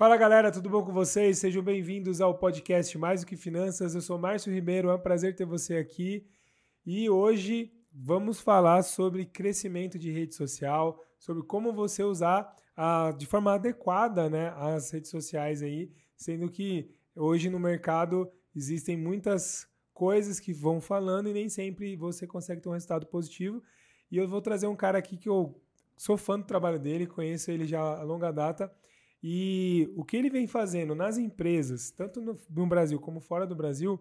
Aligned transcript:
Fala 0.00 0.16
galera, 0.16 0.50
tudo 0.50 0.70
bom 0.70 0.82
com 0.82 0.94
vocês? 0.94 1.40
Sejam 1.40 1.62
bem-vindos 1.62 2.22
ao 2.22 2.38
podcast 2.38 2.96
Mais 2.96 3.20
do 3.20 3.26
que 3.26 3.36
Finanças. 3.36 3.94
Eu 3.94 4.00
sou 4.00 4.16
Márcio 4.16 4.50
Ribeiro, 4.50 4.88
é 4.88 4.94
um 4.94 4.98
prazer 4.98 5.36
ter 5.36 5.44
você 5.44 5.76
aqui. 5.76 6.26
E 6.86 7.10
hoje 7.10 7.70
vamos 7.92 8.40
falar 8.40 8.82
sobre 8.82 9.26
crescimento 9.26 9.98
de 9.98 10.10
rede 10.10 10.34
social, 10.34 10.98
sobre 11.18 11.42
como 11.42 11.70
você 11.70 12.02
usar 12.02 12.50
a, 12.74 13.12
de 13.12 13.26
forma 13.26 13.52
adequada 13.52 14.30
né, 14.30 14.54
as 14.56 14.90
redes 14.90 15.10
sociais 15.10 15.62
aí, 15.62 15.92
sendo 16.16 16.48
que 16.48 16.90
hoje 17.14 17.50
no 17.50 17.60
mercado 17.60 18.26
existem 18.56 18.96
muitas 18.96 19.68
coisas 19.92 20.40
que 20.40 20.54
vão 20.54 20.80
falando 20.80 21.28
e 21.28 21.34
nem 21.34 21.50
sempre 21.50 21.94
você 21.94 22.26
consegue 22.26 22.62
ter 22.62 22.70
um 22.70 22.72
resultado 22.72 23.04
positivo. 23.04 23.62
E 24.10 24.16
eu 24.16 24.26
vou 24.26 24.40
trazer 24.40 24.66
um 24.66 24.74
cara 24.74 24.96
aqui 24.96 25.18
que 25.18 25.28
eu 25.28 25.60
sou 25.94 26.16
fã 26.16 26.40
do 26.40 26.46
trabalho 26.46 26.78
dele, 26.78 27.06
conheço 27.06 27.50
ele 27.50 27.66
já 27.66 27.82
a 27.82 28.02
longa 28.02 28.32
data 28.32 28.72
e 29.22 29.90
o 29.96 30.04
que 30.04 30.16
ele 30.16 30.30
vem 30.30 30.46
fazendo 30.46 30.94
nas 30.94 31.18
empresas, 31.18 31.90
tanto 31.90 32.20
no, 32.20 32.38
no 32.48 32.66
Brasil 32.66 32.98
como 32.98 33.20
fora 33.20 33.46
do 33.46 33.54
Brasil, 33.54 34.00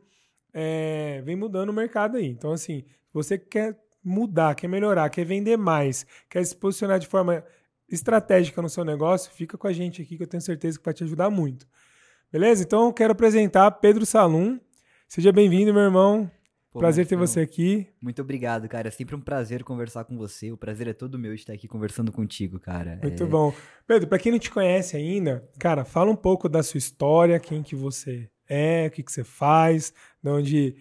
é, 0.54 1.22
vem 1.24 1.36
mudando 1.36 1.70
o 1.70 1.74
mercado 1.74 2.18
aí. 2.18 2.28
Então, 2.28 2.52
assim, 2.52 2.86
você 3.14 3.38
quer 3.38 3.78
mudar, 4.04 4.56
quer 4.56 4.68
melhorar, 4.68 5.10
quer 5.10 5.26
vender 5.26 5.58
mais, 5.58 6.06
quer 6.30 6.44
se 6.46 6.56
posicionar 6.56 7.00
de 7.00 7.08
forma 7.08 7.44
estratégica 7.90 8.62
no 8.62 8.70
seu 8.70 8.86
negócio, 8.86 9.32
fica 9.32 9.58
com 9.58 9.68
a 9.68 9.74
gente 9.74 10.02
aqui 10.02 10.16
que 10.16 10.24
eu 10.24 10.28
tenho 10.28 10.42
certeza 10.42 10.78
que 10.78 10.86
vai 10.86 10.94
te 10.94 11.04
ajudar 11.04 11.30
muito. 11.30 11.68
Beleza? 12.32 12.64
Então, 12.64 12.86
eu 12.86 12.94
quero 12.94 13.12
apresentar 13.12 13.70
Pedro 13.72 14.06
Salum. 14.06 14.60
Seja 15.08 15.32
bem-vindo, 15.32 15.74
meu 15.74 15.84
irmão. 15.84 16.32
Pô, 16.80 16.84
prazer 16.84 17.06
ter 17.06 17.18
você 17.18 17.42
aqui. 17.42 17.88
Muito 18.02 18.22
obrigado, 18.22 18.68
cara. 18.70 18.88
É 18.88 18.92
sempre 18.92 19.16
um 19.16 19.22
prazer 19.22 19.64
conversar 19.64 20.06
com 20.06 20.18
você. 20.18 20.52
O 20.52 20.58
prazer 20.58 20.88
é 20.88 20.94
todo 20.94 21.20
meu 21.20 21.36
de 21.36 21.42
estar 21.42 21.54
aqui 21.54 21.68
conversando 21.68 22.12
contigo, 22.12 22.60
cara. 22.60 23.00
Muito 23.04 23.24
é... 23.24 23.28
bom. 23.28 23.54
Pedro, 23.86 24.08
para 24.08 24.18
quem 24.18 24.32
não 24.32 24.40
te 24.40 24.50
conhece 24.50 24.96
ainda, 24.96 25.48
cara, 25.60 25.84
fala 25.84 26.10
um 26.10 26.16
pouco 26.16 26.48
da 26.48 26.64
sua 26.64 26.78
história, 26.78 27.40
quem 27.40 27.62
que 27.62 27.76
você 27.76 28.30
é, 28.48 28.88
o 28.88 28.92
que 28.92 29.04
que 29.04 29.12
você 29.12 29.24
faz, 29.24 29.94
de 30.24 30.30
onde 30.30 30.76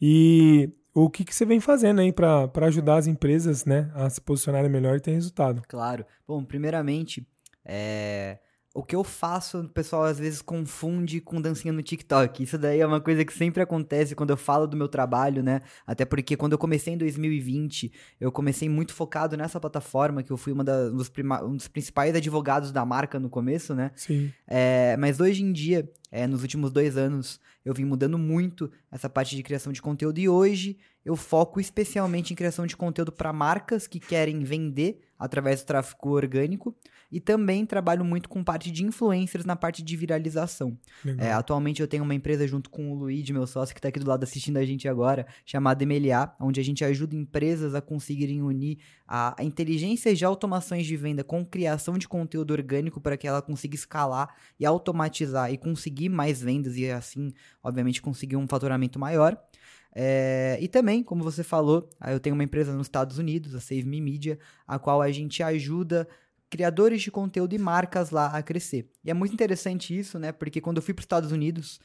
e 0.00 0.70
o 0.92 1.08
que 1.08 1.24
que 1.24 1.34
você 1.34 1.46
vem 1.46 1.60
fazendo 1.60 2.00
aí 2.00 2.12
para 2.12 2.50
ajudar 2.66 2.96
as 2.96 3.06
empresas, 3.06 3.64
né, 3.64 3.90
a 3.94 4.10
se 4.10 4.20
posicionarem 4.20 4.70
melhor 4.70 4.96
e 4.96 5.00
ter 5.00 5.12
resultado. 5.12 5.62
Claro. 5.66 6.04
Bom, 6.26 6.44
primeiramente, 6.44 7.26
é 7.64 8.38
o 8.74 8.82
que 8.82 8.96
eu 8.96 9.04
faço, 9.04 9.60
o 9.60 9.68
pessoal 9.68 10.02
às 10.02 10.18
vezes 10.18 10.42
confunde 10.42 11.20
com 11.20 11.40
dancinha 11.40 11.72
no 11.72 11.80
TikTok. 11.80 12.42
Isso 12.42 12.58
daí 12.58 12.80
é 12.80 12.86
uma 12.86 13.00
coisa 13.00 13.24
que 13.24 13.32
sempre 13.32 13.62
acontece 13.62 14.16
quando 14.16 14.30
eu 14.30 14.36
falo 14.36 14.66
do 14.66 14.76
meu 14.76 14.88
trabalho, 14.88 15.44
né? 15.44 15.60
Até 15.86 16.04
porque 16.04 16.36
quando 16.36 16.52
eu 16.52 16.58
comecei 16.58 16.92
em 16.92 16.98
2020, 16.98 17.92
eu 18.20 18.32
comecei 18.32 18.68
muito 18.68 18.92
focado 18.92 19.36
nessa 19.36 19.60
plataforma, 19.60 20.24
que 20.24 20.32
eu 20.32 20.36
fui 20.36 20.52
uma 20.52 20.64
da, 20.64 20.90
um, 20.92 20.96
dos 20.96 21.08
um, 21.44 21.56
dos 21.56 21.68
principais 21.68 22.16
advogados 22.16 22.72
da 22.72 22.84
marca 22.84 23.20
no 23.20 23.30
começo, 23.30 23.76
né? 23.76 23.92
Sim. 23.94 24.32
É, 24.44 24.96
mas 24.98 25.20
hoje 25.20 25.44
em 25.44 25.52
dia, 25.52 25.88
é, 26.14 26.28
nos 26.28 26.42
últimos 26.42 26.70
dois 26.70 26.96
anos, 26.96 27.40
eu 27.64 27.74
vim 27.74 27.84
mudando 27.84 28.16
muito 28.16 28.70
essa 28.88 29.10
parte 29.10 29.34
de 29.34 29.42
criação 29.42 29.72
de 29.72 29.82
conteúdo 29.82 30.20
e 30.20 30.28
hoje 30.28 30.78
eu 31.04 31.16
foco 31.16 31.60
especialmente 31.60 32.32
em 32.32 32.36
criação 32.36 32.68
de 32.68 32.76
conteúdo 32.76 33.10
para 33.10 33.32
marcas 33.32 33.88
que 33.88 33.98
querem 33.98 34.44
vender 34.44 35.00
através 35.18 35.60
do 35.60 35.66
tráfego 35.66 36.10
orgânico 36.10 36.74
e 37.10 37.20
também 37.20 37.64
trabalho 37.64 38.04
muito 38.04 38.28
com 38.28 38.42
parte 38.42 38.70
de 38.70 38.84
influencers 38.84 39.44
na 39.44 39.54
parte 39.54 39.82
de 39.82 39.96
viralização. 39.96 40.76
É, 41.18 41.32
atualmente 41.32 41.80
eu 41.80 41.86
tenho 41.86 42.02
uma 42.02 42.14
empresa 42.14 42.46
junto 42.46 42.68
com 42.68 42.90
o 42.90 42.94
Luiz, 42.94 43.28
meu 43.30 43.46
sócio, 43.46 43.74
que 43.74 43.78
está 43.78 43.88
aqui 43.88 44.00
do 44.00 44.08
lado 44.08 44.24
assistindo 44.24 44.56
a 44.56 44.64
gente 44.64 44.88
agora, 44.88 45.26
chamada 45.44 45.84
MLA, 45.84 46.34
onde 46.40 46.60
a 46.60 46.64
gente 46.64 46.84
ajuda 46.84 47.14
empresas 47.14 47.74
a 47.74 47.80
conseguirem 47.80 48.42
unir 48.42 48.78
a, 49.06 49.40
a 49.40 49.44
inteligência 49.44 50.14
de 50.14 50.24
automações 50.24 50.86
de 50.86 50.96
venda 50.96 51.22
com 51.22 51.44
criação 51.44 51.96
de 51.96 52.08
conteúdo 52.08 52.52
orgânico 52.52 53.00
para 53.00 53.16
que 53.16 53.28
ela 53.28 53.42
consiga 53.42 53.74
escalar 53.74 54.34
e 54.58 54.66
automatizar 54.66 55.52
e 55.52 55.58
conseguir 55.58 56.03
mais 56.08 56.40
vendas 56.40 56.76
e 56.76 56.90
assim, 56.90 57.32
obviamente, 57.62 58.02
conseguir 58.02 58.36
um 58.36 58.46
faturamento 58.48 58.98
maior. 58.98 59.36
É, 59.94 60.58
e 60.60 60.66
também, 60.66 61.02
como 61.02 61.22
você 61.22 61.44
falou, 61.44 61.88
eu 62.06 62.18
tenho 62.18 62.34
uma 62.34 62.42
empresa 62.42 62.72
nos 62.72 62.86
Estados 62.86 63.16
Unidos, 63.18 63.54
a 63.54 63.60
Save 63.60 63.84
Me 63.84 64.00
Media, 64.00 64.38
a 64.66 64.78
qual 64.78 65.00
a 65.00 65.10
gente 65.12 65.42
ajuda 65.42 66.08
criadores 66.54 67.02
de 67.02 67.10
conteúdo 67.10 67.52
e 67.52 67.58
marcas 67.58 68.10
lá 68.10 68.28
a 68.28 68.40
crescer. 68.40 68.88
E 69.04 69.10
é 69.10 69.14
muito 69.14 69.34
interessante 69.34 69.98
isso, 69.98 70.20
né? 70.20 70.30
Porque 70.30 70.60
quando 70.60 70.76
eu 70.76 70.82
fui 70.84 70.94
para 70.94 71.00
os 71.00 71.04
Estados 71.04 71.32
Unidos, 71.32 71.80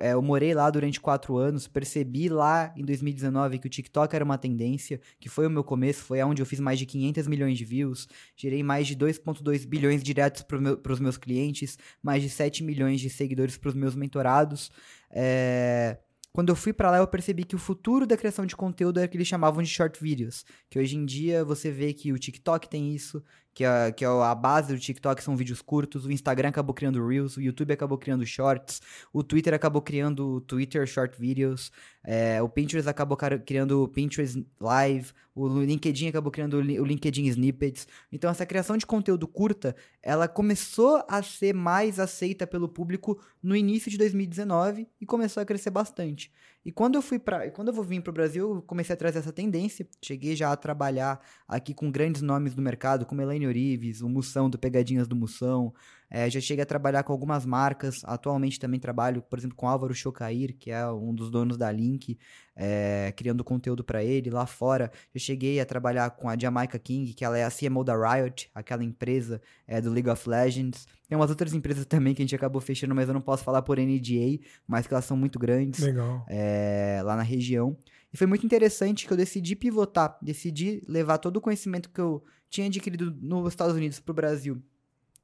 é, 0.00 0.12
eu 0.12 0.20
morei 0.20 0.52
lá 0.54 0.68
durante 0.68 1.00
quatro 1.00 1.36
anos, 1.36 1.68
percebi 1.68 2.28
lá 2.28 2.74
em 2.76 2.84
2019 2.84 3.60
que 3.60 3.68
o 3.68 3.70
TikTok 3.70 4.12
era 4.12 4.24
uma 4.24 4.36
tendência, 4.36 5.00
que 5.20 5.28
foi 5.28 5.46
o 5.46 5.50
meu 5.50 5.62
começo, 5.62 6.02
foi 6.02 6.20
onde 6.24 6.42
eu 6.42 6.46
fiz 6.46 6.58
mais 6.58 6.80
de 6.80 6.86
500 6.86 7.28
milhões 7.28 7.56
de 7.56 7.64
views, 7.64 8.08
gerei 8.36 8.60
mais 8.60 8.88
de 8.88 8.96
2,2 8.96 9.64
bilhões 9.64 10.02
diretos 10.02 10.42
para 10.42 10.58
meu, 10.58 10.82
os 10.84 10.98
meus 10.98 11.16
clientes, 11.16 11.78
mais 12.02 12.24
de 12.24 12.28
7 12.28 12.64
milhões 12.64 13.00
de 13.00 13.08
seguidores 13.08 13.56
para 13.56 13.68
os 13.68 13.74
meus 13.76 13.94
mentorados. 13.94 14.68
É, 15.12 15.96
quando 16.36 16.50
eu 16.50 16.54
fui 16.54 16.70
para 16.70 16.90
lá, 16.90 16.98
eu 16.98 17.06
percebi 17.06 17.44
que 17.44 17.56
o 17.56 17.58
futuro 17.58 18.06
da 18.06 18.14
criação 18.14 18.44
de 18.44 18.54
conteúdo 18.54 18.98
era 18.98 19.06
o 19.06 19.08
que 19.08 19.16
eles 19.16 19.26
chamavam 19.26 19.62
de 19.62 19.70
short 19.70 19.98
videos. 20.02 20.44
Que 20.68 20.78
hoje 20.78 20.94
em 20.94 21.06
dia 21.06 21.42
você 21.42 21.70
vê 21.70 21.94
que 21.94 22.12
o 22.12 22.18
TikTok 22.18 22.68
tem 22.68 22.94
isso, 22.94 23.24
que, 23.56 23.64
a, 23.64 23.90
que 23.90 24.04
a 24.04 24.34
base 24.34 24.74
do 24.74 24.78
TikTok 24.78 25.24
são 25.24 25.34
vídeos 25.34 25.62
curtos, 25.62 26.04
o 26.04 26.12
Instagram 26.12 26.50
acabou 26.50 26.74
criando 26.74 27.04
Reels, 27.04 27.38
o 27.38 27.40
YouTube 27.40 27.72
acabou 27.72 27.96
criando 27.96 28.26
Shorts, 28.26 28.82
o 29.10 29.22
Twitter 29.22 29.54
acabou 29.54 29.80
criando 29.80 30.42
Twitter 30.42 30.86
Short 30.86 31.18
Videos, 31.18 31.72
é, 32.04 32.42
o 32.42 32.50
Pinterest 32.50 32.86
acabou 32.86 33.16
criando 33.16 33.88
Pinterest 33.88 34.46
Live, 34.60 35.10
o 35.34 35.48
LinkedIn 35.48 36.08
acabou 36.08 36.30
criando 36.30 36.58
o 36.58 36.84
LinkedIn 36.84 37.24
Snippets. 37.28 37.88
Então 38.12 38.30
essa 38.30 38.44
criação 38.44 38.76
de 38.76 38.84
conteúdo 38.84 39.26
curta, 39.26 39.74
ela 40.02 40.28
começou 40.28 41.02
a 41.08 41.22
ser 41.22 41.54
mais 41.54 41.98
aceita 41.98 42.46
pelo 42.46 42.68
público 42.68 43.18
no 43.42 43.56
início 43.56 43.90
de 43.90 43.96
2019 43.96 44.86
e 45.00 45.06
começou 45.06 45.42
a 45.42 45.46
crescer 45.46 45.70
bastante. 45.70 46.30
E 46.66 46.72
quando 46.72 46.96
eu 46.96 47.02
fui 47.02 47.16
para, 47.16 47.48
quando 47.52 47.68
eu 47.68 47.74
vou 47.74 47.84
vir 47.84 48.02
para 48.02 48.10
o 48.10 48.12
Brasil, 48.12 48.56
eu 48.56 48.60
comecei 48.60 48.92
a 48.92 48.96
trazer 48.96 49.20
essa 49.20 49.32
tendência. 49.32 49.86
Cheguei 50.04 50.34
já 50.34 50.50
a 50.50 50.56
trabalhar 50.56 51.24
aqui 51.46 51.72
com 51.72 51.92
grandes 51.92 52.22
nomes 52.22 52.56
do 52.56 52.60
mercado, 52.60 53.06
como 53.06 53.22
Elaine 53.22 53.46
Orives, 53.46 54.00
o 54.00 54.08
Moção 54.08 54.50
do 54.50 54.58
Pegadinhas 54.58 55.06
do 55.06 55.14
Moção, 55.14 55.72
é, 56.10 56.30
já 56.30 56.40
cheguei 56.40 56.62
a 56.62 56.66
trabalhar 56.66 57.02
com 57.02 57.12
algumas 57.12 57.44
marcas. 57.44 57.96
Atualmente 58.04 58.58
também 58.58 58.78
trabalho, 58.78 59.22
por 59.22 59.38
exemplo, 59.38 59.56
com 59.56 59.68
Álvaro 59.68 59.94
Chocair, 59.94 60.56
que 60.56 60.70
é 60.70 60.86
um 60.90 61.14
dos 61.14 61.30
donos 61.30 61.56
da 61.56 61.70
Link, 61.70 62.18
é, 62.54 63.12
criando 63.16 63.42
conteúdo 63.42 63.82
para 63.82 64.02
ele. 64.04 64.30
Lá 64.30 64.46
fora, 64.46 64.90
já 65.14 65.20
cheguei 65.20 65.60
a 65.60 65.66
trabalhar 65.66 66.10
com 66.10 66.28
a 66.28 66.38
Jamaica 66.38 66.78
King, 66.78 67.12
que 67.12 67.24
ela 67.24 67.36
é 67.36 67.44
a 67.44 67.50
CMO 67.50 67.82
da 67.82 67.94
Riot, 67.96 68.50
aquela 68.54 68.84
empresa 68.84 69.40
é, 69.66 69.80
do 69.80 69.90
League 69.90 70.08
of 70.08 70.28
Legends. 70.28 70.86
Tem 71.08 71.16
umas 71.16 71.30
outras 71.30 71.52
empresas 71.52 71.84
também 71.86 72.14
que 72.14 72.22
a 72.22 72.24
gente 72.24 72.34
acabou 72.34 72.60
fechando, 72.60 72.94
mas 72.94 73.08
eu 73.08 73.14
não 73.14 73.20
posso 73.20 73.44
falar 73.44 73.62
por 73.62 73.78
NDA, 73.78 74.40
mas 74.66 74.86
que 74.86 74.94
elas 74.94 75.04
são 75.04 75.16
muito 75.16 75.38
grandes 75.38 75.80
é, 76.28 77.00
lá 77.04 77.16
na 77.16 77.22
região. 77.22 77.76
E 78.12 78.16
foi 78.16 78.26
muito 78.26 78.46
interessante 78.46 79.06
que 79.06 79.12
eu 79.12 79.16
decidi 79.16 79.56
pivotar, 79.56 80.16
decidi 80.22 80.82
levar 80.88 81.18
todo 81.18 81.36
o 81.36 81.40
conhecimento 81.40 81.90
que 81.90 82.00
eu 82.00 82.24
tinha 82.48 82.66
adquirido 82.66 83.14
nos 83.20 83.48
Estados 83.48 83.74
Unidos 83.74 84.00
para 84.00 84.12
o 84.12 84.14
Brasil 84.14 84.62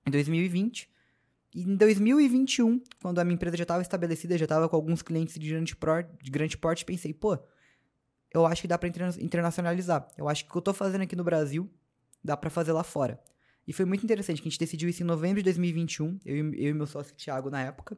em 0.07 0.11
2020. 0.11 0.91
E 1.55 1.63
em 1.63 1.77
2021, 1.77 2.81
quando 3.01 3.19
a 3.19 3.25
minha 3.25 3.35
empresa 3.35 3.57
já 3.57 3.65
estava 3.65 3.83
estabelecida, 3.83 4.39
já 4.39 4.45
estava 4.45 4.69
com 4.69 4.77
alguns 4.77 5.03
clientes 5.03 5.39
de 5.39 5.49
grande, 5.49 5.77
porte, 5.77 6.11
de 6.23 6.31
grande 6.31 6.57
porte, 6.57 6.85
pensei, 6.85 7.13
pô, 7.13 7.39
eu 8.33 8.47
acho 8.47 8.63
que 8.63 8.69
dá 8.69 8.79
para 8.79 8.89
internacionalizar. 8.89 10.09
Eu 10.17 10.29
acho 10.29 10.45
que 10.45 10.51
o 10.51 10.53
que 10.53 10.59
eu 10.59 10.61
estou 10.61 10.75
fazendo 10.75 11.03
aqui 11.03 11.15
no 11.15 11.25
Brasil 11.25 11.71
dá 12.25 12.37
para 12.37 12.49
fazer 12.49 12.73
lá 12.73 12.83
fora. 12.83 13.21
E 13.67 13.73
foi 13.73 13.85
muito 13.85 14.03
interessante 14.03 14.41
que 14.41 14.49
a 14.49 14.51
gente 14.51 14.59
decidiu 14.59 14.89
isso 14.89 15.03
em 15.03 15.07
novembro 15.07 15.39
de 15.39 15.45
2021, 15.45 16.19
eu, 16.25 16.37
eu 16.55 16.71
e 16.71 16.75
meu 16.75 16.87
sócio 16.87 17.15
Thiago 17.15 17.51
na 17.51 17.63
época. 17.63 17.97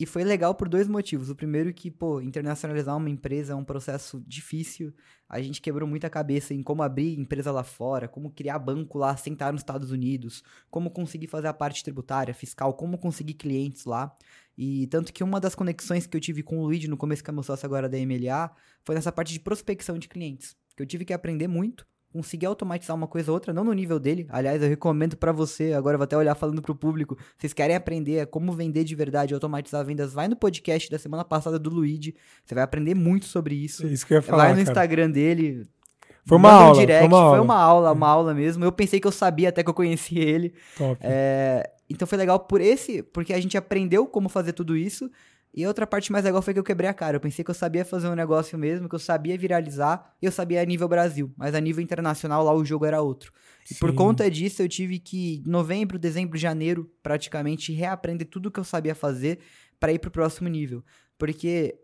E 0.00 0.06
foi 0.06 0.22
legal 0.22 0.54
por 0.54 0.68
dois 0.68 0.86
motivos. 0.86 1.28
O 1.28 1.34
primeiro 1.34 1.74
que, 1.74 1.90
pô, 1.90 2.20
internacionalizar 2.20 2.96
uma 2.96 3.10
empresa 3.10 3.52
é 3.52 3.56
um 3.56 3.64
processo 3.64 4.22
difícil. 4.24 4.94
A 5.28 5.42
gente 5.42 5.60
quebrou 5.60 5.88
muita 5.88 6.08
cabeça 6.08 6.54
em 6.54 6.62
como 6.62 6.84
abrir 6.84 7.18
empresa 7.18 7.50
lá 7.50 7.64
fora, 7.64 8.06
como 8.06 8.30
criar 8.30 8.60
banco 8.60 8.96
lá, 8.96 9.16
sentar 9.16 9.52
nos 9.52 9.60
Estados 9.60 9.90
Unidos, 9.90 10.44
como 10.70 10.88
conseguir 10.88 11.26
fazer 11.26 11.48
a 11.48 11.52
parte 11.52 11.82
tributária, 11.82 12.32
fiscal, 12.32 12.74
como 12.74 12.96
conseguir 12.96 13.34
clientes 13.34 13.84
lá. 13.84 14.14
E 14.56 14.86
tanto 14.86 15.12
que 15.12 15.24
uma 15.24 15.40
das 15.40 15.56
conexões 15.56 16.06
que 16.06 16.16
eu 16.16 16.20
tive 16.20 16.44
com 16.44 16.60
o 16.60 16.62
Luigi 16.66 16.86
no 16.86 16.96
começo 16.96 17.24
que 17.24 17.30
é 17.30 17.32
meu 17.32 17.42
sócio 17.42 17.66
agora 17.66 17.88
da 17.88 17.98
MLA 17.98 18.52
foi 18.84 18.94
nessa 18.94 19.10
parte 19.10 19.32
de 19.32 19.40
prospecção 19.40 19.98
de 19.98 20.08
clientes. 20.08 20.56
Que 20.76 20.82
eu 20.84 20.86
tive 20.86 21.04
que 21.04 21.12
aprender 21.12 21.48
muito 21.48 21.84
conseguir 22.18 22.46
automatizar 22.46 22.96
uma 22.96 23.06
coisa 23.06 23.30
ou 23.30 23.36
outra, 23.36 23.52
não 23.52 23.62
no 23.62 23.72
nível 23.72 23.98
dele. 24.00 24.26
Aliás, 24.28 24.60
eu 24.60 24.68
recomendo 24.68 25.16
para 25.16 25.30
você, 25.30 25.72
agora 25.72 25.94
eu 25.94 25.98
vou 25.98 26.04
até 26.04 26.16
olhar 26.16 26.34
falando 26.34 26.60
pro 26.60 26.74
público, 26.74 27.16
vocês 27.36 27.52
querem 27.52 27.76
aprender 27.76 28.26
como 28.26 28.52
vender 28.52 28.82
de 28.84 28.94
verdade, 28.94 29.34
automatizar 29.34 29.84
vendas, 29.84 30.12
vai 30.12 30.26
no 30.26 30.36
podcast 30.36 30.90
da 30.90 30.98
semana 30.98 31.24
passada 31.24 31.58
do 31.58 31.70
Luigi, 31.70 32.14
você 32.44 32.54
vai 32.54 32.64
aprender 32.64 32.94
muito 32.94 33.26
sobre 33.26 33.54
isso. 33.54 33.86
É 33.86 33.90
isso 33.90 34.06
que 34.06 34.14
eu 34.14 34.16
ia 34.16 34.22
falar, 34.22 34.44
Vai 34.44 34.48
no 34.52 34.56
cara. 34.58 34.70
Instagram 34.70 35.10
dele. 35.10 35.62
Foi 36.26 36.36
uma 36.36 36.52
aula, 36.52 36.76
um 36.76 36.80
direct, 36.80 36.98
foi 36.98 37.08
uma 37.08 37.18
aula. 37.18 37.36
Foi 37.36 37.44
uma 37.44 37.56
aula, 37.56 37.92
uma 37.92 38.08
aula 38.08 38.34
mesmo. 38.34 38.64
Eu 38.64 38.72
pensei 38.72 39.00
que 39.00 39.06
eu 39.06 39.12
sabia 39.12 39.48
até 39.48 39.62
que 39.62 39.70
eu 39.70 39.74
conhecia 39.74 40.22
ele. 40.22 40.52
Top. 40.76 40.98
É, 41.00 41.70
então 41.88 42.06
foi 42.06 42.18
legal 42.18 42.40
por 42.40 42.60
esse, 42.60 43.02
porque 43.02 43.32
a 43.32 43.40
gente 43.40 43.56
aprendeu 43.56 44.06
como 44.06 44.28
fazer 44.28 44.52
tudo 44.52 44.76
isso 44.76 45.10
E 45.52 45.66
outra 45.66 45.86
parte 45.86 46.12
mais 46.12 46.24
legal 46.24 46.42
foi 46.42 46.52
que 46.52 46.60
eu 46.60 46.64
quebrei 46.64 46.88
a 46.88 46.94
cara. 46.94 47.16
Eu 47.16 47.20
pensei 47.20 47.44
que 47.44 47.50
eu 47.50 47.54
sabia 47.54 47.84
fazer 47.84 48.08
um 48.08 48.14
negócio 48.14 48.58
mesmo, 48.58 48.88
que 48.88 48.94
eu 48.94 48.98
sabia 48.98 49.36
viralizar, 49.36 50.14
e 50.20 50.26
eu 50.26 50.32
sabia 50.32 50.60
a 50.60 50.64
nível 50.64 50.86
Brasil. 50.86 51.32
Mas 51.36 51.54
a 51.54 51.60
nível 51.60 51.82
internacional 51.82 52.44
lá 52.44 52.52
o 52.52 52.64
jogo 52.64 52.84
era 52.84 53.00
outro. 53.00 53.32
E 53.70 53.74
por 53.74 53.90
Sim. 53.90 53.96
conta 53.96 54.30
disso 54.30 54.62
eu 54.62 54.68
tive 54.68 54.98
que, 54.98 55.42
em 55.44 55.50
novembro, 55.50 55.98
dezembro, 55.98 56.38
janeiro, 56.38 56.90
praticamente, 57.02 57.72
reaprender 57.72 58.28
tudo 58.28 58.50
que 58.50 58.60
eu 58.60 58.64
sabia 58.64 58.94
fazer 58.94 59.40
para 59.80 59.92
ir 59.92 59.98
pro 59.98 60.10
próximo 60.10 60.48
nível. 60.48 60.84
Porque 61.16 61.78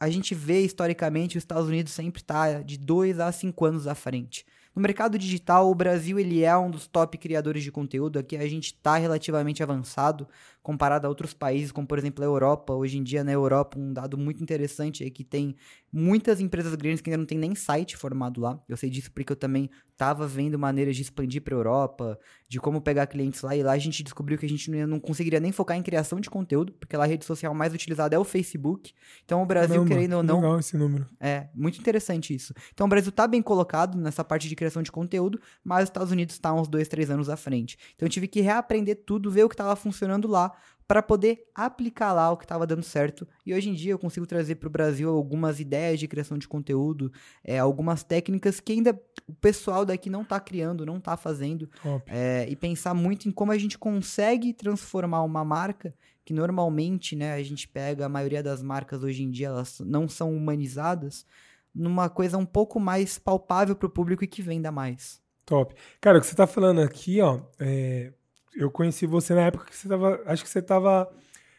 a 0.00 0.08
gente 0.08 0.34
vê 0.34 0.60
historicamente 0.62 1.36
os 1.36 1.42
Estados 1.42 1.68
Unidos 1.68 1.92
sempre 1.92 2.22
tá 2.24 2.62
de 2.62 2.78
2 2.78 3.20
a 3.20 3.30
5 3.30 3.64
anos 3.64 3.86
à 3.86 3.94
frente. 3.94 4.46
No 4.74 4.80
mercado 4.80 5.18
digital, 5.18 5.68
o 5.68 5.74
Brasil 5.74 6.18
ele 6.18 6.42
é 6.42 6.56
um 6.56 6.70
dos 6.70 6.86
top 6.86 7.18
criadores 7.18 7.62
de 7.62 7.72
conteúdo. 7.72 8.18
Aqui 8.18 8.36
a 8.36 8.48
gente 8.48 8.66
está 8.66 8.96
relativamente 8.96 9.62
avançado 9.62 10.28
comparado 10.62 11.06
a 11.06 11.08
outros 11.08 11.32
países, 11.32 11.72
como 11.72 11.86
por 11.86 11.98
exemplo 11.98 12.22
a 12.22 12.26
Europa. 12.26 12.72
Hoje 12.74 12.98
em 12.98 13.02
dia 13.02 13.24
na 13.24 13.32
Europa, 13.32 13.78
um 13.78 13.92
dado 13.92 14.18
muito 14.18 14.42
interessante 14.42 15.04
é 15.04 15.10
que 15.10 15.24
tem 15.24 15.56
muitas 15.92 16.40
empresas 16.40 16.74
grandes 16.74 17.00
que 17.00 17.10
ainda 17.10 17.18
não 17.18 17.26
tem 17.26 17.38
nem 17.38 17.54
site 17.54 17.96
formado 17.96 18.40
lá. 18.40 18.60
Eu 18.68 18.76
sei 18.76 18.90
disso 18.90 19.10
porque 19.10 19.32
eu 19.32 19.36
também 19.36 19.70
estava 19.90 20.26
vendo 20.26 20.58
maneiras 20.58 20.96
de 20.96 21.02
expandir 21.02 21.42
para 21.42 21.54
a 21.54 21.58
Europa, 21.58 22.18
de 22.48 22.58
como 22.58 22.80
pegar 22.80 23.06
clientes 23.06 23.42
lá. 23.42 23.54
E 23.54 23.62
lá 23.62 23.72
a 23.72 23.78
gente 23.78 24.02
descobriu 24.02 24.38
que 24.38 24.46
a 24.46 24.48
gente 24.48 24.70
não 24.70 24.98
conseguiria 24.98 25.40
nem 25.40 25.52
focar 25.52 25.76
em 25.76 25.82
criação 25.82 26.20
de 26.20 26.30
conteúdo, 26.30 26.72
porque 26.72 26.96
lá 26.96 27.04
a 27.04 27.06
rede 27.06 27.24
social 27.24 27.54
mais 27.54 27.74
utilizada 27.74 28.16
é 28.16 28.18
o 28.18 28.24
Facebook. 28.24 28.92
Então 29.24 29.42
o 29.42 29.46
Brasil, 29.46 29.76
Caramba, 29.76 29.88
querendo 29.88 30.12
ou 30.14 30.22
não, 30.22 30.36
Legal 30.36 30.58
esse 30.58 30.76
número. 30.76 31.06
é, 31.20 31.48
muito 31.54 31.78
interessante 31.78 32.34
isso. 32.34 32.54
Então 32.72 32.86
o 32.86 32.90
Brasil 32.90 33.12
tá 33.12 33.26
bem 33.26 33.42
colocado 33.42 33.98
nessa 33.98 34.24
parte 34.24 34.48
de 34.48 34.56
criação 34.56 34.82
de 34.82 34.90
conteúdo, 34.90 35.40
mas 35.62 35.84
os 35.84 35.90
Estados 35.90 36.12
Unidos 36.12 36.38
tá 36.38 36.52
uns 36.52 36.68
dois, 36.68 36.88
três 36.88 37.10
anos 37.10 37.28
à 37.28 37.36
frente. 37.36 37.76
Então 37.94 38.06
eu 38.06 38.10
tive 38.10 38.26
que 38.26 38.40
reaprender 38.40 39.02
tudo, 39.04 39.30
ver 39.30 39.44
o 39.44 39.48
que 39.48 39.54
estava 39.54 39.76
funcionando 39.76 40.26
lá, 40.26 40.50
para 40.90 41.04
poder 41.04 41.46
aplicar 41.54 42.12
lá 42.12 42.32
o 42.32 42.36
que 42.36 42.44
estava 42.44 42.66
dando 42.66 42.82
certo. 42.82 43.24
E 43.46 43.54
hoje 43.54 43.70
em 43.70 43.74
dia 43.74 43.92
eu 43.92 43.98
consigo 43.98 44.26
trazer 44.26 44.56
para 44.56 44.66
o 44.66 44.70
Brasil 44.70 45.08
algumas 45.08 45.60
ideias 45.60 46.00
de 46.00 46.08
criação 46.08 46.36
de 46.36 46.48
conteúdo, 46.48 47.12
é, 47.44 47.60
algumas 47.60 48.02
técnicas 48.02 48.58
que 48.58 48.72
ainda 48.72 49.00
o 49.24 49.32
pessoal 49.32 49.84
daqui 49.84 50.10
não 50.10 50.24
tá 50.24 50.40
criando, 50.40 50.84
não 50.84 50.98
tá 50.98 51.16
fazendo. 51.16 51.70
É, 52.08 52.44
e 52.50 52.56
pensar 52.56 52.92
muito 52.92 53.28
em 53.28 53.30
como 53.30 53.52
a 53.52 53.56
gente 53.56 53.78
consegue 53.78 54.52
transformar 54.52 55.22
uma 55.22 55.44
marca 55.44 55.94
que 56.24 56.34
normalmente, 56.34 57.14
né, 57.14 57.34
a 57.34 57.42
gente 57.44 57.68
pega 57.68 58.06
a 58.06 58.08
maioria 58.08 58.42
das 58.42 58.60
marcas 58.60 59.04
hoje 59.04 59.22
em 59.22 59.30
dia, 59.30 59.46
elas 59.46 59.78
não 59.86 60.08
são 60.08 60.34
humanizadas, 60.34 61.24
numa 61.72 62.08
coisa 62.08 62.36
um 62.36 62.44
pouco 62.44 62.80
mais 62.80 63.16
palpável 63.16 63.76
para 63.76 63.86
o 63.86 63.90
público 63.90 64.24
e 64.24 64.26
que 64.26 64.42
venda 64.42 64.72
mais. 64.72 65.22
Top. 65.46 65.72
Cara, 66.00 66.18
o 66.18 66.20
que 66.20 66.26
você 66.26 66.34
tá 66.34 66.48
falando 66.48 66.80
aqui, 66.80 67.20
ó, 67.20 67.42
é, 67.60 68.12
eu 68.54 68.70
conheci 68.70 69.06
você 69.06 69.34
na 69.34 69.42
época 69.42 69.66
que 69.66 69.76
você 69.76 69.88
tava. 69.88 70.20
Acho 70.26 70.42
que 70.42 70.48
você 70.50 70.62
tava. 70.62 71.10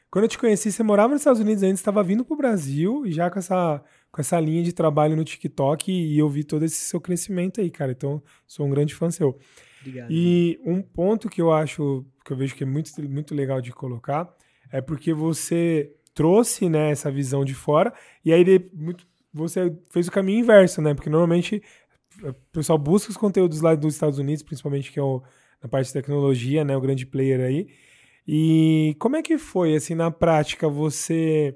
Quando 0.09 0.25
eu 0.25 0.29
te 0.29 0.37
conheci, 0.37 0.71
você 0.71 0.83
morava 0.83 1.13
nos 1.13 1.21
Estados 1.21 1.39
Unidos 1.39 1.63
ainda, 1.63 1.75
estava 1.75 2.03
vindo 2.03 2.25
pro 2.25 2.35
Brasil 2.35 3.05
e 3.05 3.11
já 3.13 3.29
com 3.29 3.39
essa, 3.39 3.81
com 4.11 4.19
essa 4.19 4.37
linha 4.41 4.61
de 4.61 4.73
trabalho 4.73 5.15
no 5.15 5.23
TikTok 5.23 5.89
e 5.89 6.19
eu 6.19 6.27
vi 6.29 6.43
todo 6.43 6.65
esse 6.65 6.75
seu 6.81 6.99
crescimento 6.99 7.61
aí, 7.61 7.69
cara. 7.71 7.93
Então, 7.93 8.21
sou 8.45 8.65
um 8.65 8.69
grande 8.69 8.93
fã 8.93 9.09
seu. 9.09 9.39
Obrigado. 9.79 10.11
E 10.11 10.59
um 10.65 10.81
ponto 10.81 11.29
que 11.29 11.41
eu 11.41 11.51
acho, 11.53 12.05
que 12.25 12.33
eu 12.33 12.37
vejo 12.37 12.55
que 12.55 12.63
é 12.63 12.67
muito, 12.67 12.91
muito 13.09 13.33
legal 13.33 13.61
de 13.61 13.71
colocar, 13.71 14.29
é 14.69 14.81
porque 14.81 15.13
você 15.13 15.93
trouxe, 16.13 16.67
né, 16.69 16.91
essa 16.91 17.09
visão 17.09 17.45
de 17.45 17.53
fora, 17.55 17.93
e 18.23 18.33
aí 18.33 18.43
de- 18.43 18.69
muito- 18.73 19.07
você 19.33 19.73
fez 19.91 20.09
o 20.09 20.11
caminho 20.11 20.39
inverso, 20.39 20.81
né? 20.81 20.93
Porque 20.93 21.09
normalmente 21.09 21.63
o 22.21 22.33
pessoal 22.51 22.77
busca 22.77 23.09
os 23.11 23.17
conteúdos 23.17 23.61
lá 23.61 23.73
dos 23.75 23.93
Estados 23.93 24.19
Unidos, 24.19 24.43
principalmente 24.43 24.91
que 24.91 24.99
é 24.99 25.01
o, 25.01 25.23
na 25.61 25.69
parte 25.69 25.87
de 25.87 25.93
tecnologia, 25.93 26.63
né, 26.63 26.75
o 26.75 26.81
grande 26.81 27.05
player 27.05 27.41
aí. 27.41 27.67
E 28.27 28.95
como 28.99 29.15
é 29.15 29.21
que 29.21 29.37
foi, 29.37 29.75
assim, 29.75 29.95
na 29.95 30.11
prática, 30.11 30.67
você 30.67 31.55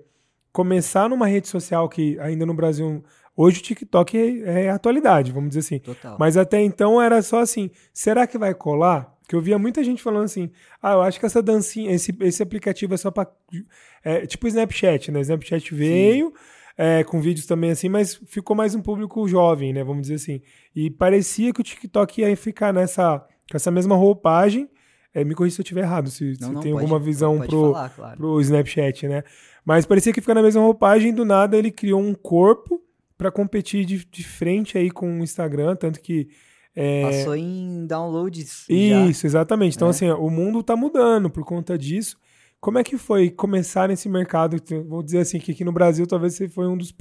começar 0.51 1.09
numa 1.09 1.27
rede 1.27 1.47
social 1.47 1.87
que 1.89 2.17
ainda 2.19 2.45
no 2.45 2.53
Brasil, 2.53 3.03
hoje 3.35 3.59
o 3.59 3.63
TikTok 3.63 4.17
é, 4.17 4.63
é 4.63 4.69
atualidade, 4.69 5.31
vamos 5.31 5.49
dizer 5.49 5.59
assim. 5.59 5.79
Total. 5.79 6.15
Mas 6.17 6.37
até 6.37 6.61
então 6.61 7.01
era 7.01 7.21
só 7.21 7.39
assim, 7.39 7.69
será 7.93 8.25
que 8.25 8.37
vai 8.37 8.53
colar? 8.53 9.13
Que 9.27 9.35
eu 9.35 9.41
via 9.41 9.57
muita 9.59 9.83
gente 9.83 10.01
falando 10.01 10.25
assim, 10.25 10.49
ah, 10.81 10.93
eu 10.93 11.01
acho 11.01 11.19
que 11.19 11.25
essa 11.25 11.41
dancinha, 11.41 11.91
esse, 11.91 12.15
esse 12.21 12.41
aplicativo 12.41 12.93
é 12.93 12.97
só 12.97 13.11
pra. 13.11 13.27
É, 14.03 14.25
tipo 14.25 14.45
o 14.45 14.47
Snapchat, 14.47 15.11
né? 15.11 15.19
Snapchat 15.21 15.73
veio 15.73 16.31
é, 16.77 17.03
com 17.03 17.19
vídeos 17.19 17.45
também 17.45 17.71
assim, 17.71 17.89
mas 17.89 18.15
ficou 18.27 18.55
mais 18.55 18.75
um 18.75 18.81
público 18.81 19.27
jovem, 19.27 19.73
né? 19.73 19.83
Vamos 19.83 20.03
dizer 20.03 20.15
assim. 20.15 20.41
E 20.75 20.89
parecia 20.89 21.51
que 21.53 21.59
o 21.59 21.63
TikTok 21.63 22.21
ia 22.21 22.37
ficar 22.37 22.73
nessa, 22.73 23.25
com 23.49 23.55
essa 23.57 23.71
mesma 23.71 23.95
roupagem. 23.95 24.69
É, 25.13 25.23
me 25.23 25.33
corrija 25.33 25.55
se 25.55 25.61
eu 25.61 25.63
estiver 25.63 25.81
errado, 25.83 26.09
se, 26.09 26.35
Não, 26.41 26.47
se 26.49 26.53
não, 26.55 26.61
tem 26.61 26.71
pode- 26.73 26.83
alguma 26.83 26.99
visão 26.99 27.39
pro, 27.39 27.71
falar, 27.71 27.89
claro. 27.89 28.17
pro 28.17 28.41
Snapchat, 28.41 29.07
né? 29.07 29.23
Mas 29.63 29.85
parecia 29.85 30.11
que 30.11 30.19
fica 30.19 30.33
na 30.33 30.41
mesma 30.43 30.61
roupagem, 30.61 31.13
do 31.13 31.23
nada 31.23 31.57
ele 31.57 31.71
criou 31.71 32.01
um 32.01 32.13
corpo 32.13 32.81
para 33.17 33.31
competir 33.31 33.85
de, 33.85 34.05
de 34.05 34.23
frente 34.25 34.77
aí 34.77 34.91
com 34.91 35.19
o 35.19 35.23
Instagram, 35.23 35.75
tanto 35.77 36.01
que 36.01 36.27
é, 36.75 37.03
Passou 37.03 37.33
em 37.35 37.87
downloads. 37.87 38.65
já. 38.69 38.75
isso, 39.07 39.25
exatamente. 39.25 39.75
Então 39.77 39.87
É. 39.87 39.91
assim, 39.91 40.09
o 40.09 40.29
mundo 40.29 40.61
tá 40.61 40.75
mudando 40.75 41.29
por 41.29 41.45
conta 41.45 41.77
disso. 41.77 42.17
Como 42.59 42.77
é 42.77 42.83
que 42.83 42.97
foi 42.97 43.29
começar 43.29 43.87
nesse 43.87 44.09
mercado? 44.09 44.57
Vou 44.85 45.01
dizer 45.01 45.19
assim 45.19 45.39
que 45.39 45.53
aqui 45.53 45.63
no 45.63 45.71
Brasil 45.71 46.05
talvez 46.05 46.33
você 46.35 46.49
foi 46.49 46.67
um 46.67 46.75
dos 46.75 46.93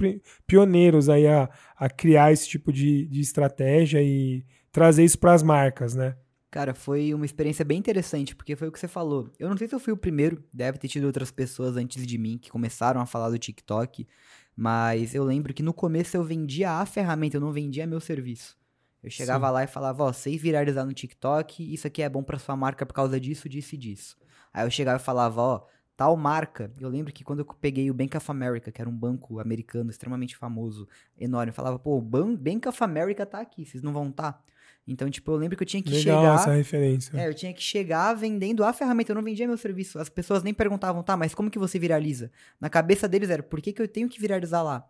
pioneiros 0.47 1.09
aí 1.09 1.27
a, 1.27 1.49
a 1.77 1.89
criar 1.89 2.31
esse 2.31 2.47
tipo 2.47 2.71
de, 2.71 3.05
de 3.07 3.19
estratégia 3.19 4.01
e 4.01 4.45
trazer 4.71 5.03
isso 5.03 5.17
para 5.19 5.33
as 5.33 5.43
marcas, 5.43 5.95
né? 5.95 6.15
Cara, 6.55 6.73
foi 6.73 7.13
uma 7.13 7.25
experiência 7.25 7.65
bem 7.65 7.77
interessante, 7.77 8.33
porque 8.33 8.55
foi 8.55 8.69
o 8.69 8.71
que 8.71 8.79
você 8.79 8.87
falou. 8.87 9.29
Eu 9.37 9.49
não 9.49 9.57
sei 9.57 9.67
se 9.67 9.75
eu 9.75 9.79
fui 9.79 9.91
o 9.91 9.97
primeiro, 9.97 10.41
deve 10.53 10.77
ter 10.77 10.87
tido 10.87 11.03
outras 11.03 11.29
pessoas 11.29 11.75
antes 11.75 12.07
de 12.07 12.17
mim 12.17 12.37
que 12.37 12.49
começaram 12.49 13.01
a 13.01 13.05
falar 13.05 13.29
do 13.29 13.37
TikTok, 13.37 14.07
mas 14.55 15.13
eu 15.13 15.25
lembro 15.25 15.53
que 15.53 15.61
no 15.61 15.73
começo 15.73 16.15
eu 16.15 16.23
vendia 16.23 16.71
a 16.71 16.85
ferramenta, 16.85 17.35
eu 17.35 17.41
não 17.41 17.51
vendia 17.51 17.85
meu 17.85 17.99
serviço. 17.99 18.57
Eu 19.03 19.09
chegava 19.09 19.47
Sim. 19.47 19.53
lá 19.53 19.63
e 19.65 19.67
falava, 19.67 20.05
ó, 20.05 20.13
vocês 20.13 20.41
viralizar 20.41 20.85
no 20.85 20.93
TikTok, 20.93 21.73
isso 21.73 21.87
aqui 21.87 22.01
é 22.01 22.07
bom 22.07 22.23
pra 22.23 22.39
sua 22.39 22.55
marca 22.55 22.85
por 22.85 22.93
causa 22.93 23.19
disso, 23.19 23.49
disso 23.49 23.75
e 23.75 23.77
disso. 23.77 24.17
Aí 24.53 24.65
eu 24.65 24.71
chegava 24.71 24.97
e 24.97 25.03
falava, 25.03 25.41
ó, 25.41 25.65
tal 25.97 26.15
marca. 26.15 26.71
Eu 26.79 26.87
lembro 26.87 27.11
que 27.11 27.25
quando 27.25 27.39
eu 27.39 27.45
peguei 27.45 27.91
o 27.91 27.93
Bank 27.93 28.15
of 28.15 28.31
America, 28.31 28.71
que 28.71 28.79
era 28.79 28.89
um 28.89 28.97
banco 28.97 29.41
americano 29.41 29.89
extremamente 29.89 30.37
famoso, 30.37 30.87
enorme, 31.17 31.49
eu 31.49 31.53
falava, 31.53 31.77
pô, 31.77 31.97
o 31.97 32.01
Ban- 32.01 32.33
Bank 32.33 32.65
of 32.65 32.81
America 32.81 33.25
tá 33.25 33.41
aqui, 33.41 33.65
vocês 33.65 33.83
não 33.83 33.91
vão 33.91 34.09
tá? 34.09 34.41
Então, 34.87 35.09
tipo, 35.09 35.31
eu 35.31 35.35
lembro 35.35 35.57
que 35.57 35.63
eu 35.63 35.67
tinha 35.67 35.81
que 35.81 35.89
Legal 35.89 36.21
chegar. 36.21 36.35
essa 36.35 36.53
referência. 36.53 37.17
É, 37.17 37.27
eu 37.27 37.33
tinha 37.33 37.51
que 37.53 37.61
chegar 37.61 38.13
vendendo 38.13 38.63
a 38.63 38.71
ferramenta, 38.71 39.11
eu 39.11 39.15
não 39.15 39.23
vendia 39.23 39.47
meu 39.47 39.57
serviço. 39.57 39.97
As 39.97 40.09
pessoas 40.09 40.43
nem 40.43 40.53
perguntavam, 40.53 41.01
tá, 41.01 41.17
mas 41.17 41.33
como 41.33 41.49
que 41.49 41.57
você 41.57 41.79
viraliza? 41.79 42.31
Na 42.59 42.69
cabeça 42.69 43.07
deles 43.07 43.29
era, 43.29 43.41
por 43.41 43.61
que, 43.61 43.73
que 43.73 43.81
eu 43.81 43.87
tenho 43.87 44.07
que 44.07 44.19
viralizar 44.19 44.61
lá? 44.61 44.87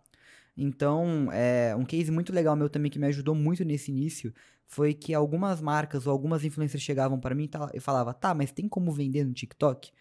Então, 0.58 1.30
é, 1.32 1.76
um 1.76 1.86
case 1.86 2.12
muito 2.12 2.34
legal 2.34 2.56
meu 2.56 2.70
também 2.70 2.92
que 2.92 3.00
me 3.00 3.08
ajudou 3.08 3.36
muito 3.36 3.64
nesse 3.64 3.92
início 3.92 4.34
foi 4.66 4.94
que 4.94 5.14
algumas 5.14 5.62
marcas 5.62 6.08
ou 6.08 6.12
algumas 6.12 6.44
influencers 6.44 6.82
chegavam 6.82 7.20
para 7.20 7.36
mim 7.36 7.50
e 7.74 7.80
falava, 7.80 8.14
tá, 8.14 8.34
mas 8.34 8.52
tem 8.52 8.68
como 8.68 8.92
vender 8.92 9.24
no 9.26 9.34
TikTok? 9.34 9.92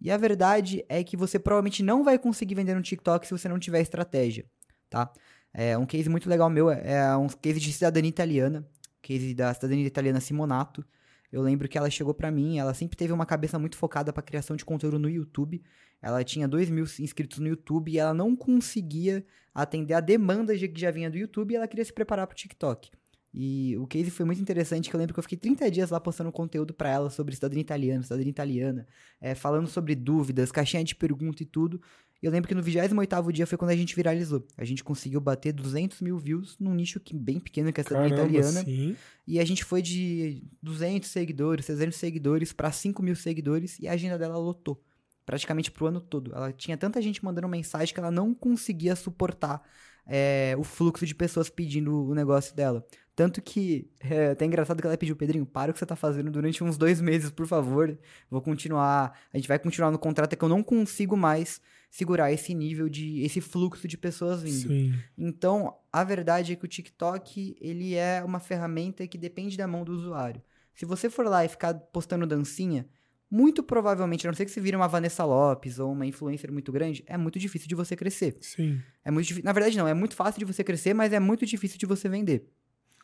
E 0.00 0.10
a 0.10 0.16
verdade 0.16 0.84
é 0.88 1.02
que 1.04 1.16
você 1.16 1.38
provavelmente 1.38 1.82
não 1.82 2.02
vai 2.02 2.18
conseguir 2.18 2.56
vender 2.56 2.74
no 2.74 2.82
TikTok 2.82 3.26
se 3.26 3.32
você 3.32 3.48
não 3.48 3.58
tiver 3.58 3.80
estratégia, 3.80 4.44
tá? 4.90 5.12
É, 5.54 5.78
um 5.78 5.86
case 5.86 6.08
muito 6.08 6.28
legal 6.28 6.50
meu 6.50 6.70
é, 6.70 6.94
é 6.94 7.16
um 7.16 7.28
case 7.28 7.60
de 7.60 7.72
cidadania 7.72 8.08
italiana, 8.08 8.66
case 9.02 9.34
da 9.34 9.52
cidadania 9.52 9.86
italiana 9.86 10.20
Simonato. 10.20 10.84
Eu 11.30 11.42
lembro 11.42 11.68
que 11.68 11.76
ela 11.76 11.90
chegou 11.90 12.14
pra 12.14 12.30
mim, 12.30 12.58
ela 12.58 12.72
sempre 12.74 12.96
teve 12.96 13.12
uma 13.12 13.26
cabeça 13.26 13.58
muito 13.58 13.76
focada 13.76 14.12
pra 14.12 14.22
criação 14.22 14.54
de 14.54 14.64
conteúdo 14.64 14.98
no 14.98 15.08
YouTube. 15.08 15.62
Ela 16.00 16.22
tinha 16.22 16.46
2 16.46 16.68
mil 16.70 16.84
inscritos 17.00 17.38
no 17.38 17.48
YouTube 17.48 17.90
e 17.90 17.98
ela 17.98 18.12
não 18.12 18.36
conseguia 18.36 19.24
atender 19.54 19.94
a 19.94 20.00
demanda 20.00 20.56
de- 20.56 20.68
que 20.68 20.80
já 20.80 20.90
vinha 20.90 21.10
do 21.10 21.16
YouTube 21.16 21.52
e 21.52 21.56
ela 21.56 21.66
queria 21.68 21.84
se 21.84 21.92
preparar 21.92 22.26
pro 22.26 22.36
TikTok. 22.36 22.90
E 23.34 23.74
o 23.78 23.86
case 23.86 24.10
foi 24.10 24.26
muito 24.26 24.42
interessante, 24.42 24.90
que 24.90 24.94
eu 24.94 24.98
lembro 24.98 25.14
que 25.14 25.18
eu 25.18 25.22
fiquei 25.22 25.38
30 25.38 25.70
dias 25.70 25.88
lá 25.88 25.98
postando 25.98 26.30
conteúdo 26.30 26.74
pra 26.74 26.90
ela 26.90 27.08
sobre 27.08 27.34
cidadania 27.34 27.62
italiana, 27.62 28.02
cidadania 28.02 28.30
italiana, 28.30 28.86
é, 29.18 29.34
falando 29.34 29.68
sobre 29.68 29.94
dúvidas, 29.94 30.52
caixinha 30.52 30.84
de 30.84 30.94
pergunta 30.94 31.42
e 31.42 31.46
tudo. 31.46 31.80
Eu 32.22 32.30
lembro 32.30 32.46
que 32.48 32.54
no 32.54 32.62
28º 32.62 33.32
dia 33.32 33.46
foi 33.46 33.58
quando 33.58 33.72
a 33.72 33.76
gente 33.76 33.96
viralizou. 33.96 34.46
A 34.56 34.64
gente 34.64 34.84
conseguiu 34.84 35.20
bater 35.20 35.52
200 35.52 36.00
mil 36.00 36.16
views 36.18 36.56
num 36.58 36.72
nicho 36.72 37.00
que, 37.00 37.14
bem 37.14 37.40
pequeno, 37.40 37.72
que 37.72 37.80
é 37.80 37.82
a 37.82 37.84
cidadania 37.84 38.16
Caramba, 38.16 38.38
italiana. 38.38 38.64
sim. 38.64 38.96
E 39.26 39.40
a 39.40 39.44
gente 39.44 39.64
foi 39.64 39.82
de 39.82 40.44
200 40.62 41.08
seguidores, 41.08 41.66
300 41.66 41.96
seguidores 41.98 42.52
para 42.52 42.70
5 42.70 43.02
mil 43.02 43.16
seguidores 43.16 43.78
e 43.80 43.88
a 43.88 43.92
agenda 43.92 44.16
dela 44.16 44.38
lotou. 44.38 44.80
Praticamente 45.26 45.70
pro 45.70 45.86
ano 45.86 46.00
todo. 46.00 46.32
Ela 46.34 46.52
tinha 46.52 46.76
tanta 46.76 47.02
gente 47.02 47.24
mandando 47.24 47.48
mensagem 47.48 47.92
que 47.92 47.98
ela 47.98 48.10
não 48.10 48.32
conseguia 48.32 48.94
suportar 48.94 49.62
é, 50.06 50.54
o 50.58 50.64
fluxo 50.64 51.06
de 51.06 51.14
pessoas 51.14 51.48
pedindo 51.48 52.06
o 52.06 52.14
negócio 52.14 52.54
dela. 52.54 52.84
Tanto 53.14 53.42
que, 53.42 53.90
é 54.00 54.30
até 54.30 54.46
engraçado 54.46 54.80
que 54.80 54.86
ela 54.86 54.96
pediu, 54.96 55.14
Pedrinho, 55.14 55.44
para 55.44 55.70
o 55.70 55.74
que 55.74 55.78
você 55.78 55.84
tá 55.84 55.94
fazendo 55.94 56.30
durante 56.30 56.64
uns 56.64 56.78
dois 56.78 57.00
meses, 57.00 57.30
por 57.30 57.46
favor. 57.46 57.98
Vou 58.30 58.40
continuar, 58.40 59.18
a 59.32 59.36
gente 59.36 59.48
vai 59.48 59.58
continuar 59.58 59.90
no 59.90 59.98
contrato, 59.98 60.32
é 60.32 60.36
que 60.36 60.44
eu 60.44 60.48
não 60.48 60.62
consigo 60.62 61.16
mais 61.16 61.60
segurar 61.90 62.32
esse 62.32 62.54
nível 62.54 62.88
de, 62.88 63.20
esse 63.22 63.40
fluxo 63.42 63.86
de 63.86 63.98
pessoas 63.98 64.42
vindo. 64.42 64.68
Sim. 64.68 64.94
Então, 65.16 65.76
a 65.92 66.02
verdade 66.02 66.54
é 66.54 66.56
que 66.56 66.64
o 66.64 66.68
TikTok, 66.68 67.54
ele 67.60 67.94
é 67.94 68.24
uma 68.24 68.40
ferramenta 68.40 69.06
que 69.06 69.18
depende 69.18 69.58
da 69.58 69.66
mão 69.66 69.84
do 69.84 69.92
usuário. 69.92 70.40
Se 70.74 70.86
você 70.86 71.10
for 71.10 71.26
lá 71.26 71.44
e 71.44 71.48
ficar 71.48 71.74
postando 71.74 72.26
dancinha, 72.26 72.88
muito 73.30 73.62
provavelmente, 73.62 74.26
a 74.26 74.30
não 74.30 74.34
ser 74.34 74.46
que 74.46 74.50
você 74.50 74.60
vire 74.60 74.74
uma 74.74 74.88
Vanessa 74.88 75.22
Lopes 75.22 75.78
ou 75.78 75.92
uma 75.92 76.06
influencer 76.06 76.50
muito 76.50 76.72
grande, 76.72 77.04
é 77.06 77.18
muito 77.18 77.38
difícil 77.38 77.68
de 77.68 77.74
você 77.74 77.94
crescer. 77.94 78.38
Sim. 78.40 78.80
É 79.04 79.10
muito 79.10 79.26
difícil. 79.26 79.44
Na 79.44 79.52
verdade, 79.52 79.76
não, 79.76 79.86
é 79.86 79.92
muito 79.92 80.16
fácil 80.16 80.38
de 80.38 80.44
você 80.44 80.64
crescer, 80.64 80.94
mas 80.94 81.12
é 81.12 81.20
muito 81.20 81.44
difícil 81.44 81.78
de 81.78 81.84
você 81.84 82.08
vender. 82.08 82.46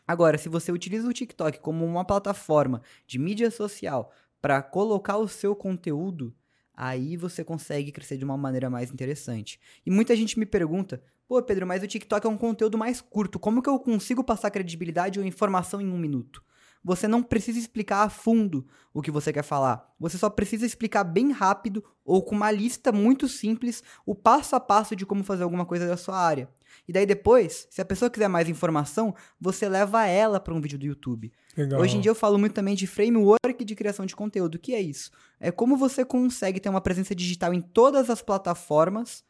Agora, 0.09 0.39
se 0.39 0.49
você 0.49 0.73
utiliza 0.73 1.07
o 1.07 1.13
TikTok 1.13 1.61
como 1.61 1.85
uma 1.85 2.03
plataforma 2.03 2.81
de 3.07 3.19
mídia 3.19 3.51
social 3.51 4.11
para 4.41 4.63
colocar 4.63 5.19
o 5.19 5.29
seu 5.29 5.55
conteúdo, 5.55 6.35
aí 6.73 7.15
você 7.15 7.45
consegue 7.45 7.93
crescer 7.93 8.17
de 8.17 8.25
uma 8.25 8.39
maneira 8.39 8.71
mais 8.71 8.91
interessante. 8.91 9.61
E 9.85 9.91
muita 9.91 10.17
gente 10.17 10.39
me 10.39 10.47
pergunta: 10.47 11.03
pô, 11.29 11.43
Pedro, 11.43 11.67
mas 11.67 11.83
o 11.83 11.87
TikTok 11.87 12.27
é 12.27 12.31
um 12.31 12.39
conteúdo 12.39 12.79
mais 12.79 13.03
curto, 13.03 13.39
como 13.39 13.61
que 13.61 13.69
eu 13.69 13.79
consigo 13.79 14.25
passar 14.25 14.51
credibilidade 14.51 15.21
ou 15.21 15.27
informação 15.27 15.79
em 15.79 15.93
um 15.93 15.99
minuto? 15.99 16.43
Você 16.83 17.07
não 17.07 17.23
precisa 17.23 17.59
explicar 17.59 18.05
a 18.05 18.09
fundo 18.09 18.67
o 18.95 19.03
que 19.03 19.11
você 19.11 19.31
quer 19.31 19.43
falar. 19.43 19.93
Você 20.01 20.17
só 20.17 20.31
precisa 20.31 20.65
explicar 20.65 21.05
bem 21.05 21.33
rápido 21.33 21.85
ou 22.03 22.23
com 22.23 22.35
uma 22.35 22.51
lista 22.51 22.91
muito 22.91 23.29
simples 23.29 23.83
o 24.07 24.15
passo 24.15 24.57
a 24.57 24.61
passo 24.61 24.97
de 24.97 25.05
como 25.05 25.23
fazer 25.23 25.43
alguma 25.43 25.67
coisa 25.67 25.87
da 25.87 25.99
sua 25.99 26.17
área. 26.17 26.49
E 26.87 26.93
daí 26.93 27.07
depois, 27.07 27.67
se 27.71 27.81
a 27.81 27.85
pessoa 27.85 28.11
quiser 28.11 28.29
mais 28.29 28.49
informação, 28.49 29.15
você 29.41 29.69
leva 29.69 30.07
ela 30.07 30.41
para 30.41 30.55
um 30.55 30.61
vídeo 30.61 30.79
do 30.79 30.87
YouTube. 30.87 31.33
Legal. 31.57 31.81
Hoje 31.81 31.97
em 31.97 32.01
dia 32.01 32.11
eu 32.11 32.15
falo 32.15 32.39
muito 32.39 32.55
também 32.55 32.75
de 32.75 32.87
framework 32.87 33.65
de 33.65 33.75
criação 33.75 34.07
de 34.07 34.15
conteúdo. 34.15 34.55
O 34.55 34.59
que 34.59 34.75
é 34.75 34.81
isso? 34.81 35.11
É 35.41 35.51
como 35.51 35.77
você 35.77 36.05
consegue 36.05 36.61
ter 36.61 36.69
uma 36.69 36.81
presença 36.81 37.15
digital 37.15 37.53
em 37.53 37.61
todas 37.61 38.11
as 38.11 38.23
plataformas, 38.23 39.25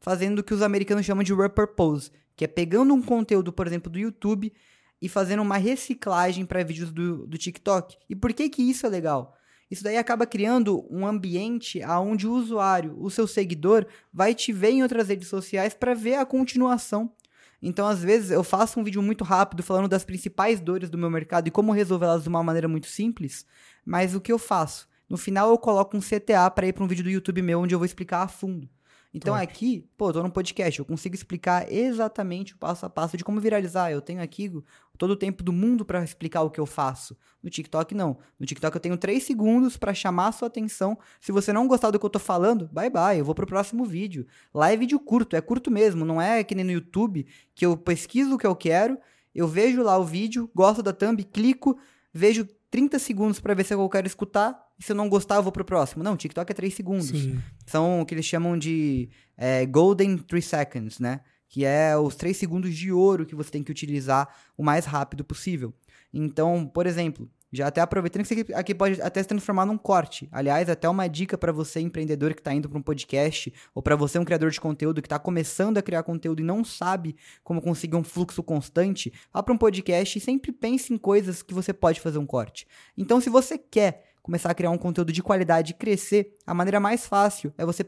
fazendo 0.00 0.40
o 0.40 0.42
que 0.42 0.54
os 0.54 0.62
americanos 0.62 1.04
chamam 1.04 1.22
de 1.22 1.34
repurpose, 1.34 2.10
que 2.36 2.44
é 2.44 2.48
pegando 2.48 2.94
um 2.94 3.02
conteúdo, 3.02 3.52
por 3.52 3.66
exemplo, 3.66 3.90
do 3.90 3.98
YouTube 3.98 4.52
e 5.00 5.08
fazendo 5.08 5.42
uma 5.42 5.56
reciclagem 5.56 6.44
para 6.44 6.64
vídeos 6.64 6.92
do, 6.92 7.26
do 7.26 7.38
TikTok. 7.38 7.96
E 8.08 8.16
por 8.16 8.32
que 8.32 8.48
que 8.48 8.62
isso 8.62 8.86
é 8.86 8.88
legal? 8.88 9.37
Isso 9.70 9.84
daí 9.84 9.96
acaba 9.96 10.26
criando 10.26 10.86
um 10.90 11.06
ambiente 11.06 11.84
onde 11.84 12.26
o 12.26 12.32
usuário, 12.32 12.96
o 12.98 13.10
seu 13.10 13.26
seguidor, 13.26 13.86
vai 14.12 14.34
te 14.34 14.52
ver 14.52 14.70
em 14.70 14.82
outras 14.82 15.08
redes 15.08 15.28
sociais 15.28 15.74
para 15.74 15.94
ver 15.94 16.14
a 16.14 16.24
continuação. 16.24 17.12
Então, 17.60 17.86
às 17.86 18.02
vezes, 18.02 18.30
eu 18.30 18.44
faço 18.44 18.78
um 18.78 18.84
vídeo 18.84 19.02
muito 19.02 19.24
rápido 19.24 19.62
falando 19.62 19.88
das 19.88 20.04
principais 20.04 20.60
dores 20.60 20.88
do 20.88 20.96
meu 20.96 21.10
mercado 21.10 21.48
e 21.48 21.50
como 21.50 21.72
resolvê-las 21.72 22.22
de 22.22 22.28
uma 22.28 22.42
maneira 22.42 22.68
muito 22.68 22.86
simples, 22.86 23.44
mas 23.84 24.14
o 24.14 24.20
que 24.20 24.32
eu 24.32 24.38
faço? 24.38 24.88
No 25.08 25.16
final, 25.16 25.50
eu 25.50 25.58
coloco 25.58 25.96
um 25.96 26.00
CTA 26.00 26.50
para 26.50 26.66
ir 26.66 26.72
para 26.72 26.84
um 26.84 26.88
vídeo 26.88 27.04
do 27.04 27.10
YouTube 27.10 27.42
meu 27.42 27.60
onde 27.60 27.74
eu 27.74 27.78
vou 27.78 27.86
explicar 27.86 28.22
a 28.22 28.28
fundo. 28.28 28.68
Então 29.12 29.34
Top. 29.34 29.42
aqui, 29.42 29.88
pô, 29.96 30.10
eu 30.10 30.12
tô 30.12 30.22
num 30.22 30.30
podcast, 30.30 30.78
eu 30.78 30.84
consigo 30.84 31.14
explicar 31.14 31.72
exatamente 31.72 32.54
o 32.54 32.58
passo 32.58 32.84
a 32.84 32.90
passo 32.90 33.16
de 33.16 33.24
como 33.24 33.40
viralizar. 33.40 33.90
Eu 33.90 34.02
tenho 34.02 34.22
aqui 34.22 34.52
todo 34.98 35.12
o 35.12 35.16
tempo 35.16 35.42
do 35.42 35.52
mundo 35.52 35.84
para 35.84 36.04
explicar 36.04 36.42
o 36.42 36.50
que 36.50 36.60
eu 36.60 36.66
faço. 36.66 37.16
No 37.42 37.48
TikTok 37.48 37.94
não. 37.94 38.18
No 38.38 38.44
TikTok 38.44 38.74
eu 38.74 38.80
tenho 38.80 38.96
3 38.98 39.22
segundos 39.22 39.78
para 39.78 39.94
chamar 39.94 40.28
a 40.28 40.32
sua 40.32 40.48
atenção. 40.48 40.98
Se 41.20 41.32
você 41.32 41.52
não 41.52 41.66
gostar 41.66 41.90
do 41.90 41.98
que 41.98 42.04
eu 42.04 42.10
tô 42.10 42.18
falando, 42.18 42.68
bye 42.70 42.90
bye, 42.90 43.18
eu 43.18 43.24
vou 43.24 43.34
pro 43.34 43.46
próximo 43.46 43.84
vídeo. 43.84 44.26
Lá 44.52 44.70
é 44.70 44.76
vídeo 44.76 45.00
curto, 45.00 45.36
é 45.36 45.40
curto 45.40 45.70
mesmo, 45.70 46.04
não 46.04 46.20
é 46.20 46.44
que 46.44 46.54
nem 46.54 46.64
no 46.64 46.72
YouTube 46.72 47.26
que 47.54 47.64
eu 47.64 47.76
pesquiso 47.76 48.34
o 48.34 48.38
que 48.38 48.46
eu 48.46 48.54
quero, 48.54 48.98
eu 49.34 49.48
vejo 49.48 49.82
lá 49.82 49.96
o 49.96 50.04
vídeo, 50.04 50.50
gosto 50.54 50.82
da 50.82 50.92
thumb, 50.92 51.22
clico, 51.24 51.78
vejo 52.12 52.46
30 52.70 52.98
segundos 52.98 53.40
para 53.40 53.54
ver 53.54 53.64
se 53.64 53.74
eu 53.74 53.88
quero 53.88 54.06
escutar. 54.06 54.58
E 54.78 54.84
se 54.84 54.92
eu 54.92 54.96
não 54.96 55.08
gostar, 55.08 55.36
eu 55.36 55.42
vou 55.42 55.52
pro 55.52 55.64
próximo. 55.64 56.02
Não, 56.02 56.16
TikTok 56.16 56.50
é 56.50 56.54
3 56.54 56.74
segundos. 56.74 57.08
Sim. 57.08 57.40
São 57.66 58.00
o 58.00 58.06
que 58.06 58.14
eles 58.14 58.26
chamam 58.26 58.58
de 58.58 59.08
é, 59.36 59.66
Golden 59.66 60.18
3 60.18 60.44
Seconds, 60.44 60.98
né? 60.98 61.20
Que 61.48 61.64
é 61.64 61.96
os 61.96 62.14
3 62.14 62.36
segundos 62.36 62.74
de 62.74 62.92
ouro 62.92 63.26
que 63.26 63.34
você 63.34 63.50
tem 63.50 63.62
que 63.62 63.70
utilizar 63.70 64.28
o 64.56 64.62
mais 64.62 64.84
rápido 64.84 65.24
possível. 65.24 65.72
Então, 66.12 66.66
por 66.66 66.86
exemplo, 66.86 67.28
já 67.52 67.66
até 67.66 67.80
aproveitando 67.80 68.24
que 68.24 68.34
isso 68.34 68.54
aqui, 68.54 68.74
pode 68.74 69.00
até 69.00 69.22
se 69.22 69.28
transformar 69.28 69.64
num 69.64 69.78
corte. 69.78 70.28
Aliás, 70.30 70.68
até 70.68 70.88
uma 70.88 71.08
dica 71.08 71.38
para 71.38 71.52
você, 71.52 71.80
empreendedor 71.80 72.34
que 72.34 72.40
está 72.40 72.52
indo 72.52 72.68
para 72.68 72.78
um 72.78 72.82
podcast, 72.82 73.52
ou 73.74 73.82
para 73.82 73.96
você, 73.96 74.18
um 74.18 74.24
criador 74.24 74.50
de 74.50 74.60
conteúdo 74.60 75.00
que 75.00 75.06
está 75.06 75.18
começando 75.18 75.78
a 75.78 75.82
criar 75.82 76.02
conteúdo 76.02 76.40
e 76.40 76.44
não 76.44 76.64
sabe 76.64 77.16
como 77.42 77.62
conseguir 77.62 77.96
um 77.96 78.04
fluxo 78.04 78.42
constante, 78.42 79.12
vá 79.32 79.42
para 79.42 79.54
um 79.54 79.58
podcast 79.58 80.18
e 80.18 80.20
sempre 80.20 80.52
pense 80.52 80.92
em 80.92 80.98
coisas 80.98 81.42
que 81.42 81.54
você 81.54 81.72
pode 81.72 82.00
fazer 82.00 82.18
um 82.18 82.26
corte. 82.26 82.66
Então, 82.96 83.20
se 83.20 83.30
você 83.30 83.56
quer 83.56 84.08
começar 84.28 84.50
a 84.50 84.54
criar 84.54 84.70
um 84.70 84.76
conteúdo 84.76 85.10
de 85.10 85.22
qualidade 85.22 85.72
e 85.72 85.74
crescer, 85.74 86.34
a 86.46 86.52
maneira 86.52 86.78
mais 86.78 87.06
fácil 87.06 87.50
é 87.56 87.64
você 87.64 87.82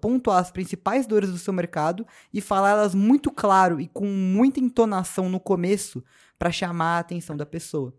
pontuar 0.00 0.38
as 0.38 0.50
principais 0.50 1.06
dores 1.06 1.30
do 1.30 1.36
seu 1.36 1.52
mercado 1.52 2.06
e 2.32 2.40
falar 2.40 2.70
elas 2.70 2.94
muito 2.94 3.30
claro 3.30 3.78
e 3.78 3.86
com 3.88 4.06
muita 4.06 4.58
entonação 4.58 5.28
no 5.28 5.38
começo 5.38 6.02
para 6.38 6.50
chamar 6.50 6.96
a 6.96 7.00
atenção 7.00 7.36
da 7.36 7.44
pessoa. 7.44 7.94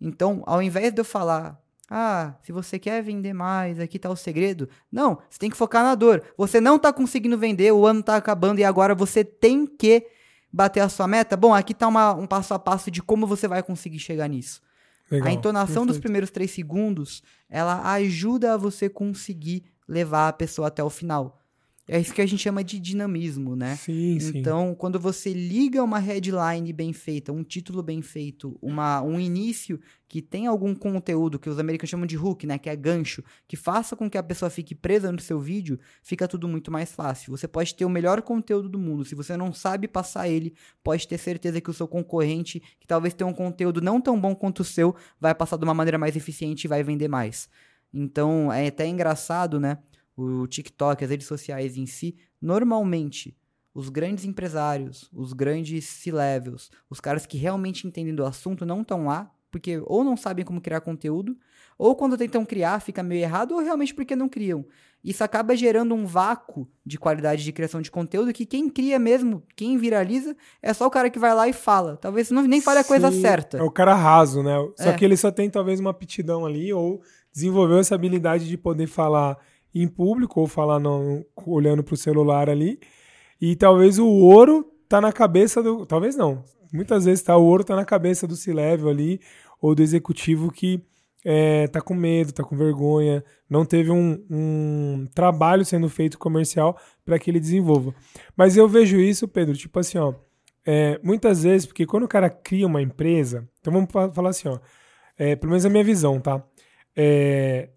Então, 0.00 0.42
ao 0.46 0.62
invés 0.62 0.92
de 0.92 1.00
eu 1.00 1.04
falar, 1.04 1.60
ah, 1.90 2.34
se 2.42 2.52
você 2.52 2.78
quer 2.78 3.02
vender 3.02 3.32
mais, 3.32 3.80
aqui 3.80 3.98
tá 3.98 4.10
o 4.10 4.16
segredo. 4.16 4.68
Não, 4.92 5.18
você 5.28 5.38
tem 5.38 5.50
que 5.50 5.56
focar 5.56 5.82
na 5.82 5.94
dor. 5.94 6.22
Você 6.36 6.60
não 6.60 6.78
tá 6.78 6.92
conseguindo 6.92 7.38
vender, 7.38 7.72
o 7.72 7.86
ano 7.86 8.02
tá 8.02 8.16
acabando 8.16 8.60
e 8.60 8.64
agora 8.64 8.94
você 8.94 9.24
tem 9.24 9.66
que 9.66 10.06
bater 10.52 10.80
a 10.80 10.88
sua 10.88 11.08
meta. 11.08 11.36
Bom, 11.36 11.54
aqui 11.54 11.72
tá 11.72 11.88
uma, 11.88 12.14
um 12.14 12.26
passo 12.26 12.52
a 12.52 12.58
passo 12.58 12.90
de 12.90 13.02
como 13.02 13.26
você 13.26 13.48
vai 13.48 13.62
conseguir 13.62 13.98
chegar 13.98 14.28
nisso. 14.28 14.60
Legal. 15.10 15.28
A 15.28 15.32
entonação 15.32 15.86
dos 15.86 15.96
Perfeito. 15.96 16.02
primeiros 16.02 16.30
três 16.30 16.50
segundos, 16.50 17.22
ela 17.48 17.90
ajuda 17.92 18.54
a 18.54 18.56
você 18.58 18.90
conseguir 18.90 19.64
levar 19.88 20.28
a 20.28 20.32
pessoa 20.32 20.68
até 20.68 20.84
o 20.84 20.90
final. 20.90 21.40
É 21.88 21.98
isso 21.98 22.12
que 22.12 22.20
a 22.20 22.26
gente 22.26 22.42
chama 22.42 22.62
de 22.62 22.78
dinamismo, 22.78 23.56
né? 23.56 23.74
Sim, 23.76 24.20
sim. 24.20 24.38
Então, 24.38 24.74
quando 24.74 25.00
você 25.00 25.32
liga 25.32 25.82
uma 25.82 25.98
headline 25.98 26.70
bem 26.70 26.92
feita, 26.92 27.32
um 27.32 27.42
título 27.42 27.82
bem 27.82 28.02
feito, 28.02 28.58
uma, 28.60 29.00
um 29.00 29.18
início 29.18 29.80
que 30.06 30.20
tem 30.20 30.46
algum 30.46 30.74
conteúdo 30.74 31.38
que 31.38 31.48
os 31.48 31.58
americanos 31.58 31.88
chamam 31.88 32.06
de 32.06 32.18
hook, 32.18 32.46
né, 32.46 32.58
que 32.58 32.68
é 32.68 32.76
gancho, 32.76 33.24
que 33.46 33.56
faça 33.56 33.96
com 33.96 34.08
que 34.08 34.18
a 34.18 34.22
pessoa 34.22 34.50
fique 34.50 34.74
presa 34.74 35.10
no 35.10 35.18
seu 35.18 35.40
vídeo, 35.40 35.78
fica 36.02 36.28
tudo 36.28 36.46
muito 36.46 36.70
mais 36.70 36.92
fácil. 36.92 37.34
Você 37.34 37.48
pode 37.48 37.74
ter 37.74 37.86
o 37.86 37.90
melhor 37.90 38.20
conteúdo 38.20 38.68
do 38.68 38.78
mundo, 38.78 39.04
se 39.04 39.14
você 39.14 39.34
não 39.34 39.50
sabe 39.52 39.88
passar 39.88 40.28
ele, 40.28 40.54
pode 40.84 41.08
ter 41.08 41.16
certeza 41.16 41.58
que 41.58 41.70
o 41.70 41.74
seu 41.74 41.88
concorrente, 41.88 42.60
que 42.78 42.86
talvez 42.86 43.14
tenha 43.14 43.28
um 43.28 43.34
conteúdo 43.34 43.80
não 43.80 43.98
tão 43.98 44.20
bom 44.20 44.34
quanto 44.34 44.60
o 44.60 44.64
seu, 44.64 44.94
vai 45.18 45.34
passar 45.34 45.56
de 45.56 45.64
uma 45.64 45.74
maneira 45.74 45.96
mais 45.96 46.16
eficiente 46.16 46.64
e 46.64 46.68
vai 46.68 46.82
vender 46.82 47.08
mais. 47.08 47.48
Então, 47.92 48.52
é 48.52 48.66
até 48.66 48.86
engraçado, 48.86 49.58
né? 49.58 49.78
O 50.20 50.46
TikTok, 50.46 51.04
as 51.04 51.10
redes 51.10 51.26
sociais 51.26 51.76
em 51.76 51.86
si, 51.86 52.16
normalmente 52.40 53.36
os 53.74 53.88
grandes 53.88 54.24
empresários, 54.24 55.08
os 55.12 55.32
grandes 55.32 55.84
C-levels, 55.86 56.70
os 56.90 57.00
caras 57.00 57.24
que 57.26 57.38
realmente 57.38 57.86
entendem 57.86 58.14
do 58.14 58.24
assunto 58.24 58.66
não 58.66 58.80
estão 58.82 59.06
lá, 59.06 59.30
porque 59.50 59.80
ou 59.86 60.02
não 60.02 60.16
sabem 60.16 60.44
como 60.44 60.60
criar 60.60 60.80
conteúdo, 60.80 61.36
ou 61.78 61.94
quando 61.94 62.16
tentam 62.18 62.44
criar 62.44 62.80
fica 62.80 63.02
meio 63.02 63.22
errado, 63.22 63.52
ou 63.52 63.60
realmente 63.60 63.94
porque 63.94 64.16
não 64.16 64.28
criam. 64.28 64.64
Isso 65.04 65.22
acaba 65.22 65.54
gerando 65.54 65.94
um 65.94 66.04
vácuo 66.04 66.68
de 66.84 66.98
qualidade 66.98 67.44
de 67.44 67.52
criação 67.52 67.80
de 67.80 67.88
conteúdo 67.88 68.32
que 68.32 68.44
quem 68.44 68.68
cria 68.68 68.98
mesmo, 68.98 69.44
quem 69.54 69.78
viraliza, 69.78 70.36
é 70.60 70.74
só 70.74 70.86
o 70.88 70.90
cara 70.90 71.08
que 71.08 71.20
vai 71.20 71.32
lá 71.32 71.46
e 71.46 71.52
fala. 71.52 71.96
Talvez 71.96 72.32
não 72.32 72.42
nem 72.42 72.60
fale 72.60 72.80
a 72.80 72.84
coisa 72.84 73.12
Sim, 73.12 73.20
certa. 73.20 73.58
É 73.58 73.62
o 73.62 73.70
cara 73.70 73.94
raso, 73.94 74.42
né? 74.42 74.56
Só 74.76 74.90
É. 74.90 74.92
que 74.94 75.04
ele 75.04 75.16
só 75.16 75.30
tem 75.30 75.48
talvez 75.48 75.78
uma 75.78 75.90
aptidão 75.90 76.44
ali, 76.44 76.72
ou 76.72 77.00
desenvolveu 77.32 77.78
essa 77.78 77.94
habilidade 77.94 78.48
de 78.48 78.58
poder 78.58 78.88
falar 78.88 79.38
em 79.74 79.86
público, 79.88 80.40
ou 80.40 80.46
falar 80.46 80.78
no- 80.78 81.24
olhando 81.46 81.82
pro 81.82 81.96
celular 81.96 82.48
ali. 82.50 82.78
E 83.40 83.54
talvez 83.56 83.98
o 83.98 84.06
ouro 84.06 84.64
tá 84.88 85.00
na 85.00 85.12
cabeça 85.12 85.62
do. 85.62 85.84
Talvez 85.86 86.16
não. 86.16 86.42
Muitas 86.72 87.04
vezes 87.04 87.22
tá, 87.22 87.36
o 87.36 87.44
ouro 87.44 87.64
tá 87.64 87.74
na 87.76 87.84
cabeça 87.84 88.26
do 88.26 88.36
C-Level 88.36 88.88
ali, 88.88 89.20
ou 89.60 89.74
do 89.74 89.82
executivo 89.82 90.50
que 90.50 90.82
é, 91.24 91.66
tá 91.68 91.80
com 91.80 91.94
medo, 91.94 92.32
tá 92.32 92.44
com 92.44 92.56
vergonha, 92.56 93.24
não 93.48 93.64
teve 93.64 93.90
um, 93.90 94.22
um 94.30 95.06
trabalho 95.14 95.64
sendo 95.64 95.88
feito 95.88 96.18
comercial 96.18 96.78
para 97.04 97.18
que 97.18 97.30
ele 97.30 97.40
desenvolva. 97.40 97.94
Mas 98.36 98.56
eu 98.56 98.68
vejo 98.68 98.98
isso, 99.00 99.26
Pedro, 99.26 99.56
tipo 99.56 99.78
assim, 99.78 99.98
ó. 99.98 100.14
é, 100.66 101.00
muitas 101.02 101.42
vezes, 101.42 101.66
porque 101.66 101.86
quando 101.86 102.04
o 102.04 102.08
cara 102.08 102.28
cria 102.30 102.66
uma 102.66 102.82
empresa, 102.82 103.48
então 103.60 103.72
vamos 103.72 103.90
fa- 103.90 104.12
falar 104.12 104.30
assim, 104.30 104.48
ó. 104.48 104.58
é, 105.18 105.34
pelo 105.36 105.50
menos 105.50 105.64
a 105.64 105.70
minha 105.70 105.84
visão, 105.84 106.20
tá? 106.20 106.42
É, 106.96 107.68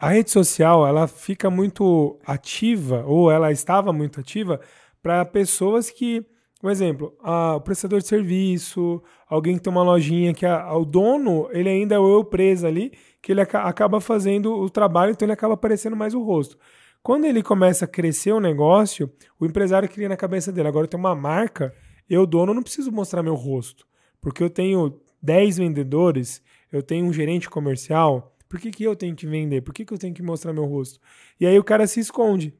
a 0.00 0.08
rede 0.08 0.30
social, 0.30 0.86
ela 0.86 1.06
fica 1.06 1.50
muito 1.50 2.18
ativa, 2.26 3.04
ou 3.06 3.30
ela 3.30 3.52
estava 3.52 3.92
muito 3.92 4.18
ativa, 4.18 4.60
para 5.02 5.24
pessoas 5.24 5.90
que, 5.90 6.24
um 6.64 6.70
exemplo, 6.70 7.14
a- 7.22 7.56
o 7.56 7.60
prestador 7.60 8.00
de 8.00 8.06
serviço, 8.06 9.02
alguém 9.28 9.56
que 9.56 9.62
tem 9.62 9.70
uma 9.72 9.82
lojinha 9.82 10.32
que 10.32 10.46
a- 10.46 10.74
o 10.74 10.84
dono, 10.84 11.48
ele 11.52 11.68
ainda 11.68 11.94
é 11.94 11.98
o 11.98 12.10
eu 12.12 12.24
preso 12.24 12.66
ali, 12.66 12.92
que 13.22 13.32
ele 13.32 13.42
aca- 13.42 13.62
acaba 13.62 14.00
fazendo 14.00 14.52
o 14.54 14.70
trabalho, 14.70 15.12
então 15.12 15.26
ele 15.26 15.32
acaba 15.32 15.54
aparecendo 15.54 15.94
mais 15.96 16.14
o 16.14 16.22
rosto. 16.22 16.56
Quando 17.02 17.24
ele 17.26 17.42
começa 17.42 17.84
a 17.84 17.88
crescer 17.88 18.32
o 18.32 18.40
negócio, 18.40 19.10
o 19.38 19.46
empresário 19.46 19.88
cria 19.88 20.08
na 20.08 20.16
cabeça 20.16 20.50
dele, 20.52 20.68
agora 20.68 20.84
eu 20.84 20.88
tenho 20.88 21.02
uma 21.02 21.14
marca, 21.14 21.74
eu, 22.08 22.26
dono, 22.26 22.52
não 22.54 22.62
preciso 22.62 22.90
mostrar 22.92 23.22
meu 23.22 23.34
rosto, 23.34 23.86
porque 24.20 24.42
eu 24.42 24.50
tenho 24.50 24.98
10 25.22 25.56
vendedores, 25.58 26.42
eu 26.72 26.82
tenho 26.82 27.06
um 27.06 27.12
gerente 27.12 27.48
comercial, 27.48 28.34
por 28.50 28.58
que, 28.58 28.72
que 28.72 28.82
eu 28.82 28.96
tenho 28.96 29.14
que 29.14 29.28
vender? 29.28 29.60
Por 29.60 29.72
que, 29.72 29.84
que 29.84 29.94
eu 29.94 29.98
tenho 29.98 30.12
que 30.12 30.24
mostrar 30.24 30.52
meu 30.52 30.64
rosto? 30.64 30.98
E 31.38 31.46
aí 31.46 31.56
o 31.56 31.62
cara 31.62 31.86
se 31.86 32.00
esconde. 32.00 32.52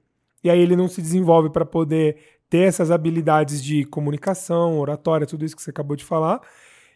E 0.43 0.49
aí 0.49 0.61
ele 0.61 0.77
não 0.77 0.87
se 0.87 1.03
desenvolve 1.03 1.51
para 1.51 1.67
poder 1.67 2.17
ter 2.49 2.61
essas 2.61 2.93
habilidades 2.93 3.63
de 3.63 3.85
comunicação, 3.85 4.79
oratória, 4.79 5.27
tudo 5.27 5.45
isso 5.45 5.57
que 5.57 5.61
você 5.61 5.71
acabou 5.71 5.97
de 5.97 6.05
falar. 6.05 6.41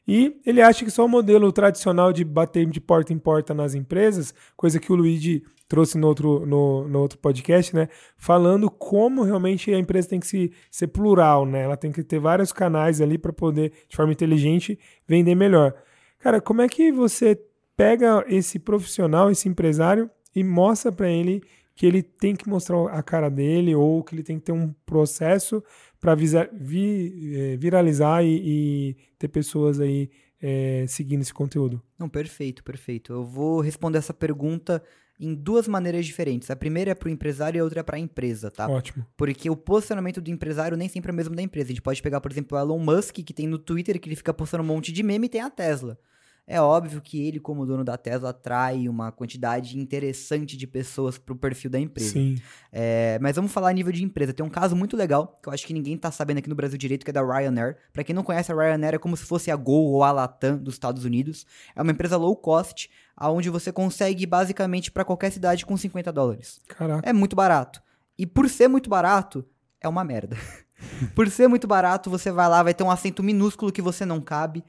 E 0.07 0.41
ele 0.47 0.63
acha 0.63 0.85
que 0.85 0.93
só 0.93 1.05
o 1.05 1.09
modelo 1.09 1.51
tradicional 1.51 2.13
de 2.13 2.25
bater 2.25 2.67
de 2.67 2.81
porta 2.81 3.13
em 3.13 3.19
porta 3.19 3.53
nas 3.53 3.75
empresas, 3.75 4.33
coisa 4.57 4.79
que 4.79 4.93
o 4.93 4.95
Luigi 4.95 5.43
trouxe 5.67 5.99
no 5.99 6.07
outro, 6.07 6.47
no, 6.47 6.87
no 6.87 7.01
outro 7.01 7.19
podcast, 7.19 7.75
né? 7.75 7.89
Falando 8.17 8.71
como 8.71 9.25
realmente 9.25 9.75
a 9.75 9.79
empresa 9.79 10.11
tem 10.11 10.21
que 10.21 10.27
se, 10.29 10.53
ser 10.71 10.87
plural, 10.87 11.45
né? 11.45 11.63
Ela 11.63 11.77
tem 11.77 11.91
que 11.91 12.05
ter 12.05 12.21
vários 12.21 12.53
canais 12.53 13.01
ali 13.01 13.19
para 13.19 13.33
poder, 13.33 13.73
de 13.89 13.97
forma 13.97 14.13
inteligente, 14.13 14.79
vender 15.05 15.35
melhor. 15.35 15.75
Cara, 16.21 16.41
como 16.41 16.63
é 16.63 16.69
que 16.69 16.93
você 16.93 17.37
pega 17.76 18.25
esse 18.28 18.59
profissional, 18.59 19.31
esse 19.31 19.49
empresário, 19.49 20.11
e 20.35 20.43
mostra 20.43 20.90
para 20.90 21.09
ele 21.09 21.43
que 21.75 21.87
ele 21.87 22.02
tem 22.02 22.37
que 22.37 22.49
mostrar 22.49 22.87
a 22.90 23.02
cara 23.02 23.28
dele 23.28 23.75
ou 23.75 24.02
que 24.02 24.14
ele 24.14 24.23
tem 24.23 24.38
que 24.38 24.45
ter 24.45 24.52
um 24.52 24.73
processo 24.87 25.62
para 26.00 26.14
vi, 26.14 27.35
é, 27.37 27.57
viralizar 27.57 28.23
e, 28.23 28.43
e, 28.45 28.97
ter 29.19 29.28
pessoas 29.28 29.81
aí 29.81 30.11
é, 30.40 30.85
seguindo 30.87 31.23
esse 31.23 31.33
conteúdo? 31.33 31.83
Não, 31.99 32.09
perfeito, 32.09 32.62
perfeito. 32.62 33.12
Eu 33.12 33.25
vou 33.25 33.61
responder 33.61 33.99
essa 33.99 34.14
pergunta 34.14 34.83
em 35.19 35.35
duas 35.35 35.66
maneiras 35.66 36.04
diferentes. 36.04 36.50
A 36.50 36.57
primeira 36.57 36.90
é 36.90 36.95
para 36.95 37.09
o 37.09 37.11
empresário 37.11 37.59
e 37.59 37.61
a 37.61 37.64
outra 37.64 37.81
é 37.81 37.83
para 37.83 37.97
a 37.97 38.00
empresa, 38.00 38.50
tá? 38.50 38.69
Ótimo. 38.69 39.07
Porque 39.16 39.49
o 39.49 39.57
posicionamento 39.57 40.21
do 40.21 40.31
empresário 40.31 40.76
nem 40.76 40.88
sempre 40.88 41.11
é 41.11 41.12
o 41.12 41.16
mesmo 41.16 41.35
da 41.35 41.43
empresa. 41.43 41.69
A 41.69 41.73
gente 41.73 41.83
pode 41.83 42.02
pegar, 42.02 42.21
por 42.21 42.31
exemplo, 42.31 42.57
o 42.57 42.61
Elon 42.61 42.78
Musk, 42.78 43.14
que 43.14 43.33
tem 43.33 43.47
no 43.47 43.59
Twitter, 43.59 43.99
que 43.99 44.09
ele 44.09 44.16
fica 44.16 44.35
postando 44.35 44.62
um 44.62 44.66
monte 44.66 44.93
de 44.93 45.02
meme, 45.02 45.26
e 45.26 45.31
tem 45.31 45.40
a 45.40 45.50
Tesla. 45.50 45.99
É 46.47 46.61
óbvio 46.61 47.01
que 47.01 47.27
ele, 47.27 47.41
como 47.41 47.65
dono 47.65 47.83
da 47.83 47.97
Tesla, 47.97 48.29
atrai 48.29 48.87
uma 48.87 49.11
quantidade 49.11 49.79
interessante 49.79 50.59
de 50.59 50.67
pessoas 50.67 51.17
para 51.17 51.33
o 51.33 51.37
perfil 51.37 51.71
da 51.71 51.81
empresa. 51.81 52.13
Sim. 52.13 52.37
É, 52.71 53.19
mas 53.23 53.37
vamos 53.37 53.51
falar 53.51 53.71
a 53.71 53.73
nível 53.73 53.91
de 53.91 54.05
empresa. 54.05 54.35
Tem 54.35 54.45
um 54.45 54.51
caso 54.51 54.77
muito 54.77 54.95
legal, 54.95 55.39
que 55.43 55.49
eu 55.49 55.53
acho 55.55 55.67
que 55.67 55.73
ninguém 55.73 55.95
está 55.95 56.11
sabendo 56.11 56.39
aqui 56.39 56.49
no 56.49 56.55
Brasil 56.55 56.77
direito, 56.77 57.03
que 57.03 57.11
é 57.11 57.15
da 57.15 57.23
Ryanair. 57.23 57.79
Para 57.95 58.05
quem 58.05 58.15
não 58.15 58.23
conhece, 58.23 58.53
a 58.53 58.55
Ryanair 58.55 58.95
é 58.95 58.99
como 58.99 59.17
se 59.17 59.25
fosse 59.25 59.51
a 59.51 59.57
Gol 59.57 59.87
ou 59.87 60.05
a 60.05 60.13
Latam 60.13 60.59
dos 60.59 60.75
Estados 60.75 61.07
Unidos. 61.07 61.47
É 61.75 61.81
uma 61.81 61.93
empresa 61.93 62.19
low 62.19 62.37
cost, 62.37 62.91
aonde 63.17 63.49
você 63.49 63.73
consegue 63.73 64.27
basicamente 64.27 64.91
para 64.91 65.05
qualquer 65.05 65.33
cidade 65.33 65.65
com 65.65 65.77
50 65.77 66.13
dólares. 66.13 66.61
Caraca. 66.69 67.09
É 67.09 67.13
muito 67.15 67.35
barato. 67.35 67.83
E 68.19 68.27
por 68.27 68.51
ser 68.51 68.69
muito 68.69 68.91
barato, 68.91 69.47
é 69.81 69.89
uma 69.89 70.05
merda. 70.05 70.37
por 71.15 71.31
ser 71.31 71.49
muito 71.49 71.67
barato, 71.67 72.11
você 72.11 72.31
vai 72.31 72.49
lá, 72.51 72.63
vai 72.63 72.75
ter 72.75 72.85
um 72.85 72.91
assento 72.91 73.23
minúsculo 73.23 73.73
que 73.73 73.81
você 73.81 74.05
não 74.05 74.21
cabe. 74.21 74.63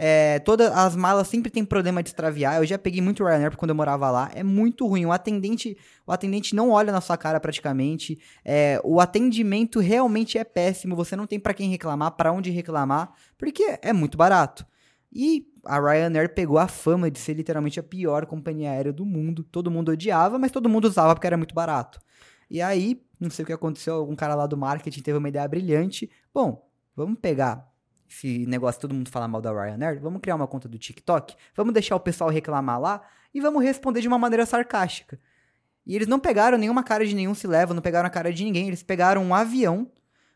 É, 0.00 0.38
todas 0.38 0.70
as 0.70 0.94
malas 0.94 1.26
sempre 1.26 1.50
tem 1.50 1.64
problema 1.64 2.04
de 2.04 2.10
extraviar. 2.10 2.58
Eu 2.58 2.64
já 2.64 2.78
peguei 2.78 3.02
muito 3.02 3.24
Ryanair 3.24 3.56
quando 3.56 3.70
eu 3.70 3.74
morava 3.74 4.08
lá. 4.12 4.30
É 4.32 4.44
muito 4.44 4.86
ruim. 4.86 5.04
O 5.04 5.10
atendente, 5.10 5.76
o 6.06 6.12
atendente 6.12 6.54
não 6.54 6.70
olha 6.70 6.92
na 6.92 7.00
sua 7.00 7.16
cara 7.16 7.40
praticamente. 7.40 8.16
É, 8.44 8.80
o 8.84 9.00
atendimento 9.00 9.80
realmente 9.80 10.38
é 10.38 10.44
péssimo. 10.44 10.94
Você 10.94 11.16
não 11.16 11.26
tem 11.26 11.40
para 11.40 11.52
quem 11.52 11.68
reclamar, 11.68 12.12
para 12.12 12.30
onde 12.30 12.48
reclamar, 12.52 13.12
porque 13.36 13.76
é 13.82 13.92
muito 13.92 14.16
barato. 14.16 14.64
E 15.12 15.48
a 15.64 15.80
Ryanair 15.80 16.32
pegou 16.32 16.58
a 16.58 16.68
fama 16.68 17.10
de 17.10 17.18
ser 17.18 17.34
literalmente 17.34 17.80
a 17.80 17.82
pior 17.82 18.24
companhia 18.24 18.70
aérea 18.70 18.92
do 18.92 19.04
mundo. 19.04 19.42
Todo 19.42 19.68
mundo 19.68 19.90
odiava, 19.90 20.38
mas 20.38 20.52
todo 20.52 20.68
mundo 20.68 20.84
usava 20.84 21.12
porque 21.12 21.26
era 21.26 21.36
muito 21.36 21.56
barato. 21.56 22.00
E 22.48 22.62
aí, 22.62 23.02
não 23.18 23.30
sei 23.30 23.42
o 23.42 23.46
que 23.46 23.52
aconteceu, 23.52 23.96
algum 23.96 24.14
cara 24.14 24.36
lá 24.36 24.46
do 24.46 24.56
marketing 24.56 25.02
teve 25.02 25.18
uma 25.18 25.28
ideia 25.28 25.48
brilhante. 25.48 26.08
Bom, 26.32 26.64
vamos 26.94 27.18
pegar 27.18 27.67
esse 28.08 28.46
negócio 28.46 28.80
todo 28.80 28.94
mundo 28.94 29.10
fala 29.10 29.28
mal 29.28 29.40
da 29.40 29.52
Ryanair, 29.52 30.00
vamos 30.00 30.20
criar 30.20 30.34
uma 30.34 30.46
conta 30.46 30.68
do 30.68 30.78
TikTok, 30.78 31.34
vamos 31.54 31.72
deixar 31.72 31.94
o 31.96 32.00
pessoal 32.00 32.30
reclamar 32.30 32.80
lá 32.80 33.02
e 33.34 33.40
vamos 33.40 33.62
responder 33.62 34.00
de 34.00 34.08
uma 34.08 34.18
maneira 34.18 34.46
sarcástica. 34.46 35.20
E 35.86 35.94
eles 35.94 36.06
não 36.06 36.18
pegaram 36.18 36.58
nenhuma 36.58 36.82
cara 36.82 37.06
de 37.06 37.14
nenhum 37.14 37.34
se 37.34 37.46
leva, 37.46 37.72
não 37.74 37.82
pegaram 37.82 38.06
a 38.06 38.10
cara 38.10 38.32
de 38.32 38.44
ninguém, 38.44 38.68
eles 38.68 38.82
pegaram 38.82 39.22
um 39.22 39.34
avião, 39.34 39.90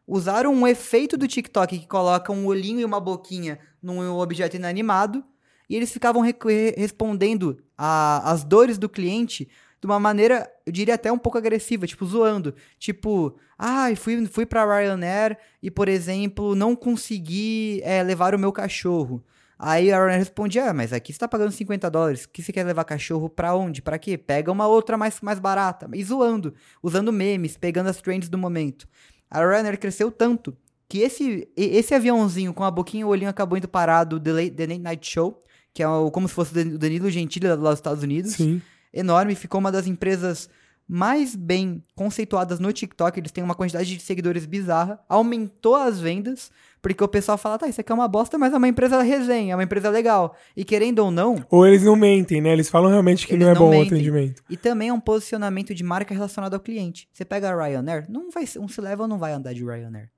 usaram 0.07 0.53
um 0.53 0.67
efeito 0.67 1.17
do 1.17 1.29
TikTok 1.29 1.79
que 1.79 1.87
coloca 1.87 2.33
um 2.33 2.47
olhinho 2.47 2.81
e 2.81 2.85
uma 2.85 3.01
boquinha 3.01 3.59
num 3.83 4.01
objeto 4.17 4.57
inanimado, 4.57 5.25
e 5.69 5.77
eles 5.77 5.93
ficavam 5.93 6.23
re 6.23 6.35
respondendo 6.77 7.63
às 7.77 8.45
dores 8.45 8.79
do 8.79 8.89
cliente 8.89 9.49
de 9.83 9.87
uma 9.87 9.99
maneira, 9.99 10.49
eu 10.65 10.73
diria 10.73 10.95
até 10.95 11.11
um 11.11 11.19
pouco 11.19 11.37
agressiva, 11.37 11.89
tipo, 11.89 12.07
zoando. 12.07 12.55
Tipo, 12.79 13.37
ah, 13.59 13.89
fui, 13.97 14.25
fui 14.27 14.47
pra 14.47 14.65
Ryanair 14.65 15.37
e, 15.61 15.73
por 15.73 15.89
exemplo, 15.89 16.55
não 16.55 16.77
consegui 16.77 17.81
é, 17.83 18.01
levar 18.01 18.33
o 18.33 18.39
meu 18.39 18.53
cachorro. 18.53 19.25
Aí 19.59 19.91
a 19.91 19.97
Ryanair 19.97 20.21
respondia, 20.21 20.71
ah, 20.71 20.73
mas 20.73 20.93
aqui 20.93 21.13
você 21.13 21.19
tá 21.19 21.27
pagando 21.27 21.51
50 21.51 21.91
dólares, 21.91 22.27
que 22.27 22.41
você 22.41 22.53
quer 22.53 22.65
levar 22.65 22.85
cachorro 22.85 23.29
pra 23.29 23.57
onde? 23.57 23.83
Pra 23.83 23.99
quê? 23.99 24.17
Pega 24.17 24.53
uma 24.53 24.69
outra 24.69 24.97
mais, 24.97 25.21
mais 25.21 25.41
barata. 25.41 25.91
E 25.93 26.05
zoando, 26.05 26.55
usando 26.81 27.13
memes, 27.13 27.57
pegando 27.57 27.89
as 27.89 28.01
trends 28.01 28.29
do 28.29 28.39
momento. 28.39 28.87
A 29.29 29.41
Ryanair 29.41 29.81
cresceu 29.81 30.13
tanto 30.13 30.57
que 30.89 31.01
esse, 31.01 31.49
esse 31.57 31.93
aviãozinho 31.93 32.55
com 32.55 32.63
a 32.63 32.71
boquinha 32.71 33.01
e 33.01 33.05
o 33.05 33.09
olhinho 33.09 33.31
acabou 33.31 33.59
indo 33.59 33.67
parado 33.67 34.21
The 34.21 34.33
Late, 34.33 34.51
The 34.53 34.67
Late 34.67 34.79
Night 34.79 35.11
Show, 35.11 35.43
que 35.75 35.83
é 35.83 35.89
o, 35.89 36.09
como 36.13 36.29
se 36.29 36.35
fosse 36.35 36.57
o 36.57 36.79
Danilo 36.79 37.11
Gentili 37.11 37.49
lá 37.49 37.57
dos 37.57 37.79
Estados 37.79 38.05
Unidos. 38.05 38.35
Sim 38.35 38.63
enorme, 38.93 39.35
ficou 39.35 39.59
uma 39.61 39.73
das 39.73 39.87
empresas 39.87 40.49
mais 40.89 41.35
bem 41.35 41.83
conceituadas 41.95 42.59
no 42.59 42.73
TikTok, 42.73 43.19
eles 43.19 43.33
têm 43.33 43.43
uma 43.43 43.55
quantidade 43.55 43.97
de 43.97 44.03
seguidores 44.03 44.45
bizarra, 44.45 45.01
aumentou 45.09 45.77
as 45.77 46.01
vendas, 46.01 46.51
porque 46.83 47.03
o 47.03 47.09
pessoal 47.09 47.39
fala, 47.39 47.57
tá, 47.57 47.69
isso 47.69 47.81
aqui 47.81 47.91
é 47.91 47.95
uma 47.95 48.09
bosta, 48.09 48.37
mas 48.37 48.53
é 48.53 48.57
uma 48.57 48.69
empresa 48.69 49.01
resenha, 49.01 49.53
é 49.53 49.57
uma 49.57 49.63
empresa 49.63 49.89
legal. 49.89 50.37
E 50.57 50.65
querendo 50.65 50.99
ou 50.99 51.11
não... 51.11 51.43
Ou 51.49 51.67
eles 51.67 51.83
não 51.85 51.97
mentem, 51.97 52.41
né? 52.41 52.53
Eles 52.53 52.69
falam 52.69 52.91
realmente 52.91 53.27
que 53.27 53.37
não 53.37 53.49
é 53.49 53.55
não 53.55 53.61
bom 53.61 53.71
mentem. 53.71 53.93
o 53.93 53.95
atendimento. 53.95 54.43
E 54.51 54.57
também 54.57 54.89
é 54.89 54.93
um 54.93 55.01
posicionamento 55.01 55.75
de 55.75 55.85
marca 55.85 56.13
relacionado 56.13 56.55
ao 56.55 56.61
cliente. 56.61 57.09
Você 57.13 57.25
pega 57.25 57.51
a 57.51 57.57
Ryanair, 57.57 58.05
não 58.11 58.31
vai, 58.31 58.45
um 58.59 58.69
se 58.69 58.81
leva 58.81 59.05
ou 59.05 59.09
não 59.09 59.19
vai 59.19 59.33
andar 59.33 59.55
de 59.55 59.65
Ryanair. 59.65 60.11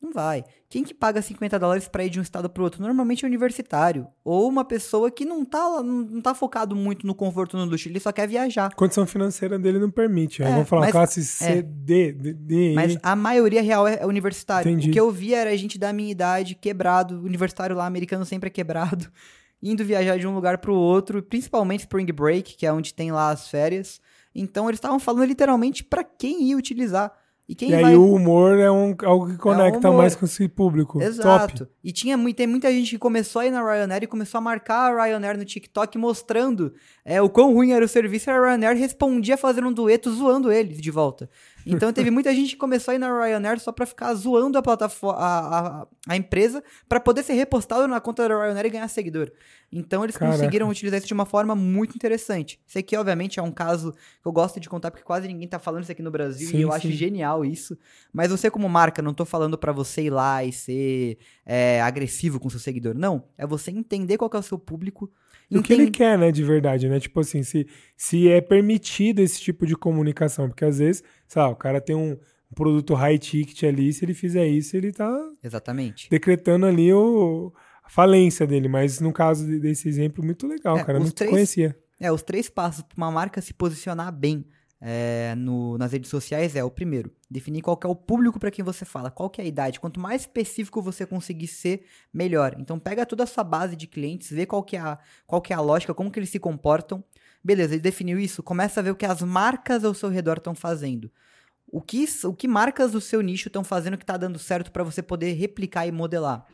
Não 0.00 0.12
vai. 0.12 0.44
Quem 0.70 0.84
que 0.84 0.94
paga 0.94 1.20
50 1.20 1.58
dólares 1.58 1.88
para 1.88 2.04
ir 2.04 2.10
de 2.10 2.20
um 2.20 2.22
estado 2.22 2.48
para 2.48 2.62
outro? 2.62 2.80
Normalmente 2.80 3.24
é 3.24 3.26
um 3.26 3.30
universitário. 3.30 4.06
Ou 4.24 4.48
uma 4.48 4.64
pessoa 4.64 5.10
que 5.10 5.24
não 5.24 5.44
tá, 5.44 5.82
não 5.82 6.20
tá 6.20 6.34
focado 6.34 6.76
muito 6.76 7.04
no 7.04 7.16
conforto 7.16 7.56
no 7.56 7.64
luxo, 7.64 7.88
ele 7.88 7.98
só 7.98 8.12
quer 8.12 8.28
viajar. 8.28 8.66
A 8.66 8.74
condição 8.74 9.04
financeira 9.06 9.58
dele 9.58 9.80
não 9.80 9.90
permite. 9.90 10.40
É, 10.40 10.50
Vamos 10.50 10.68
falar 10.68 10.82
mas, 10.82 10.92
classe 10.92 11.24
C, 11.24 11.44
é, 11.44 11.62
D, 11.62 12.12
D, 12.12 12.32
D, 12.32 12.74
Mas 12.74 12.96
a 13.02 13.16
maioria 13.16 13.60
real 13.60 13.88
é, 13.88 13.98
é 14.00 14.06
universitário. 14.06 14.70
Entendi. 14.70 14.90
O 14.90 14.92
que 14.92 15.00
eu 15.00 15.10
vi 15.10 15.34
era 15.34 15.56
gente 15.56 15.78
da 15.78 15.92
minha 15.92 16.12
idade, 16.12 16.54
quebrado. 16.54 17.20
Universitário 17.20 17.74
lá 17.74 17.84
americano 17.84 18.24
sempre 18.24 18.46
é 18.46 18.50
quebrado. 18.50 19.10
Indo 19.60 19.84
viajar 19.84 20.16
de 20.16 20.26
um 20.28 20.34
lugar 20.34 20.58
para 20.58 20.70
o 20.70 20.76
outro, 20.76 21.20
principalmente 21.20 21.80
Spring 21.80 22.06
Break, 22.12 22.56
que 22.56 22.64
é 22.64 22.72
onde 22.72 22.94
tem 22.94 23.10
lá 23.10 23.30
as 23.30 23.48
férias. 23.48 24.00
Então 24.32 24.68
eles 24.68 24.78
estavam 24.78 25.00
falando 25.00 25.24
literalmente 25.24 25.82
para 25.82 26.04
quem 26.04 26.44
ia 26.44 26.56
utilizar. 26.56 27.12
E, 27.48 27.54
quem 27.54 27.70
e 27.70 27.74
aí 27.74 27.82
vai... 27.82 27.96
o 27.96 28.12
humor 28.12 28.58
é 28.58 28.70
um, 28.70 28.94
algo 29.04 29.30
que 29.30 29.38
conecta 29.38 29.88
é 29.88 29.90
um 29.90 29.96
mais 29.96 30.14
com 30.14 30.26
esse 30.26 30.46
público. 30.46 31.00
Exato. 31.00 31.64
Top. 31.64 31.72
E 31.82 31.90
tinha 31.90 32.18
tem 32.34 32.46
muita 32.46 32.70
gente 32.70 32.90
que 32.90 32.98
começou 32.98 33.40
a 33.40 33.46
ir 33.46 33.50
na 33.50 33.62
Ryanair 33.62 34.02
e 34.02 34.06
começou 34.06 34.36
a 34.36 34.40
marcar 34.42 34.92
a 34.92 35.04
Ryanair 35.04 35.38
no 35.38 35.46
TikTok 35.46 35.96
mostrando 35.96 36.74
é, 37.02 37.22
o 37.22 37.30
quão 37.30 37.54
ruim 37.54 37.72
era 37.72 37.82
o 37.82 37.88
serviço 37.88 38.28
e 38.28 38.32
a 38.32 38.38
Ryanair 38.38 38.76
respondia 38.76 39.38
fazendo 39.38 39.68
um 39.68 39.72
dueto 39.72 40.12
zoando 40.12 40.52
eles 40.52 40.78
de 40.78 40.90
volta. 40.90 41.30
Então 41.64 41.92
teve 41.92 42.10
muita 42.10 42.34
gente 42.34 42.50
que 42.50 42.56
começou 42.56 42.92
a 42.92 42.94
ir 42.94 42.98
na 42.98 43.08
Ryanair 43.08 43.60
só 43.60 43.72
para 43.72 43.86
ficar 43.86 44.14
zoando 44.14 44.56
a 44.56 44.62
plataforma, 44.62 45.18
a, 45.18 45.58
a, 45.58 45.86
a 46.08 46.16
empresa, 46.16 46.62
para 46.88 47.00
poder 47.00 47.22
ser 47.22 47.34
repostado 47.34 47.86
na 47.86 48.00
conta 48.00 48.28
da 48.28 48.34
Ryanair 48.34 48.66
e 48.66 48.70
ganhar 48.70 48.88
seguidor. 48.88 49.30
Então 49.70 50.02
eles 50.02 50.16
Caraca. 50.16 50.36
conseguiram 50.36 50.68
utilizar 50.68 50.98
isso 50.98 51.06
de 51.06 51.12
uma 51.12 51.26
forma 51.26 51.54
muito 51.54 51.94
interessante. 51.94 52.58
Isso 52.66 52.78
aqui, 52.78 52.96
obviamente, 52.96 53.38
é 53.38 53.42
um 53.42 53.50
caso 53.50 53.92
que 53.92 54.26
eu 54.26 54.32
gosto 54.32 54.58
de 54.58 54.68
contar, 54.68 54.90
porque 54.90 55.04
quase 55.04 55.28
ninguém 55.28 55.46
tá 55.46 55.58
falando 55.58 55.82
isso 55.82 55.92
aqui 55.92 56.02
no 56.02 56.10
Brasil, 56.10 56.48
sim, 56.48 56.58
e 56.58 56.62
eu 56.62 56.70
sim. 56.70 56.76
acho 56.76 56.90
genial 56.90 57.37
isso. 57.44 57.76
Mas 58.12 58.30
você, 58.30 58.50
como 58.50 58.68
marca, 58.68 59.02
não 59.02 59.14
tô 59.14 59.24
falando 59.24 59.56
para 59.56 59.72
você 59.72 60.02
ir 60.02 60.10
lá 60.10 60.44
e 60.44 60.52
ser 60.52 61.18
é, 61.44 61.80
agressivo 61.80 62.38
com 62.38 62.50
seu 62.50 62.60
seguidor. 62.60 62.94
Não. 62.94 63.24
É 63.36 63.46
você 63.46 63.70
entender 63.70 64.16
qual 64.18 64.30
é 64.32 64.38
o 64.38 64.42
seu 64.42 64.58
público 64.58 65.10
o 65.50 65.62
que 65.62 65.72
ele 65.72 65.90
quer, 65.90 66.18
né, 66.18 66.30
de 66.30 66.44
verdade, 66.44 66.88
né? 66.88 67.00
Tipo 67.00 67.20
assim, 67.20 67.42
se, 67.42 67.66
se 67.96 68.28
é 68.28 68.40
permitido 68.40 69.20
esse 69.20 69.40
tipo 69.40 69.66
de 69.66 69.74
comunicação, 69.74 70.48
porque 70.48 70.64
às 70.64 70.78
vezes, 70.78 71.02
sabe, 71.26 71.52
o 71.52 71.56
cara 71.56 71.80
tem 71.80 71.96
um, 71.96 72.12
um 72.12 72.54
produto 72.54 72.94
high 72.94 73.18
ticket 73.18 73.62
ali, 73.62 73.92
se 73.92 74.04
ele 74.04 74.12
fizer 74.12 74.46
isso, 74.46 74.76
ele 74.76 74.92
tá 74.92 75.10
Exatamente. 75.42 76.10
decretando 76.10 76.66
ali 76.66 76.92
o, 76.92 77.52
a 77.82 77.88
falência 77.88 78.46
dele, 78.46 78.68
mas 78.68 79.00
no 79.00 79.12
caso 79.12 79.46
desse 79.58 79.88
exemplo, 79.88 80.22
muito 80.22 80.46
legal, 80.46 80.76
é, 80.76 80.84
cara, 80.84 80.98
não 80.98 81.10
três, 81.10 81.30
conhecia. 81.30 81.76
É, 81.98 82.12
os 82.12 82.22
três 82.22 82.50
passos 82.50 82.82
para 82.82 82.96
uma 82.96 83.10
marca 83.10 83.40
se 83.40 83.54
posicionar 83.54 84.12
bem 84.12 84.44
é, 84.80 85.34
no, 85.36 85.76
nas 85.76 85.92
redes 85.92 86.08
sociais 86.08 86.54
é 86.54 86.62
o 86.62 86.70
primeiro, 86.70 87.10
definir 87.28 87.62
qual 87.62 87.78
é 87.82 87.86
o 87.88 87.96
público 87.96 88.38
para 88.38 88.50
quem 88.50 88.64
você 88.64 88.84
fala, 88.84 89.10
qual 89.10 89.30
é 89.38 89.42
a 89.42 89.44
idade. 89.44 89.80
Quanto 89.80 89.98
mais 89.98 90.22
específico 90.22 90.80
você 90.80 91.04
conseguir 91.04 91.48
ser, 91.48 91.84
melhor. 92.12 92.56
Então 92.58 92.78
pega 92.78 93.04
toda 93.04 93.24
a 93.24 93.26
sua 93.26 93.44
base 93.44 93.74
de 93.74 93.86
clientes, 93.86 94.30
vê 94.30 94.46
qual 94.46 94.62
que 94.62 94.76
é 94.76 94.80
a, 94.80 94.98
qual 95.26 95.42
que 95.42 95.52
é 95.52 95.56
a 95.56 95.60
lógica, 95.60 95.94
como 95.94 96.10
que 96.10 96.18
eles 96.18 96.30
se 96.30 96.38
comportam. 96.38 97.02
Beleza, 97.42 97.74
ele 97.74 97.82
definiu 97.82 98.18
isso, 98.18 98.42
começa 98.42 98.80
a 98.80 98.82
ver 98.82 98.90
o 98.90 98.96
que 98.96 99.06
as 99.06 99.22
marcas 99.22 99.84
ao 99.84 99.94
seu 99.94 100.08
redor 100.08 100.38
estão 100.38 100.54
fazendo. 100.54 101.10
O 101.70 101.82
que, 101.82 102.06
o 102.24 102.32
que 102.32 102.48
marcas 102.48 102.92
do 102.92 103.00
seu 103.00 103.20
nicho 103.20 103.48
estão 103.48 103.62
fazendo 103.62 103.98
que 103.98 104.02
está 104.04 104.16
dando 104.16 104.38
certo 104.38 104.72
para 104.72 104.82
você 104.82 105.02
poder 105.02 105.32
replicar 105.32 105.86
e 105.86 105.92
modelar. 105.92 106.46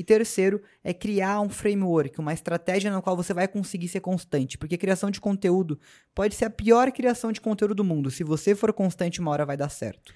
E 0.00 0.02
terceiro 0.02 0.62
é 0.82 0.94
criar 0.94 1.42
um 1.42 1.50
framework, 1.50 2.18
uma 2.18 2.32
estratégia 2.32 2.90
na 2.90 3.02
qual 3.02 3.14
você 3.14 3.34
vai 3.34 3.46
conseguir 3.46 3.86
ser 3.86 4.00
constante, 4.00 4.56
porque 4.56 4.78
criação 4.78 5.10
de 5.10 5.20
conteúdo 5.20 5.78
pode 6.14 6.34
ser 6.34 6.46
a 6.46 6.50
pior 6.50 6.90
criação 6.90 7.30
de 7.30 7.38
conteúdo 7.38 7.74
do 7.74 7.84
mundo. 7.84 8.10
Se 8.10 8.24
você 8.24 8.54
for 8.54 8.72
constante, 8.72 9.20
uma 9.20 9.30
hora 9.30 9.44
vai 9.44 9.58
dar 9.58 9.68
certo. 9.68 10.14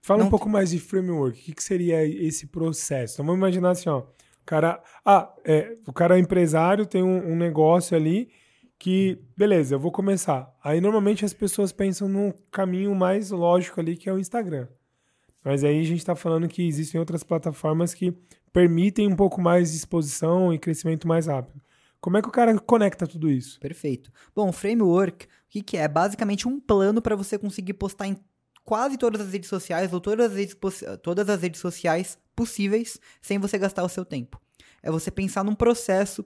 Fala 0.00 0.20
Não 0.20 0.28
um 0.28 0.30
pouco 0.30 0.48
mais 0.48 0.70
de 0.70 0.78
framework. 0.78 1.40
O 1.40 1.42
que, 1.42 1.52
que 1.52 1.64
seria 1.64 2.06
esse 2.06 2.46
processo? 2.46 3.14
Então 3.14 3.26
vamos 3.26 3.40
imaginar 3.40 3.70
assim, 3.70 3.88
ó. 3.88 3.98
O 3.98 4.46
cara, 4.46 4.80
ah, 5.04 5.34
é, 5.44 5.76
o 5.88 5.92
cara 5.92 6.16
é 6.16 6.20
empresário, 6.20 6.86
tem 6.86 7.02
um, 7.02 7.32
um 7.32 7.36
negócio 7.36 7.96
ali 7.96 8.30
que, 8.78 9.18
beleza, 9.36 9.74
eu 9.74 9.80
vou 9.80 9.90
começar. 9.90 10.56
Aí 10.62 10.80
normalmente 10.80 11.24
as 11.24 11.34
pessoas 11.34 11.72
pensam 11.72 12.08
no 12.08 12.32
caminho 12.52 12.94
mais 12.94 13.32
lógico 13.32 13.80
ali, 13.80 13.96
que 13.96 14.08
é 14.08 14.12
o 14.12 14.20
Instagram. 14.20 14.68
Mas 15.44 15.64
aí 15.64 15.80
a 15.80 15.84
gente 15.84 15.98
está 15.98 16.14
falando 16.14 16.46
que 16.48 16.66
existem 16.66 16.98
outras 16.98 17.24
plataformas 17.24 17.94
que 17.94 18.14
permitem 18.52 19.06
um 19.06 19.16
pouco 19.16 19.40
mais 19.40 19.70
de 19.70 19.76
exposição 19.76 20.52
e 20.52 20.58
crescimento 20.58 21.06
mais 21.06 21.26
rápido. 21.26 21.60
Como 22.00 22.16
é 22.16 22.22
que 22.22 22.28
o 22.28 22.32
cara 22.32 22.58
conecta 22.58 23.06
tudo 23.06 23.30
isso? 23.30 23.60
Perfeito. 23.60 24.10
Bom, 24.34 24.50
framework, 24.52 25.26
o 25.26 25.28
que, 25.48 25.62
que 25.62 25.76
é? 25.76 25.86
Basicamente 25.86 26.48
um 26.48 26.58
plano 26.58 27.02
para 27.02 27.14
você 27.14 27.38
conseguir 27.38 27.74
postar 27.74 28.06
em 28.06 28.16
quase 28.64 28.96
todas 28.96 29.20
as 29.20 29.32
redes 29.32 29.48
sociais 29.48 29.92
ou 29.92 30.00
todas 30.00 30.30
as 30.30 30.36
redes, 30.36 30.56
todas 31.02 31.28
as 31.28 31.42
redes 31.42 31.60
sociais 31.60 32.18
possíveis 32.34 32.98
sem 33.20 33.38
você 33.38 33.58
gastar 33.58 33.84
o 33.84 33.88
seu 33.88 34.04
tempo. 34.04 34.40
É 34.82 34.90
você 34.90 35.10
pensar 35.10 35.44
num 35.44 35.54
processo 35.54 36.24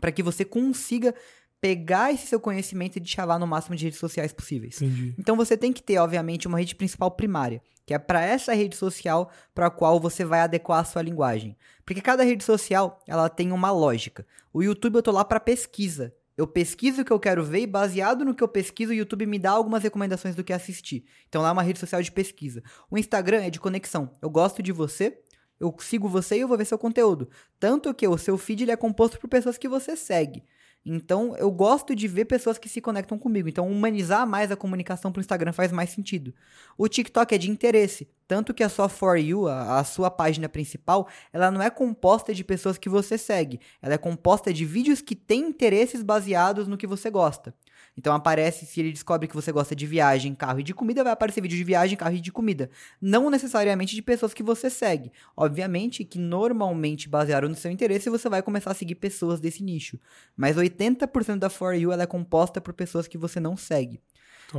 para 0.00 0.10
que 0.10 0.22
você 0.22 0.44
consiga 0.44 1.14
pegar 1.60 2.12
esse 2.12 2.26
seu 2.26 2.38
conhecimento 2.38 2.96
e 2.96 3.00
deixar 3.00 3.24
lá 3.24 3.38
no 3.38 3.46
máximo 3.46 3.76
de 3.76 3.84
redes 3.84 3.98
sociais 3.98 4.32
possíveis. 4.32 4.80
Entendi. 4.80 5.14
Então 5.18 5.36
você 5.36 5.56
tem 5.56 5.72
que 5.72 5.82
ter, 5.82 5.98
obviamente, 5.98 6.46
uma 6.46 6.58
rede 6.58 6.74
principal 6.74 7.10
primária, 7.10 7.62
que 7.84 7.94
é 7.94 7.98
para 7.98 8.22
essa 8.22 8.54
rede 8.54 8.76
social 8.76 9.30
para 9.54 9.66
a 9.66 9.70
qual 9.70 9.98
você 9.98 10.24
vai 10.24 10.40
adequar 10.40 10.80
a 10.80 10.84
sua 10.84 11.02
linguagem. 11.02 11.56
Porque 11.84 12.00
cada 12.00 12.24
rede 12.24 12.44
social, 12.44 13.00
ela 13.06 13.28
tem 13.28 13.52
uma 13.52 13.70
lógica. 13.70 14.26
O 14.52 14.62
YouTube 14.62 14.96
eu 14.96 15.02
tô 15.02 15.12
lá 15.12 15.24
para 15.24 15.40
pesquisa. 15.40 16.14
Eu 16.36 16.46
pesquiso 16.46 17.00
o 17.00 17.04
que 17.04 17.12
eu 17.12 17.18
quero 17.18 17.42
ver 17.42 17.60
e 17.60 17.66
baseado 17.66 18.22
no 18.22 18.34
que 18.34 18.44
eu 18.44 18.48
pesquiso, 18.48 18.92
o 18.92 18.94
YouTube 18.94 19.24
me 19.24 19.38
dá 19.38 19.52
algumas 19.52 19.82
recomendações 19.82 20.34
do 20.34 20.44
que 20.44 20.52
assistir. 20.52 21.06
Então 21.28 21.40
lá 21.40 21.48
é 21.48 21.52
uma 21.52 21.62
rede 21.62 21.78
social 21.78 22.02
de 22.02 22.12
pesquisa. 22.12 22.62
O 22.90 22.98
Instagram 22.98 23.42
é 23.42 23.48
de 23.48 23.58
conexão. 23.58 24.10
Eu 24.20 24.28
gosto 24.28 24.62
de 24.62 24.70
você, 24.70 25.18
eu 25.58 25.74
sigo 25.78 26.08
você 26.08 26.36
e 26.36 26.40
eu 26.40 26.48
vou 26.48 26.58
ver 26.58 26.66
seu 26.66 26.78
conteúdo. 26.78 27.30
Tanto 27.58 27.94
que 27.94 28.06
o 28.06 28.18
seu 28.18 28.36
feed 28.36 28.64
ele 28.64 28.70
é 28.70 28.76
composto 28.76 29.18
por 29.18 29.28
pessoas 29.28 29.56
que 29.56 29.66
você 29.66 29.96
segue. 29.96 30.44
Então, 30.88 31.36
eu 31.36 31.50
gosto 31.50 31.96
de 31.96 32.06
ver 32.06 32.26
pessoas 32.26 32.58
que 32.58 32.68
se 32.68 32.80
conectam 32.80 33.18
comigo. 33.18 33.48
Então, 33.48 33.68
humanizar 33.68 34.24
mais 34.24 34.52
a 34.52 34.56
comunicação 34.56 35.10
pro 35.10 35.20
Instagram 35.20 35.52
faz 35.52 35.72
mais 35.72 35.90
sentido. 35.90 36.32
O 36.78 36.86
TikTok 36.86 37.34
é 37.34 37.38
de 37.38 37.50
interesse. 37.50 38.08
Tanto 38.28 38.54
que 38.54 38.62
a 38.62 38.68
sua 38.68 38.88
For 38.88 39.16
You, 39.16 39.48
a, 39.48 39.80
a, 39.80 39.84
sua 39.84 40.12
página 40.12 40.48
principal, 40.48 41.08
ela 41.32 41.50
não 41.50 41.60
é 41.60 41.70
composta 41.70 42.32
de 42.32 42.44
pessoas 42.44 42.78
que 42.78 42.88
você 42.88 43.18
segue. 43.18 43.58
Ela 43.82 43.94
é 43.94 43.98
composta 43.98 44.52
de 44.52 44.64
vídeos 44.64 45.00
que 45.00 45.16
têm 45.16 45.48
interesses 45.48 46.04
baseados 46.04 46.68
no 46.68 46.76
que 46.76 46.86
você 46.86 47.10
gosta. 47.10 47.52
Então 47.96 48.14
aparece, 48.14 48.66
se 48.66 48.80
ele 48.80 48.92
descobre 48.92 49.26
que 49.26 49.34
você 49.34 49.50
gosta 49.50 49.74
de 49.74 49.86
viagem, 49.86 50.34
carro 50.34 50.60
e 50.60 50.62
de 50.62 50.74
comida, 50.74 51.02
vai 51.02 51.12
aparecer 51.12 51.40
vídeo 51.40 51.56
de 51.56 51.64
viagem, 51.64 51.96
carro 51.96 52.14
e 52.14 52.20
de 52.20 52.30
comida. 52.30 52.68
Não 53.00 53.30
necessariamente 53.30 53.94
de 53.94 54.02
pessoas 54.02 54.34
que 54.34 54.42
você 54.42 54.68
segue. 54.68 55.10
Obviamente 55.36 56.04
que 56.04 56.18
normalmente, 56.18 57.08
baseado 57.08 57.48
no 57.48 57.54
seu 57.54 57.70
interesse, 57.70 58.10
você 58.10 58.28
vai 58.28 58.42
começar 58.42 58.72
a 58.72 58.74
seguir 58.74 58.96
pessoas 58.96 59.40
desse 59.40 59.62
nicho. 59.62 59.98
Mas 60.36 60.56
80% 60.56 61.38
da 61.38 61.48
For 61.48 61.74
You 61.74 61.92
ela 61.92 62.02
é 62.02 62.06
composta 62.06 62.60
por 62.60 62.74
pessoas 62.74 63.08
que 63.08 63.16
você 63.16 63.40
não 63.40 63.56
segue. 63.56 64.00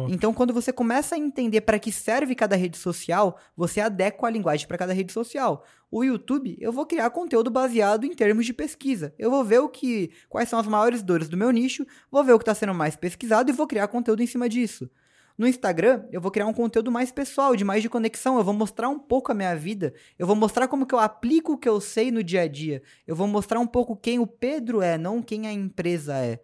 Então, 0.10 0.34
quando 0.34 0.54
você 0.54 0.74
começa 0.74 1.16
a 1.16 1.18
entender 1.18 1.62
para 1.62 1.80
que 1.80 1.92
serve 1.92 2.36
cada 2.36 2.56
rede 2.56 2.78
social, 2.78 3.40
você 3.56 3.80
adequa 3.80 4.28
a 4.28 4.30
linguagem 4.30 4.68
para 4.68 4.78
cada 4.78 4.94
rede 4.94 5.14
social. 5.14 5.64
O 5.90 6.04
YouTube, 6.04 6.58
eu 6.60 6.72
vou 6.72 6.86
criar 6.86 7.10
conteúdo 7.10 7.50
baseado 7.50 8.06
em 8.06 8.14
termos 8.14 8.46
de 8.46 8.54
pesquisa. 8.54 9.14
Eu 9.18 9.32
vou 9.32 9.44
ver 9.44 9.60
o 9.60 9.70
que, 9.70 10.12
quais 10.28 10.50
são 10.50 10.60
as 10.60 10.68
maiores 10.68 11.02
dores 11.02 11.30
do 11.30 11.38
meu 11.38 11.52
nicho, 11.52 11.86
vou 12.12 12.24
ver 12.24 12.34
o 12.34 12.38
que 12.38 12.44
está 12.44 12.54
sendo 12.54 12.74
mais 12.74 12.96
pesquisado 12.96 13.50
e 13.50 13.54
vou 13.54 13.66
criar 13.66 13.88
conteúdo 13.88 14.22
em 14.22 14.28
cima 14.28 14.50
disso. 14.50 14.90
No 15.38 15.48
Instagram, 15.48 16.04
eu 16.12 16.20
vou 16.20 16.32
criar 16.32 16.48
um 16.48 16.54
conteúdo 16.54 16.92
mais 16.92 17.12
pessoal, 17.12 17.56
de 17.56 17.64
mais 17.64 17.84
de 17.84 17.90
conexão. 17.90 18.38
Eu 18.38 18.44
vou 18.44 18.56
mostrar 18.56 18.90
um 18.90 18.98
pouco 18.98 19.32
a 19.32 19.36
minha 19.36 19.56
vida. 19.56 19.94
Eu 20.18 20.26
vou 20.26 20.36
mostrar 20.36 20.68
como 20.68 20.86
que 20.86 20.96
eu 20.96 21.00
aplico 21.00 21.54
o 21.54 21.58
que 21.58 21.70
eu 21.70 21.80
sei 21.80 22.10
no 22.10 22.24
dia 22.24 22.42
a 22.42 22.48
dia. 22.48 22.82
Eu 23.06 23.16
vou 23.16 23.28
mostrar 23.28 23.60
um 23.60 23.68
pouco 23.68 23.96
quem 23.96 24.18
o 24.18 24.26
Pedro 24.26 24.82
é, 24.82 24.98
não 24.98 25.22
quem 25.22 25.46
a 25.46 25.54
empresa 25.54 26.18
é. 26.18 26.42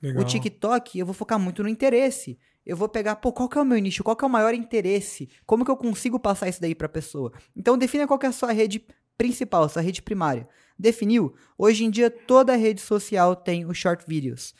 Legal. 0.00 0.22
O 0.22 0.26
TikTok, 0.26 0.98
eu 0.98 1.06
vou 1.06 1.14
focar 1.14 1.38
muito 1.38 1.62
no 1.62 1.68
interesse 1.68 2.38
eu 2.68 2.76
vou 2.76 2.86
pegar, 2.86 3.16
pô, 3.16 3.32
qual 3.32 3.48
que 3.48 3.56
é 3.56 3.62
o 3.62 3.64
meu 3.64 3.78
nicho? 3.78 4.04
Qual 4.04 4.14
que 4.14 4.22
é 4.22 4.28
o 4.28 4.30
maior 4.30 4.52
interesse? 4.52 5.26
Como 5.46 5.64
que 5.64 5.70
eu 5.70 5.76
consigo 5.76 6.20
passar 6.20 6.50
isso 6.50 6.60
daí 6.60 6.74
para 6.74 6.84
a 6.84 6.90
pessoa? 6.90 7.32
Então 7.56 7.78
defina 7.78 8.06
qual 8.06 8.18
que 8.18 8.26
é 8.26 8.28
a 8.28 8.32
sua 8.32 8.52
rede 8.52 8.84
principal, 9.16 9.66
sua 9.70 9.80
rede 9.80 10.02
primária. 10.02 10.46
Definiu? 10.78 11.34
Hoje 11.56 11.86
em 11.86 11.90
dia 11.90 12.10
toda 12.10 12.54
rede 12.54 12.82
social 12.82 13.34
tem 13.34 13.64
os 13.64 13.78
short 13.78 14.04
videos. 14.06 14.54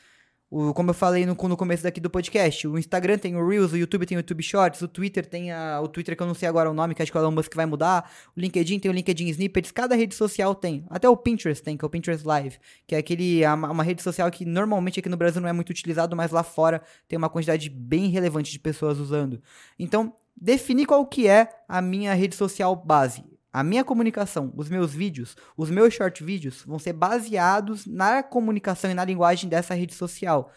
O, 0.51 0.73
como 0.73 0.89
eu 0.89 0.93
falei 0.95 1.27
no, 1.27 1.35
no 1.35 1.57
começo 1.57 1.83
daqui 1.83 1.99
do 1.99 2.09
podcast, 2.09 2.67
o 2.67 2.77
Instagram 2.77 3.19
tem 3.19 3.35
o 3.35 3.47
Reels, 3.47 3.71
o 3.71 3.77
YouTube 3.77 4.05
tem 4.07 4.17
o 4.17 4.19
YouTube 4.19 4.41
Shorts, 4.41 4.81
o 4.81 4.87
Twitter 4.87 5.23
tem 5.23 5.51
a, 5.51 5.79
o 5.79 5.87
Twitter 5.87 6.17
que 6.17 6.23
eu 6.23 6.25
não 6.25 6.33
sei 6.33 6.49
agora 6.49 6.71
o 6.71 6.73
nome, 6.73 6.95
que 6.95 7.03
acho 7.03 7.11
que 7.11 7.17
o 7.17 7.21
Elon 7.21 7.31
Musk 7.31 7.53
vai 7.53 7.67
mudar, 7.67 8.11
o 8.35 8.39
LinkedIn 8.39 8.79
tem 8.79 8.89
o 8.89 8.93
LinkedIn 8.93 9.27
Snippets, 9.27 9.71
cada 9.71 9.95
rede 9.95 10.15
social 10.15 10.55
tem. 10.55 10.83
Até 10.89 11.07
o 11.07 11.15
Pinterest 11.15 11.63
tem, 11.63 11.77
que 11.77 11.85
é 11.85 11.87
o 11.87 11.89
Pinterest 11.89 12.25
Live, 12.25 12.57
que 12.87 12.95
é 12.95 12.97
aquele, 12.97 13.45
uma 13.45 13.83
rede 13.83 14.01
social 14.01 14.29
que 14.31 14.43
normalmente 14.43 14.99
aqui 14.99 15.07
no 15.07 15.17
Brasil 15.17 15.39
não 15.39 15.49
é 15.49 15.53
muito 15.53 15.69
utilizado, 15.69 16.15
mas 16.15 16.31
lá 16.31 16.41
fora 16.41 16.81
tem 17.07 17.15
uma 17.15 17.29
quantidade 17.29 17.69
bem 17.69 18.09
relevante 18.09 18.51
de 18.51 18.57
pessoas 18.57 18.97
usando. 18.97 19.39
Então, 19.77 20.13
definir 20.35 20.87
qual 20.87 21.05
que 21.05 21.27
é 21.27 21.47
a 21.67 21.79
minha 21.79 22.13
rede 22.15 22.35
social 22.35 22.75
base. 22.75 23.23
A 23.51 23.63
minha 23.63 23.83
comunicação, 23.83 24.53
os 24.55 24.69
meus 24.69 24.93
vídeos, 24.93 25.35
os 25.57 25.71
meus 25.71 25.93
short 25.93 26.23
vídeos 26.23 26.63
vão 26.65 26.77
ser 26.77 26.93
baseados 26.93 27.87
na 27.87 28.21
comunicação 28.21 28.91
e 28.91 28.93
na 28.93 29.03
linguagem 29.03 29.49
dessa 29.49 29.73
rede 29.73 29.95
social. 29.95 30.51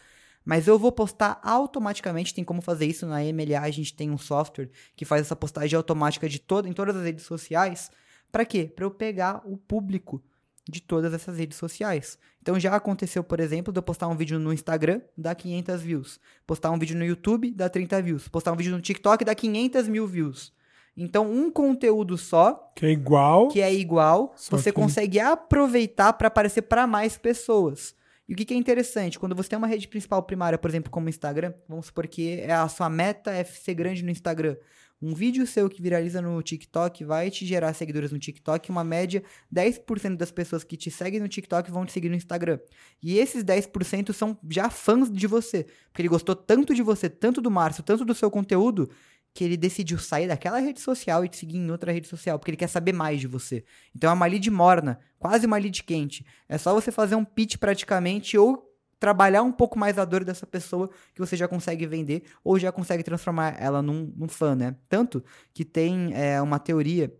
Mas 0.45 0.67
eu 0.67 0.77
vou 0.77 0.91
postar 0.91 1.39
automaticamente, 1.41 2.33
tem 2.33 2.43
como 2.43 2.61
fazer 2.61 2.85
isso 2.85 3.07
na 3.07 3.19
MLA, 3.19 3.61
a 3.61 3.71
gente 3.71 3.95
tem 3.95 4.11
um 4.11 4.17
software 4.17 4.69
que 4.95 5.05
faz 5.05 5.21
essa 5.21 5.35
postagem 5.35 5.75
automática 5.75 6.29
de 6.29 6.37
toda, 6.37 6.69
em 6.69 6.73
todas 6.73 6.95
as 6.95 7.03
redes 7.03 7.25
sociais. 7.25 7.89
Para 8.31 8.45
quê? 8.45 8.71
Para 8.75 8.85
eu 8.85 8.91
pegar 8.91 9.41
o 9.45 9.57
público 9.57 10.21
de 10.69 10.81
todas 10.81 11.13
essas 11.13 11.37
redes 11.37 11.57
sociais. 11.57 12.17
Então 12.41 12.59
já 12.59 12.75
aconteceu, 12.75 13.23
por 13.23 13.39
exemplo, 13.39 13.73
de 13.73 13.79
eu 13.79 13.83
postar 13.83 14.07
um 14.07 14.15
vídeo 14.15 14.37
no 14.37 14.53
Instagram, 14.53 15.01
dá 15.17 15.33
500 15.33 15.81
views. 15.81 16.19
Postar 16.45 16.71
um 16.71 16.77
vídeo 16.77 16.95
no 16.95 17.05
YouTube, 17.05 17.51
dá 17.51 17.69
30 17.69 18.01
views. 18.01 18.27
Postar 18.27 18.51
um 18.51 18.55
vídeo 18.55 18.71
no 18.71 18.81
TikTok, 18.81 19.25
dá 19.25 19.33
500 19.33 19.87
mil 19.87 20.05
views. 20.05 20.53
Então, 20.95 21.31
um 21.31 21.49
conteúdo 21.51 22.17
só. 22.17 22.71
Que 22.75 22.85
é 22.85 22.91
igual. 22.91 23.47
Que 23.47 23.61
é 23.61 23.73
igual. 23.73 24.33
Você 24.49 24.71
que... 24.71 24.79
consegue 24.79 25.19
aproveitar 25.19 26.13
para 26.13 26.27
aparecer 26.27 26.63
para 26.63 26.85
mais 26.85 27.17
pessoas. 27.17 27.95
E 28.27 28.33
o 28.33 28.35
que, 28.35 28.45
que, 28.45 28.53
é 28.53 28.57
interessante? 28.57 29.19
Quando 29.19 29.35
você 29.35 29.49
tem 29.49 29.57
uma 29.57 29.67
rede 29.67 29.87
principal 29.87 30.23
primária, 30.23 30.57
por 30.57 30.69
exemplo, 30.69 30.89
como 30.89 31.07
o 31.07 31.09
Instagram, 31.09 31.53
vamos 31.67 31.87
supor 31.87 32.07
que 32.07 32.39
é 32.39 32.53
a 32.53 32.67
sua 32.69 32.89
meta 32.89 33.31
é 33.31 33.43
ser 33.43 33.73
grande 33.73 34.03
no 34.03 34.11
Instagram. 34.11 34.55
Um 35.01 35.13
vídeo 35.13 35.45
seu 35.45 35.69
que 35.69 35.81
viraliza 35.81 36.21
no 36.21 36.41
TikTok 36.41 37.03
vai 37.03 37.29
te 37.29 37.45
gerar 37.45 37.73
seguidores 37.73 38.13
no 38.13 38.17
TikTok. 38.19 38.71
Uma 38.71 38.85
média, 38.85 39.21
10% 39.53 40.15
das 40.15 40.31
pessoas 40.31 40.63
que 40.63 40.77
te 40.77 40.89
seguem 40.89 41.19
no 41.19 41.27
TikTok 41.27 41.69
vão 41.69 41.85
te 41.85 41.91
seguir 41.91 42.07
no 42.07 42.15
Instagram. 42.15 42.57
E 43.01 43.19
esses 43.19 43.43
10% 43.43 44.13
são 44.13 44.37
já 44.49 44.69
fãs 44.69 45.11
de 45.11 45.27
você. 45.27 45.65
Porque 45.89 46.01
ele 46.01 46.07
gostou 46.07 46.33
tanto 46.33 46.73
de 46.73 46.81
você, 46.81 47.09
tanto 47.09 47.41
do 47.41 47.51
Márcio, 47.51 47.83
tanto 47.83 48.05
do 48.05 48.15
seu 48.15 48.31
conteúdo, 48.31 48.89
que 49.33 49.43
ele 49.43 49.57
decidiu 49.57 49.97
sair 49.97 50.27
daquela 50.27 50.59
rede 50.59 50.79
social 50.79 51.25
e 51.25 51.29
te 51.29 51.37
seguir 51.37 51.57
em 51.57 51.71
outra 51.71 51.91
rede 51.91 52.07
social, 52.07 52.37
porque 52.37 52.51
ele 52.51 52.57
quer 52.57 52.67
saber 52.67 52.93
mais 52.93 53.19
de 53.19 53.27
você. 53.27 53.63
Então 53.95 54.09
é 54.09 54.13
uma 54.13 54.27
lead 54.27 54.49
morna, 54.51 54.99
quase 55.17 55.47
uma 55.47 55.57
lead 55.57 55.83
quente. 55.83 56.25
É 56.47 56.57
só 56.57 56.73
você 56.73 56.91
fazer 56.91 57.15
um 57.15 57.25
pitch 57.25 57.57
praticamente 57.57 58.37
ou 58.37 58.69
trabalhar 58.99 59.41
um 59.41 59.51
pouco 59.51 59.77
mais 59.77 59.97
a 59.97 60.05
dor 60.05 60.23
dessa 60.23 60.45
pessoa 60.45 60.89
que 61.13 61.19
você 61.19 61.35
já 61.35 61.47
consegue 61.47 61.85
vender 61.87 62.23
ou 62.43 62.59
já 62.59 62.71
consegue 62.71 63.03
transformar 63.03 63.55
ela 63.59 63.81
num, 63.81 64.13
num 64.15 64.29
fã, 64.29 64.55
né? 64.55 64.75
Tanto 64.87 65.23
que 65.53 65.65
tem 65.65 66.13
é, 66.13 66.41
uma 66.41 66.59
teoria, 66.59 67.13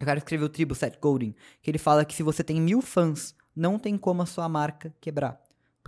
o 0.00 0.04
cara 0.04 0.18
escreveu 0.18 0.46
o 0.46 0.50
Tribo, 0.50 0.74
Seth 0.74 0.98
Godin, 1.00 1.34
que 1.60 1.70
ele 1.70 1.78
fala 1.78 2.04
que 2.04 2.14
se 2.14 2.22
você 2.22 2.42
tem 2.42 2.60
mil 2.60 2.80
fãs, 2.80 3.34
não 3.54 3.78
tem 3.78 3.98
como 3.98 4.22
a 4.22 4.26
sua 4.26 4.48
marca 4.48 4.92
quebrar. 5.00 5.41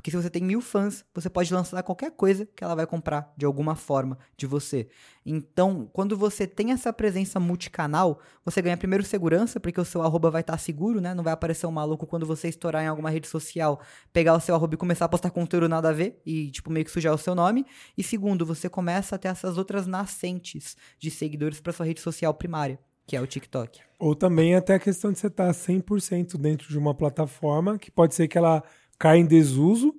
Porque 0.04 0.10
se 0.10 0.22
você 0.22 0.28
tem 0.28 0.44
mil 0.44 0.60
fãs, 0.60 1.02
você 1.14 1.30
pode 1.30 1.50
lançar 1.54 1.82
qualquer 1.82 2.10
coisa 2.10 2.44
que 2.54 2.62
ela 2.62 2.74
vai 2.74 2.86
comprar 2.86 3.32
de 3.38 3.46
alguma 3.46 3.74
forma 3.74 4.18
de 4.36 4.46
você. 4.46 4.86
Então, 5.24 5.88
quando 5.94 6.14
você 6.14 6.46
tem 6.46 6.72
essa 6.72 6.92
presença 6.92 7.40
multicanal, 7.40 8.20
você 8.44 8.60
ganha 8.60 8.76
primeiro 8.76 9.02
segurança, 9.02 9.58
porque 9.58 9.80
o 9.80 9.84
seu 9.84 10.02
arroba 10.02 10.30
vai 10.30 10.42
estar 10.42 10.52
tá 10.52 10.58
seguro, 10.58 11.00
né? 11.00 11.14
Não 11.14 11.24
vai 11.24 11.32
aparecer 11.32 11.66
um 11.66 11.70
maluco 11.70 12.06
quando 12.06 12.26
você 12.26 12.48
estourar 12.50 12.84
em 12.84 12.86
alguma 12.86 13.08
rede 13.08 13.26
social, 13.26 13.80
pegar 14.12 14.34
o 14.34 14.40
seu 14.40 14.54
arroba 14.54 14.74
e 14.74 14.76
começar 14.76 15.06
a 15.06 15.08
postar 15.08 15.30
conteúdo 15.30 15.70
nada 15.70 15.88
a 15.88 15.92
ver 15.92 16.20
e, 16.26 16.50
tipo, 16.50 16.70
meio 16.70 16.84
que 16.84 16.90
sujar 16.90 17.14
o 17.14 17.16
seu 17.16 17.34
nome. 17.34 17.64
E 17.96 18.02
segundo, 18.02 18.44
você 18.44 18.68
começa 18.68 19.16
a 19.16 19.18
ter 19.18 19.28
essas 19.28 19.56
outras 19.56 19.86
nascentes 19.86 20.76
de 20.98 21.10
seguidores 21.10 21.62
para 21.62 21.72
sua 21.72 21.86
rede 21.86 22.02
social 22.02 22.34
primária 22.34 22.78
que 23.06 23.16
é 23.16 23.20
o 23.20 23.26
TikTok. 23.26 23.80
Ou 23.98 24.14
também 24.14 24.54
até 24.54 24.74
a 24.74 24.78
questão 24.78 25.12
de 25.12 25.18
você 25.18 25.26
estar 25.26 25.50
100% 25.50 26.38
dentro 26.38 26.68
de 26.68 26.78
uma 26.78 26.94
plataforma, 26.94 27.78
que 27.78 27.90
pode 27.90 28.14
ser 28.14 28.28
que 28.28 28.38
ela 28.38 28.62
cai 28.98 29.18
em 29.18 29.26
desuso 29.26 29.94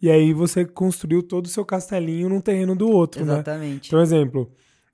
e 0.00 0.10
aí 0.10 0.32
você 0.32 0.64
construiu 0.64 1.22
todo 1.22 1.46
o 1.46 1.48
seu 1.48 1.64
castelinho 1.64 2.28
num 2.28 2.40
terreno 2.40 2.76
do 2.76 2.88
outro, 2.88 3.24
né? 3.24 3.34
Exatamente. 3.34 3.84
né? 3.84 3.86
Então, 3.86 4.00
exemplo, 4.02 4.52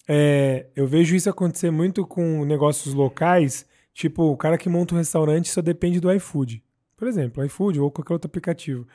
é, 0.08 0.66
eu 0.76 0.86
vejo 0.86 1.14
isso 1.16 1.28
acontecer 1.28 1.70
muito 1.70 2.06
com 2.06 2.44
negócios 2.44 2.94
locais, 2.94 3.66
tipo, 3.92 4.22
o 4.24 4.36
cara 4.36 4.56
que 4.56 4.68
monta 4.68 4.94
um 4.94 4.98
restaurante 4.98 5.48
só 5.48 5.60
depende 5.60 6.00
do 6.00 6.12
iFood. 6.12 6.62
Por 6.96 7.08
exemplo, 7.08 7.44
iFood 7.44 7.80
ou 7.80 7.90
qualquer 7.90 8.12
outro 8.12 8.28
aplicativo. 8.28 8.86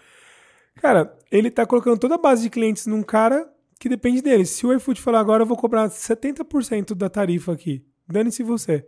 Cara, 0.75 1.17
ele 1.31 1.49
tá 1.49 1.65
colocando 1.65 1.99
toda 1.99 2.15
a 2.15 2.17
base 2.17 2.43
de 2.43 2.49
clientes 2.49 2.85
num 2.85 3.01
cara 3.01 3.49
que 3.79 3.89
depende 3.89 4.21
dele. 4.21 4.45
Se 4.45 4.65
o 4.65 4.73
iFood 4.73 5.01
falar 5.01 5.19
agora 5.19 5.43
eu 5.43 5.47
vou 5.47 5.57
cobrar 5.57 5.89
70% 5.89 6.93
da 6.93 7.09
tarifa 7.09 7.53
aqui, 7.53 7.85
dane-se 8.07 8.43
você. 8.43 8.85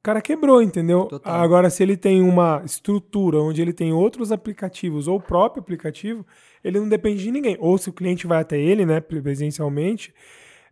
O 0.00 0.02
cara 0.02 0.20
quebrou, 0.20 0.62
entendeu? 0.62 1.06
Total. 1.06 1.40
Agora, 1.42 1.68
se 1.70 1.82
ele 1.82 1.96
tem 1.96 2.22
uma 2.22 2.62
estrutura 2.64 3.40
onde 3.40 3.60
ele 3.60 3.72
tem 3.72 3.92
outros 3.92 4.30
aplicativos 4.30 5.08
ou 5.08 5.16
o 5.16 5.20
próprio 5.20 5.60
aplicativo, 5.60 6.24
ele 6.62 6.78
não 6.78 6.88
depende 6.88 7.22
de 7.22 7.32
ninguém. 7.32 7.56
Ou 7.58 7.76
se 7.76 7.90
o 7.90 7.92
cliente 7.92 8.26
vai 8.26 8.40
até 8.40 8.58
ele, 8.58 8.86
né, 8.86 9.00
presencialmente, 9.00 10.14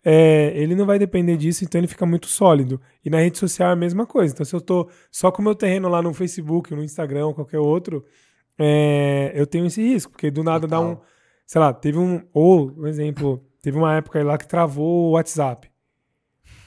é, 0.05 0.53
ele 0.55 0.77
não 0.77 0.87
vai 0.87 0.99
depender 1.01 1.37
disso, 1.37 1.65
então 1.65 1.81
ele 1.81 1.89
fica 1.89 2.07
muito 2.07 2.29
sólido. 2.29 2.81
E 3.05 3.11
na 3.11 3.19
rede 3.19 3.37
social 3.39 3.71
é 3.71 3.73
a 3.73 3.77
mesma 3.77 4.07
coisa. 4.07 4.33
Então, 4.33 4.47
se 4.47 4.55
eu 4.55 4.61
tô 4.61 4.89
só 5.11 5.33
com 5.33 5.43
o 5.43 5.45
meu 5.45 5.55
terreno 5.55 5.89
lá 5.89 6.01
no 6.01 6.15
Facebook, 6.15 6.73
no 6.73 6.85
Instagram, 6.85 7.27
ou 7.27 7.35
qualquer 7.35 7.59
outro, 7.59 8.05
é, 8.57 9.33
eu 9.35 9.45
tenho 9.45 9.67
esse 9.67 9.83
risco, 9.83 10.12
porque 10.12 10.31
do 10.31 10.45
nada 10.45 10.69
Total. 10.69 10.85
dá 10.85 10.91
um. 10.91 10.99
Sei 11.45 11.61
lá, 11.61 11.73
teve 11.73 11.99
um. 11.99 12.23
Ou, 12.33 12.73
um 12.79 12.87
exemplo, 12.87 13.45
teve 13.61 13.77
uma 13.77 13.97
época 13.97 14.23
lá 14.23 14.39
que 14.39 14.47
travou 14.47 15.09
o 15.09 15.11
WhatsApp. 15.12 15.69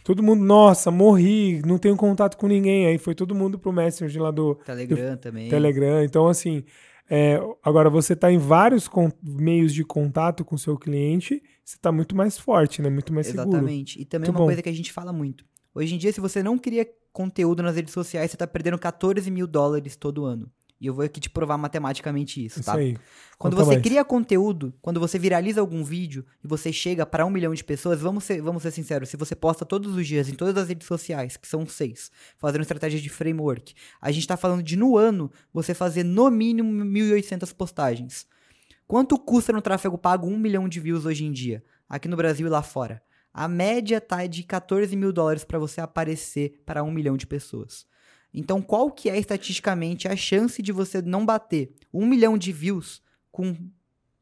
Todo 0.09 0.23
mundo, 0.23 0.43
nossa, 0.43 0.89
morri, 0.89 1.61
não 1.63 1.77
tenho 1.77 1.95
contato 1.95 2.35
com 2.35 2.47
ninguém. 2.47 2.87
Aí 2.87 2.97
foi 2.97 3.13
todo 3.13 3.35
mundo 3.35 3.59
pro 3.59 3.71
Messenger 3.71 4.23
lá 4.23 4.31
do 4.31 4.55
Telegram 4.55 5.15
também. 5.15 5.47
Telegram. 5.51 6.03
Então, 6.03 6.27
assim, 6.27 6.63
é, 7.07 7.39
agora 7.61 7.91
você 7.91 8.13
está 8.13 8.31
em 8.31 8.39
vários 8.39 8.87
con- 8.87 9.11
meios 9.21 9.71
de 9.71 9.83
contato 9.85 10.43
com 10.43 10.55
o 10.55 10.57
seu 10.57 10.75
cliente, 10.79 11.43
você 11.63 11.75
está 11.75 11.91
muito 11.91 12.15
mais 12.15 12.39
forte, 12.39 12.81
né? 12.81 12.89
Muito 12.89 13.13
mais 13.13 13.27
seguro. 13.27 13.49
Exatamente. 13.49 14.01
E 14.01 14.05
também 14.05 14.29
Muito 14.29 14.35
uma 14.35 14.39
bom. 14.39 14.45
coisa 14.47 14.63
que 14.63 14.69
a 14.69 14.73
gente 14.73 14.91
fala 14.91 15.13
muito. 15.13 15.45
Hoje 15.75 15.93
em 15.93 15.99
dia, 15.99 16.11
se 16.11 16.19
você 16.19 16.41
não 16.41 16.57
cria 16.57 16.87
conteúdo 17.13 17.61
nas 17.61 17.75
redes 17.75 17.93
sociais, 17.93 18.31
você 18.31 18.37
tá 18.37 18.47
perdendo 18.47 18.79
14 18.79 19.29
mil 19.29 19.45
dólares 19.45 19.95
todo 19.95 20.25
ano. 20.25 20.49
E 20.79 20.87
eu 20.87 20.93
vou 20.93 21.03
aqui 21.03 21.19
te 21.19 21.29
provar 21.29 21.57
matematicamente 21.57 22.43
isso, 22.43 22.61
Isso 22.61 22.71
tá? 22.71 22.77
aí. 22.77 22.95
Quando 23.37 23.55
Conta 23.55 23.65
você 23.65 23.75
mais. 23.75 23.83
cria 23.83 24.05
conteúdo, 24.05 24.73
quando 24.81 24.99
você 24.99 25.19
viraliza 25.19 25.59
algum 25.59 25.83
vídeo 25.83 26.25
e 26.43 26.47
você 26.47 26.71
chega 26.71 27.05
para 27.05 27.25
um 27.25 27.29
milhão 27.29 27.53
de 27.53 27.63
pessoas, 27.63 27.99
vamos 27.99 28.23
ser, 28.23 28.41
vamos 28.41 28.63
ser 28.63 28.71
sinceros, 28.71 29.09
se 29.09 29.17
você 29.17 29.35
posta 29.35 29.65
todos 29.65 29.95
os 29.95 30.07
dias 30.07 30.29
em 30.29 30.35
todas 30.35 30.55
as 30.55 30.69
redes 30.69 30.87
sociais, 30.87 31.35
que 31.35 31.47
são 31.47 31.65
seis, 31.65 32.11
fazendo 32.37 32.61
estratégia 32.61 32.99
de 32.99 33.09
framework, 33.09 33.73
a 33.99 34.11
gente 34.11 34.25
tá 34.25 34.37
falando 34.37 34.63
de 34.63 34.77
no 34.77 34.97
ano 34.97 35.29
você 35.53 35.73
fazer 35.73 36.03
no 36.03 36.29
mínimo 36.29 36.71
1.800 36.85 37.53
postagens. 37.53 38.25
Quanto 38.87 39.19
custa 39.19 39.51
no 39.51 39.61
tráfego 39.61 39.97
pago 39.97 40.27
um 40.27 40.37
milhão 40.37 40.67
de 40.67 40.79
views 40.79 41.05
hoje 41.05 41.25
em 41.25 41.31
dia, 41.31 41.63
aqui 41.87 42.07
no 42.07 42.17
Brasil 42.17 42.47
e 42.47 42.49
lá 42.49 42.63
fora? 42.63 43.01
A 43.33 43.47
média 43.47 44.01
tá 44.01 44.25
de 44.25 44.43
14 44.43 44.95
mil 44.95 45.13
dólares 45.13 45.43
para 45.43 45.59
você 45.59 45.79
aparecer 45.81 46.61
para 46.65 46.83
um 46.83 46.91
milhão 46.91 47.15
de 47.15 47.27
pessoas. 47.27 47.85
Então, 48.33 48.61
qual 48.61 48.91
que 48.91 49.09
é 49.09 49.17
estatisticamente 49.17 50.07
a 50.07 50.15
chance 50.15 50.61
de 50.61 50.71
você 50.71 51.01
não 51.01 51.25
bater 51.25 51.71
um 51.93 52.05
milhão 52.05 52.37
de 52.37 52.51
views 52.51 53.01
com 53.31 53.55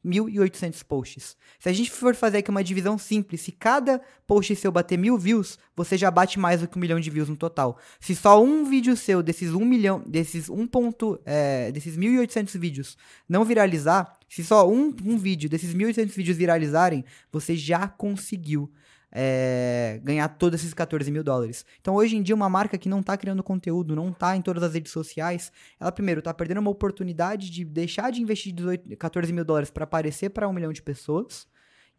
1.800 0.05 0.83
posts? 0.85 1.35
Se 1.59 1.67
a 1.67 1.73
gente 1.73 1.91
for 1.91 2.15
fazer 2.15 2.37
aqui 2.37 2.49
uma 2.49 2.63
divisão 2.63 2.97
simples, 2.97 3.41
se 3.41 3.51
cada 3.51 4.01
post 4.25 4.55
seu 4.55 4.71
bater 4.71 4.97
mil 4.97 5.17
views, 5.17 5.59
você 5.75 5.97
já 5.97 6.09
bate 6.09 6.39
mais 6.39 6.61
do 6.61 6.67
que 6.67 6.77
um 6.77 6.81
milhão 6.81 6.99
de 6.99 7.09
views 7.09 7.27
no 7.27 7.35
total. 7.35 7.77
Se 7.99 8.15
só 8.15 8.41
um 8.41 8.63
vídeo 8.63 8.95
seu 8.95 9.21
desses 9.21 9.53
um 9.53 9.65
milhão, 9.65 10.01
desses 10.07 10.49
um 10.49 10.65
ponto, 10.65 11.19
é, 11.25 11.69
desses 11.73 11.97
1.800 11.97 12.57
vídeos 12.57 12.97
não 13.27 13.43
viralizar, 13.43 14.17
se 14.29 14.43
só 14.43 14.69
um, 14.69 14.95
um 15.03 15.17
vídeo 15.17 15.49
desses 15.49 15.73
1.800 15.73 16.15
vídeos 16.15 16.37
viralizarem, 16.37 17.03
você 17.29 17.57
já 17.57 17.87
conseguiu 17.89 18.71
é, 19.11 19.99
ganhar 20.03 20.27
todos 20.29 20.59
esses 20.59 20.73
14 20.73 21.09
mil 21.11 21.23
dólares. 21.23 21.65
Então, 21.79 21.95
hoje 21.95 22.15
em 22.15 22.21
dia, 22.21 22.35
uma 22.35 22.49
marca 22.49 22.77
que 22.77 22.89
não 22.89 23.01
tá 23.01 23.17
criando 23.17 23.41
conteúdo, 23.41 23.95
não 23.95 24.11
tá 24.11 24.35
em 24.35 24.41
todas 24.41 24.63
as 24.63 24.73
redes 24.73 24.91
sociais, 24.91 25.51
ela, 25.79 25.91
primeiro, 25.91 26.21
tá 26.21 26.33
perdendo 26.33 26.59
uma 26.59 26.71
oportunidade 26.71 27.49
de 27.49 27.63
deixar 27.63 28.11
de 28.11 28.21
investir 28.21 28.53
18, 28.53 28.97
14 28.97 29.31
mil 29.33 29.45
dólares 29.45 29.69
para 29.69 29.83
aparecer 29.83 30.29
para 30.29 30.47
um 30.47 30.53
milhão 30.53 30.73
de 30.73 30.81
pessoas. 30.81 31.47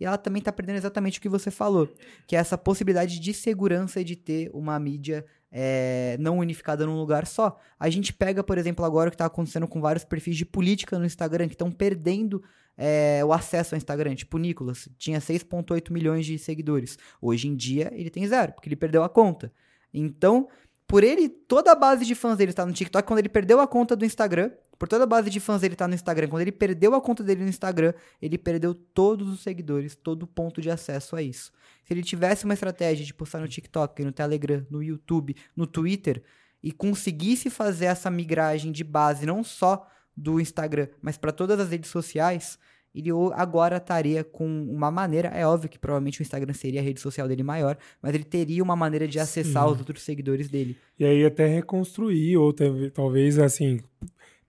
E 0.01 0.05
ela 0.05 0.17
também 0.17 0.41
tá 0.41 0.53
perdendo 0.53 0.77
exatamente 0.77 1.19
o 1.19 1.23
que 1.23 1.29
você 1.29 1.51
falou, 1.51 1.89
que 2.27 2.37
é 2.37 2.39
essa 2.39 2.57
possibilidade 2.57 3.19
de 3.19 3.35
segurança 3.35 4.05
de 4.05 4.15
ter 4.15 4.49
uma 4.55 4.79
mídia 4.79 5.25
é, 5.51 6.17
não 6.21 6.39
unificada 6.39 6.87
num 6.87 6.97
lugar 6.97 7.27
só. 7.27 7.59
A 7.81 7.91
gente 7.91 8.13
pega, 8.13 8.45
por 8.45 8.59
exemplo, 8.59 8.85
agora 8.85 9.09
o 9.09 9.11
que 9.11 9.17
tá 9.17 9.27
acontecendo 9.27 9.67
com 9.67 9.81
vários 9.81 10.05
perfis 10.05 10.37
de 10.37 10.47
política 10.47 10.99
no 10.99 11.05
Instagram 11.05 11.49
que 11.49 11.55
estão 11.55 11.73
perdendo 11.73 12.43
é, 12.79 13.23
o 13.25 13.33
acesso 13.33 13.75
ao 13.75 13.77
Instagram. 13.77 14.15
Tipo, 14.15 14.37
o 14.37 14.41
Nicolas 14.41 14.89
tinha 14.97 15.19
6,8 15.21 15.93
milhões 15.93 16.25
de 16.25 16.39
seguidores. 16.39 16.97
Hoje 17.21 17.49
em 17.49 17.57
dia, 17.57 17.91
ele 17.93 18.09
tem 18.09 18.27
zero, 18.27 18.53
porque 18.53 18.69
ele 18.69 18.77
perdeu 18.77 19.03
a 19.03 19.09
conta. 19.09 19.53
Então, 19.93 20.49
por 20.87 21.03
ele, 21.03 21.29
toda 21.29 21.73
a 21.73 21.75
base 21.75 22.07
de 22.07 22.15
fãs 22.15 22.39
dele 22.39 22.53
está 22.53 22.65
no 22.65 22.73
TikTok, 22.73 23.07
quando 23.07 23.19
ele 23.19 23.29
perdeu 23.29 23.61
a 23.61 23.67
conta 23.67 23.97
do 23.97 24.05
Instagram, 24.05 24.51
por 24.79 24.89
toda 24.89 25.05
a 25.05 25.07
base 25.07 25.29
de 25.29 25.41
fãs 25.41 25.61
dele 25.61 25.75
tá 25.75 25.89
no 25.89 25.95
Instagram, 25.95 26.29
quando 26.29 26.43
ele 26.43 26.53
perdeu 26.53 26.95
a 26.95 27.01
conta 27.01 27.25
dele 27.25 27.43
no 27.43 27.49
Instagram, 27.49 27.93
ele 28.23 28.39
perdeu 28.39 28.73
todos 28.73 29.29
os 29.29 29.41
seguidores, 29.41 29.97
todo 29.97 30.23
o 30.23 30.27
ponto 30.27 30.63
de 30.63 30.71
acesso 30.71 31.17
a 31.17 31.21
isso. 31.21 31.53
Se 31.85 31.93
ele 31.93 32.03
tivesse 32.03 32.45
uma 32.45 32.55
estratégia 32.55 33.05
de 33.05 33.13
postar 33.13 33.41
no 33.41 33.49
TikTok, 33.49 34.05
no 34.05 34.13
Telegram, 34.13 34.65
no 34.71 34.83
YouTube, 34.83 35.35
no 35.57 35.67
Twitter, 35.67 36.23
e 36.63 36.71
conseguisse 36.71 37.51
fazer 37.51 37.87
essa 37.87 38.11
migragem 38.11 38.71
de 38.71 38.85
base 38.85 39.27
não 39.27 39.43
só 39.43 39.87
do 40.19 40.41
Instagram, 40.41 40.89
mas 41.01 41.17
para 41.17 41.31
todas 41.31 41.61
as 41.61 41.71
redes 41.71 41.91
sociais, 41.91 42.59
ele 42.95 43.11
agora 43.35 43.77
estaria 43.77 44.25
com 44.25 44.47
uma 44.47 44.91
maneira, 44.91 45.29
é 45.29 45.47
óbvio 45.47 45.69
que 45.69 45.79
provavelmente 45.79 46.21
o 46.21 46.23
Instagram 46.23 46.53
seria 46.53 46.81
a 46.81 46.83
rede 46.83 47.01
social 47.01 47.29
dele 47.29 47.43
maior, 47.43 47.79
mas 48.03 48.15
ele 48.15 48.25
teria 48.25 48.63
uma 48.63 48.75
maneira 48.75 49.07
de 49.07 49.21
acessar 49.21 49.65
Sim. 49.67 49.73
os 49.73 49.79
outros 49.79 50.03
seguidores 50.03 50.49
dele. 50.49 50.77
E 50.99 51.05
aí 51.05 51.25
até 51.25 51.47
reconstruir, 51.47 52.37
ou 52.37 52.53
talvez, 52.93 53.39
assim, 53.39 53.81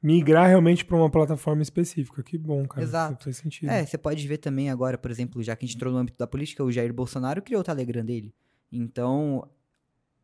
migrar 0.01 0.47
realmente 0.47 0.83
para 0.83 0.97
uma 0.97 1.09
plataforma 1.09 1.61
específica. 1.61 2.23
Que 2.23 2.37
bom, 2.37 2.65
cara. 2.65 2.81
Exato. 2.81 3.25
Faz 3.25 3.37
sentido. 3.37 3.69
É, 3.69 3.85
você 3.85 3.97
pode 3.97 4.27
ver 4.27 4.37
também 4.37 4.69
agora, 4.71 4.97
por 4.97 5.11
exemplo, 5.11 5.43
já 5.43 5.55
que 5.55 5.65
a 5.65 5.67
gente 5.67 5.75
entrou 5.75 5.93
no 5.93 5.99
âmbito 5.99 6.17
da 6.17 6.25
política, 6.25 6.63
o 6.63 6.71
Jair 6.71 6.93
Bolsonaro 6.93 7.41
criou 7.41 7.61
o 7.61 7.63
Telegram 7.63 8.03
dele. 8.03 8.33
Então, 8.71 9.47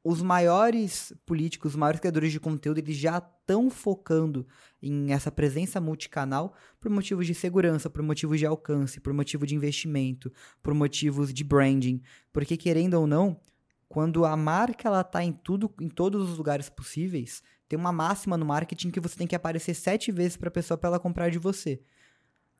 os 0.05 0.21
maiores 0.21 1.11
políticos, 1.25 1.71
os 1.71 1.75
maiores 1.75 1.99
criadores 1.99 2.31
de 2.31 2.39
conteúdo, 2.39 2.77
eles 2.77 2.95
já 2.95 3.17
estão 3.17 3.71
focando 3.71 4.45
em 4.79 5.11
essa 5.11 5.31
presença 5.31 5.81
multicanal 5.81 6.53
por 6.79 6.91
motivos 6.91 7.25
de 7.25 7.33
segurança, 7.33 7.89
por 7.89 8.03
motivos 8.03 8.37
de 8.37 8.45
alcance, 8.45 8.99
por 8.99 9.11
motivo 9.13 9.47
de 9.47 9.55
investimento, 9.55 10.31
por 10.61 10.75
motivos 10.75 11.33
de 11.33 11.43
branding. 11.43 12.03
Porque, 12.31 12.55
querendo 12.55 12.93
ou 12.93 13.07
não, 13.07 13.41
quando 13.89 14.25
a 14.25 14.37
marca 14.37 14.87
ela 14.87 15.03
tá 15.03 15.23
em 15.23 15.31
tudo, 15.31 15.73
em 15.81 15.89
todos 15.89 16.29
os 16.29 16.37
lugares 16.37 16.69
possíveis, 16.69 17.41
tem 17.67 17.79
uma 17.79 17.91
máxima 17.91 18.37
no 18.37 18.45
marketing 18.45 18.91
que 18.91 18.99
você 18.99 19.17
tem 19.17 19.25
que 19.25 19.35
aparecer 19.35 19.73
sete 19.73 20.11
vezes 20.11 20.37
para 20.37 20.49
a 20.49 20.51
pessoa 20.51 20.77
para 20.77 20.89
ela 20.89 20.99
comprar 20.99 21.31
de 21.31 21.39
você. 21.39 21.81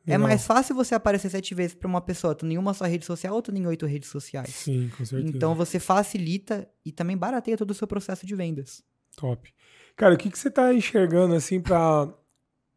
É 0.08 0.12
Legal. 0.12 0.28
mais 0.28 0.46
fácil 0.46 0.76
você 0.76 0.94
aparecer 0.94 1.30
sete 1.30 1.56
vezes 1.56 1.74
para 1.74 1.88
uma 1.88 2.00
pessoa, 2.00 2.34
estando 2.34 2.52
em 2.52 2.58
uma 2.58 2.74
só 2.74 2.86
rede 2.86 3.06
social 3.06 3.34
ou 3.34 3.40
estando 3.40 3.58
em 3.58 3.66
oito 3.66 3.86
redes 3.88 4.10
sociais. 4.10 4.50
Sim, 4.50 4.90
com 4.96 5.04
certeza. 5.04 5.36
Então 5.36 5.56
você 5.56 5.80
facilita 5.80 6.70
e 6.86 6.92
também 6.92 7.18
barateia 7.18 7.58
todo 7.58 7.72
o 7.72 7.74
seu 7.74 7.88
processo 7.88 8.26
de 8.26 8.36
vendas. 8.36 8.84
Top. 9.18 9.52
Cara, 9.96 10.14
o 10.14 10.18
que, 10.18 10.30
que 10.30 10.38
você 10.38 10.52
tá 10.52 10.74
enxergando 10.74 11.34
assim 11.34 11.60
pra. 11.60 12.08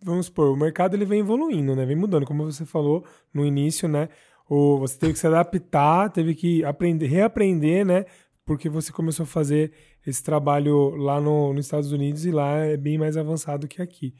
Vamos 0.00 0.26
supor, 0.26 0.52
o 0.52 0.56
mercado 0.56 0.94
ele 0.94 1.04
vem 1.04 1.20
evoluindo, 1.20 1.74
né? 1.74 1.84
Vem 1.84 1.96
mudando, 1.96 2.24
como 2.24 2.44
você 2.44 2.64
falou 2.64 3.04
no 3.34 3.44
início, 3.44 3.88
né? 3.88 4.08
Ou 4.48 4.78
você 4.78 4.96
teve 4.96 5.12
que 5.12 5.18
se 5.18 5.26
adaptar, 5.26 6.10
teve 6.10 6.34
que 6.34 6.64
aprender, 6.64 7.06
reaprender, 7.06 7.84
né? 7.84 8.06
Porque 8.46 8.68
você 8.68 8.92
começou 8.92 9.24
a 9.24 9.26
fazer 9.26 9.72
esse 10.06 10.22
trabalho 10.22 10.96
lá 10.96 11.20
no, 11.20 11.52
nos 11.52 11.66
Estados 11.66 11.92
Unidos 11.92 12.24
e 12.24 12.30
lá 12.30 12.56
é 12.58 12.76
bem 12.76 12.96
mais 12.96 13.16
avançado 13.16 13.68
que 13.68 13.82
aqui. 13.82 14.14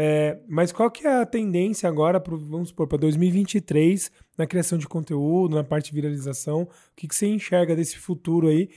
É, 0.00 0.38
mas 0.46 0.70
qual 0.70 0.88
que 0.92 1.04
é 1.04 1.22
a 1.22 1.26
tendência 1.26 1.88
agora, 1.88 2.20
pro, 2.20 2.38
vamos 2.38 2.68
supor, 2.68 2.86
para 2.86 2.98
2023 2.98 4.12
na 4.38 4.46
criação 4.46 4.78
de 4.78 4.86
conteúdo, 4.86 5.56
na 5.56 5.64
parte 5.64 5.86
de 5.86 5.92
viralização? 5.92 6.62
O 6.62 6.68
que, 6.94 7.08
que 7.08 7.16
você 7.16 7.26
enxerga 7.26 7.74
desse 7.74 7.98
futuro 7.98 8.46
aí, 8.46 8.70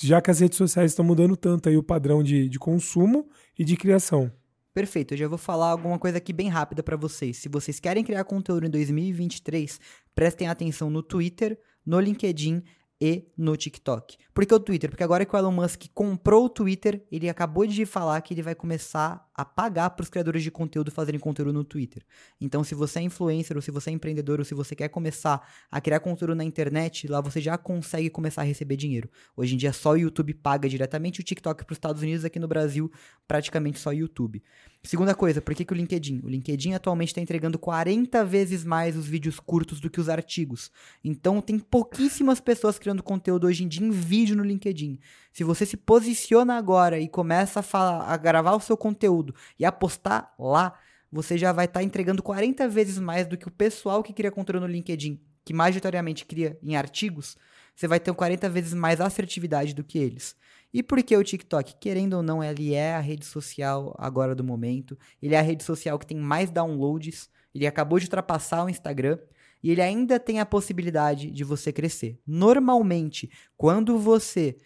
já 0.00 0.20
que 0.20 0.28
as 0.28 0.40
redes 0.40 0.58
sociais 0.58 0.90
estão 0.90 1.04
mudando 1.04 1.36
tanto 1.36 1.68
aí 1.68 1.76
o 1.76 1.84
padrão 1.84 2.20
de, 2.20 2.48
de 2.48 2.58
consumo 2.58 3.28
e 3.56 3.64
de 3.64 3.76
criação? 3.76 4.32
Perfeito, 4.74 5.14
eu 5.14 5.18
já 5.18 5.28
vou 5.28 5.38
falar 5.38 5.68
alguma 5.70 6.00
coisa 6.00 6.18
aqui 6.18 6.32
bem 6.32 6.48
rápida 6.48 6.82
para 6.82 6.96
vocês. 6.96 7.36
Se 7.36 7.48
vocês 7.48 7.78
querem 7.78 8.02
criar 8.02 8.24
conteúdo 8.24 8.66
em 8.66 8.70
2023, 8.70 9.78
prestem 10.16 10.48
atenção 10.48 10.90
no 10.90 11.00
Twitter, 11.00 11.60
no 11.86 12.00
LinkedIn 12.00 12.64
e 13.00 13.24
no 13.38 13.56
TikTok. 13.56 14.16
Por 14.34 14.44
que 14.44 14.54
o 14.54 14.58
Twitter? 14.58 14.90
Porque 14.90 15.04
agora 15.04 15.24
que 15.24 15.34
o 15.34 15.38
Elon 15.38 15.52
Musk 15.52 15.84
comprou 15.94 16.46
o 16.46 16.50
Twitter, 16.50 17.06
ele 17.10 17.28
acabou 17.28 17.66
de 17.66 17.86
falar 17.86 18.20
que 18.20 18.34
ele 18.34 18.42
vai 18.42 18.56
começar 18.56 19.29
a 19.40 19.44
pagar 19.44 19.90
para 19.90 20.02
os 20.02 20.10
criadores 20.10 20.42
de 20.42 20.50
conteúdo 20.50 20.90
fazerem 20.90 21.18
conteúdo 21.18 21.50
no 21.50 21.64
Twitter. 21.64 22.04
Então, 22.38 22.62
se 22.62 22.74
você 22.74 22.98
é 22.98 23.02
influencer, 23.02 23.56
ou 23.56 23.62
se 23.62 23.70
você 23.70 23.88
é 23.88 23.92
empreendedor, 23.94 24.38
ou 24.38 24.44
se 24.44 24.52
você 24.52 24.76
quer 24.76 24.88
começar 24.88 25.40
a 25.70 25.80
criar 25.80 26.00
conteúdo 26.00 26.34
na 26.34 26.44
internet, 26.44 27.08
lá 27.08 27.22
você 27.22 27.40
já 27.40 27.56
consegue 27.56 28.10
começar 28.10 28.42
a 28.42 28.44
receber 28.44 28.76
dinheiro. 28.76 29.08
Hoje 29.34 29.54
em 29.54 29.56
dia, 29.56 29.72
só 29.72 29.92
o 29.92 29.96
YouTube 29.96 30.34
paga 30.34 30.68
diretamente 30.68 31.20
o 31.20 31.22
TikTok 31.22 31.64
para 31.64 31.72
os 31.72 31.76
Estados 31.76 32.02
Unidos, 32.02 32.24
aqui 32.24 32.38
no 32.38 32.46
Brasil, 32.46 32.92
praticamente 33.26 33.78
só 33.78 33.90
o 33.90 33.94
YouTube. 33.94 34.42
Segunda 34.82 35.14
coisa, 35.14 35.42
por 35.42 35.54
que, 35.54 35.64
que 35.64 35.72
o 35.72 35.76
LinkedIn? 35.76 36.20
O 36.24 36.28
LinkedIn 36.28 36.72
atualmente 36.72 37.08
está 37.08 37.20
entregando 37.20 37.58
40 37.58 38.24
vezes 38.24 38.64
mais 38.64 38.96
os 38.96 39.06
vídeos 39.06 39.38
curtos 39.38 39.78
do 39.78 39.90
que 39.90 40.00
os 40.00 40.08
artigos. 40.08 40.70
Então 41.04 41.40
tem 41.40 41.58
pouquíssimas 41.58 42.40
pessoas 42.40 42.78
criando 42.78 43.02
conteúdo 43.02 43.46
hoje 43.46 43.62
em 43.62 43.68
dia 43.68 43.86
em 43.86 43.90
vídeo 43.90 44.34
no 44.34 44.42
LinkedIn. 44.42 44.98
Se 45.32 45.44
você 45.44 45.64
se 45.64 45.76
posiciona 45.76 46.56
agora 46.56 46.98
e 46.98 47.08
começa 47.08 47.60
a, 47.60 47.62
falar, 47.62 48.04
a 48.04 48.16
gravar 48.16 48.54
o 48.54 48.60
seu 48.60 48.76
conteúdo 48.76 49.34
e 49.58 49.64
a 49.64 49.72
postar 49.72 50.34
lá, 50.38 50.78
você 51.10 51.36
já 51.36 51.52
vai 51.52 51.64
estar 51.66 51.82
entregando 51.82 52.22
40 52.22 52.68
vezes 52.68 52.98
mais 52.98 53.26
do 53.26 53.36
que 53.36 53.48
o 53.48 53.50
pessoal 53.50 54.02
que 54.02 54.12
cria 54.12 54.30
conteúdo 54.30 54.62
no 54.62 54.72
LinkedIn, 54.72 55.20
que 55.44 55.52
majoritariamente 55.52 56.24
cria 56.24 56.58
em 56.62 56.76
artigos, 56.76 57.36
você 57.74 57.88
vai 57.88 57.98
ter 57.98 58.12
40 58.12 58.48
vezes 58.48 58.74
mais 58.74 59.00
assertividade 59.00 59.74
do 59.74 59.82
que 59.82 59.98
eles. 59.98 60.36
E 60.72 60.82
por 60.82 61.02
que 61.02 61.16
o 61.16 61.24
TikTok? 61.24 61.76
Querendo 61.80 62.14
ou 62.14 62.22
não, 62.22 62.44
ele 62.44 62.74
é 62.74 62.94
a 62.94 63.00
rede 63.00 63.24
social 63.24 63.94
agora 63.98 64.34
do 64.34 64.44
momento. 64.44 64.98
Ele 65.20 65.34
é 65.34 65.38
a 65.38 65.42
rede 65.42 65.64
social 65.64 65.98
que 65.98 66.06
tem 66.06 66.16
mais 66.16 66.50
downloads. 66.50 67.28
Ele 67.54 67.66
acabou 67.66 67.98
de 67.98 68.04
ultrapassar 68.04 68.64
o 68.64 68.68
Instagram. 68.68 69.18
E 69.62 69.70
ele 69.70 69.82
ainda 69.82 70.20
tem 70.20 70.40
a 70.40 70.46
possibilidade 70.46 71.30
de 71.30 71.42
você 71.42 71.72
crescer. 71.72 72.20
Normalmente, 72.26 73.30
quando 73.56 73.98
você 73.98 74.56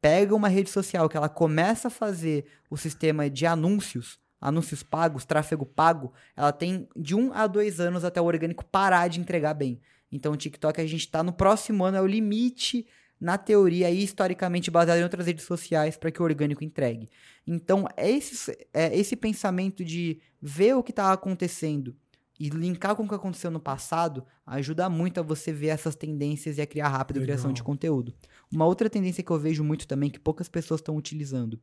pega 0.00 0.34
uma 0.34 0.48
rede 0.48 0.70
social 0.70 1.08
que 1.08 1.16
ela 1.16 1.28
começa 1.28 1.88
a 1.88 1.90
fazer 1.90 2.46
o 2.70 2.76
sistema 2.76 3.28
de 3.28 3.46
anúncios, 3.46 4.18
anúncios 4.40 4.82
pagos, 4.82 5.24
tráfego 5.24 5.66
pago, 5.66 6.12
ela 6.36 6.52
tem 6.52 6.88
de 6.96 7.14
um 7.14 7.32
a 7.32 7.46
dois 7.46 7.80
anos 7.80 8.04
até 8.04 8.20
o 8.20 8.24
orgânico 8.24 8.64
parar 8.64 9.08
de 9.08 9.20
entregar 9.20 9.54
bem. 9.54 9.80
Então 10.10 10.32
o 10.32 10.36
TikTok 10.36 10.80
a 10.80 10.86
gente 10.86 11.00
está 11.00 11.22
no 11.22 11.32
próximo 11.32 11.84
ano, 11.84 11.96
é 11.96 12.00
o 12.00 12.06
limite 12.06 12.86
na 13.20 13.38
teoria 13.38 13.90
e 13.90 14.02
historicamente 14.02 14.70
baseado 14.70 14.98
em 14.98 15.02
outras 15.02 15.26
redes 15.26 15.44
sociais 15.44 15.96
para 15.96 16.10
que 16.10 16.20
o 16.20 16.24
orgânico 16.24 16.62
entregue. 16.62 17.08
Então, 17.46 17.86
é 17.96 18.10
esse, 18.10 18.56
é 18.74 18.96
esse 18.96 19.16
pensamento 19.16 19.84
de 19.84 20.20
ver 20.40 20.74
o 20.74 20.82
que 20.82 20.92
está 20.92 21.12
acontecendo 21.12 21.96
e 22.38 22.48
linkar 22.48 22.94
com 22.94 23.04
o 23.04 23.08
que 23.08 23.14
aconteceu 23.14 23.50
no 23.50 23.60
passado 23.60 24.24
ajuda 24.44 24.88
muito 24.88 25.20
a 25.20 25.22
você 25.22 25.52
ver 25.52 25.68
essas 25.68 25.94
tendências 25.94 26.58
e 26.58 26.60
a 26.60 26.66
criar 26.66 26.88
rápido 26.88 27.16
Legal. 27.16 27.26
criação 27.28 27.52
de 27.52 27.62
conteúdo. 27.62 28.14
Uma 28.52 28.66
outra 28.66 28.90
tendência 28.90 29.22
que 29.22 29.30
eu 29.30 29.38
vejo 29.38 29.64
muito 29.64 29.86
também, 29.86 30.10
que 30.10 30.18
poucas 30.18 30.48
pessoas 30.48 30.80
estão 30.80 30.96
utilizando, 30.96 31.58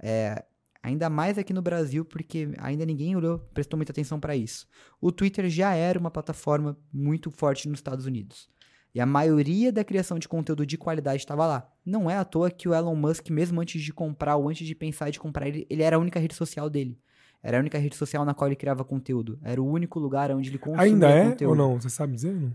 é, 0.00 0.44
ainda 0.82 1.08
mais 1.08 1.38
aqui 1.38 1.52
no 1.52 1.62
Brasil, 1.62 2.04
porque 2.04 2.50
ainda 2.58 2.84
ninguém 2.84 3.16
olhou, 3.16 3.38
prestou 3.54 3.76
muita 3.76 3.92
atenção 3.92 4.18
para 4.18 4.36
isso. 4.36 4.66
O 5.00 5.12
Twitter 5.12 5.48
já 5.48 5.74
era 5.74 5.98
uma 5.98 6.10
plataforma 6.10 6.76
muito 6.92 7.30
forte 7.30 7.68
nos 7.68 7.78
Estados 7.78 8.06
Unidos. 8.06 8.48
E 8.94 9.00
a 9.00 9.06
maioria 9.06 9.70
da 9.70 9.84
criação 9.84 10.18
de 10.18 10.26
conteúdo 10.26 10.64
de 10.64 10.78
qualidade 10.78 11.22
estava 11.22 11.46
lá. 11.46 11.70
Não 11.84 12.10
é 12.10 12.16
à 12.16 12.24
toa 12.24 12.50
que 12.50 12.68
o 12.68 12.74
Elon 12.74 12.96
Musk, 12.96 13.28
mesmo 13.30 13.60
antes 13.60 13.82
de 13.82 13.92
comprar 13.92 14.36
ou 14.36 14.48
antes 14.48 14.66
de 14.66 14.74
pensar 14.74 15.10
de 15.10 15.20
comprar 15.20 15.46
ele, 15.46 15.66
ele 15.68 15.82
era 15.82 15.96
a 15.96 15.98
única 15.98 16.18
rede 16.18 16.34
social 16.34 16.70
dele. 16.70 16.98
Era 17.42 17.56
a 17.58 17.60
única 17.60 17.78
rede 17.78 17.96
social 17.96 18.24
na 18.24 18.34
qual 18.34 18.48
ele 18.48 18.56
criava 18.56 18.84
conteúdo. 18.84 19.38
Era 19.42 19.62
o 19.62 19.66
único 19.66 19.98
lugar 19.98 20.30
onde 20.32 20.50
ele 20.50 20.58
consumia 20.58 20.82
Ainda 20.82 21.08
é 21.08 21.30
conteúdo. 21.30 21.50
ou 21.50 21.56
não? 21.56 21.80
Você 21.80 21.88
sabe 21.88 22.14
dizer? 22.14 22.34
Não? 22.34 22.52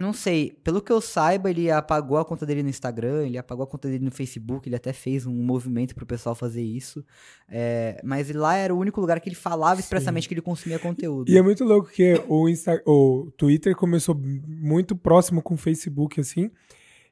Não 0.00 0.12
sei. 0.12 0.56
Pelo 0.64 0.80
que 0.80 0.90
eu 0.90 1.00
saiba, 1.00 1.50
ele 1.50 1.70
apagou 1.70 2.18
a 2.18 2.24
conta 2.24 2.46
dele 2.46 2.62
no 2.62 2.68
Instagram, 2.68 3.26
ele 3.26 3.38
apagou 3.38 3.62
a 3.62 3.66
conta 3.66 3.88
dele 3.88 4.04
no 4.04 4.10
Facebook, 4.10 4.68
ele 4.68 4.74
até 4.74 4.92
fez 4.92 5.26
um 5.26 5.32
movimento 5.32 5.94
pro 5.94 6.06
pessoal 6.06 6.34
fazer 6.34 6.62
isso. 6.62 7.04
É, 7.48 8.00
mas 8.02 8.32
lá 8.34 8.56
era 8.56 8.74
o 8.74 8.78
único 8.78 9.00
lugar 9.00 9.20
que 9.20 9.28
ele 9.28 9.36
falava 9.36 9.80
expressamente 9.80 10.24
Sim. 10.24 10.28
que 10.28 10.34
ele 10.34 10.40
consumia 10.40 10.78
conteúdo. 10.78 11.30
E 11.30 11.36
é 11.36 11.42
muito 11.42 11.62
louco 11.64 11.88
que 11.88 12.20
o, 12.26 12.48
Insta 12.48 12.82
o 12.86 13.30
Twitter 13.36 13.76
começou 13.76 14.14
muito 14.14 14.96
próximo 14.96 15.42
com 15.42 15.54
o 15.54 15.58
Facebook, 15.58 16.20
assim. 16.20 16.50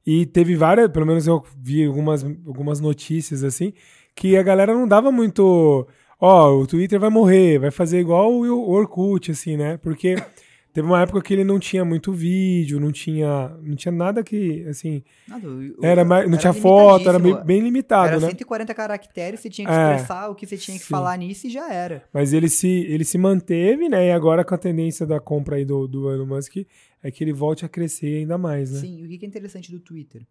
E 0.05 0.25
teve 0.27 0.57
várias, 0.57 0.89
pelo 0.91 1.07
menos 1.07 1.27
eu 1.27 1.45
vi 1.59 1.85
algumas, 1.85 2.25
algumas 2.25 2.81
notícias, 2.81 3.45
assim, 3.45 3.73
que 4.17 4.37
a 4.37 4.43
galera 4.43 4.75
não 4.75 4.89
dava 4.89 5.13
muito. 5.13 5.87
Ó, 6.21 6.51
oh, 6.51 6.63
o 6.63 6.67
Twitter 6.67 7.01
vai 7.01 7.11
morrer, 7.11 7.59
vai 7.59 7.71
fazer 7.71 7.99
igual 7.99 8.33
o 8.33 8.71
Orkut, 8.71 9.31
assim, 9.31 9.57
né? 9.57 9.77
Porque. 9.79 10.17
Teve 10.73 10.87
uma 10.87 11.03
época 11.03 11.21
que 11.21 11.35
ele 11.35 11.43
não 11.43 11.59
tinha 11.59 11.85
muito 11.85 12.13
vídeo, 12.13 12.79
não 12.79 12.93
tinha, 12.93 13.49
não 13.61 13.75
tinha 13.75 13.91
nada 13.91 14.23
que, 14.23 14.65
assim... 14.69 15.03
Nada, 15.27 15.49
era 15.83 16.05
mais, 16.05 16.27
não 16.27 16.35
era 16.35 16.41
tinha 16.41 16.53
foto, 16.53 17.09
era 17.09 17.19
bem, 17.19 17.45
bem 17.45 17.61
limitado, 17.61 18.07
era 18.07 18.21
né? 18.21 18.29
140 18.29 18.73
caracteres, 18.73 19.41
você 19.41 19.51
tinha 19.51 19.67
que 19.67 19.73
é, 19.73 19.95
expressar 19.95 20.29
o 20.29 20.35
que 20.37 20.47
você 20.47 20.57
tinha 20.57 20.79
que 20.79 20.85
sim. 20.85 20.91
falar 20.91 21.17
nisso 21.17 21.49
e 21.49 21.51
já 21.51 21.73
era. 21.73 22.05
Mas 22.13 22.33
ele 22.33 22.49
se, 22.49 22.69
ele 22.69 23.05
se 23.05 23.19
manteve, 23.19 23.89
né? 23.89 24.07
E 24.07 24.13
agora 24.13 24.45
com 24.45 24.55
a 24.55 24.59
tendência 24.59 25.05
da 25.05 25.19
compra 25.19 25.57
aí 25.57 25.65
do, 25.65 25.89
do 25.89 26.09
Elon 26.09 26.27
Musk, 26.27 26.59
é 27.03 27.11
que 27.11 27.25
ele 27.25 27.33
volte 27.33 27.65
a 27.65 27.69
crescer 27.69 28.19
ainda 28.19 28.39
mais, 28.39 28.71
né? 28.71 28.79
Sim, 28.79 29.01
e 29.01 29.05
o 29.05 29.19
que 29.19 29.25
é 29.25 29.29
interessante 29.29 29.73
do 29.73 29.81
Twitter? 29.81 30.23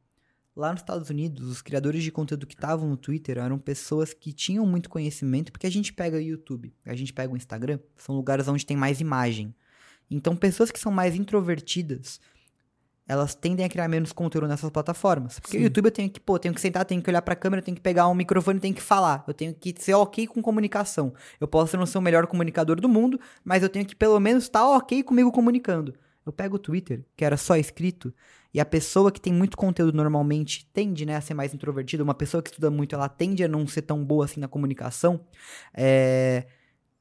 Lá 0.56 0.72
nos 0.72 0.82
Estados 0.82 1.10
Unidos, 1.10 1.48
os 1.48 1.62
criadores 1.62 2.04
de 2.04 2.12
conteúdo 2.12 2.46
que 2.46 2.56
estavam 2.56 2.90
no 2.90 2.98
Twitter 2.98 3.38
eram 3.38 3.58
pessoas 3.58 4.14
que 4.14 4.34
tinham 4.34 4.66
muito 4.66 4.90
conhecimento, 4.90 5.52
porque 5.52 5.68
a 5.68 5.72
gente 5.72 5.94
pega 5.94 6.18
o 6.18 6.22
YouTube, 6.22 6.74
a 6.86 6.96
gente 6.96 7.14
pega 7.14 7.32
o 7.34 7.38
Instagram, 7.38 7.80
são 7.96 8.16
lugares 8.16 8.48
onde 8.48 8.66
tem 8.66 8.76
mais 8.76 9.00
imagem. 9.00 9.54
Então, 10.12 10.36
pessoas 10.36 10.72
que 10.72 10.80
são 10.80 10.92
mais 10.92 11.16
introvertidas, 11.16 12.20
elas 13.10 13.34
tendem 13.34 13.66
a 13.66 13.70
criar 13.70 13.88
menos 13.88 14.12
conteúdo 14.12 14.48
nessas 14.48 14.70
plataformas. 14.70 15.40
Porque 15.40 15.58
Sim. 15.58 15.64
o 15.64 15.64
YouTube 15.64 15.86
eu 15.86 15.92
tenho 15.92 16.10
que, 16.10 16.20
pô, 16.20 16.38
tenho 16.38 16.54
que 16.54 16.62
sentar, 16.62 16.86
tenho 16.86 17.02
que 17.02 17.10
olhar 17.10 17.24
pra 17.24 17.36
câmera, 17.36 17.62
tenho 17.62 17.76
que 17.76 17.82
pegar 17.82 18.08
um 18.08 18.14
microfone, 18.14 18.60
tenho 18.60 18.76
que 18.76 18.82
falar. 18.82 19.24
Eu 19.28 19.34
tenho 19.34 19.54
que 19.54 19.74
ser 19.80 19.96
ok 19.96 20.28
com 20.28 20.44
comunicação. 20.44 21.12
Eu 21.40 21.48
posso 21.48 21.76
não 21.76 21.88
ser 21.88 21.98
o 21.98 22.02
melhor 22.02 22.28
comunicador 22.28 22.80
do 22.80 22.88
mundo, 22.88 23.20
mas 23.44 23.64
eu 23.64 23.70
tenho 23.70 23.84
que 23.84 23.96
pelo 23.96 24.20
menos 24.20 24.44
estar 24.44 24.60
tá 24.60 24.70
ok 24.70 25.02
comigo 25.02 25.32
comunicando. 25.32 25.96
Eu 26.26 26.34
pego 26.34 26.58
o 26.58 26.60
Twitter, 26.60 27.06
que 27.16 27.26
era 27.26 27.38
só 27.38 27.56
escrito, 27.56 28.14
e 28.54 28.60
a 28.60 28.66
pessoa 28.66 29.12
que 29.12 29.22
tem 29.22 29.34
muito 29.34 29.58
conteúdo 29.58 29.96
normalmente 29.96 30.70
tende 30.74 31.06
né, 31.06 31.16
a 31.16 31.22
ser 31.22 31.34
mais 31.34 31.54
introvertida. 31.54 32.04
Uma 32.04 32.14
pessoa 32.14 32.44
que 32.44 32.50
estuda 32.50 32.70
muito, 32.70 32.96
ela 32.96 33.10
tende 33.10 33.44
a 33.44 33.48
não 33.48 33.66
ser 33.66 33.84
tão 33.84 34.04
boa 34.04 34.26
assim 34.26 34.40
na 34.40 34.48
comunicação. 34.48 35.26
É 35.74 36.46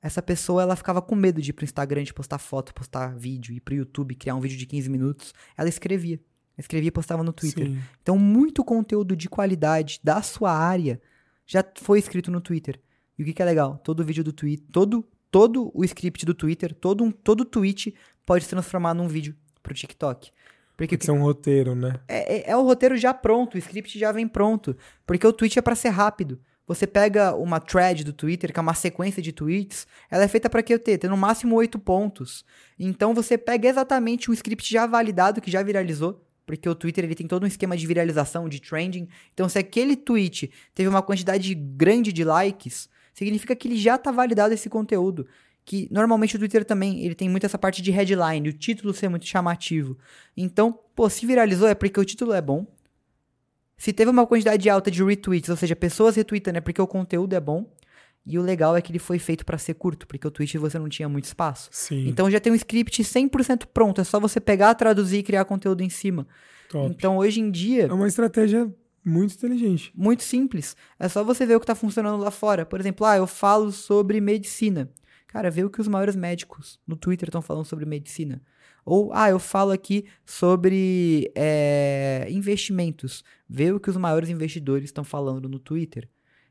essa 0.00 0.22
pessoa 0.22 0.62
ela 0.62 0.76
ficava 0.76 1.02
com 1.02 1.14
medo 1.14 1.42
de 1.42 1.50
ir 1.50 1.52
pro 1.52 1.64
Instagram, 1.64 2.04
de 2.04 2.14
postar 2.14 2.38
foto, 2.38 2.72
postar 2.72 3.16
vídeo, 3.16 3.52
ir 3.52 3.60
pro 3.60 3.74
YouTube, 3.74 4.14
criar 4.14 4.34
um 4.34 4.40
vídeo 4.40 4.56
de 4.56 4.66
15 4.66 4.88
minutos. 4.88 5.34
Ela 5.56 5.68
escrevia. 5.68 6.20
Escrevia 6.56 6.88
e 6.88 6.92
postava 6.92 7.22
no 7.22 7.32
Twitter. 7.32 7.66
Sim. 7.66 7.78
Então, 8.02 8.18
muito 8.18 8.64
conteúdo 8.64 9.14
de 9.14 9.28
qualidade 9.28 10.00
da 10.02 10.22
sua 10.22 10.52
área 10.52 11.00
já 11.46 11.64
foi 11.76 11.98
escrito 11.98 12.30
no 12.30 12.40
Twitter. 12.40 12.80
E 13.18 13.22
o 13.22 13.24
que, 13.24 13.32
que 13.32 13.42
é 13.42 13.44
legal? 13.44 13.78
Todo 13.78 14.04
vídeo 14.04 14.24
do 14.24 14.32
Twitter, 14.32 14.66
todo, 14.72 15.04
todo 15.30 15.70
o 15.74 15.84
script 15.84 16.24
do 16.26 16.34
Twitter, 16.34 16.74
todo, 16.74 17.02
um, 17.02 17.10
todo 17.10 17.44
tweet 17.44 17.94
pode 18.28 18.44
se 18.44 18.50
transformar 18.50 18.92
num 18.92 19.08
vídeo 19.08 19.34
pro 19.62 19.72
TikTok. 19.72 20.30
Porque 20.76 20.98
Pode 20.98 21.06
ser 21.06 21.12
um 21.12 21.22
roteiro, 21.22 21.74
né? 21.74 21.94
É, 22.06 22.36
é, 22.36 22.50
é, 22.50 22.56
o 22.56 22.62
roteiro 22.62 22.94
já 22.94 23.14
pronto, 23.14 23.54
o 23.54 23.58
script 23.58 23.98
já 23.98 24.12
vem 24.12 24.28
pronto. 24.28 24.76
Porque 25.06 25.26
o 25.26 25.32
tweet 25.32 25.58
é 25.58 25.62
para 25.62 25.74
ser 25.74 25.88
rápido. 25.88 26.38
Você 26.66 26.86
pega 26.86 27.34
uma 27.34 27.58
thread 27.58 28.04
do 28.04 28.12
Twitter, 28.12 28.52
que 28.52 28.58
é 28.58 28.62
uma 28.62 28.74
sequência 28.74 29.22
de 29.22 29.32
tweets, 29.32 29.86
ela 30.10 30.24
é 30.24 30.28
feita 30.28 30.50
para 30.50 30.62
que 30.62 30.74
eu 30.74 30.78
ter? 30.78 30.98
Ter 30.98 31.08
no 31.08 31.16
máximo 31.16 31.56
oito 31.56 31.78
pontos. 31.78 32.44
Então 32.78 33.14
você 33.14 33.38
pega 33.38 33.66
exatamente 33.66 34.30
um 34.30 34.34
script 34.34 34.70
já 34.70 34.86
validado, 34.86 35.40
que 35.40 35.50
já 35.50 35.62
viralizou, 35.62 36.22
porque 36.44 36.68
o 36.68 36.74
Twitter 36.74 37.04
ele 37.04 37.14
tem 37.14 37.26
todo 37.26 37.44
um 37.44 37.46
esquema 37.46 37.78
de 37.78 37.86
viralização, 37.86 38.46
de 38.46 38.60
trending. 38.60 39.08
Então 39.32 39.48
se 39.48 39.58
aquele 39.58 39.96
tweet 39.96 40.52
teve 40.74 40.86
uma 40.90 41.00
quantidade 41.00 41.54
grande 41.54 42.12
de 42.12 42.24
likes, 42.24 42.90
significa 43.14 43.56
que 43.56 43.66
ele 43.66 43.76
já 43.76 43.94
está 43.94 44.12
validado 44.12 44.52
esse 44.52 44.68
conteúdo. 44.68 45.26
Que 45.68 45.86
normalmente 45.90 46.34
o 46.34 46.38
Twitter 46.38 46.64
também 46.64 47.04
ele 47.04 47.14
tem 47.14 47.28
muito 47.28 47.44
essa 47.44 47.58
parte 47.58 47.82
de 47.82 47.90
headline, 47.90 48.48
o 48.48 48.52
título 48.54 48.94
ser 48.94 49.10
muito 49.10 49.26
chamativo. 49.26 49.98
Então, 50.34 50.72
pô, 50.96 51.10
se 51.10 51.26
viralizou 51.26 51.68
é 51.68 51.74
porque 51.74 52.00
o 52.00 52.04
título 52.06 52.32
é 52.32 52.40
bom, 52.40 52.66
se 53.76 53.92
teve 53.92 54.10
uma 54.10 54.26
quantidade 54.26 54.70
alta 54.70 54.90
de 54.90 55.04
retweets, 55.04 55.50
ou 55.50 55.56
seja, 55.56 55.76
pessoas 55.76 56.16
retweetando 56.16 56.56
é 56.56 56.62
porque 56.62 56.80
o 56.80 56.86
conteúdo 56.86 57.34
é 57.34 57.40
bom. 57.40 57.70
E 58.24 58.38
o 58.38 58.42
legal 58.42 58.74
é 58.76 58.80
que 58.80 58.90
ele 58.90 58.98
foi 58.98 59.18
feito 59.18 59.44
para 59.44 59.58
ser 59.58 59.74
curto, 59.74 60.06
porque 60.06 60.26
o 60.26 60.30
tweet 60.30 60.56
você 60.56 60.78
não 60.78 60.88
tinha 60.88 61.06
muito 61.06 61.26
espaço. 61.26 61.68
Sim. 61.70 62.08
Então 62.08 62.30
já 62.30 62.40
tem 62.40 62.50
um 62.50 62.56
script 62.56 63.02
100% 63.02 63.66
pronto, 63.66 64.00
é 64.00 64.04
só 64.04 64.18
você 64.18 64.40
pegar, 64.40 64.74
traduzir 64.74 65.18
e 65.18 65.22
criar 65.22 65.44
conteúdo 65.44 65.82
em 65.82 65.90
cima. 65.90 66.26
Top. 66.70 66.86
Então 66.86 67.18
hoje 67.18 67.40
em 67.40 67.50
dia. 67.50 67.84
É 67.84 67.92
uma 67.92 68.08
estratégia 68.08 68.72
muito 69.04 69.34
inteligente. 69.34 69.92
Muito 69.94 70.22
simples. 70.22 70.74
É 70.98 71.10
só 71.10 71.22
você 71.22 71.44
ver 71.44 71.56
o 71.56 71.60
que 71.60 71.64
está 71.64 71.74
funcionando 71.74 72.22
lá 72.22 72.30
fora. 72.30 72.64
Por 72.64 72.80
exemplo, 72.80 73.06
ah, 73.06 73.18
eu 73.18 73.26
falo 73.26 73.70
sobre 73.70 74.18
medicina. 74.18 74.90
Cara, 75.28 75.50
vê 75.50 75.62
o 75.62 75.70
que 75.70 75.80
os 75.80 75.86
maiores 75.86 76.16
médicos 76.16 76.80
no 76.86 76.96
Twitter 76.96 77.28
estão 77.28 77.42
falando 77.42 77.66
sobre 77.66 77.84
medicina. 77.84 78.42
Ou, 78.84 79.12
ah, 79.12 79.28
eu 79.28 79.38
falo 79.38 79.70
aqui 79.70 80.06
sobre 80.24 81.30
é, 81.34 82.26
investimentos. 82.30 83.22
Vê 83.46 83.70
o 83.70 83.78
que 83.78 83.90
os 83.90 83.96
maiores 83.98 84.30
investidores 84.30 84.86
estão 84.86 85.04
falando 85.04 85.46
no 85.46 85.58
Twitter. 85.58 86.08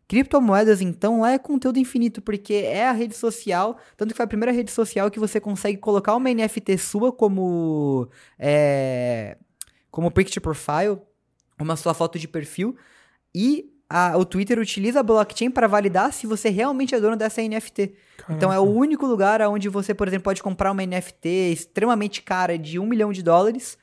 Criptomoedas, 0.08 0.80
então, 0.80 1.22
lá 1.22 1.32
é 1.34 1.40
conteúdo 1.40 1.80
infinito, 1.80 2.22
porque 2.22 2.54
é 2.54 2.88
a 2.88 2.94
rede 2.94 3.16
social, 3.16 3.78
tanto 3.98 4.12
que 4.12 4.16
foi 4.16 4.24
a 4.24 4.28
primeira 4.28 4.54
rede 4.54 4.72
social 4.72 5.12
que 5.12 5.20
você 5.20 5.40
consegue 5.40 5.80
colocar 5.80 6.16
uma 6.16 6.32
NFT 6.32 6.78
sua 6.78 7.12
como, 7.12 8.08
é, 8.40 9.38
como 9.92 10.12
picture 10.12 10.40
profile, 10.40 11.02
uma 11.60 11.76
sua 11.76 11.94
foto 11.94 12.18
de 12.18 12.28
perfil, 12.28 12.78
e 13.36 13.70
a, 13.90 14.18
o 14.18 14.26
Twitter 14.26 14.60
utiliza 14.60 15.00
a 15.00 15.04
blockchain 15.04 15.50
para 15.50 15.68
validar 15.68 16.12
se 16.12 16.28
você 16.28 16.50
realmente 16.50 16.94
é 16.94 17.00
dono 17.00 17.16
dessa 17.16 17.42
NFT. 17.42 17.94
Caraca. 18.18 18.34
Então 18.34 18.52
é 18.52 18.60
o 18.60 18.64
único 18.64 19.06
lugar 19.06 19.42
onde 19.42 19.70
você, 19.70 19.94
por 19.94 20.08
exemplo, 20.08 20.26
pode 20.26 20.44
comprar 20.44 20.72
uma 20.72 20.86
NFT 20.86 21.30
extremamente 21.54 22.22
cara 22.22 22.58
de 22.58 22.78
um 22.80 22.86
milhão 22.86 23.14
de 23.14 23.24
dólares 23.24 23.78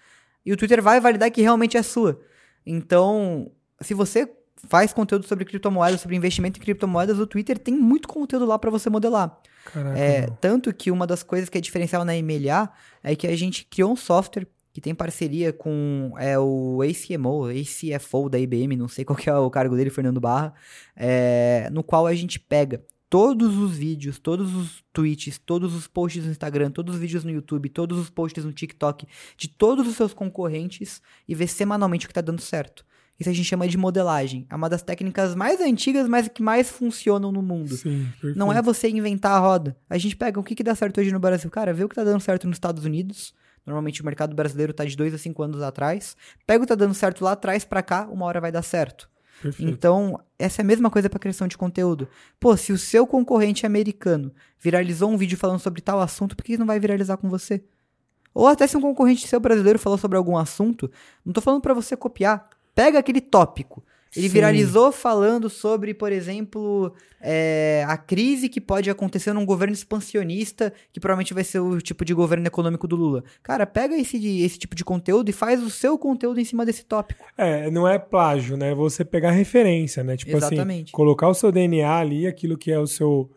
e 0.44 0.52
o 0.52 0.56
Twitter 0.56 0.82
vai 0.82 1.00
validar 1.00 1.30
que 1.30 1.40
realmente 1.40 1.76
é 1.76 1.82
sua. 1.82 2.20
Então, 2.66 3.50
se 3.80 3.94
você 3.94 4.30
faz 4.68 4.92
conteúdo 4.92 5.26
sobre 5.26 5.44
criptomoedas, 5.44 6.00
sobre 6.00 6.16
investimento 6.16 6.58
em 6.58 6.62
criptomoedas, 6.62 7.18
o 7.18 7.26
Twitter 7.26 7.58
tem 7.58 7.74
muito 7.74 8.08
conteúdo 8.08 8.46
lá 8.46 8.58
para 8.58 8.70
você 8.70 8.90
modelar. 8.90 9.38
É, 9.96 10.26
tanto 10.40 10.72
que 10.74 10.90
uma 10.90 11.06
das 11.06 11.22
coisas 11.22 11.48
que 11.48 11.56
é 11.56 11.60
diferencial 11.60 12.04
na 12.04 12.12
MLA 12.12 12.70
é 13.02 13.16
que 13.16 13.26
a 13.26 13.36
gente 13.36 13.64
criou 13.64 13.92
um 13.92 13.96
software 13.96 14.46
que 14.74 14.80
tem 14.80 14.92
parceria 14.92 15.52
com 15.52 16.12
é, 16.18 16.36
o 16.36 16.80
ACMO, 16.82 17.44
ACFO 17.44 18.28
da 18.28 18.40
IBM, 18.40 18.74
não 18.74 18.88
sei 18.88 19.04
qual 19.04 19.16
que 19.16 19.30
é 19.30 19.34
o 19.34 19.48
cargo 19.48 19.76
dele, 19.76 19.88
Fernando 19.88 20.20
Barra, 20.20 20.52
é, 20.96 21.70
no 21.72 21.84
qual 21.84 22.08
a 22.08 22.14
gente 22.14 22.40
pega 22.40 22.82
todos 23.08 23.56
os 23.56 23.76
vídeos, 23.76 24.18
todos 24.18 24.52
os 24.52 24.84
tweets, 24.92 25.38
todos 25.38 25.76
os 25.76 25.86
posts 25.86 26.24
no 26.24 26.32
Instagram, 26.32 26.72
todos 26.72 26.96
os 26.96 27.00
vídeos 27.00 27.22
no 27.22 27.30
YouTube, 27.30 27.68
todos 27.68 27.96
os 27.96 28.10
posts 28.10 28.44
no 28.44 28.52
TikTok 28.52 29.06
de 29.36 29.46
todos 29.46 29.86
os 29.86 29.94
seus 29.94 30.12
concorrentes 30.12 31.00
e 31.28 31.36
ver 31.36 31.46
semanalmente 31.46 32.06
o 32.06 32.08
que 32.08 32.12
está 32.12 32.20
dando 32.20 32.40
certo. 32.40 32.84
Isso 33.16 33.30
a 33.30 33.32
gente 33.32 33.46
chama 33.46 33.68
de 33.68 33.78
modelagem. 33.78 34.44
É 34.50 34.56
uma 34.56 34.68
das 34.68 34.82
técnicas 34.82 35.36
mais 35.36 35.60
antigas, 35.60 36.08
mas 36.08 36.26
que 36.26 36.42
mais 36.42 36.68
funcionam 36.68 37.30
no 37.30 37.40
mundo. 37.40 37.76
Sim. 37.76 38.08
Não 38.34 38.52
é 38.52 38.60
você 38.60 38.88
inventar 38.88 39.36
a 39.36 39.38
roda. 39.38 39.76
A 39.88 39.96
gente 39.96 40.16
pega 40.16 40.40
o 40.40 40.42
que, 40.42 40.56
que 40.56 40.64
dá 40.64 40.74
certo 40.74 41.00
hoje 41.00 41.12
no 41.12 41.20
Brasil. 41.20 41.48
Cara, 41.48 41.72
vê 41.72 41.84
o 41.84 41.88
que 41.88 41.94
tá 41.94 42.02
dando 42.02 42.20
certo 42.20 42.48
nos 42.48 42.56
Estados 42.56 42.84
Unidos. 42.84 43.32
Normalmente 43.66 44.02
o 44.02 44.04
mercado 44.04 44.34
brasileiro 44.34 44.72
tá 44.72 44.84
de 44.84 44.96
2 44.96 45.14
a 45.14 45.18
5 45.18 45.42
anos 45.42 45.62
atrás. 45.62 46.16
Pega 46.46 46.58
o 46.58 46.62
que 46.62 46.68
tá 46.68 46.74
dando 46.74 46.94
certo 46.94 47.24
lá 47.24 47.32
atrás 47.32 47.64
pra 47.64 47.82
cá, 47.82 48.06
uma 48.10 48.26
hora 48.26 48.40
vai 48.40 48.52
dar 48.52 48.62
certo. 48.62 49.08
Perfeito. 49.42 49.70
Então, 49.70 50.20
essa 50.38 50.60
é 50.60 50.62
a 50.62 50.66
mesma 50.66 50.90
coisa 50.90 51.10
para 51.10 51.18
criação 51.18 51.48
de 51.48 51.58
conteúdo. 51.58 52.08
Pô, 52.38 52.56
se 52.56 52.72
o 52.72 52.78
seu 52.78 53.06
concorrente 53.06 53.66
americano 53.66 54.32
viralizou 54.58 55.10
um 55.10 55.16
vídeo 55.16 55.36
falando 55.36 55.58
sobre 55.58 55.80
tal 55.80 56.00
assunto, 56.00 56.36
por 56.36 56.44
que 56.44 56.56
não 56.56 56.66
vai 56.66 56.78
viralizar 56.78 57.16
com 57.16 57.28
você? 57.28 57.64
Ou 58.32 58.46
até 58.46 58.66
se 58.66 58.76
um 58.76 58.80
concorrente 58.80 59.28
seu 59.28 59.38
brasileiro 59.38 59.78
falou 59.78 59.98
sobre 59.98 60.16
algum 60.16 60.36
assunto, 60.36 60.90
não 61.24 61.32
tô 61.32 61.40
falando 61.40 61.60
para 61.60 61.74
você 61.74 61.96
copiar. 61.96 62.48
Pega 62.74 62.98
aquele 62.98 63.20
tópico. 63.20 63.84
Ele 64.16 64.28
Sim. 64.28 64.32
viralizou 64.32 64.92
falando 64.92 65.50
sobre, 65.50 65.92
por 65.92 66.12
exemplo, 66.12 66.94
é, 67.20 67.84
a 67.88 67.96
crise 67.96 68.48
que 68.48 68.60
pode 68.60 68.88
acontecer 68.88 69.32
num 69.32 69.44
governo 69.44 69.74
expansionista, 69.74 70.72
que 70.92 71.00
provavelmente 71.00 71.34
vai 71.34 71.42
ser 71.42 71.58
o 71.58 71.80
tipo 71.80 72.04
de 72.04 72.14
governo 72.14 72.46
econômico 72.46 72.86
do 72.86 72.94
Lula. 72.94 73.24
Cara, 73.42 73.66
pega 73.66 73.96
esse, 73.96 74.42
esse 74.42 74.58
tipo 74.58 74.76
de 74.76 74.84
conteúdo 74.84 75.28
e 75.28 75.32
faz 75.32 75.62
o 75.62 75.70
seu 75.70 75.98
conteúdo 75.98 76.38
em 76.38 76.44
cima 76.44 76.64
desse 76.64 76.84
tópico. 76.84 77.24
É, 77.36 77.70
não 77.70 77.88
é 77.88 77.98
plágio, 77.98 78.56
né? 78.56 78.74
Você 78.74 79.04
pegar 79.04 79.32
referência, 79.32 80.04
né? 80.04 80.16
Tipo 80.16 80.36
assim, 80.36 80.54
Exatamente. 80.54 80.92
colocar 80.92 81.28
o 81.28 81.34
seu 81.34 81.50
DNA 81.50 81.96
ali, 81.96 82.26
aquilo 82.26 82.56
que 82.56 82.70
é 82.70 82.78
o 82.78 82.86
seu, 82.86 83.30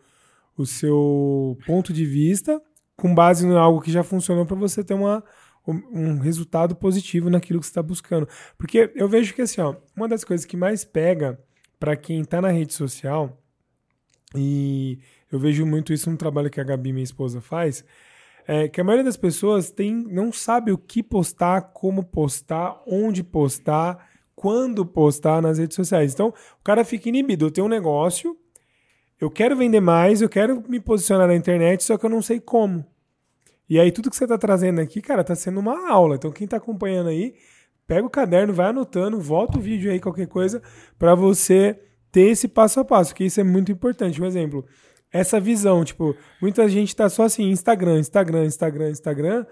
o 0.56 0.64
seu 0.64 1.58
ponto 1.66 1.92
de 1.92 2.04
vista, 2.04 2.60
com 2.96 3.14
base 3.14 3.46
em 3.46 3.56
algo 3.56 3.80
que 3.80 3.90
já 3.90 4.04
funcionou 4.04 4.46
para 4.46 4.56
você 4.56 4.84
ter 4.84 4.94
uma, 4.94 5.24
um, 5.72 6.18
resultado 6.18 6.74
positivo 6.74 7.28
naquilo 7.28 7.60
que 7.60 7.66
você 7.66 7.70
está 7.70 7.82
buscando. 7.82 8.28
Porque 8.56 8.90
eu 8.94 9.08
vejo 9.08 9.34
que 9.34 9.42
assim, 9.42 9.60
ó, 9.60 9.76
uma 9.96 10.08
das 10.08 10.24
coisas 10.24 10.46
que 10.46 10.56
mais 10.56 10.84
pega 10.84 11.38
para 11.78 11.96
quem 11.96 12.24
tá 12.24 12.40
na 12.40 12.48
rede 12.48 12.72
social, 12.72 13.40
e 14.34 14.98
eu 15.30 15.38
vejo 15.38 15.64
muito 15.64 15.92
isso 15.92 16.10
no 16.10 16.16
trabalho 16.16 16.50
que 16.50 16.60
a 16.60 16.64
Gabi, 16.64 16.92
minha 16.92 17.04
esposa, 17.04 17.40
faz, 17.40 17.84
é 18.46 18.68
que 18.68 18.80
a 18.80 18.84
maioria 18.84 19.04
das 19.04 19.16
pessoas 19.16 19.70
tem, 19.70 19.92
não 19.92 20.32
sabe 20.32 20.72
o 20.72 20.78
que 20.78 21.02
postar, 21.02 21.72
como 21.72 22.02
postar, 22.02 22.82
onde 22.86 23.22
postar, 23.22 24.08
quando 24.34 24.86
postar 24.86 25.42
nas 25.42 25.58
redes 25.58 25.74
sociais. 25.74 26.14
Então, 26.14 26.28
o 26.28 26.64
cara 26.64 26.84
fica 26.84 27.08
inibido. 27.08 27.46
Eu 27.46 27.50
tenho 27.50 27.66
um 27.66 27.70
negócio, 27.70 28.36
eu 29.20 29.30
quero 29.30 29.56
vender 29.56 29.80
mais, 29.80 30.22
eu 30.22 30.28
quero 30.28 30.64
me 30.68 30.80
posicionar 30.80 31.26
na 31.26 31.34
internet, 31.34 31.84
só 31.84 31.98
que 31.98 32.06
eu 32.06 32.10
não 32.10 32.22
sei 32.22 32.40
como. 32.40 32.86
E 33.68 33.78
aí, 33.78 33.92
tudo 33.92 34.10
que 34.10 34.16
você 34.16 34.24
está 34.24 34.38
trazendo 34.38 34.80
aqui, 34.80 35.00
cara, 35.02 35.22
tá 35.22 35.34
sendo 35.34 35.60
uma 35.60 35.90
aula. 35.90 36.16
Então, 36.16 36.30
quem 36.32 36.46
está 36.46 36.56
acompanhando 36.56 37.10
aí, 37.10 37.34
pega 37.86 38.06
o 38.06 38.10
caderno, 38.10 38.52
vai 38.52 38.68
anotando, 38.68 39.20
volta 39.20 39.58
o 39.58 39.60
vídeo 39.60 39.90
aí, 39.90 40.00
qualquer 40.00 40.26
coisa, 40.26 40.62
para 40.98 41.14
você 41.14 41.78
ter 42.10 42.30
esse 42.30 42.48
passo 42.48 42.80
a 42.80 42.84
passo, 42.84 43.14
que 43.14 43.24
isso 43.24 43.40
é 43.40 43.44
muito 43.44 43.70
importante. 43.70 44.20
Um 44.20 44.26
exemplo, 44.26 44.64
essa 45.12 45.40
visão, 45.40 45.84
tipo, 45.84 46.14
muita 46.40 46.68
gente 46.68 46.94
tá 46.94 47.08
só 47.08 47.24
assim, 47.24 47.50
Instagram, 47.50 47.98
Instagram, 47.98 48.44
Instagram, 48.44 48.90
Instagram, 48.90 49.46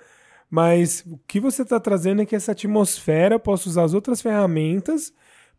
mas 0.50 1.04
o 1.06 1.18
que 1.26 1.40
você 1.40 1.62
está 1.62 1.80
trazendo 1.80 2.22
é 2.22 2.26
que 2.26 2.36
essa 2.36 2.52
atmosfera 2.52 3.34
eu 3.34 3.40
posso 3.40 3.68
usar 3.68 3.84
as 3.84 3.94
outras 3.94 4.22
ferramentas 4.22 5.12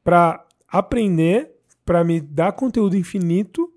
para 0.04 0.46
aprender, 0.68 1.52
para 1.86 2.04
me 2.04 2.22
dar 2.22 2.54
conteúdo 2.54 2.96
infinito 2.96 3.72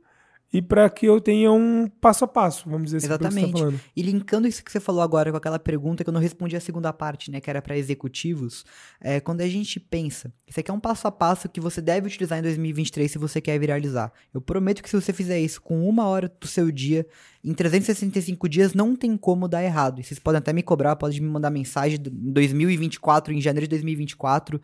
e 0.53 0.61
para 0.61 0.91
que 0.91 1.07
eu 1.07 1.21
tenha 1.21 1.53
um 1.53 1.89
passo 2.01 2.25
a 2.25 2.29
passo, 2.29 2.69
vamos 2.69 2.87
dizer 2.87 2.97
assim. 2.97 3.09
tá 3.09 3.15
Exatamente. 3.15 3.53
falando. 3.53 3.81
E 3.95 4.03
linkando 4.03 4.49
isso 4.49 4.65
que 4.65 4.73
você 4.73 4.81
falou 4.81 5.01
agora 5.01 5.31
com 5.31 5.37
aquela 5.37 5.59
pergunta 5.59 6.03
que 6.03 6.11
eu 6.11 6.13
não 6.13 6.21
respondi 6.21 6.57
a 6.57 6.61
segunda 6.61 6.93
parte, 6.93 7.31
né, 7.31 7.41
que 7.41 7.49
era 7.49 7.63
para 7.63 7.79
executivos, 7.79 8.65
é, 9.01 9.21
quando 9.21 9.43
a 9.43 9.49
gente 9.49 9.79
pensa, 9.79 10.33
isso 10.47 10.59
aqui 10.59 10.71
é 10.71 10.75
um 10.75 10.81
passo 10.81 11.07
a 11.07 11.13
passo 11.13 11.49
que 11.49 11.61
você 11.61 11.81
deve 11.81 12.09
utilizar 12.09 12.39
em 12.39 12.43
2023 12.43 13.11
se 13.11 13.19
você 13.19 13.41
quer 13.41 13.59
viralizar. 13.61 14.13
Eu 14.35 14.41
prometo 14.41 14.83
que 14.83 14.91
se 14.91 15.01
você 15.01 15.13
fizer 15.13 15.39
isso 15.39 15.63
com 15.63 15.89
uma 15.89 16.07
hora 16.07 16.31
do 16.41 16.47
seu 16.49 16.73
dia, 16.73 17.07
em 17.45 17.55
365 17.55 18.49
dias 18.49 18.75
não 18.75 18.97
tem 18.97 19.17
como 19.17 19.47
dar 19.47 19.63
errado. 19.63 20.01
E 20.01 20.05
vocês 20.05 20.19
podem 20.19 20.39
até 20.39 20.53
me 20.53 20.63
cobrar, 20.63 20.97
podem 20.97 21.21
me 21.21 21.29
mandar 21.29 21.51
mensagem 21.51 21.99
em 21.99 22.33
2024, 22.33 23.33
em 23.33 23.41
janeiro 23.41 23.67
de 23.67 23.71
2024. 23.71 24.61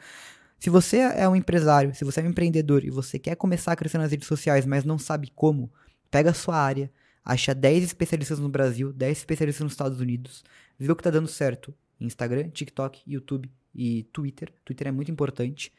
Se 0.58 0.70
você 0.70 0.98
é 0.98 1.28
um 1.28 1.36
empresário, 1.36 1.94
se 1.94 2.04
você 2.04 2.20
é 2.20 2.24
um 2.24 2.28
empreendedor 2.28 2.84
e 2.84 2.90
você 2.90 3.18
quer 3.18 3.36
começar 3.36 3.72
a 3.72 3.76
crescer 3.76 3.98
nas 3.98 4.10
redes 4.10 4.26
sociais, 4.26 4.64
mas 4.64 4.84
não 4.84 4.98
sabe 4.98 5.30
como, 5.34 5.70
pega 6.10 6.30
a 6.30 6.34
sua 6.34 6.56
área, 6.56 6.90
acha 7.24 7.54
10 7.54 7.84
especialistas 7.84 8.38
no 8.38 8.48
Brasil, 8.48 8.92
10 8.92 9.18
especialistas 9.18 9.62
nos 9.62 9.72
Estados 9.72 10.00
Unidos, 10.00 10.44
vê 10.78 10.90
o 10.90 10.96
que 10.96 11.02
tá 11.02 11.10
dando 11.10 11.28
certo 11.28 11.74
Instagram, 12.00 12.50
TikTok, 12.50 13.02
YouTube 13.06 13.50
e 13.74 14.04
Twitter. 14.04 14.52
Twitter 14.64 14.88
é 14.88 14.90
muito 14.90 15.10
importante. 15.10 15.72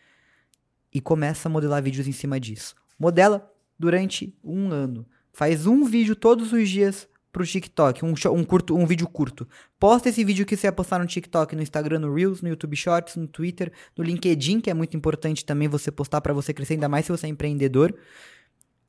E 0.93 1.01
começa 1.01 1.47
a 1.47 1.51
modelar 1.51 1.81
vídeos 1.83 2.07
em 2.07 2.11
cima 2.11 2.39
disso. 2.39 2.75
Modela 2.97 3.51
durante 3.77 4.35
um 4.43 4.71
ano. 4.71 5.05
Faz 5.31 5.67
um 5.67 5.83
vídeo 5.83 6.15
todos 6.15 6.51
os 6.53 6.69
dias 6.69 7.07
pro 7.37 7.45
TikTok, 7.45 8.03
um, 8.03 8.15
um, 8.33 8.43
curto, 8.43 8.75
um 8.75 8.85
vídeo 8.87 9.07
curto. 9.07 9.47
Posta 9.79 10.09
esse 10.09 10.23
vídeo 10.23 10.43
que 10.43 10.57
você 10.57 10.65
ia 10.65 10.71
postar 10.71 10.97
no 10.97 11.05
TikTok, 11.05 11.55
no 11.55 11.61
Instagram, 11.61 11.99
no 11.99 12.11
Reels, 12.11 12.41
no 12.41 12.49
YouTube 12.49 12.75
Shorts, 12.75 13.15
no 13.15 13.27
Twitter, 13.27 13.71
no 13.95 14.03
LinkedIn, 14.03 14.59
que 14.59 14.71
é 14.71 14.73
muito 14.73 14.97
importante 14.97 15.45
também 15.45 15.67
você 15.67 15.91
postar 15.91 16.19
para 16.19 16.33
você 16.33 16.51
crescer, 16.51 16.73
ainda 16.73 16.89
mais 16.89 17.05
se 17.05 17.11
você 17.11 17.27
é 17.27 17.29
empreendedor. 17.29 17.93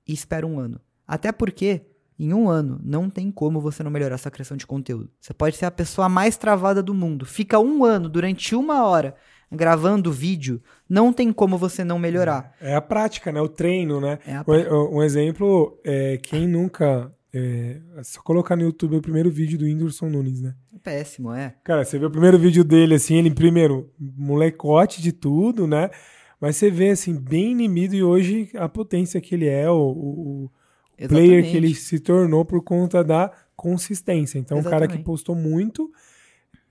E 0.07 0.15
espera 0.15 0.47
um 0.47 0.59
ano. 0.59 0.81
Até 1.07 1.31
porque, 1.31 1.83
em 2.19 2.33
um 2.33 2.49
ano, 2.49 2.81
não 2.83 3.11
tem 3.11 3.31
como 3.31 3.61
você 3.61 3.83
não 3.83 3.91
melhorar 3.91 4.17
sua 4.17 4.31
criação 4.31 4.57
de 4.57 4.67
conteúdo. 4.67 5.11
Você 5.21 5.35
pode 5.35 5.57
ser 5.57 5.67
a 5.67 5.71
pessoa 5.71 6.09
mais 6.09 6.39
travada 6.39 6.83
do 6.83 6.95
mundo. 6.95 7.27
Fica 7.27 7.59
um 7.59 7.85
ano, 7.85 8.09
durante 8.09 8.55
uma 8.55 8.83
hora, 8.87 9.15
gravando 9.53 10.11
vídeo, 10.11 10.63
não 10.89 11.13
tem 11.13 11.31
como 11.35 11.59
você 11.59 11.85
não 11.85 11.99
melhorar. 11.99 12.55
É 12.63 12.75
a 12.75 12.81
prática, 12.81 13.31
né? 13.31 13.43
O 13.43 13.49
treino, 13.49 14.01
né? 14.01 14.19
É 14.27 14.41
Um, 14.73 14.97
um 14.97 15.03
exemplo 15.03 15.79
é 15.85 16.17
quem 16.23 16.49
nunca. 16.49 17.13
É, 17.33 17.81
é 17.97 18.03
só 18.03 18.23
colocar 18.23 18.57
no 18.57 18.63
YouTube 18.63 18.97
o 18.97 19.03
primeiro 19.03 19.31
vídeo 19.31 19.59
do 19.59 19.67
Whindersson 19.67 20.09
Nunes, 20.09 20.41
né? 20.41 20.55
Péssimo, 20.83 21.33
é. 21.33 21.55
Cara, 21.63 21.85
você 21.85 21.99
vê 21.99 22.07
o 22.07 22.11
primeiro 22.11 22.39
vídeo 22.39 22.65
dele, 22.65 22.95
assim, 22.95 23.17
ele 23.17 23.31
primeiro, 23.31 23.93
molecote 23.99 25.03
de 25.03 25.13
tudo, 25.13 25.67
né? 25.67 25.91
Mas 26.41 26.57
você 26.57 26.71
vê, 26.71 26.91
assim, 26.91 27.15
bem 27.15 27.51
inimido 27.51 27.95
e 27.95 28.03
hoje 28.03 28.49
a 28.55 28.69
potência 28.69 29.21
que 29.21 29.35
ele 29.35 29.47
é, 29.47 29.69
o, 29.69 29.75
o, 29.75 30.45
o 30.45 31.09
player 31.09 31.45
que 31.45 31.57
ele 31.57 31.75
se 31.75 31.99
tornou 31.99 32.45
por 32.45 32.63
conta 32.63 33.05
da 33.05 33.31
consistência. 33.55 34.39
Então, 34.39 34.59
um 34.59 34.63
cara 34.63 34.87
que 34.87 34.95
Exatamente. 34.95 35.05
postou 35.05 35.35
muito, 35.35 35.93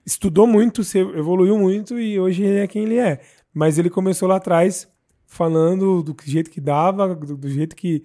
estudou 0.06 0.48
muito, 0.48 0.84
se 0.84 0.98
evoluiu 0.98 1.58
muito 1.60 2.00
e 2.00 2.18
hoje 2.20 2.44
ele 2.44 2.60
é 2.60 2.68
quem 2.68 2.84
ele 2.84 2.98
é. 2.98 3.20
Mas 3.54 3.78
ele 3.78 3.90
começou 3.90 4.28
lá 4.28 4.38
atrás 4.38 4.88
falando 5.26 6.02
do 6.02 6.16
jeito 6.24 6.50
que 6.50 6.62
dava, 6.62 7.14
do, 7.14 7.36
do 7.36 7.50
jeito 7.50 7.76
que. 7.76 8.04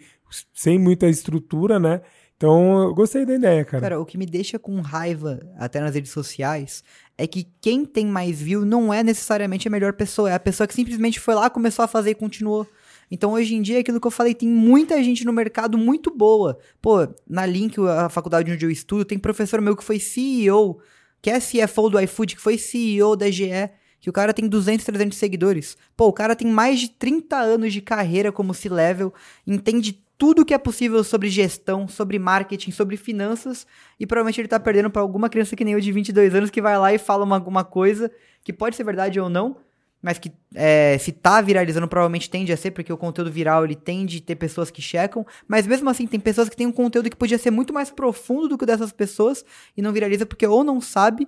sem 0.52 0.78
muita 0.78 1.08
estrutura, 1.08 1.78
né? 1.78 2.02
Então, 2.42 2.82
eu 2.82 2.92
gostei 2.92 3.24
da 3.24 3.34
ideia, 3.34 3.64
cara. 3.64 3.80
Cara, 3.80 4.00
o 4.00 4.04
que 4.04 4.18
me 4.18 4.26
deixa 4.26 4.58
com 4.58 4.80
raiva 4.80 5.38
até 5.56 5.80
nas 5.80 5.94
redes 5.94 6.10
sociais 6.10 6.82
é 7.16 7.24
que 7.24 7.46
quem 7.60 7.84
tem 7.84 8.04
mais 8.04 8.42
view 8.42 8.64
não 8.64 8.92
é 8.92 9.00
necessariamente 9.00 9.68
a 9.68 9.70
melhor 9.70 9.92
pessoa, 9.92 10.28
é 10.28 10.34
a 10.34 10.40
pessoa 10.40 10.66
que 10.66 10.74
simplesmente 10.74 11.20
foi 11.20 11.36
lá, 11.36 11.48
começou 11.48 11.84
a 11.84 11.88
fazer 11.88 12.10
e 12.10 12.14
continuou. 12.16 12.66
Então, 13.08 13.34
hoje 13.34 13.54
em 13.54 13.62
dia, 13.62 13.78
aquilo 13.78 14.00
que 14.00 14.06
eu 14.08 14.10
falei, 14.10 14.34
tem 14.34 14.48
muita 14.48 15.00
gente 15.04 15.24
no 15.24 15.32
mercado 15.32 15.78
muito 15.78 16.10
boa. 16.10 16.58
Pô, 16.80 17.06
na 17.30 17.46
Link, 17.46 17.78
a 17.78 18.08
faculdade 18.08 18.50
onde 18.50 18.66
eu 18.66 18.70
estudo, 18.72 19.04
tem 19.04 19.20
professor 19.20 19.60
meu 19.60 19.76
que 19.76 19.84
foi 19.84 20.00
CEO, 20.00 20.80
que 21.20 21.30
é 21.30 21.38
CFO 21.38 21.90
do 21.90 22.00
iFood, 22.00 22.34
que 22.34 22.42
foi 22.42 22.58
CEO 22.58 23.14
da 23.14 23.30
GE, 23.30 23.70
que 24.00 24.10
o 24.10 24.12
cara 24.12 24.34
tem 24.34 24.48
200, 24.48 24.84
300 24.84 25.16
seguidores. 25.16 25.76
Pô, 25.96 26.08
o 26.08 26.12
cara 26.12 26.34
tem 26.34 26.48
mais 26.48 26.80
de 26.80 26.88
30 26.88 27.36
anos 27.36 27.72
de 27.72 27.80
carreira 27.80 28.32
como 28.32 28.52
C-Level, 28.52 29.14
entende 29.46 30.01
tudo 30.22 30.44
que 30.44 30.54
é 30.54 30.58
possível 30.58 31.02
sobre 31.02 31.28
gestão, 31.28 31.88
sobre 31.88 32.16
marketing, 32.16 32.70
sobre 32.70 32.96
finanças, 32.96 33.66
e 33.98 34.06
provavelmente 34.06 34.40
ele 34.40 34.46
tá 34.46 34.60
perdendo 34.60 34.88
pra 34.88 35.02
alguma 35.02 35.28
criança 35.28 35.56
que 35.56 35.64
nem 35.64 35.74
eu 35.74 35.80
de 35.80 35.90
22 35.90 36.32
anos 36.32 36.48
que 36.48 36.62
vai 36.62 36.78
lá 36.78 36.94
e 36.94 36.98
fala 36.98 37.24
uma, 37.24 37.34
alguma 37.34 37.64
coisa 37.64 38.08
que 38.44 38.52
pode 38.52 38.76
ser 38.76 38.84
verdade 38.84 39.18
ou 39.18 39.28
não, 39.28 39.56
mas 40.00 40.20
que 40.20 40.30
é, 40.54 40.96
se 40.96 41.10
tá 41.10 41.40
viralizando 41.40 41.88
provavelmente 41.88 42.30
tende 42.30 42.52
a 42.52 42.56
ser, 42.56 42.70
porque 42.70 42.92
o 42.92 42.96
conteúdo 42.96 43.32
viral 43.32 43.64
ele 43.64 43.74
tende 43.74 44.18
a 44.18 44.20
ter 44.20 44.36
pessoas 44.36 44.70
que 44.70 44.80
checam, 44.80 45.26
mas 45.48 45.66
mesmo 45.66 45.90
assim 45.90 46.06
tem 46.06 46.20
pessoas 46.20 46.48
que 46.48 46.56
têm 46.56 46.68
um 46.68 46.72
conteúdo 46.72 47.10
que 47.10 47.16
podia 47.16 47.36
ser 47.36 47.50
muito 47.50 47.72
mais 47.72 47.90
profundo 47.90 48.46
do 48.46 48.56
que 48.56 48.62
o 48.62 48.66
dessas 48.66 48.92
pessoas 48.92 49.44
e 49.76 49.82
não 49.82 49.92
viraliza 49.92 50.24
porque 50.24 50.46
ou 50.46 50.62
não 50.62 50.80
sabe 50.80 51.26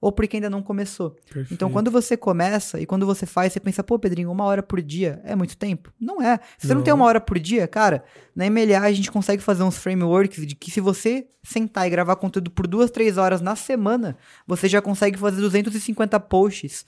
ou 0.00 0.12
porque 0.12 0.36
ainda 0.36 0.50
não 0.50 0.62
começou. 0.62 1.10
Perfeito. 1.10 1.54
Então, 1.54 1.70
quando 1.70 1.90
você 1.90 2.16
começa 2.16 2.80
e 2.80 2.86
quando 2.86 3.06
você 3.06 3.24
faz, 3.26 3.52
você 3.52 3.60
pensa, 3.60 3.82
pô, 3.82 3.98
Pedrinho, 3.98 4.30
uma 4.30 4.44
hora 4.44 4.62
por 4.62 4.80
dia 4.82 5.20
é 5.24 5.34
muito 5.34 5.56
tempo? 5.56 5.92
Não 5.98 6.20
é. 6.22 6.38
Se 6.58 6.66
você 6.66 6.74
não, 6.74 6.76
Não. 6.80 6.84
tem 6.84 6.94
uma 6.94 7.04
hora 7.06 7.20
por 7.20 7.38
dia, 7.38 7.66
cara, 7.66 8.04
na 8.34 8.48
MLA 8.50 8.80
a 8.80 8.92
gente 8.92 9.10
consegue 9.10 9.42
fazer 9.42 9.62
uns 9.62 9.78
frameworks 9.78 10.46
de 10.46 10.54
que 10.54 10.70
se 10.70 10.80
você 10.80 11.26
sentar 11.42 11.86
e 11.86 11.90
gravar 11.90 12.16
conteúdo 12.16 12.50
por 12.50 12.66
duas, 12.66 12.90
três 12.90 13.16
horas 13.16 13.40
na 13.40 13.56
semana, 13.56 14.16
você 14.46 14.68
já 14.68 14.82
consegue 14.82 15.18
fazer 15.18 15.40
250 15.40 16.18
posts 16.20 16.84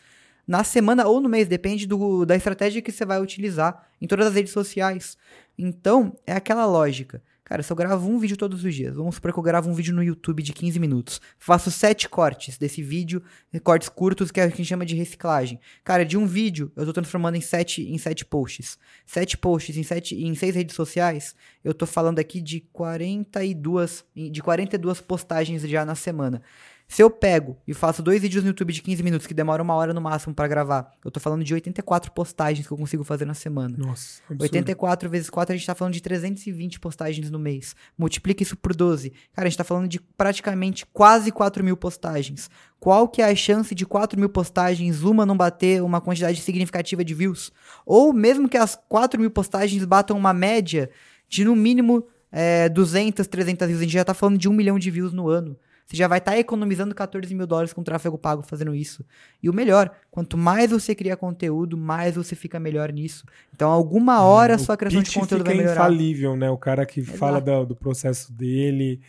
na 0.46 0.64
semana 0.64 1.06
ou 1.06 1.20
no 1.20 1.28
mês, 1.28 1.46
depende 1.46 1.86
do, 1.86 2.24
da 2.24 2.34
estratégia 2.34 2.80
que 2.80 2.90
você 2.90 3.04
vai 3.04 3.20
utilizar 3.20 3.86
em 4.00 4.06
todas 4.06 4.26
as 4.28 4.34
redes 4.34 4.52
sociais. 4.52 5.16
Então, 5.58 6.16
é 6.26 6.32
aquela 6.32 6.64
lógica. 6.64 7.22
Cara, 7.48 7.62
se 7.62 7.72
eu 7.72 7.76
gravo 7.76 8.06
um 8.06 8.18
vídeo 8.18 8.36
todos 8.36 8.62
os 8.62 8.74
dias, 8.74 8.94
vamos 8.94 9.14
supor 9.14 9.32
que 9.32 9.38
eu 9.38 9.42
gravo 9.42 9.70
um 9.70 9.72
vídeo 9.72 9.94
no 9.94 10.02
YouTube 10.02 10.42
de 10.42 10.52
15 10.52 10.78
minutos, 10.78 11.18
faço 11.38 11.70
sete 11.70 12.06
cortes 12.06 12.58
desse 12.58 12.82
vídeo, 12.82 13.22
cortes 13.64 13.88
curtos 13.88 14.30
que 14.30 14.38
a 14.38 14.46
gente 14.46 14.66
chama 14.66 14.84
de 14.84 14.94
reciclagem. 14.94 15.58
Cara, 15.82 16.04
de 16.04 16.18
um 16.18 16.26
vídeo 16.26 16.70
eu 16.76 16.84
tô 16.84 16.92
transformando 16.92 17.36
em 17.36 17.40
sete, 17.40 17.82
em 17.90 17.96
sete 17.96 18.22
posts. 18.22 18.78
Sete 19.06 19.38
posts 19.38 19.78
em, 19.78 19.82
sete, 19.82 20.14
em 20.14 20.34
seis 20.34 20.54
redes 20.54 20.76
sociais, 20.76 21.34
eu 21.64 21.72
tô 21.72 21.86
falando 21.86 22.18
aqui 22.18 22.42
de 22.42 22.60
42, 22.72 24.04
de 24.14 24.42
42 24.42 25.00
postagens 25.00 25.62
já 25.62 25.86
na 25.86 25.94
semana. 25.94 26.42
Se 26.90 27.02
eu 27.02 27.10
pego 27.10 27.58
e 27.66 27.74
faço 27.74 28.02
dois 28.02 28.22
vídeos 28.22 28.42
no 28.42 28.48
YouTube 28.48 28.72
de 28.72 28.80
15 28.80 29.02
minutos, 29.02 29.26
que 29.26 29.34
demora 29.34 29.62
uma 29.62 29.74
hora 29.74 29.92
no 29.92 30.00
máximo 30.00 30.34
para 30.34 30.48
gravar, 30.48 30.90
eu 31.04 31.10
tô 31.10 31.20
falando 31.20 31.44
de 31.44 31.52
84 31.52 32.10
postagens 32.12 32.66
que 32.66 32.72
eu 32.72 32.78
consigo 32.78 33.04
fazer 33.04 33.26
na 33.26 33.34
semana. 33.34 33.76
Nossa, 33.76 34.22
absurdo. 34.22 34.42
84 34.42 35.10
vezes 35.10 35.28
4, 35.28 35.52
a 35.52 35.56
gente 35.56 35.66
tá 35.66 35.74
falando 35.74 35.92
de 35.92 36.00
320 36.00 36.80
postagens 36.80 37.30
no 37.30 37.38
mês. 37.38 37.76
Multiplica 37.96 38.42
isso 38.42 38.56
por 38.56 38.74
12. 38.74 39.10
Cara, 39.34 39.46
a 39.46 39.50
gente 39.50 39.58
tá 39.58 39.64
falando 39.64 39.86
de 39.86 40.00
praticamente 40.00 40.86
quase 40.86 41.30
4 41.30 41.62
mil 41.62 41.76
postagens. 41.76 42.50
Qual 42.80 43.06
que 43.06 43.20
é 43.20 43.26
a 43.26 43.36
chance 43.36 43.74
de 43.74 43.84
4 43.84 44.18
mil 44.18 44.30
postagens, 44.30 45.02
uma 45.02 45.26
não 45.26 45.36
bater 45.36 45.82
uma 45.82 46.00
quantidade 46.00 46.40
significativa 46.40 47.04
de 47.04 47.12
views? 47.12 47.52
Ou 47.84 48.14
mesmo 48.14 48.48
que 48.48 48.56
as 48.56 48.78
4 48.88 49.20
mil 49.20 49.30
postagens 49.30 49.84
batam 49.84 50.16
uma 50.16 50.32
média 50.32 50.88
de 51.28 51.44
no 51.44 51.54
mínimo 51.54 52.06
é, 52.32 52.66
200, 52.70 53.26
300 53.26 53.68
views. 53.68 53.80
A 53.80 53.84
gente 53.84 53.92
já 53.92 54.04
tá 54.04 54.14
falando 54.14 54.38
de 54.38 54.48
um 54.48 54.54
milhão 54.54 54.78
de 54.78 54.90
views 54.90 55.12
no 55.12 55.28
ano. 55.28 55.54
Você 55.88 55.96
já 55.96 56.06
vai 56.06 56.18
estar 56.18 56.32
tá 56.32 56.38
economizando 56.38 56.94
14 56.94 57.34
mil 57.34 57.46
dólares 57.46 57.72
com 57.72 57.82
tráfego 57.82 58.18
pago 58.18 58.42
fazendo 58.42 58.74
isso. 58.74 59.02
E 59.42 59.48
o 59.48 59.54
melhor, 59.54 59.90
quanto 60.10 60.36
mais 60.36 60.70
você 60.70 60.94
cria 60.94 61.16
conteúdo, 61.16 61.78
mais 61.78 62.14
você 62.14 62.36
fica 62.36 62.60
melhor 62.60 62.92
nisso. 62.92 63.24
Então, 63.54 63.70
alguma 63.70 64.22
hora 64.22 64.56
a 64.56 64.58
sua 64.58 64.76
criação 64.76 65.02
de 65.02 65.10
conteúdo 65.10 65.38
fica 65.38 65.44
vai 65.44 65.56
melhorar. 65.56 65.80
infalível, 65.80 66.36
né? 66.36 66.50
O 66.50 66.58
cara 66.58 66.84
que 66.84 67.00
Exato. 67.00 67.16
fala 67.16 67.40
do, 67.40 67.64
do, 67.64 67.74
processo 67.74 68.30
dele, 68.30 69.00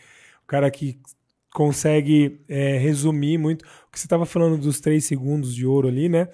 o 0.42 0.46
cara 0.46 0.70
que 0.70 0.98
consegue 1.52 2.40
é, 2.48 2.78
resumir 2.78 3.36
muito. 3.36 3.60
O 3.62 3.92
que 3.92 4.00
você 4.00 4.06
estava 4.06 4.24
falando 4.24 4.56
dos 4.56 4.80
três 4.80 5.04
segundos 5.04 5.54
de 5.54 5.66
ouro 5.66 5.86
ali, 5.86 6.08
né? 6.08 6.28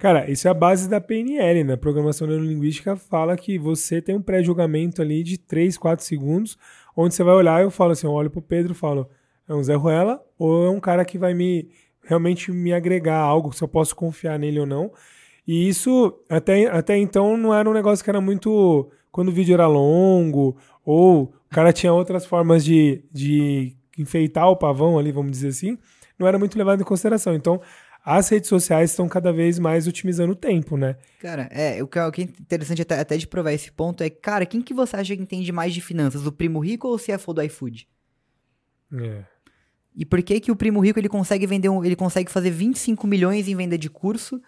Cara, 0.00 0.26
isso 0.32 0.48
é 0.48 0.50
a 0.50 0.54
base 0.54 0.88
da 0.88 1.00
PNL, 1.00 1.62
né? 1.62 1.76
Programação 1.76 2.26
Neurolinguística 2.26 2.96
fala 2.96 3.36
que 3.36 3.56
você 3.56 4.02
tem 4.02 4.16
um 4.16 4.22
pré-julgamento 4.22 5.00
ali 5.00 5.22
de 5.22 5.38
3, 5.38 5.78
4 5.78 6.04
segundos, 6.04 6.58
onde 6.96 7.14
você 7.14 7.22
vai 7.22 7.34
olhar, 7.34 7.62
eu 7.62 7.70
falo 7.70 7.92
assim, 7.92 8.08
eu 8.08 8.12
olho 8.12 8.30
pro 8.30 8.42
Pedro 8.42 8.72
e 8.72 8.74
falo, 8.74 9.08
é 9.52 9.56
um 9.56 9.62
Zé 9.62 9.74
Ruela 9.74 10.22
ou 10.38 10.66
é 10.66 10.70
um 10.70 10.80
cara 10.80 11.04
que 11.04 11.18
vai 11.18 11.34
me 11.34 11.68
realmente 12.04 12.50
me 12.50 12.72
agregar 12.72 13.18
algo, 13.18 13.52
se 13.52 13.62
eu 13.62 13.68
posso 13.68 13.94
confiar 13.94 14.38
nele 14.38 14.60
ou 14.60 14.66
não. 14.66 14.92
E 15.46 15.68
isso, 15.68 16.14
até, 16.28 16.66
até 16.66 16.96
então, 16.96 17.36
não 17.36 17.54
era 17.54 17.68
um 17.68 17.72
negócio 17.72 18.04
que 18.04 18.10
era 18.10 18.20
muito. 18.20 18.90
Quando 19.10 19.28
o 19.28 19.32
vídeo 19.32 19.54
era 19.54 19.66
longo, 19.66 20.56
ou 20.84 21.24
o 21.24 21.54
cara 21.54 21.72
tinha 21.72 21.92
outras 21.92 22.24
formas 22.24 22.64
de, 22.64 23.04
de 23.12 23.76
enfeitar 23.98 24.48
o 24.48 24.56
pavão 24.56 24.98
ali, 24.98 25.12
vamos 25.12 25.32
dizer 25.32 25.48
assim, 25.48 25.76
não 26.18 26.26
era 26.26 26.38
muito 26.38 26.56
levado 26.56 26.80
em 26.80 26.84
consideração. 26.84 27.34
Então, 27.34 27.60
as 28.04 28.28
redes 28.28 28.48
sociais 28.48 28.90
estão 28.90 29.08
cada 29.08 29.32
vez 29.32 29.58
mais 29.58 29.86
otimizando 29.86 30.32
o 30.32 30.36
tempo, 30.36 30.76
né? 30.76 30.96
Cara, 31.20 31.48
é, 31.50 31.82
o 31.82 31.86
que, 31.86 31.98
é, 31.98 32.02
é 32.02 32.22
interessante 32.22 32.82
até, 32.82 32.98
até 32.98 33.16
de 33.16 33.26
provar 33.26 33.52
esse 33.52 33.70
ponto 33.70 34.02
é, 34.02 34.08
cara, 34.08 34.46
quem 34.46 34.62
que 34.62 34.72
você 34.72 34.96
acha 34.96 35.14
que 35.14 35.22
entende 35.22 35.52
mais 35.52 35.74
de 35.74 35.80
finanças, 35.80 36.26
o 36.26 36.32
primo 36.32 36.58
rico 36.58 36.88
ou 36.88 36.94
o 36.94 36.98
CFO 36.98 37.34
do 37.34 37.42
iFood? 37.42 37.86
É. 38.94 39.24
E 39.94 40.04
por 40.06 40.22
que 40.22 40.40
que 40.40 40.50
o 40.50 40.56
primo 40.56 40.80
rico 40.80 40.98
ele 40.98 41.08
consegue 41.08 41.46
vender 41.46 41.68
um, 41.68 41.84
ele 41.84 41.96
consegue 41.96 42.30
fazer 42.30 42.50
25 42.50 43.06
milhões 43.06 43.46
em 43.48 43.54
venda 43.54 43.76
de 43.76 43.90
curso, 43.90 44.40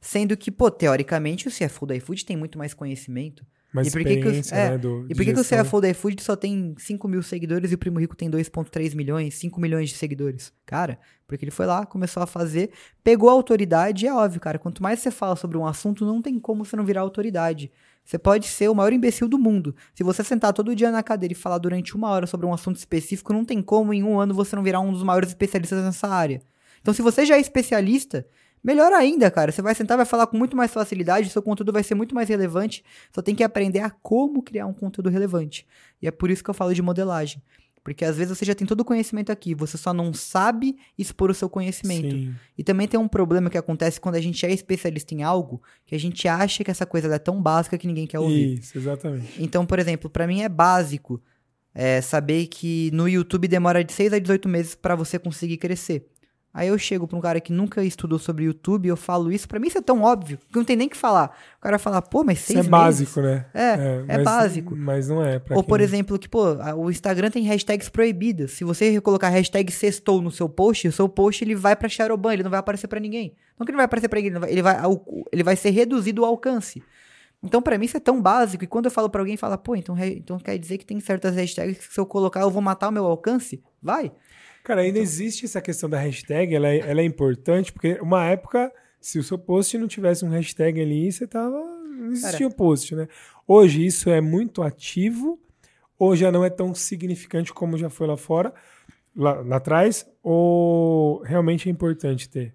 sendo 0.00 0.36
que, 0.36 0.50
pô, 0.50 0.70
teoricamente 0.70 1.48
o 1.48 1.50
CFO 1.50 1.86
da 1.86 1.96
iFood 1.96 2.24
tem 2.24 2.36
muito 2.36 2.58
mais 2.58 2.72
conhecimento. 2.72 3.44
Mais 3.72 3.88
e 3.88 3.90
por 3.90 4.02
que, 4.02 4.16
que, 4.16 4.26
o, 4.26 4.30
é, 4.30 4.70
né, 4.70 4.78
do, 4.78 5.06
e 5.10 5.14
por 5.14 5.24
que, 5.24 5.34
que 5.34 5.40
o 5.40 5.44
CFO 5.44 5.80
da 5.80 5.90
iFood 5.90 6.22
só 6.22 6.34
tem 6.34 6.74
5 6.78 7.06
mil 7.06 7.22
seguidores 7.22 7.70
e 7.70 7.74
o 7.74 7.78
Primo 7.78 7.98
Rico 7.98 8.16
tem 8.16 8.30
2,3 8.30 8.94
milhões, 8.94 9.34
5 9.34 9.60
milhões 9.60 9.90
de 9.90 9.96
seguidores? 9.96 10.52
Cara, 10.64 10.98
porque 11.26 11.44
ele 11.44 11.50
foi 11.50 11.66
lá, 11.66 11.84
começou 11.84 12.22
a 12.22 12.26
fazer, 12.26 12.70
pegou 13.04 13.28
a 13.28 13.32
autoridade, 13.32 14.06
é 14.06 14.14
óbvio, 14.14 14.40
cara. 14.40 14.58
Quanto 14.58 14.82
mais 14.82 15.00
você 15.00 15.10
fala 15.10 15.36
sobre 15.36 15.58
um 15.58 15.66
assunto, 15.66 16.06
não 16.06 16.22
tem 16.22 16.40
como 16.40 16.64
você 16.64 16.76
não 16.76 16.84
virar 16.84 17.02
autoridade. 17.02 17.70
Você 18.08 18.18
pode 18.18 18.46
ser 18.46 18.70
o 18.70 18.74
maior 18.74 18.90
imbecil 18.90 19.28
do 19.28 19.38
mundo. 19.38 19.76
Se 19.94 20.02
você 20.02 20.24
sentar 20.24 20.54
todo 20.54 20.74
dia 20.74 20.90
na 20.90 21.02
cadeira 21.02 21.34
e 21.34 21.36
falar 21.36 21.58
durante 21.58 21.94
uma 21.94 22.08
hora 22.08 22.26
sobre 22.26 22.46
um 22.46 22.54
assunto 22.54 22.76
específico, 22.76 23.34
não 23.34 23.44
tem 23.44 23.60
como 23.60 23.92
em 23.92 24.02
um 24.02 24.18
ano 24.18 24.32
você 24.32 24.56
não 24.56 24.62
virar 24.62 24.80
um 24.80 24.90
dos 24.90 25.02
maiores 25.02 25.28
especialistas 25.28 25.84
nessa 25.84 26.08
área. 26.08 26.40
Então, 26.80 26.94
se 26.94 27.02
você 27.02 27.26
já 27.26 27.36
é 27.36 27.40
especialista, 27.40 28.26
melhor 28.64 28.94
ainda, 28.94 29.30
cara. 29.30 29.52
Você 29.52 29.60
vai 29.60 29.74
sentar, 29.74 29.98
vai 29.98 30.06
falar 30.06 30.26
com 30.26 30.38
muito 30.38 30.56
mais 30.56 30.72
facilidade, 30.72 31.28
seu 31.28 31.42
conteúdo 31.42 31.70
vai 31.70 31.82
ser 31.82 31.94
muito 31.94 32.14
mais 32.14 32.30
relevante. 32.30 32.82
Só 33.14 33.20
tem 33.20 33.34
que 33.34 33.44
aprender 33.44 33.80
a 33.80 33.90
como 33.90 34.42
criar 34.42 34.64
um 34.64 34.72
conteúdo 34.72 35.10
relevante. 35.10 35.66
E 36.00 36.08
é 36.08 36.10
por 36.10 36.30
isso 36.30 36.42
que 36.42 36.48
eu 36.48 36.54
falo 36.54 36.72
de 36.72 36.80
modelagem. 36.80 37.42
Porque 37.88 38.04
às 38.04 38.18
vezes 38.18 38.36
você 38.36 38.44
já 38.44 38.54
tem 38.54 38.66
todo 38.66 38.82
o 38.82 38.84
conhecimento 38.84 39.32
aqui, 39.32 39.54
você 39.54 39.78
só 39.78 39.94
não 39.94 40.12
sabe 40.12 40.76
expor 40.98 41.30
o 41.30 41.34
seu 41.34 41.48
conhecimento. 41.48 42.10
Sim. 42.10 42.34
E 42.58 42.62
também 42.62 42.86
tem 42.86 43.00
um 43.00 43.08
problema 43.08 43.48
que 43.48 43.56
acontece 43.56 43.98
quando 43.98 44.16
a 44.16 44.20
gente 44.20 44.44
é 44.44 44.52
especialista 44.52 45.14
em 45.14 45.22
algo, 45.22 45.62
que 45.86 45.94
a 45.94 45.98
gente 45.98 46.28
acha 46.28 46.62
que 46.62 46.70
essa 46.70 46.84
coisa 46.84 47.08
é 47.14 47.18
tão 47.18 47.40
básica 47.40 47.78
que 47.78 47.86
ninguém 47.86 48.06
quer 48.06 48.18
ouvir. 48.18 48.58
Isso, 48.58 48.76
exatamente. 48.76 49.42
Então, 49.42 49.64
por 49.64 49.78
exemplo, 49.78 50.10
para 50.10 50.26
mim 50.26 50.42
é 50.42 50.50
básico 50.50 51.18
é, 51.74 52.02
saber 52.02 52.48
que 52.48 52.90
no 52.92 53.08
YouTube 53.08 53.48
demora 53.48 53.82
de 53.82 53.92
6 53.94 54.12
a 54.12 54.18
18 54.18 54.50
meses 54.50 54.74
para 54.74 54.94
você 54.94 55.18
conseguir 55.18 55.56
crescer. 55.56 56.06
Aí 56.58 56.66
eu 56.66 56.76
chego 56.76 57.06
pra 57.06 57.16
um 57.16 57.20
cara 57.20 57.40
que 57.40 57.52
nunca 57.52 57.84
estudou 57.84 58.18
sobre 58.18 58.42
YouTube 58.42 58.86
e 58.86 58.88
eu 58.88 58.96
falo 58.96 59.30
isso, 59.30 59.46
para 59.46 59.60
mim 59.60 59.68
isso 59.68 59.78
é 59.78 59.80
tão 59.80 60.02
óbvio, 60.02 60.38
que 60.38 60.56
não 60.56 60.64
tem 60.64 60.74
nem 60.74 60.88
que 60.88 60.96
falar. 60.96 61.38
O 61.56 61.62
cara 61.62 61.78
fala, 61.78 62.02
pô, 62.02 62.24
mas 62.24 62.40
seis 62.40 62.48
Isso 62.48 62.52
é 62.58 62.62
meses? 62.62 62.68
básico, 62.68 63.20
né? 63.20 63.46
É, 63.54 63.62
é, 63.62 64.04
é 64.08 64.16
mas, 64.16 64.24
básico. 64.24 64.74
Mas 64.74 65.08
não 65.08 65.24
é. 65.24 65.40
Ou, 65.50 65.62
por 65.62 65.80
exemplo, 65.80 66.18
que, 66.18 66.28
pô, 66.28 66.56
o 66.76 66.90
Instagram 66.90 67.30
tem 67.30 67.44
hashtags 67.44 67.88
proibidas. 67.88 68.50
Se 68.50 68.64
você 68.64 69.00
colocar 69.00 69.28
hashtag 69.28 69.70
sextou 69.70 70.20
no 70.20 70.32
seu 70.32 70.48
post, 70.48 70.88
o 70.88 70.92
seu 70.92 71.08
post 71.08 71.44
ele 71.44 71.54
vai 71.54 71.76
pra 71.76 71.88
Sharoban, 71.88 72.32
ele 72.32 72.42
não 72.42 72.50
vai 72.50 72.58
aparecer 72.58 72.88
para 72.88 72.98
ninguém. 72.98 73.36
Não 73.56 73.64
que 73.64 73.70
ele 73.70 73.76
vai 73.76 73.84
aparecer 73.84 74.08
pra 74.08 74.20
ninguém, 74.20 74.42
ele 74.48 74.62
vai, 74.62 74.78
ele 75.30 75.44
vai 75.44 75.54
ser 75.54 75.70
reduzido 75.70 76.22
o 76.22 76.24
alcance. 76.24 76.82
Então, 77.40 77.62
para 77.62 77.78
mim, 77.78 77.84
isso 77.84 77.96
é 77.96 78.00
tão 78.00 78.20
básico. 78.20 78.64
E 78.64 78.66
quando 78.66 78.86
eu 78.86 78.90
falo 78.90 79.08
para 79.08 79.20
alguém, 79.20 79.36
fala, 79.36 79.56
pô, 79.56 79.76
então, 79.76 79.96
então 79.96 80.40
quer 80.40 80.58
dizer 80.58 80.76
que 80.76 80.84
tem 80.84 80.98
certas 80.98 81.36
hashtags 81.36 81.86
que 81.86 81.94
se 81.94 82.00
eu 82.00 82.04
colocar 82.04 82.40
eu 82.40 82.50
vou 82.50 82.60
matar 82.60 82.88
o 82.88 82.92
meu 82.92 83.06
alcance? 83.06 83.62
Vai. 83.80 84.10
Cara, 84.64 84.82
ainda 84.82 84.98
existe 84.98 85.44
essa 85.44 85.60
questão 85.60 85.88
da 85.88 85.98
hashtag, 85.98 86.54
ela 86.54 86.68
é, 86.68 86.78
ela 86.78 87.00
é 87.00 87.04
importante, 87.04 87.72
porque 87.72 87.98
uma 88.00 88.24
época, 88.24 88.72
se 89.00 89.18
o 89.18 89.22
seu 89.22 89.38
post 89.38 89.76
não 89.78 89.88
tivesse 89.88 90.24
um 90.24 90.28
hashtag 90.28 90.80
ali, 90.80 91.10
você 91.10 91.26
tava. 91.26 91.58
Não 91.58 92.12
existia 92.12 92.46
o 92.46 92.50
um 92.50 92.52
post, 92.52 92.94
né? 92.94 93.08
Hoje 93.46 93.84
isso 93.84 94.08
é 94.10 94.20
muito 94.20 94.62
ativo, 94.62 95.40
ou 95.98 96.14
já 96.14 96.30
não 96.30 96.44
é 96.44 96.50
tão 96.50 96.74
significante 96.74 97.52
como 97.52 97.76
já 97.76 97.90
foi 97.90 98.06
lá 98.06 98.16
fora, 98.16 98.54
lá, 99.16 99.40
lá 99.40 99.56
atrás, 99.56 100.06
ou 100.22 101.22
realmente 101.22 101.68
é 101.68 101.72
importante 101.72 102.28
ter? 102.28 102.54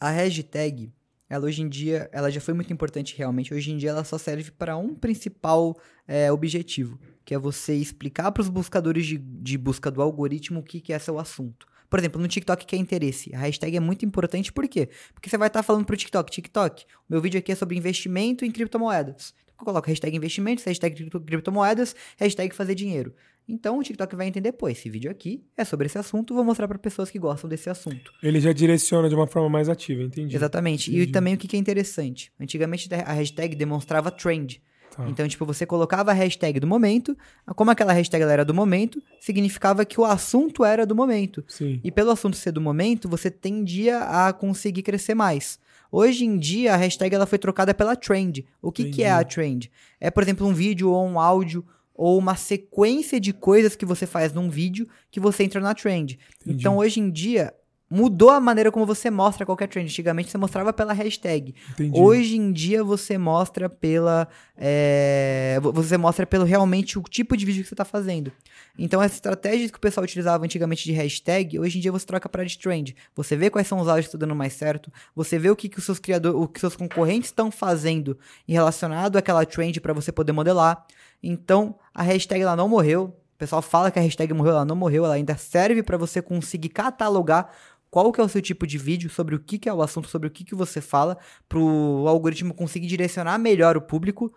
A 0.00 0.10
hashtag, 0.10 0.92
ela 1.28 1.46
hoje 1.46 1.62
em 1.62 1.68
dia, 1.68 2.08
ela 2.12 2.30
já 2.30 2.40
foi 2.40 2.54
muito 2.54 2.72
importante 2.72 3.16
realmente. 3.16 3.52
Hoje 3.52 3.72
em 3.72 3.76
dia 3.76 3.90
ela 3.90 4.04
só 4.04 4.18
serve 4.18 4.50
para 4.50 4.76
um 4.76 4.94
principal 4.94 5.76
é, 6.06 6.30
objetivo, 6.30 6.98
que 7.24 7.34
é 7.34 7.38
você 7.38 7.74
explicar 7.74 8.30
para 8.32 8.42
os 8.42 8.48
buscadores 8.48 9.06
de, 9.06 9.18
de 9.18 9.56
busca 9.56 9.90
do 9.90 10.02
algoritmo 10.02 10.60
o 10.60 10.62
que, 10.62 10.80
que 10.80 10.92
é 10.92 10.98
seu 10.98 11.18
assunto. 11.18 11.66
Por 11.88 11.98
exemplo, 11.98 12.20
no 12.20 12.26
TikTok 12.26 12.66
que 12.66 12.74
é 12.74 12.78
interesse. 12.78 13.34
A 13.34 13.38
hashtag 13.38 13.76
é 13.76 13.80
muito 13.80 14.04
importante, 14.04 14.52
por 14.52 14.66
quê? 14.66 14.88
Porque 15.12 15.30
você 15.30 15.38
vai 15.38 15.48
estar 15.48 15.60
tá 15.60 15.62
falando 15.62 15.84
pro 15.84 15.96
TikTok, 15.96 16.30
TikTok, 16.30 16.84
o 16.84 17.12
meu 17.12 17.20
vídeo 17.20 17.38
aqui 17.38 17.52
é 17.52 17.54
sobre 17.54 17.76
investimento 17.76 18.44
em 18.44 18.50
criptomoedas. 18.50 19.32
Então, 19.44 19.54
eu 19.60 19.64
coloco 19.64 19.88
hashtag 19.88 20.16
investimentos, 20.16 20.64
hashtag 20.64 21.08
criptomoedas, 21.08 21.94
hashtag 22.18 22.54
fazer 22.54 22.74
dinheiro. 22.74 23.14
Então 23.48 23.78
o 23.78 23.82
TikTok 23.82 24.16
vai 24.16 24.26
entender, 24.26 24.52
pô, 24.52 24.68
esse 24.68 24.88
vídeo 24.88 25.10
aqui 25.10 25.44
é 25.56 25.64
sobre 25.64 25.86
esse 25.86 25.98
assunto, 25.98 26.34
vou 26.34 26.44
mostrar 26.44 26.66
para 26.66 26.78
pessoas 26.78 27.10
que 27.10 27.18
gostam 27.18 27.48
desse 27.48 27.68
assunto. 27.68 28.12
Ele 28.22 28.40
já 28.40 28.52
direciona 28.52 29.08
de 29.08 29.14
uma 29.14 29.26
forma 29.26 29.48
mais 29.48 29.68
ativa, 29.68 30.02
entendi. 30.02 30.34
Exatamente. 30.34 30.90
Entendi. 30.90 31.08
E 31.08 31.12
também 31.12 31.34
o 31.34 31.36
que 31.36 31.54
é 31.54 31.58
interessante. 31.58 32.32
Antigamente 32.40 32.88
a 32.94 33.12
hashtag 33.12 33.54
demonstrava 33.54 34.10
trend. 34.10 34.62
Tá. 34.96 35.08
Então, 35.08 35.26
tipo, 35.26 35.44
você 35.44 35.66
colocava 35.66 36.12
a 36.12 36.14
hashtag 36.14 36.60
do 36.60 36.66
momento, 36.66 37.16
como 37.56 37.70
aquela 37.70 37.92
hashtag 37.92 38.24
era 38.24 38.44
do 38.44 38.54
momento, 38.54 39.02
significava 39.20 39.84
que 39.84 40.00
o 40.00 40.04
assunto 40.04 40.64
era 40.64 40.86
do 40.86 40.94
momento. 40.94 41.44
Sim. 41.48 41.80
E 41.82 41.90
pelo 41.90 42.12
assunto 42.12 42.36
ser 42.36 42.52
do 42.52 42.60
momento, 42.60 43.08
você 43.08 43.30
tendia 43.30 43.98
a 43.98 44.32
conseguir 44.32 44.82
crescer 44.82 45.14
mais. 45.14 45.58
Hoje 45.90 46.24
em 46.24 46.38
dia, 46.38 46.74
a 46.74 46.76
hashtag 46.76 47.14
ela 47.14 47.26
foi 47.26 47.38
trocada 47.38 47.74
pela 47.74 47.96
trend. 47.96 48.44
O 48.62 48.72
que, 48.72 48.90
que 48.90 49.02
é 49.02 49.10
a 49.10 49.22
trend? 49.24 49.70
É, 50.00 50.10
por 50.10 50.22
exemplo, 50.22 50.46
um 50.46 50.52
vídeo 50.52 50.90
ou 50.90 51.06
um 51.06 51.18
áudio 51.18 51.64
ou 51.94 52.18
uma 52.18 52.34
sequência 52.34 53.20
de 53.20 53.32
coisas 53.32 53.76
que 53.76 53.86
você 53.86 54.06
faz 54.06 54.32
num 54.32 54.50
vídeo 54.50 54.88
que 55.10 55.20
você 55.20 55.44
entra 55.44 55.60
na 55.60 55.74
trend. 55.74 56.18
Entendi. 56.42 56.58
Então, 56.58 56.78
hoje 56.78 57.00
em 57.00 57.10
dia, 57.10 57.54
mudou 57.90 58.30
a 58.30 58.40
maneira 58.40 58.72
como 58.72 58.84
você 58.86 59.10
mostra 59.10 59.44
qualquer 59.46 59.68
trend. 59.68 59.86
Antigamente 59.88 60.30
você 60.30 60.38
mostrava 60.38 60.72
pela 60.72 60.92
hashtag. 60.92 61.54
Entendi. 61.72 62.00
Hoje 62.00 62.36
em 62.36 62.50
dia 62.52 62.82
você 62.82 63.16
mostra 63.18 63.68
pela. 63.68 64.26
é, 64.56 65.58
vo- 65.62 65.72
você 65.72 65.96
mostra 65.96 66.26
pelo 66.26 66.44
realmente 66.44 66.98
o 66.98 67.02
tipo 67.02 67.36
de 67.36 67.44
vídeo 67.44 67.62
que 67.62 67.68
você 67.68 67.74
está 67.74 67.84
fazendo. 67.84 68.32
Então, 68.78 69.00
essa 69.02 69.14
estratégia 69.14 69.68
que 69.68 69.76
o 69.76 69.80
pessoal 69.80 70.02
utilizava 70.04 70.44
antigamente 70.44 70.84
de 70.84 70.92
hashtag, 70.92 71.58
hoje 71.60 71.78
em 71.78 71.80
dia 71.80 71.92
você 71.92 72.04
troca 72.06 72.28
para 72.28 72.44
de 72.44 72.58
trend. 72.58 72.96
Você 73.14 73.36
vê 73.36 73.48
quais 73.50 73.68
são 73.68 73.78
os 73.78 73.86
áudios 73.86 74.06
que 74.06 74.16
estão 74.16 74.18
dando 74.28 74.36
mais 74.36 74.52
certo, 74.54 74.90
você 75.14 75.38
vê 75.38 75.50
o 75.50 75.54
que, 75.56 75.68
que 75.68 75.78
os 75.78 75.84
seus 75.84 75.98
criadores, 76.00 76.36
o 76.40 76.48
que 76.48 76.58
seus 76.58 76.74
concorrentes 76.74 77.28
estão 77.28 77.50
fazendo 77.50 78.18
em 78.48 78.52
relacionado 78.54 79.16
àquela 79.16 79.44
trend 79.46 79.80
para 79.80 79.92
você 79.92 80.10
poder 80.10 80.32
modelar. 80.32 80.84
Então, 81.22 81.76
a 81.94 82.02
hashtag 82.02 82.42
ela 82.42 82.56
não 82.56 82.68
morreu. 82.68 83.14
O 83.34 83.36
pessoal 83.36 83.60
fala 83.62 83.90
que 83.90 83.98
a 83.98 84.02
hashtag 84.02 84.32
morreu, 84.32 84.52
ela 84.52 84.64
não 84.64 84.76
morreu, 84.76 85.04
ela 85.04 85.14
ainda 85.14 85.36
serve 85.36 85.82
para 85.82 85.96
você 85.96 86.22
conseguir 86.22 86.68
catalogar 86.68 87.50
qual 87.94 88.10
que 88.10 88.20
é 88.20 88.24
o 88.24 88.28
seu 88.28 88.42
tipo 88.42 88.66
de 88.66 88.76
vídeo, 88.76 89.08
sobre 89.08 89.36
o 89.36 89.38
que, 89.38 89.56
que 89.56 89.68
é 89.68 89.72
o 89.72 89.80
assunto, 89.80 90.08
sobre 90.08 90.26
o 90.26 90.30
que, 90.32 90.42
que 90.42 90.52
você 90.52 90.80
fala, 90.80 91.16
para 91.48 91.60
o 91.60 92.08
algoritmo 92.08 92.52
conseguir 92.52 92.88
direcionar 92.88 93.38
melhor 93.38 93.76
o 93.76 93.80
público, 93.80 94.34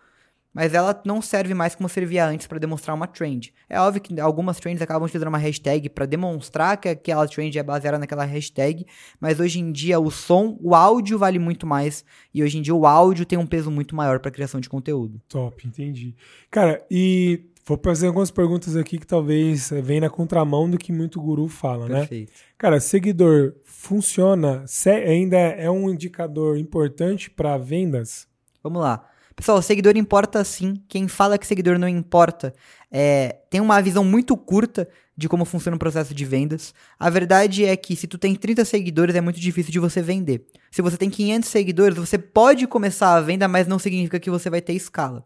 mas 0.54 0.76
ela 0.76 1.02
não 1.04 1.24
serve 1.24 1.56
mais 1.56 1.74
como 1.74 1.90
servia 1.90 2.28
antes 2.28 2.46
para 2.46 2.60
demonstrar 2.60 2.96
uma 2.96 3.08
trend. 3.08 3.52
É 3.68 3.80
óbvio 3.80 4.00
que 4.00 4.22
algumas 4.22 4.60
trends 4.60 4.80
acabam 4.80 5.06
utilizando 5.08 5.30
uma 5.30 5.40
hashtag 5.40 5.90
para 5.90 6.06
demonstrar 6.06 6.78
que 6.78 6.88
aquela 6.88 7.28
trend 7.28 7.58
é 7.58 7.64
baseada 7.64 7.98
naquela 7.98 8.26
hashtag, 8.26 8.86
mas 9.20 9.40
hoje 9.40 9.60
em 9.60 9.72
dia 9.72 10.00
o 10.00 10.12
som, 10.12 10.56
o 10.62 10.76
áudio 10.76 11.18
vale 11.18 11.40
muito 11.40 11.66
mais, 11.66 12.06
e 12.32 12.44
hoje 12.44 12.60
em 12.60 12.62
dia 12.62 12.76
o 12.76 12.86
áudio 12.86 13.26
tem 13.26 13.40
um 13.40 13.48
peso 13.48 13.72
muito 13.72 13.96
maior 13.96 14.20
para 14.20 14.30
criação 14.30 14.60
de 14.60 14.70
conteúdo. 14.70 15.20
Top, 15.28 15.68
entendi. 15.68 16.16
Cara, 16.52 16.86
e 16.92 17.44
vou 17.68 17.80
fazer 17.84 18.08
algumas 18.08 18.32
perguntas 18.32 18.76
aqui 18.76 18.98
que 18.98 19.06
talvez 19.06 19.72
eh, 19.72 19.82
venha 19.82 20.02
na 20.02 20.10
contramão 20.10 20.70
do 20.70 20.78
que 20.78 20.92
muito 20.92 21.20
guru 21.22 21.48
fala, 21.48 21.88
né? 21.88 22.00
Perfeito. 22.00 22.32
Cara, 22.58 22.80
seguidor 22.80 23.54
funciona? 23.66 24.64
Se- 24.66 24.90
ainda 24.90 25.38
é 25.38 25.70
um 25.70 25.90
indicador 25.90 26.58
importante 26.58 27.30
para 27.30 27.58
vendas? 27.58 28.28
Vamos 28.64 28.82
lá. 28.82 29.06
Pessoal, 29.36 29.62
seguidor 29.62 29.96
importa 29.96 30.44
sim. 30.44 30.82
Quem 30.90 31.08
fala 31.08 31.38
que 31.38 31.46
seguidor 31.46 31.78
não 31.78 31.88
importa 31.88 32.54
é, 32.92 33.38
tem 33.52 33.62
uma 33.62 33.80
visão 33.82 34.04
muito 34.04 34.36
curta 34.36 34.88
de 35.16 35.30
como 35.30 35.46
funciona 35.46 35.76
o 35.76 35.80
processo 35.80 36.14
de 36.14 36.26
vendas. 36.26 36.74
A 37.00 37.10
verdade 37.10 37.64
é 37.66 37.76
que 37.78 37.96
se 37.96 38.08
tu 38.08 38.18
tem 38.18 38.34
30 38.36 38.66
seguidores 38.66 39.16
é 39.16 39.22
muito 39.22 39.40
difícil 39.40 39.72
de 39.72 39.80
você 39.80 40.02
vender. 40.02 40.46
Se 40.72 40.82
você 40.82 40.98
tem 40.98 41.10
500 41.10 41.50
seguidores, 41.50 41.98
você 41.98 42.18
pode 42.18 42.66
começar 42.66 43.14
a 43.16 43.22
venda, 43.22 43.48
mas 43.48 43.68
não 43.68 43.78
significa 43.78 44.20
que 44.20 44.30
você 44.30 44.50
vai 44.50 44.62
ter 44.62 44.74
escala. 44.74 45.24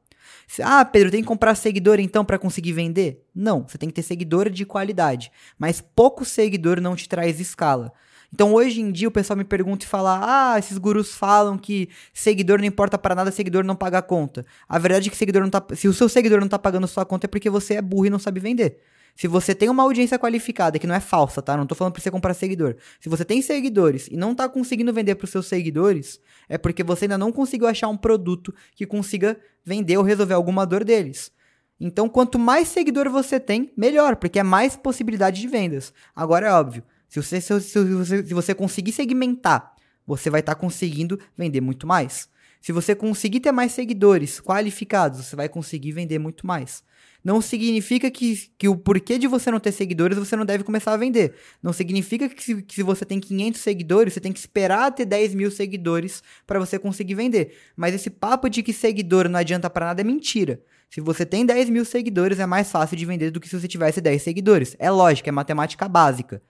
Ah, 0.61 0.83
Pedro, 0.85 1.11
tem 1.11 1.21
que 1.21 1.27
comprar 1.27 1.55
seguidor 1.55 1.99
então 1.99 2.25
para 2.25 2.37
conseguir 2.39 2.73
vender? 2.73 3.25
Não, 3.33 3.65
você 3.67 3.77
tem 3.77 3.89
que 3.89 3.95
ter 3.95 4.03
seguidor 4.03 4.49
de 4.49 4.65
qualidade. 4.65 5.31
Mas 5.57 5.81
pouco 5.81 6.25
seguidor 6.25 6.81
não 6.81 6.95
te 6.95 7.07
traz 7.07 7.39
escala. 7.39 7.93
Então 8.33 8.53
hoje 8.53 8.79
em 8.79 8.91
dia 8.91 9.07
o 9.07 9.11
pessoal 9.11 9.35
me 9.37 9.43
pergunta 9.43 9.85
e 9.85 9.87
fala: 9.87 10.53
"Ah, 10.53 10.59
esses 10.59 10.77
gurus 10.77 11.13
falam 11.13 11.57
que 11.57 11.89
seguidor 12.13 12.59
não 12.59 12.65
importa 12.65 12.97
para 12.97 13.13
nada, 13.13 13.31
seguidor 13.31 13.63
não 13.63 13.75
paga 13.75 13.97
a 13.97 14.01
conta". 14.01 14.45
A 14.67 14.79
verdade 14.79 15.09
é 15.09 15.11
que 15.11 15.17
seguidor 15.17 15.41
não 15.41 15.49
tá, 15.49 15.63
se 15.75 15.87
o 15.87 15.93
seu 15.93 16.07
seguidor 16.07 16.39
não 16.39 16.47
tá 16.47 16.57
pagando 16.59 16.87
sua 16.87 17.05
conta 17.05 17.27
é 17.27 17.29
porque 17.29 17.49
você 17.49 17.75
é 17.75 17.81
burro 17.81 18.05
e 18.05 18.09
não 18.09 18.19
sabe 18.19 18.39
vender. 18.39 18.79
Se 19.15 19.27
você 19.27 19.53
tem 19.53 19.69
uma 19.69 19.83
audiência 19.83 20.17
qualificada, 20.17 20.79
que 20.79 20.87
não 20.87 20.95
é 20.95 20.99
falsa, 20.99 21.41
tá? 21.41 21.55
Não 21.55 21.65
tô 21.65 21.75
falando 21.75 21.93
pra 21.93 22.01
você 22.01 22.09
comprar 22.09 22.33
seguidor. 22.33 22.75
Se 22.99 23.09
você 23.09 23.25
tem 23.25 23.41
seguidores 23.41 24.07
e 24.07 24.15
não 24.15 24.33
tá 24.33 24.47
conseguindo 24.49 24.93
vender 24.93 25.15
pros 25.15 25.29
seus 25.29 25.47
seguidores, 25.47 26.19
é 26.49 26.57
porque 26.57 26.83
você 26.83 27.05
ainda 27.05 27.17
não 27.17 27.31
conseguiu 27.31 27.67
achar 27.67 27.87
um 27.87 27.97
produto 27.97 28.53
que 28.75 28.85
consiga 28.85 29.37
vender 29.63 29.97
ou 29.97 30.03
resolver 30.03 30.33
alguma 30.33 30.65
dor 30.65 30.83
deles. 30.83 31.31
Então, 31.79 32.07
quanto 32.07 32.37
mais 32.37 32.67
seguidor 32.67 33.09
você 33.09 33.39
tem, 33.39 33.71
melhor, 33.75 34.15
porque 34.15 34.39
é 34.39 34.43
mais 34.43 34.75
possibilidade 34.75 35.41
de 35.41 35.47
vendas. 35.47 35.91
Agora 36.15 36.47
é 36.47 36.51
óbvio, 36.51 36.83
se 37.09 37.21
você, 37.21 37.41
se, 37.41 37.59
se 37.59 37.83
você, 37.83 38.25
se 38.25 38.33
você 38.33 38.53
conseguir 38.53 38.91
segmentar, 38.91 39.75
você 40.05 40.29
vai 40.29 40.39
estar 40.41 40.55
conseguindo 40.55 41.19
vender 41.35 41.59
muito 41.59 41.87
mais. 41.87 42.29
Se 42.61 42.71
você 42.71 42.93
conseguir 42.93 43.39
ter 43.39 43.51
mais 43.51 43.71
seguidores 43.71 44.39
qualificados, 44.39 45.25
você 45.25 45.35
vai 45.35 45.49
conseguir 45.49 45.91
vender 45.91 46.19
muito 46.19 46.45
mais. 46.45 46.83
Não 47.23 47.39
significa 47.39 48.09
que, 48.09 48.49
que 48.57 48.67
o 48.67 48.75
porquê 48.75 49.17
de 49.17 49.27
você 49.27 49.51
não 49.51 49.59
ter 49.59 49.71
seguidores 49.71 50.17
você 50.17 50.35
não 50.35 50.45
deve 50.45 50.63
começar 50.63 50.93
a 50.93 50.97
vender. 50.97 51.35
Não 51.61 51.71
significa 51.71 52.27
que 52.27 52.43
se, 52.43 52.61
que 52.61 52.75
se 52.75 52.83
você 52.83 53.05
tem 53.05 53.19
500 53.19 53.61
seguidores, 53.61 54.13
você 54.13 54.19
tem 54.19 54.33
que 54.33 54.39
esperar 54.39 54.91
ter 54.91 55.05
10 55.05 55.35
mil 55.35 55.51
seguidores 55.51 56.23
para 56.47 56.59
você 56.59 56.79
conseguir 56.79 57.13
vender. 57.13 57.55
Mas 57.75 57.93
esse 57.93 58.09
papo 58.09 58.49
de 58.49 58.63
que 58.63 58.73
seguidor 58.73 59.29
não 59.29 59.39
adianta 59.39 59.69
para 59.69 59.87
nada 59.87 60.01
é 60.01 60.03
mentira. 60.03 60.61
Se 60.89 60.99
você 60.99 61.25
tem 61.25 61.45
10 61.45 61.69
mil 61.69 61.85
seguidores, 61.85 62.39
é 62.39 62.45
mais 62.45 62.71
fácil 62.71 62.97
de 62.97 63.05
vender 63.05 63.31
do 63.31 63.39
que 63.39 63.47
se 63.47 63.57
você 63.57 63.67
tivesse 63.67 64.01
10 64.01 64.21
seguidores. 64.21 64.75
É 64.77 64.89
lógica, 64.89 65.29
é 65.29 65.31
matemática 65.31 65.87
básica. 65.87 66.41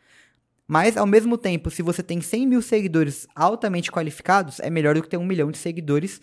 Mas, 0.67 0.95
ao 0.95 1.05
mesmo 1.05 1.37
tempo, 1.37 1.69
se 1.69 1.81
você 1.81 2.01
tem 2.01 2.21
100 2.21 2.47
mil 2.47 2.61
seguidores 2.61 3.27
altamente 3.35 3.91
qualificados, 3.91 4.59
é 4.61 4.69
melhor 4.69 4.95
do 4.95 5.03
que 5.03 5.09
ter 5.09 5.17
um 5.17 5.25
milhão 5.25 5.51
de 5.51 5.57
seguidores 5.57 6.21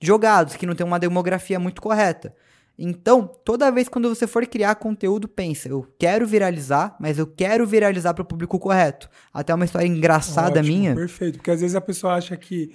jogados, 0.00 0.56
que 0.56 0.66
não 0.66 0.74
tem 0.74 0.86
uma 0.86 0.98
demografia 0.98 1.60
muito 1.60 1.80
correta. 1.80 2.34
Então, 2.78 3.26
toda 3.44 3.70
vez 3.70 3.88
quando 3.88 4.08
você 4.08 4.26
for 4.26 4.46
criar 4.46 4.74
conteúdo, 4.74 5.26
pensa, 5.26 5.68
eu 5.68 5.86
quero 5.98 6.26
viralizar, 6.26 6.94
mas 7.00 7.18
eu 7.18 7.26
quero 7.26 7.66
viralizar 7.66 8.12
para 8.12 8.22
o 8.22 8.26
público 8.26 8.58
correto. 8.58 9.08
Até 9.32 9.54
uma 9.54 9.64
história 9.64 9.86
engraçada 9.86 10.60
Ótimo, 10.60 10.76
minha. 10.76 10.94
Perfeito, 10.94 11.38
porque 11.38 11.50
às 11.50 11.60
vezes 11.60 11.74
a 11.74 11.80
pessoa 11.80 12.14
acha 12.14 12.36
que 12.36 12.70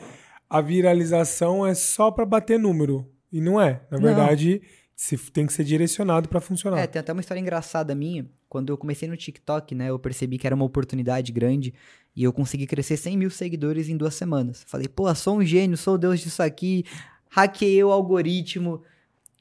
a 0.50 0.60
viralização 0.60 1.66
é 1.66 1.74
só 1.74 2.10
para 2.12 2.26
bater 2.26 2.60
número. 2.60 3.06
E 3.32 3.40
não 3.40 3.62
é. 3.62 3.82
Na 3.90 3.98
verdade, 3.98 4.62
se- 4.96 5.18
tem 5.32 5.46
que 5.46 5.54
ser 5.54 5.64
direcionado 5.64 6.28
para 6.28 6.42
funcionar. 6.42 6.80
É, 6.80 6.88
tem 6.88 7.00
até 7.00 7.14
uma 7.14 7.22
história 7.22 7.40
engraçada 7.40 7.96
minha. 7.96 8.28
Quando 8.50 8.74
eu 8.74 8.78
comecei 8.78 9.08
no 9.08 9.16
TikTok, 9.16 9.74
né, 9.74 9.90
eu 9.90 9.98
percebi 10.00 10.38
que 10.38 10.46
era 10.46 10.56
uma 10.56 10.66
oportunidade 10.66 11.32
grande 11.32 11.74
e 12.14 12.24
eu 12.24 12.34
consegui 12.34 12.68
crescer 12.68 12.98
100 12.98 13.18
mil 13.18 13.30
seguidores 13.30 13.88
em 13.88 13.96
duas 13.96 14.16
semanas. 14.16 14.66
Falei, 14.68 14.88
pô, 14.90 15.14
sou 15.16 15.38
um 15.38 15.46
gênio, 15.46 15.78
sou 15.78 15.94
o 15.94 15.98
deus 15.98 16.20
disso 16.20 16.44
aqui, 16.44 16.84
hackeei 17.30 17.82
o 17.84 17.92
algoritmo, 17.92 18.82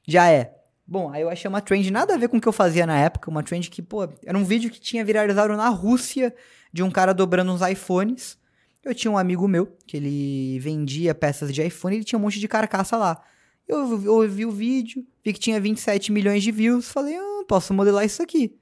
já 0.07 0.29
é. 0.29 0.55
Bom, 0.85 1.09
aí 1.09 1.21
eu 1.21 1.29
achei 1.29 1.47
uma 1.47 1.61
trend 1.61 1.89
nada 1.89 2.13
a 2.13 2.17
ver 2.17 2.27
com 2.27 2.37
o 2.37 2.41
que 2.41 2.47
eu 2.47 2.53
fazia 2.53 2.85
na 2.85 2.97
época, 2.97 3.29
uma 3.29 3.43
trend 3.43 3.69
que, 3.69 3.81
pô, 3.81 4.07
era 4.25 4.37
um 4.37 4.43
vídeo 4.43 4.69
que 4.69 4.79
tinha 4.79 5.05
viralizado 5.05 5.55
na 5.55 5.69
Rússia 5.69 6.35
de 6.73 6.83
um 6.83 6.91
cara 6.91 7.13
dobrando 7.13 7.51
uns 7.51 7.61
iPhones. 7.61 8.37
Eu 8.83 8.93
tinha 8.93 9.11
um 9.11 9.17
amigo 9.17 9.47
meu 9.47 9.67
que 9.85 9.95
ele 9.95 10.59
vendia 10.59 11.13
peças 11.15 11.53
de 11.53 11.61
iPhone 11.61 11.95
ele 11.95 12.03
tinha 12.03 12.19
um 12.19 12.21
monte 12.21 12.39
de 12.39 12.47
carcaça 12.47 12.97
lá. 12.97 13.23
Eu, 13.67 14.03
eu 14.03 14.29
vi 14.29 14.45
o 14.45 14.51
vídeo, 14.51 15.05
vi 15.23 15.31
que 15.31 15.39
tinha 15.39 15.59
27 15.61 16.11
milhões 16.11 16.43
de 16.43 16.51
views, 16.51 16.89
falei, 16.89 17.15
ah, 17.15 17.43
posso 17.47 17.73
modelar 17.73 18.03
isso 18.03 18.21
aqui. 18.21 18.57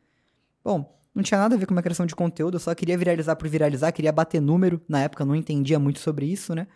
Bom, 0.63 0.99
não 1.15 1.23
tinha 1.23 1.39
nada 1.39 1.55
a 1.55 1.57
ver 1.57 1.65
com 1.65 1.77
a 1.77 1.81
criação 1.81 2.05
de 2.05 2.15
conteúdo, 2.15 2.55
eu 2.55 2.59
só 2.59 2.75
queria 2.75 2.97
viralizar 2.97 3.35
por 3.35 3.47
viralizar, 3.47 3.91
queria 3.91 4.11
bater 4.11 4.39
número. 4.39 4.81
Na 4.87 5.01
época 5.01 5.23
eu 5.23 5.27
não 5.27 5.35
entendia 5.35 5.79
muito 5.79 5.99
sobre 5.99 6.25
isso, 6.27 6.53
né? 6.53 6.67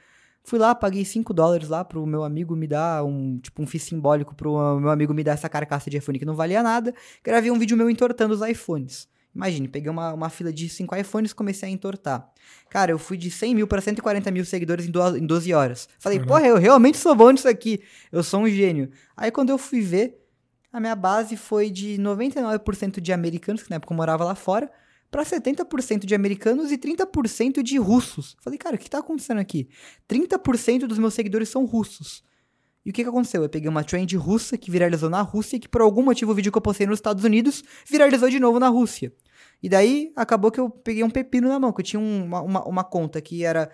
Fui 0.44 0.60
lá, 0.60 0.76
paguei 0.76 1.06
5 1.06 1.34
dólares 1.34 1.70
lá 1.70 1.86
pro 1.86 2.06
meu 2.06 2.24
amigo 2.24 2.56
me 2.56 2.68
dar 2.68 3.04
um, 3.06 3.40
tipo, 3.40 3.62
um 3.62 3.68
FII 3.68 3.80
simbólico 3.80 4.36
pro 4.36 4.80
meu 4.80 4.90
amigo 4.90 5.14
me 5.14 5.24
dar 5.24 5.32
essa 5.32 5.48
carcaça 5.48 5.90
de 5.90 5.98
iPhone 5.98 6.20
que 6.20 6.26
não 6.26 6.36
valia 6.36 6.62
nada. 6.62 6.94
Gravei 7.24 7.50
um 7.50 7.58
vídeo 7.58 7.78
meu 7.78 7.90
entortando 7.90 8.34
os 8.34 8.42
iPhones. 8.42 9.08
Imagine, 9.34 9.68
peguei 9.68 9.90
uma, 9.90 10.14
uma 10.14 10.30
fila 10.30 10.54
de 10.54 10.70
5 10.70 10.96
iPhones 10.96 11.32
e 11.32 11.36
comecei 11.36 11.68
a 11.68 11.72
entortar. 11.72 12.30
Cara, 12.70 12.92
eu 12.92 13.00
fui 13.00 13.18
de 13.18 13.32
100 13.32 13.56
mil 13.56 13.68
para 13.68 13.82
140 13.82 14.30
mil 14.32 14.46
seguidores 14.46 14.86
em, 14.86 14.92
duas, 14.92 15.16
em 15.16 15.26
12 15.26 15.54
horas. 15.54 15.90
Falei, 15.98 16.20
Caraca. 16.20 16.36
porra, 16.36 16.48
eu 16.48 16.58
realmente 16.58 16.98
sou 16.98 17.16
bom 17.16 17.32
nisso 17.32 17.48
aqui. 17.48 17.82
Eu 18.12 18.22
sou 18.22 18.42
um 18.42 18.50
gênio. 18.50 18.92
Aí 19.18 19.32
quando 19.32 19.50
eu 19.50 19.58
fui 19.58 19.82
ver, 19.82 20.24
a 20.72 20.80
minha 20.80 20.96
base 20.96 21.36
foi 21.36 21.72
de 21.72 21.98
99% 21.98 23.00
de 23.00 23.14
americanos, 23.14 23.64
que 23.64 23.70
na 23.70 23.78
época 23.78 23.94
eu 23.94 23.98
morava 23.98 24.24
lá 24.24 24.36
fora, 24.36 24.70
para 25.14 25.24
70% 25.24 26.06
de 26.08 26.16
americanos 26.16 26.72
e 26.72 26.78
30% 26.78 27.62
de 27.62 27.78
russos. 27.78 28.36
Falei, 28.42 28.58
cara, 28.58 28.76
o 28.76 28.80
que 28.80 28.90
tá 28.90 28.98
acontecendo 28.98 29.38
aqui? 29.38 29.70
30% 30.10 30.88
dos 30.88 30.98
meus 30.98 31.14
seguidores 31.14 31.50
são 31.50 31.66
russos. 31.66 32.24
E 32.84 32.90
o 32.90 32.94
que, 32.94 33.04
que 33.04 33.10
aconteceu? 33.10 33.44
Eu 33.44 33.48
peguei 33.48 33.70
uma 33.70 33.84
trend 33.84 34.12
russa 34.18 34.58
que 34.58 34.72
viralizou 34.72 35.12
na 35.12 35.22
Rússia 35.22 35.60
que 35.60 35.70
por 35.70 35.82
algum 35.82 36.02
motivo 36.02 36.32
o 36.32 36.36
vídeo 36.36 36.52
que 36.52 36.58
eu 36.58 36.62
postei 36.62 36.88
nos 36.88 36.98
Estados 36.98 37.24
Unidos 37.24 37.64
viralizou 37.88 38.28
de 38.28 38.40
novo 38.40 38.60
na 38.60 38.70
Rússia. 38.70 39.14
E 39.62 39.70
daí 39.70 40.12
acabou 40.16 40.50
que 40.52 40.60
eu 40.60 40.68
peguei 40.68 41.04
um 41.04 41.10
pepino 41.12 41.48
na 41.48 41.60
mão, 41.60 41.72
que 41.72 41.82
eu 41.82 41.86
tinha 41.86 42.00
um- 42.00 42.26
uma, 42.26 42.42
uma, 42.42 42.68
uma 42.68 42.84
conta 42.84 43.22
que 43.22 43.46
era 43.46 43.70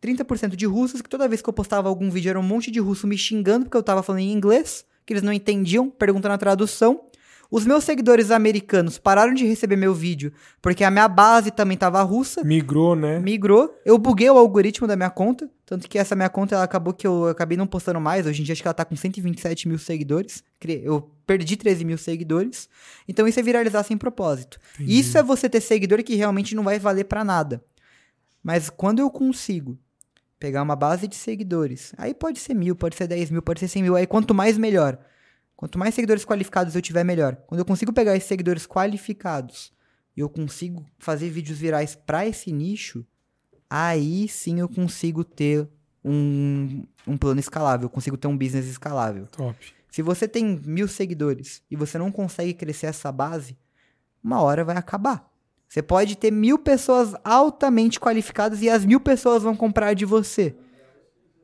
30% 0.00 0.54
de 0.56 0.66
russos, 0.66 1.00
que 1.00 1.08
toda 1.08 1.26
vez 1.26 1.40
que 1.40 1.48
eu 1.48 1.54
postava 1.54 1.88
algum 1.88 2.10
vídeo 2.10 2.28
era 2.28 2.38
um 2.38 2.42
monte 2.42 2.70
de 2.70 2.78
russo 2.80 3.06
me 3.06 3.16
xingando 3.16 3.64
porque 3.64 3.78
eu 3.78 3.82
tava 3.82 4.02
falando 4.02 4.20
em 4.20 4.30
inglês, 4.30 4.84
que 5.06 5.14
eles 5.14 5.22
não 5.22 5.32
entendiam, 5.32 5.88
perguntando 5.88 6.34
a 6.34 6.38
tradução. 6.38 7.06
Os 7.52 7.66
meus 7.66 7.84
seguidores 7.84 8.30
americanos 8.30 8.96
pararam 8.96 9.34
de 9.34 9.44
receber 9.44 9.76
meu 9.76 9.92
vídeo 9.92 10.32
porque 10.62 10.82
a 10.82 10.90
minha 10.90 11.06
base 11.06 11.50
também 11.50 11.76
tava 11.76 12.00
russa, 12.00 12.42
Migrou, 12.42 12.96
né? 12.96 13.18
migrou. 13.18 13.78
Eu 13.84 13.98
buguei 13.98 14.30
o 14.30 14.38
algoritmo 14.38 14.86
da 14.86 14.96
minha 14.96 15.10
conta, 15.10 15.50
tanto 15.66 15.86
que 15.86 15.98
essa 15.98 16.16
minha 16.16 16.30
conta 16.30 16.54
ela 16.54 16.64
acabou 16.64 16.94
que 16.94 17.06
eu 17.06 17.28
acabei 17.28 17.58
não 17.58 17.66
postando 17.66 18.00
mais. 18.00 18.26
Hoje 18.26 18.40
em 18.40 18.44
dia 18.46 18.54
acho 18.54 18.62
que 18.62 18.68
ela 18.68 18.72
tá 18.72 18.86
com 18.86 18.96
127 18.96 19.68
mil 19.68 19.78
seguidores. 19.78 20.42
Eu 20.82 21.10
perdi 21.26 21.54
13 21.58 21.84
mil 21.84 21.98
seguidores. 21.98 22.70
Então 23.06 23.28
isso 23.28 23.38
é 23.38 23.42
viralizar 23.42 23.82
sem 23.82 23.98
propósito. 23.98 24.58
Entendi. 24.76 24.98
Isso 24.98 25.18
é 25.18 25.22
você 25.22 25.46
ter 25.46 25.60
seguidor 25.60 26.02
que 26.02 26.14
realmente 26.14 26.54
não 26.54 26.64
vai 26.64 26.78
valer 26.78 27.04
pra 27.04 27.22
nada. 27.22 27.62
Mas 28.42 28.70
quando 28.70 29.00
eu 29.00 29.10
consigo 29.10 29.78
pegar 30.40 30.62
uma 30.62 30.74
base 30.74 31.06
de 31.06 31.16
seguidores, 31.16 31.92
aí 31.98 32.14
pode 32.14 32.40
ser 32.40 32.54
mil, 32.54 32.74
pode 32.74 32.96
ser 32.96 33.06
10 33.06 33.30
mil, 33.30 33.42
pode 33.42 33.60
ser 33.60 33.68
100 33.68 33.82
mil, 33.82 33.94
aí 33.94 34.06
quanto 34.06 34.32
mais 34.32 34.56
melhor. 34.56 34.98
Quanto 35.62 35.78
mais 35.78 35.94
seguidores 35.94 36.24
qualificados 36.24 36.74
eu 36.74 36.82
tiver, 36.82 37.04
melhor. 37.04 37.36
Quando 37.46 37.60
eu 37.60 37.64
consigo 37.64 37.92
pegar 37.92 38.16
esses 38.16 38.26
seguidores 38.26 38.66
qualificados, 38.66 39.72
e 40.16 40.18
eu 40.18 40.28
consigo 40.28 40.84
fazer 40.98 41.30
vídeos 41.30 41.56
virais 41.56 41.94
para 41.94 42.26
esse 42.26 42.50
nicho, 42.50 43.06
aí 43.70 44.26
sim 44.26 44.58
eu 44.58 44.68
consigo 44.68 45.22
ter 45.22 45.68
um, 46.04 46.82
um 47.06 47.16
plano 47.16 47.38
escalável, 47.38 47.86
eu 47.86 47.90
consigo 47.90 48.16
ter 48.16 48.26
um 48.26 48.36
business 48.36 48.66
escalável. 48.66 49.28
Top. 49.28 49.56
Se 49.88 50.02
você 50.02 50.26
tem 50.26 50.60
mil 50.66 50.88
seguidores 50.88 51.62
e 51.70 51.76
você 51.76 51.96
não 51.96 52.10
consegue 52.10 52.54
crescer 52.54 52.86
essa 52.86 53.12
base, 53.12 53.56
uma 54.20 54.42
hora 54.42 54.64
vai 54.64 54.76
acabar. 54.76 55.30
Você 55.68 55.80
pode 55.80 56.16
ter 56.16 56.32
mil 56.32 56.58
pessoas 56.58 57.14
altamente 57.22 58.00
qualificadas 58.00 58.62
e 58.62 58.68
as 58.68 58.84
mil 58.84 58.98
pessoas 58.98 59.44
vão 59.44 59.54
comprar 59.54 59.94
de 59.94 60.04
você. 60.04 60.56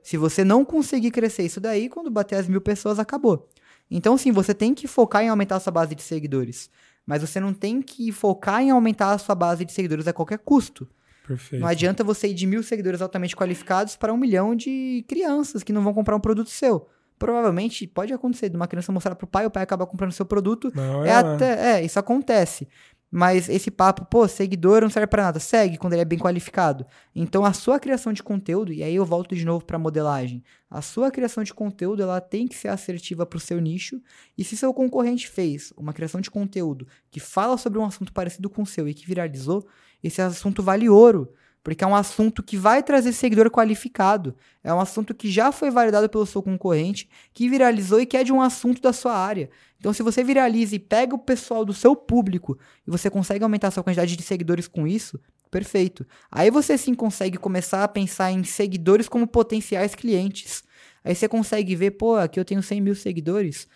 Se 0.02 0.16
você 0.16 0.42
não 0.42 0.64
conseguir 0.64 1.12
crescer 1.12 1.44
isso 1.44 1.60
daí, 1.60 1.88
quando 1.88 2.10
bater 2.10 2.34
as 2.34 2.48
mil 2.48 2.60
pessoas, 2.60 2.98
acabou. 2.98 3.48
Então, 3.90 4.16
sim, 4.18 4.32
você 4.32 4.52
tem 4.52 4.74
que 4.74 4.86
focar 4.86 5.22
em 5.22 5.28
aumentar 5.28 5.56
a 5.56 5.60
sua 5.60 5.72
base 5.72 5.94
de 5.94 6.02
seguidores. 6.02 6.70
Mas 7.06 7.22
você 7.22 7.40
não 7.40 7.54
tem 7.54 7.80
que 7.80 8.12
focar 8.12 8.60
em 8.60 8.70
aumentar 8.70 9.12
a 9.12 9.18
sua 9.18 9.34
base 9.34 9.64
de 9.64 9.72
seguidores 9.72 10.06
a 10.06 10.12
qualquer 10.12 10.38
custo. 10.38 10.86
Perfeito. 11.26 11.60
Não 11.60 11.68
adianta 11.68 12.04
você 12.04 12.28
ir 12.28 12.34
de 12.34 12.46
mil 12.46 12.62
seguidores 12.62 13.02
altamente 13.02 13.36
qualificados 13.36 13.96
para 13.96 14.12
um 14.12 14.16
milhão 14.16 14.54
de 14.54 15.04
crianças 15.08 15.62
que 15.62 15.72
não 15.72 15.82
vão 15.82 15.92
comprar 15.94 16.16
um 16.16 16.20
produto 16.20 16.50
seu. 16.50 16.88
Provavelmente 17.18 17.86
pode 17.86 18.12
acontecer 18.12 18.48
de 18.48 18.56
uma 18.56 18.68
criança 18.68 18.92
mostrar 18.92 19.14
pro 19.14 19.26
pai, 19.26 19.44
o 19.44 19.50
pai 19.50 19.62
acaba 19.62 19.86
comprando 19.86 20.12
seu 20.12 20.24
produto. 20.24 20.70
Não, 20.74 21.04
É, 21.04 21.12
até, 21.12 21.72
é, 21.72 21.84
isso 21.84 21.98
acontece. 21.98 22.68
Mas 23.10 23.48
esse 23.48 23.70
papo, 23.70 24.04
pô, 24.04 24.28
seguidor 24.28 24.82
não 24.82 24.90
serve 24.90 25.06
pra 25.06 25.22
nada. 25.22 25.40
Segue 25.40 25.78
quando 25.78 25.94
ele 25.94 26.02
é 26.02 26.04
bem 26.04 26.18
qualificado. 26.18 26.86
Então 27.14 27.44
a 27.44 27.52
sua 27.52 27.80
criação 27.80 28.12
de 28.12 28.22
conteúdo, 28.22 28.72
e 28.72 28.82
aí 28.82 28.94
eu 28.94 29.04
volto 29.04 29.34
de 29.34 29.44
novo 29.44 29.64
pra 29.64 29.78
modelagem. 29.78 30.44
A 30.70 30.82
sua 30.82 31.10
criação 31.10 31.42
de 31.42 31.54
conteúdo, 31.54 32.02
ela 32.02 32.20
tem 32.20 32.46
que 32.46 32.54
ser 32.54 32.68
assertiva 32.68 33.24
pro 33.24 33.40
seu 33.40 33.58
nicho. 33.60 34.00
E 34.36 34.44
se 34.44 34.56
seu 34.56 34.74
concorrente 34.74 35.28
fez 35.28 35.72
uma 35.76 35.92
criação 35.92 36.20
de 36.20 36.30
conteúdo 36.30 36.86
que 37.10 37.20
fala 37.20 37.56
sobre 37.56 37.78
um 37.78 37.84
assunto 37.84 38.12
parecido 38.12 38.50
com 38.50 38.62
o 38.62 38.66
seu 38.66 38.86
e 38.86 38.92
que 38.92 39.06
viralizou, 39.06 39.66
esse 40.04 40.20
assunto 40.20 40.62
vale 40.62 40.88
ouro. 40.88 41.32
Porque 41.62 41.84
é 41.84 41.86
um 41.86 41.94
assunto 41.94 42.42
que 42.42 42.56
vai 42.56 42.82
trazer 42.82 43.12
seguidor 43.12 43.50
qualificado. 43.50 44.34
É 44.62 44.72
um 44.72 44.80
assunto 44.80 45.14
que 45.14 45.30
já 45.30 45.52
foi 45.52 45.70
validado 45.70 46.08
pelo 46.08 46.24
seu 46.24 46.42
concorrente, 46.42 47.08
que 47.34 47.48
viralizou 47.48 48.00
e 48.00 48.06
que 48.06 48.16
é 48.16 48.24
de 48.24 48.32
um 48.32 48.40
assunto 48.40 48.80
da 48.80 48.92
sua 48.92 49.16
área. 49.16 49.50
Então, 49.78 49.92
se 49.92 50.02
você 50.02 50.24
viraliza 50.24 50.74
e 50.74 50.78
pega 50.78 51.14
o 51.14 51.18
pessoal 51.18 51.64
do 51.64 51.72
seu 51.72 51.94
público 51.94 52.58
e 52.86 52.90
você 52.90 53.08
consegue 53.10 53.44
aumentar 53.44 53.68
a 53.68 53.70
sua 53.70 53.82
quantidade 53.82 54.16
de 54.16 54.22
seguidores 54.22 54.66
com 54.66 54.86
isso, 54.86 55.20
perfeito. 55.50 56.06
Aí 56.30 56.50
você 56.50 56.76
sim 56.76 56.94
consegue 56.94 57.38
começar 57.38 57.84
a 57.84 57.88
pensar 57.88 58.30
em 58.32 58.42
seguidores 58.44 59.08
como 59.08 59.26
potenciais 59.26 59.94
clientes. 59.94 60.64
Aí 61.04 61.14
você 61.14 61.28
consegue 61.28 61.74
ver, 61.76 61.92
pô, 61.92 62.16
aqui 62.16 62.40
eu 62.40 62.44
tenho 62.44 62.62
100 62.62 62.80
mil 62.80 62.94
seguidores. 62.94 63.68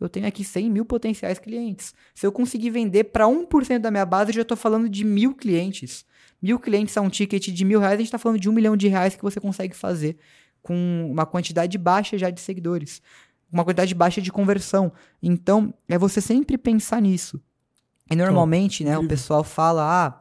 Eu 0.00 0.08
tenho 0.08 0.26
aqui 0.26 0.44
100 0.44 0.70
mil 0.70 0.84
potenciais 0.84 1.38
clientes. 1.38 1.92
Se 2.14 2.24
eu 2.24 2.30
conseguir 2.30 2.70
vender 2.70 3.04
para 3.04 3.26
1% 3.26 3.80
da 3.80 3.90
minha 3.90 4.06
base, 4.06 4.30
eu 4.30 4.36
já 4.36 4.42
estou 4.42 4.56
falando 4.56 4.88
de 4.88 5.04
mil 5.04 5.34
clientes. 5.34 6.04
Mil 6.40 6.58
clientes 6.58 6.96
a 6.96 7.00
um 7.00 7.08
ticket 7.08 7.48
de 7.48 7.64
mil 7.64 7.80
reais, 7.80 7.94
a 7.94 7.98
gente 7.98 8.06
está 8.06 8.18
falando 8.18 8.38
de 8.38 8.48
um 8.48 8.52
milhão 8.52 8.76
de 8.76 8.88
reais 8.88 9.16
que 9.16 9.22
você 9.22 9.40
consegue 9.40 9.74
fazer 9.74 10.16
com 10.62 11.08
uma 11.10 11.26
quantidade 11.26 11.76
baixa 11.78 12.16
já 12.18 12.30
de 12.30 12.40
seguidores. 12.40 13.02
Uma 13.50 13.64
quantidade 13.64 13.94
baixa 13.94 14.20
de 14.20 14.30
conversão. 14.30 14.92
Então, 15.22 15.72
é 15.88 15.96
você 15.96 16.20
sempre 16.20 16.58
pensar 16.58 17.00
nisso. 17.00 17.40
E 18.10 18.16
normalmente, 18.16 18.84
né, 18.84 18.96
o 18.98 19.06
pessoal 19.06 19.42
fala, 19.42 19.82
ah, 19.82 20.20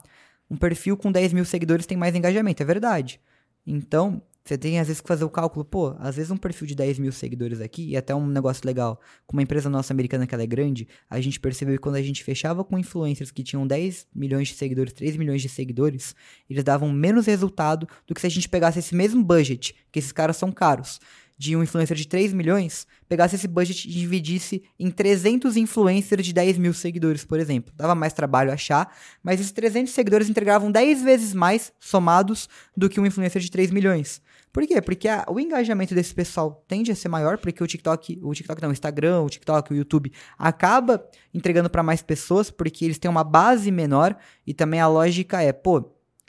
um 0.50 0.58
perfil 0.58 0.98
com 0.98 1.12
10 1.12 1.34
mil 1.34 1.46
seguidores 1.46 1.86
tem 1.86 1.98
mais 1.98 2.16
engajamento. 2.16 2.64
É 2.64 2.66
verdade. 2.66 3.20
Então, 3.66 4.22
você 4.48 4.58
tem 4.58 4.80
às 4.80 4.88
vezes 4.88 5.02
que 5.02 5.08
fazer 5.08 5.26
o 5.26 5.30
cálculo, 5.30 5.66
pô, 5.66 5.96
às 6.00 6.16
vezes 6.16 6.32
um 6.32 6.38
perfil 6.38 6.68
de 6.68 6.76
10 6.76 7.00
mil 7.00 7.12
seguidores 7.12 7.60
aqui, 7.60 7.90
e 7.90 7.98
até 7.98 8.16
um 8.16 8.26
negócio 8.26 8.66
legal, 8.66 9.00
com 9.26 9.36
uma 9.36 9.44
empresa 9.44 9.70
nossa 9.70 9.94
americana 9.94 10.26
que 10.26 10.34
ela 10.34 10.44
é 10.44 10.48
grande, 10.48 10.88
a 11.10 11.20
gente 11.20 11.40
percebeu 11.40 11.76
que 11.76 11.82
quando 11.82 11.96
a 11.96 12.02
gente 12.02 12.24
fechava 12.24 12.64
com 12.64 12.78
influencers 12.78 13.32
que 13.32 13.44
tinham 13.44 13.66
10 13.66 14.08
milhões 14.14 14.48
de 14.48 14.56
seguidores, 14.56 14.94
3 14.94 15.18
milhões 15.18 15.42
de 15.42 15.50
seguidores, 15.50 16.16
eles 16.50 16.64
davam 16.64 16.92
menos 16.92 17.26
resultado 17.26 17.88
do 18.06 18.14
que 18.14 18.22
se 18.22 18.28
a 18.28 18.32
gente 18.32 18.48
pegasse 18.48 18.80
esse 18.80 18.96
mesmo 18.96 19.24
budget, 19.24 19.76
que 19.92 20.00
esses 20.00 20.12
caras 20.12 20.38
são 20.38 20.52
caros, 20.52 21.00
de 21.38 21.56
um 21.56 21.62
influencer 21.62 21.96
de 21.96 22.08
3 22.08 22.34
milhões, 22.34 22.88
pegasse 23.08 23.36
esse 23.36 23.48
budget 23.48 23.88
e 23.88 23.92
dividisse 23.92 24.64
em 24.80 24.90
300 24.90 25.56
influencers 25.56 26.26
de 26.26 26.34
10 26.34 26.58
mil 26.58 26.74
seguidores, 26.74 27.24
por 27.24 27.40
exemplo. 27.40 27.72
Dava 27.76 27.94
mais 27.94 28.12
trabalho 28.12 28.52
achar, 28.52 28.92
mas 29.22 29.40
esses 29.40 29.52
300 29.52 29.94
seguidores 29.94 30.30
entregavam 30.30 30.72
10 30.72 31.04
vezes 31.04 31.34
mais 31.34 31.72
somados 31.80 32.50
do 32.76 32.90
que 32.90 33.00
um 33.00 33.06
influencer 33.06 33.42
de 33.42 33.52
3 33.52 33.70
milhões. 33.70 34.22
Por 34.58 34.66
quê? 34.68 34.82
Porque 34.82 35.08
a- 35.08 35.24
o 35.30 35.40
engajamento 35.40 35.94
desse 35.94 36.16
pessoal 36.16 36.64
tende 36.68 36.92
a 36.92 36.96
ser 36.96 37.10
maior, 37.10 37.38
porque 37.38 37.64
o 37.64 37.68
TikTok, 37.68 38.20
o 38.24 38.34
TikTok 38.34 38.60
não, 38.60 38.70
o 38.70 38.72
Instagram, 38.72 39.22
o 39.22 39.30
TikTok, 39.30 39.72
o 39.72 39.76
YouTube 39.76 40.12
acaba 40.36 41.06
entregando 41.32 41.70
para 41.70 41.84
mais 41.84 42.02
pessoas, 42.02 42.50
porque 42.50 42.84
eles 42.86 42.98
têm 42.98 43.10
uma 43.12 43.24
base 43.24 43.70
menor 43.72 44.18
e 44.48 44.54
também 44.56 44.80
a 44.80 44.88
lógica 44.88 45.42
é, 45.44 45.54
pô, 45.54 45.82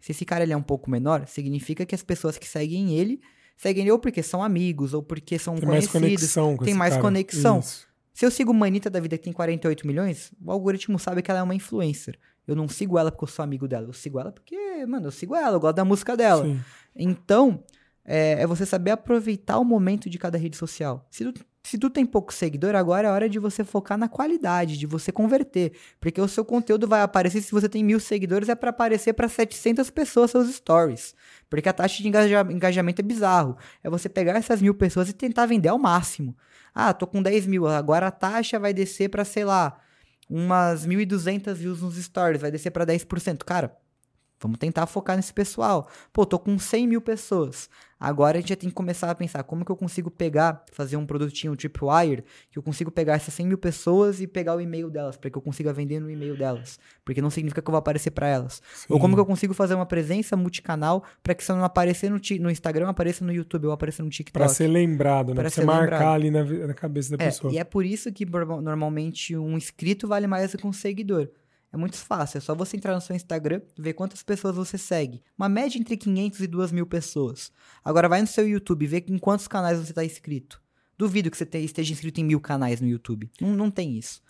se 0.03 0.13
esse 0.13 0.27
cara 0.27 0.43
ele 0.45 0.53
é 0.53 0.57
um 0.57 0.63
pouco 0.63 0.91
menor, 0.91 1.27
significa 1.27 1.87
que 1.87 1.95
as 1.95 2.03
pessoas 2.03 2.37
que 2.37 2.47
seguem 2.47 2.93
ele 2.99 3.19
seguem 3.57 3.83
ele 3.85 3.91
ou 3.93 3.99
porque 3.99 4.23
são 4.23 4.43
amigos 4.43 4.93
ou 4.93 5.03
porque 5.03 5.39
são 5.39 5.57
Tem 5.57 5.67
mais 5.67 5.87
conhecidos. 5.87 6.21
conexão 6.21 6.57
com 6.57 6.65
tem 6.67 6.75
mais 6.75 6.91
cara. 6.93 7.03
conexão. 7.03 7.61
Isso. 7.61 7.89
Se 8.13 8.27
eu 8.27 8.31
sigo 8.31 8.53
uma 8.53 8.67
Anitta 8.67 8.91
da 8.91 9.01
vida 9.01 9.17
que 9.17 9.25
tem 9.25 9.33
48 9.33 9.87
milhões, 9.87 10.33
o 10.45 10.51
algoritmo 10.53 10.99
sabe 10.99 11.23
que 11.23 11.31
ela 11.31 11.41
é 11.41 11.43
uma 11.43 11.55
influencer. 11.55 12.19
Eu 12.47 12.55
não 12.55 12.69
sigo 12.69 12.99
ela 12.99 13.11
porque 13.11 13.25
eu 13.25 13.29
sou 13.29 13.43
amigo 13.43 13.67
dela. 13.67 13.87
Eu 13.89 13.93
sigo 13.93 14.19
ela 14.21 14.31
porque, 14.33 14.57
mano, 14.87 15.07
eu 15.07 15.11
sigo 15.11 15.35
ela, 15.35 15.57
eu 15.57 15.61
gosto 15.61 15.77
da 15.77 15.85
música 15.85 16.17
dela. 16.17 16.45
Sim. 16.45 16.61
Então, 16.95 17.63
é, 18.09 18.41
é 18.43 18.47
você 18.47 18.65
saber 18.65 18.91
aproveitar 18.93 19.59
o 19.59 19.65
momento 19.65 20.09
de 20.09 20.19
cada 20.19 20.39
rede 20.39 20.57
social. 20.57 21.07
Se 21.11 21.31
tu, 21.31 21.45
se 21.63 21.77
tu 21.77 21.91
tem 21.91 22.07
pouco 22.07 22.33
seguidor, 22.33 22.75
agora 22.75 23.09
é 23.09 23.11
hora 23.11 23.29
de 23.29 23.39
você 23.39 23.63
focar 23.63 23.99
na 23.99 24.09
qualidade, 24.09 24.79
de 24.79 24.87
você 24.87 25.13
converter. 25.13 25.73
Porque 26.01 26.19
o 26.19 26.27
seu 26.27 26.43
conteúdo 26.43 26.89
vai 26.89 27.03
aparecer, 27.03 27.43
se 27.43 27.53
você 27.53 27.69
tem 27.69 27.85
mil 27.85 28.01
seguidores, 28.01 28.49
é 28.49 28.55
para 28.55 28.71
aparecer 28.71 29.13
para 29.13 29.29
700 29.29 29.91
pessoas 29.91 30.31
seus 30.31 30.49
stories. 30.55 31.15
Porque 31.51 31.69
a 31.69 31.73
taxa 31.75 32.03
de 32.03 32.09
engaja- 32.09 32.47
engajamento 32.51 33.03
é 33.03 33.05
bizarro. 33.05 33.59
É 33.85 33.91
você 33.91 34.09
pegar 34.09 34.33
essas 34.37 34.63
mil 34.63 34.75
pessoas 34.75 35.11
e 35.11 35.13
tentar 35.13 35.45
vender 35.45 35.69
ao 35.69 35.79
máximo. 35.79 36.35
Ah, 36.75 36.95
tô 36.95 37.07
com 37.07 37.23
10 37.23 37.47
mil, 37.47 37.67
agora 37.67 38.07
a 38.07 38.11
taxa 38.11 38.59
vai 38.59 38.73
descer 38.73 39.11
para, 39.11 39.25
sei 39.25 39.45
lá, 39.45 39.79
umas 40.31 40.87
1.200 40.87 41.59
views 41.59 41.83
nos 41.83 41.97
stories, 41.97 42.41
vai 42.41 42.51
descer 42.51 42.71
para 42.71 42.87
10%. 42.87 43.45
Cara, 43.45 43.77
vamos 44.41 44.59
tentar 44.59 44.87
focar 44.87 45.17
nesse 45.17 45.33
pessoal. 45.33 45.89
Pô, 46.13 46.25
tô 46.27 46.39
com 46.39 46.59
100 46.59 46.87
mil 46.89 47.01
pessoas. 47.01 47.69
Agora 48.01 48.39
a 48.39 48.41
gente 48.41 48.51
já 48.51 48.57
tem 48.57 48.69
que 48.69 48.75
começar 48.77 49.11
a 49.11 49.15
pensar 49.15 49.43
como 49.43 49.65
que 49.65 49.73
eu 49.73 49.77
consigo 49.77 50.09
pegar, 50.09 50.65
fazer 50.71 50.97
um 50.97 51.05
produtinho 51.05 51.57
Tripwire, 51.57 52.23
que 52.49 52.57
eu 52.57 52.63
consigo 52.63 52.93
pegar 52.93 53.15
essas 53.15 53.35
100 53.35 53.47
mil 53.49 53.59
pessoas 53.59 54.21
e 54.21 54.27
pegar 54.29 54.55
o 54.55 54.61
e-mail 54.61 54.89
delas, 54.89 55.17
para 55.17 55.29
que 55.29 55.37
eu 55.37 55.43
consiga 55.43 55.73
vender 55.73 55.99
no 55.99 56.09
e-mail 56.09 56.37
delas. 56.37 56.79
Porque 57.05 57.21
não 57.21 57.29
significa 57.29 57.61
que 57.61 57.69
eu 57.69 57.73
vou 57.73 57.79
aparecer 57.79 58.13
para 58.13 58.29
elas. 58.29 58.63
Ou 58.89 59.01
como 59.01 59.15
que 59.17 59.21
eu 59.21 59.27
consigo 59.27 59.53
fazer 59.53 59.75
uma 59.75 59.85
presença 59.85 60.37
multicanal 60.37 61.03
para 61.25 61.35
que 61.35 61.43
se 61.43 61.51
eu 61.51 61.57
não 61.57 61.65
aparecer 61.65 62.09
no, 62.09 62.21
no 62.41 62.51
Instagram, 62.51 62.89
apareça 62.89 63.25
no 63.25 63.33
YouTube 63.33 63.67
ou 63.67 63.73
apareça 63.73 64.01
no 64.01 64.11
TikTok. 64.11 64.33
Pra 64.45 64.49
ser 64.49 64.69
lembrado, 64.69 65.31
né? 65.31 65.35
Pra 65.35 65.43
Pra 65.43 65.51
você 65.51 65.65
marcar 65.65 65.83
lembrado. 65.83 66.15
ali 66.15 66.31
na, 66.31 66.67
na 66.69 66.75
cabeça 66.75 67.17
da 67.17 67.25
É, 67.25 67.27
pessoa. 67.27 67.53
e 67.53 67.59
é 67.59 67.65
por 67.65 67.85
isso 67.85 68.13
que 68.13 68.25
norma- 68.25 68.61
normalmente 68.63 69.37
um 69.37 69.57
inscrito 69.57 70.07
vale 70.07 70.29
mais 70.29 70.53
do 70.53 70.59
que 70.59 70.67
um 70.69 70.73
seguidor. 70.73 71.29
É 71.79 71.81
muito 71.81 71.97
fácil, 71.97 72.39
é 72.39 72.41
só 72.41 72.55
você 72.55 72.77
entrar 72.77 72.95
no 72.95 73.01
seu 73.01 73.15
Instagram, 73.15 73.61
ver 73.79 73.93
quantas 73.93 74.23
pessoas 74.23 74.57
você 74.57 74.77
segue. 74.77 75.23
Uma 75.39 75.49
média 75.49 75.79
entre 75.79 75.97
500 75.97 76.41
e 76.41 76.47
2 76.49 76.73
mil 76.73 76.87
pessoas. 76.87 77.53
Agora 77.85 78.09
vai 78.09 78.21
no 78.21 78.27
seu 78.27 78.49
YouTube, 78.49 78.87
vê 78.87 79.05
em 79.07 79.17
quantos 79.19 79.47
canais 79.47 79.79
você 79.79 79.93
está 79.93 80.05
inscrito. 80.05 80.61
Duvido 80.99 81.31
que 81.31 81.37
você 81.37 81.47
te- 81.47 81.59
esteja 81.59 81.93
inscrito 81.93 82.21
em 82.21 82.25
mil 82.25 82.41
canais 82.41 82.81
no 82.81 82.89
YouTube. 82.89 83.31
Não, 83.41 83.51
não 83.55 83.71
tem 83.71 83.97
isso. 83.97 84.21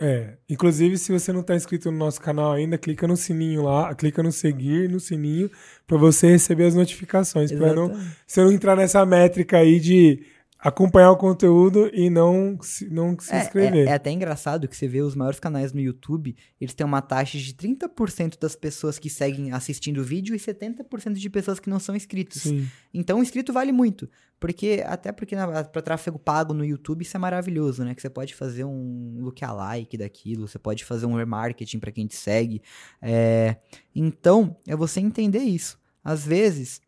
É, 0.00 0.36
inclusive 0.48 0.96
se 0.98 1.10
você 1.12 1.32
não 1.32 1.42
tá 1.42 1.54
inscrito 1.56 1.90
no 1.90 1.98
nosso 1.98 2.20
canal 2.20 2.52
ainda, 2.52 2.76
clica 2.78 3.06
no 3.06 3.16
sininho 3.16 3.62
lá, 3.62 3.92
clica 3.94 4.22
no 4.22 4.30
seguir, 4.30 4.88
no 4.88 5.00
sininho, 5.00 5.50
pra 5.86 5.96
você 5.98 6.28
receber 6.28 6.66
as 6.66 6.74
notificações, 6.74 7.50
pra 7.50 7.74
não, 7.74 7.88
você 8.26 8.40
não 8.42 8.52
entrar 8.52 8.76
nessa 8.76 9.04
métrica 9.04 9.58
aí 9.58 9.80
de 9.80 10.24
acompanhar 10.58 11.12
o 11.12 11.16
conteúdo 11.16 11.88
e 11.94 12.10
não 12.10 12.58
se, 12.60 12.88
não 12.90 13.16
se 13.18 13.32
É, 13.32 13.42
inscrever. 13.42 13.86
é- 13.86 13.90
é 13.90 13.94
até 13.94 14.10
engraçado 14.10 14.66
que 14.66 14.76
você 14.76 14.88
vê 14.88 15.00
os 15.02 15.14
maiores 15.14 15.38
canais 15.38 15.72
no 15.72 15.80
YouTube, 15.80 16.34
eles 16.60 16.74
têm 16.74 16.84
uma 16.84 17.00
taxa 17.00 17.38
de 17.38 17.54
30% 17.54 18.38
das 18.40 18.56
pessoas 18.56 18.98
que 18.98 19.08
seguem 19.08 19.52
assistindo 19.52 19.98
o 19.98 20.04
vídeo 20.04 20.34
e 20.34 20.38
70% 20.38 21.14
de 21.20 21.30
pessoas 21.30 21.60
que 21.60 21.70
não 21.70 21.78
são 21.78 21.94
inscritos. 21.94 22.42
Sim. 22.42 22.66
Então 22.92 23.20
o 23.20 23.22
inscrito 23.22 23.52
vale 23.52 23.70
muito. 23.70 24.08
Porque, 24.40 24.84
até 24.86 25.10
porque 25.10 25.34
para 25.36 25.82
tráfego 25.82 26.16
pago 26.18 26.54
no 26.54 26.64
YouTube 26.64 27.02
isso 27.02 27.16
é 27.16 27.20
maravilhoso, 27.20 27.84
né? 27.84 27.92
Que 27.94 28.00
você 28.02 28.10
pode 28.10 28.34
fazer 28.36 28.64
um 28.64 29.16
lookalike 29.20 29.96
daquilo, 29.96 30.46
você 30.46 30.58
pode 30.60 30.84
fazer 30.84 31.06
um 31.06 31.14
remarketing 31.16 31.78
para 31.80 31.90
quem 31.92 32.06
te 32.06 32.14
segue. 32.16 32.62
É, 33.02 33.56
Então, 33.94 34.56
é 34.66 34.76
você 34.76 35.00
entender 35.00 35.40
isso. 35.40 35.76
Às 36.04 36.24
vezes, 36.24 36.80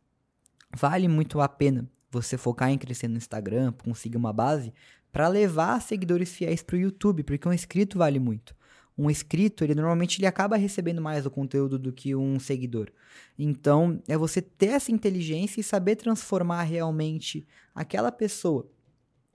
vale 0.76 1.08
muito 1.08 1.40
a 1.40 1.48
pena 1.48 1.88
você 2.10 2.36
focar 2.36 2.70
em 2.70 2.78
crescer 2.78 3.08
no 3.08 3.16
Instagram, 3.16 3.72
conseguir 3.72 4.16
uma 4.16 4.32
base, 4.32 4.72
para 5.12 5.28
levar 5.28 5.80
seguidores 5.80 6.30
fiéis 6.30 6.62
pro 6.62 6.76
YouTube, 6.76 7.22
porque 7.22 7.48
um 7.48 7.52
inscrito 7.52 7.98
vale 7.98 8.18
muito. 8.18 8.54
Um 8.96 9.10
inscrito, 9.10 9.64
ele 9.64 9.74
normalmente 9.74 10.18
ele 10.18 10.26
acaba 10.26 10.56
recebendo 10.56 11.00
mais 11.00 11.24
o 11.24 11.30
conteúdo 11.30 11.78
do 11.78 11.92
que 11.92 12.14
um 12.14 12.38
seguidor. 12.38 12.90
Então, 13.38 14.02
é 14.06 14.16
você 14.16 14.42
ter 14.42 14.66
essa 14.66 14.92
inteligência 14.92 15.60
e 15.60 15.64
saber 15.64 15.96
transformar 15.96 16.62
realmente 16.64 17.46
aquela 17.74 18.12
pessoa. 18.12 18.70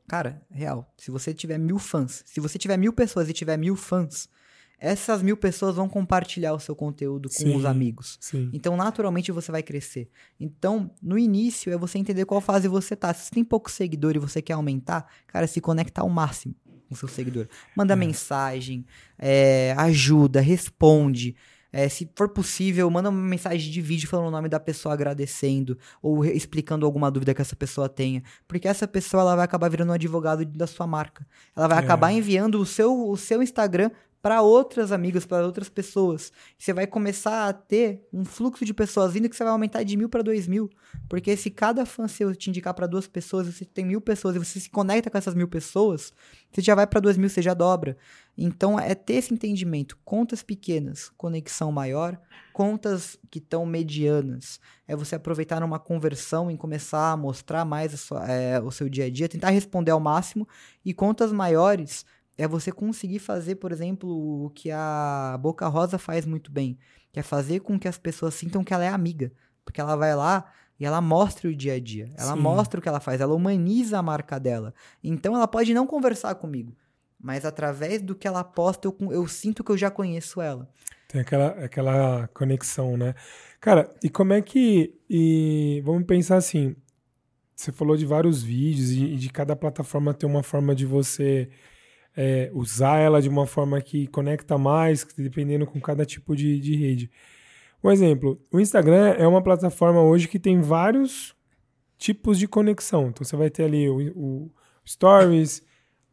Cara, 0.08 0.42
real, 0.52 0.94
se 0.98 1.10
você 1.10 1.34
tiver 1.34 1.58
mil 1.58 1.80
fãs, 1.80 2.22
se 2.28 2.40
você 2.40 2.60
tiver 2.60 2.78
mil 2.78 2.94
pessoas 2.94 3.28
e 3.28 3.34
tiver 3.34 3.58
mil 3.58 3.76
fãs, 3.76 4.30
essas 4.80 5.22
mil 5.22 5.38
pessoas 5.38 5.76
vão 5.76 5.88
compartilhar 5.90 6.54
o 6.54 6.60
seu 6.60 6.76
conteúdo 6.76 7.30
com 7.30 7.36
Sim, 7.36 7.56
os 7.56 7.66
amigos. 7.66 8.18
Sim. 8.22 8.50
Então, 8.54 8.76
naturalmente, 8.76 9.32
você 9.32 9.52
vai 9.52 9.64
crescer. 9.64 10.10
Então, 10.40 10.92
no 11.02 11.18
início, 11.18 11.72
é 11.72 11.78
você 11.78 11.98
entender 11.98 12.26
qual 12.26 12.42
fase 12.42 12.68
você 12.68 12.96
tá. 12.96 13.14
Se 13.14 13.26
você 13.26 13.32
tem 13.32 13.44
pouco 13.44 13.70
seguidor 13.72 14.16
e 14.16 14.20
você 14.20 14.42
quer 14.42 14.54
aumentar, 14.54 15.06
cara, 15.28 15.48
se 15.48 15.60
conecta 15.62 16.02
ao 16.02 16.10
máximo 16.10 16.54
com 16.88 16.94
o 16.94 16.98
seu 16.98 17.08
seguidor. 17.08 17.48
Manda 17.76 17.94
É. 17.94 17.96
mensagem, 17.96 18.86
é, 19.18 19.74
ajuda, 19.78 20.40
responde. 20.42 21.36
É, 21.78 21.90
se 21.90 22.10
for 22.16 22.30
possível, 22.30 22.90
manda 22.90 23.10
uma 23.10 23.20
mensagem 23.22 23.70
de 23.70 23.82
vídeo 23.82 24.08
falando 24.08 24.28
o 24.28 24.32
nome 24.32 24.48
da 24.48 24.62
pessoa 24.62 24.94
agradecendo 24.94 25.78
ou 26.02 26.24
explicando 26.24 26.86
alguma 26.86 27.12
dúvida 27.12 27.34
que 27.34 27.42
essa 27.42 27.56
pessoa 27.56 27.90
tenha. 27.90 28.24
Porque 28.48 28.66
essa 28.66 28.88
pessoa 28.88 29.20
ela 29.22 29.36
vai 29.36 29.44
acabar 29.44 29.68
virando 29.70 29.90
um 29.90 29.94
advogado 29.94 30.46
da 30.46 30.68
sua 30.68 30.88
marca. 30.88 31.28
Ela 31.54 31.68
vai 31.68 31.78
É. 31.80 31.82
acabar 31.82 32.12
enviando 32.14 32.62
o 32.62 32.66
seu, 32.66 33.10
o 33.10 33.18
seu 33.18 33.42
Instagram 33.44 33.92
para 34.26 34.42
outras 34.42 34.92
amigas, 34.92 35.24
para 35.24 35.46
outras 35.46 35.70
pessoas. 35.70 36.34
Você 36.58 36.74
vai 36.74 36.88
começar 36.88 37.48
a 37.48 37.54
ter 37.54 38.08
um 38.12 38.26
fluxo 38.26 38.66
de 38.66 38.74
pessoas 38.74 39.14
vindo 39.14 39.30
que 39.30 39.36
você 39.36 39.44
vai 39.44 39.54
aumentar 39.54 39.84
de 39.84 39.96
mil 39.96 40.10
para 40.10 40.24
dois 40.24 40.48
mil. 40.48 40.68
Porque 41.08 41.38
se 41.38 41.52
cada 41.52 41.86
fã 41.86 42.08
seu 42.08 42.36
te 42.36 42.50
indicar 42.50 42.74
para 42.74 42.88
duas 42.88 43.06
pessoas, 43.08 43.46
você 43.46 43.64
tem 43.64 43.86
mil 43.86 44.02
pessoas 44.02 44.36
e 44.36 44.40
você 44.40 44.60
se 44.60 44.68
conecta 44.68 45.12
com 45.12 45.18
essas 45.20 45.36
mil 45.36 45.48
pessoas, 45.48 46.12
você 46.52 46.60
já 46.60 46.74
vai 46.74 46.88
para 46.88 47.00
dois 47.00 47.18
mil, 47.18 47.30
você 47.30 47.40
já 47.40 47.54
dobra. 47.54 47.96
Então 48.36 48.80
é 48.80 48.96
ter 48.96 49.14
esse 49.14 49.32
entendimento. 49.32 49.96
Contas 50.04 50.42
pequenas, 50.42 51.12
conexão 51.16 51.72
maior. 51.72 52.20
Contas 52.52 53.20
que 53.30 53.38
estão 53.38 53.64
medianas, 53.64 54.60
é 54.88 54.96
você 54.96 55.14
aproveitar 55.14 55.60
numa 55.60 55.78
conversão 55.78 56.50
e 56.50 56.58
começar 56.58 57.12
a 57.12 57.18
mostrar 57.18 57.64
mais 57.64 57.94
a 57.94 57.98
sua- 57.98 58.28
é, 58.28 58.60
o 58.60 58.72
seu 58.72 58.90
dia 58.90 59.06
a 59.06 59.10
dia, 59.12 59.30
tentar 59.30 59.52
responder 59.52 59.92
ao 59.92 60.00
máximo. 60.00 60.48
E 60.84 60.96
contas 60.96 61.32
maiores 61.32 62.06
é 62.38 62.48
você 62.48 62.72
conseguir 62.72 63.20
fazer, 63.20 63.56
por 63.56 63.72
exemplo, 63.72 64.46
o 64.46 64.50
que 64.50 64.70
a 64.72 65.38
Boca 65.42 65.68
Rosa 65.68 65.98
faz 65.98 66.26
muito 66.26 66.52
bem, 66.52 66.78
que 67.12 67.20
é 67.20 67.24
fazer 67.24 67.62
com 67.62 67.80
que 67.80 67.88
as 67.88 67.98
pessoas 67.98 68.34
sintam 68.34 68.64
que 68.64 68.74
ela 68.74 68.84
é 68.84 68.90
amiga, 68.90 69.32
porque 69.64 69.80
ela 69.80 69.96
vai 69.96 70.16
lá 70.16 70.52
e 70.80 70.86
ela 70.86 71.00
mostra 71.00 71.50
o 71.50 71.56
dia 71.56 71.76
a 71.76 71.80
dia, 71.80 72.12
ela 72.18 72.34
Sim. 72.34 72.42
mostra 72.42 72.80
o 72.80 72.84
que 72.84 72.90
ela 72.90 73.00
faz, 73.00 73.22
ela 73.22 73.34
humaniza 73.34 73.98
a 73.98 74.04
marca 74.04 74.40
dela. 74.40 74.74
Então 75.04 75.36
ela 75.36 75.48
pode 75.48 75.74
não 75.74 75.88
conversar 75.88 76.36
comigo, 76.36 76.76
mas 77.20 77.46
através 77.46 78.02
do 78.02 78.14
que 78.14 78.28
ela 78.28 78.44
posta 78.44 78.88
eu, 78.88 78.98
eu 79.12 79.28
sinto 79.28 79.64
que 79.64 79.72
eu 79.72 79.78
já 79.78 79.90
conheço 79.90 80.42
ela. 80.42 80.70
Tem 81.08 81.22
aquela, 81.22 81.48
aquela 81.64 82.28
conexão, 82.34 82.98
né? 82.98 83.14
Cara, 83.62 83.90
e 84.04 84.10
como 84.10 84.34
é 84.34 84.42
que. 84.42 84.94
E 85.10 85.82
vamos 85.86 86.04
pensar 86.04 86.38
assim. 86.38 86.76
Você 87.56 87.72
falou 87.72 87.96
de 87.96 88.06
vários 88.06 88.44
vídeos 88.44 88.92
e, 88.92 89.14
e 89.14 89.16
de 89.16 89.30
cada 89.30 89.56
plataforma 89.56 90.14
ter 90.14 90.26
uma 90.26 90.44
forma 90.44 90.76
de 90.76 90.86
você 90.86 91.50
é, 92.16 92.50
usar 92.54 93.00
ela 93.00 93.22
de 93.22 93.30
uma 93.30 93.46
forma 93.46 93.82
que 93.82 94.08
conecta 94.08 94.58
mais, 94.58 95.06
dependendo 95.18 95.66
com 95.66 95.80
cada 95.82 96.06
tipo 96.06 96.36
de, 96.36 96.60
de 96.60 96.76
rede. 96.76 97.12
Um 97.84 97.92
exemplo, 97.92 98.42
o 98.52 98.60
Instagram 98.60 99.16
é 99.18 99.28
uma 99.28 99.44
plataforma 99.44 100.02
hoje 100.02 100.28
que 100.28 100.40
tem 100.40 100.62
vários 100.62 101.36
tipos 101.98 102.40
de 102.40 102.48
conexão. 102.48 103.10
Então 103.10 103.24
você 103.24 103.36
vai 103.36 103.50
ter 103.50 103.64
ali 103.64 103.90
o, 103.90 104.12
o 104.16 104.52
Stories, 104.86 105.62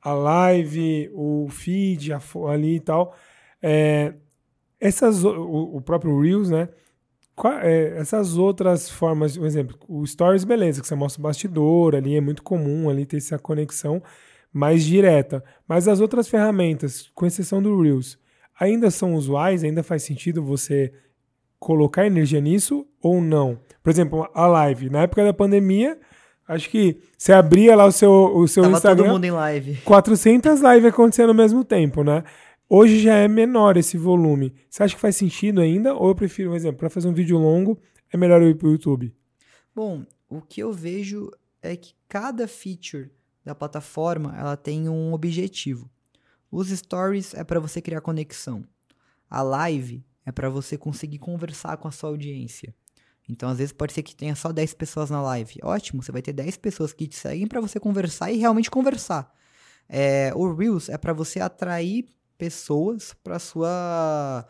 a 0.00 0.12
Live, 0.12 1.11
o 1.14 1.48
Feed, 1.48 2.12
a 2.12 2.20
ali 2.50 2.76
e 2.76 2.80
tal. 2.80 3.14
É, 3.62 4.14
essas, 4.80 5.24
o, 5.24 5.76
o 5.76 5.80
próprio 5.80 6.20
Reels, 6.20 6.50
né? 6.50 6.68
É, 7.62 7.94
essas 7.96 8.36
outras 8.36 8.90
formas, 8.90 9.36
por 9.38 9.46
exemplo, 9.46 9.78
o 9.88 10.07
Stories, 10.07 10.44
beleza, 10.44 10.80
que 10.80 10.86
você 10.86 10.94
mostra 10.94 11.20
o 11.20 11.22
bastidor 11.22 11.94
ali, 11.94 12.16
é 12.16 12.20
muito 12.20 12.42
comum 12.42 12.90
ali 12.90 13.07
ter 13.07 13.16
essa 13.16 13.38
conexão 13.38 14.03
mais 14.53 14.84
direta. 14.84 15.42
Mas 15.66 15.88
as 15.88 16.00
outras 16.00 16.28
ferramentas, 16.28 17.11
com 17.14 17.26
exceção 17.26 17.62
do 17.62 17.80
Reels, 17.80 18.18
ainda 18.59 18.90
são 18.90 19.14
usuais? 19.14 19.64
Ainda 19.64 19.82
faz 19.82 20.03
sentido 20.03 20.42
você 20.42 20.92
colocar 21.59 22.07
energia 22.07 22.40
nisso 22.40 22.86
ou 23.00 23.20
não? 23.20 23.59
Por 23.82 23.90
exemplo, 23.90 24.28
a 24.34 24.46
live. 24.46 24.90
Na 24.90 25.03
época 25.03 25.24
da 25.24 25.32
pandemia, 25.32 25.98
acho 26.46 26.68
que 26.68 27.00
você 27.16 27.32
abria 27.32 27.74
lá 27.74 27.86
o 27.86 27.92
seu, 27.92 28.11
o 28.11 28.46
seu 28.46 28.64
Tava 28.64 28.76
Instagram. 28.76 29.05
todo 29.05 29.12
mundo 29.14 29.24
em 29.24 29.30
live. 29.30 29.76
400 29.84 30.61
lives 30.61 30.84
acontecendo 30.84 31.30
ao 31.30 31.34
mesmo 31.34 31.64
tempo, 31.64 32.05
né? 32.05 32.22
Hoje 32.68 33.00
já 33.00 33.14
é 33.14 33.28
menor 33.28 33.76
esse 33.76 33.98
volume. 33.98 34.55
Você 34.68 34.82
acha 34.82 34.94
que 34.94 35.00
faz 35.00 35.16
sentido 35.16 35.61
ainda? 35.61 35.94
Ou 35.94 36.09
eu 36.09 36.14
prefiro, 36.14 36.50
por 36.50 36.57
exemplo, 36.57 36.78
para 36.78 36.88
fazer 36.90 37.09
um 37.09 37.12
vídeo 37.12 37.38
longo, 37.38 37.78
é 38.12 38.16
melhor 38.16 38.40
eu 38.40 38.48
ir 38.48 38.55
pro 38.55 38.70
YouTube? 38.70 39.14
Bom, 39.74 40.05
o 40.28 40.40
que 40.40 40.62
eu 40.62 40.72
vejo 40.72 41.30
é 41.61 41.76
que 41.76 41.92
cada 42.09 42.48
feature 42.48 43.11
da 43.45 43.55
plataforma 43.55 44.36
ela 44.36 44.57
tem 44.57 44.88
um 44.88 45.12
objetivo. 45.12 45.90
Os 46.51 46.68
stories 46.68 47.34
é 47.34 47.43
para 47.43 47.61
você 47.61 47.80
criar 47.80 48.01
conexão. 48.01 48.64
A 49.28 49.43
live 49.43 50.05
é 50.24 50.30
para 50.30 50.49
você 50.49 50.76
conseguir 50.76 51.18
conversar 51.18 51.76
com 51.78 51.88
a 51.88 51.90
sua 51.90 52.11
audiência. 52.11 52.74
Então, 53.28 53.49
às 53.49 53.59
vezes 53.59 53.72
pode 53.72 53.93
ser 53.93 54.03
que 54.03 54.14
tenha 54.14 54.34
só 54.34 54.53
10 54.53 54.74
pessoas 54.74 55.09
na 55.09 55.22
live. 55.22 55.59
Ótimo, 55.62 56.03
você 56.03 56.12
vai 56.12 56.20
ter 56.20 56.32
10 56.32 56.57
pessoas 56.59 56.93
que 56.93 57.07
te 57.07 57.16
seguem 57.16 57.47
para 57.47 57.61
você 57.61 57.80
conversar 57.80 58.30
e 58.30 58.36
realmente 58.36 58.70
conversar. 58.70 59.32
É, 59.88 60.32
o 60.34 60.53
Reels 60.55 60.88
é 60.88 60.99
para 60.99 61.12
você 61.12 61.40
atrair 61.40 62.07
pessoas 62.36 63.14
para 63.22 63.38
sua 63.38 64.47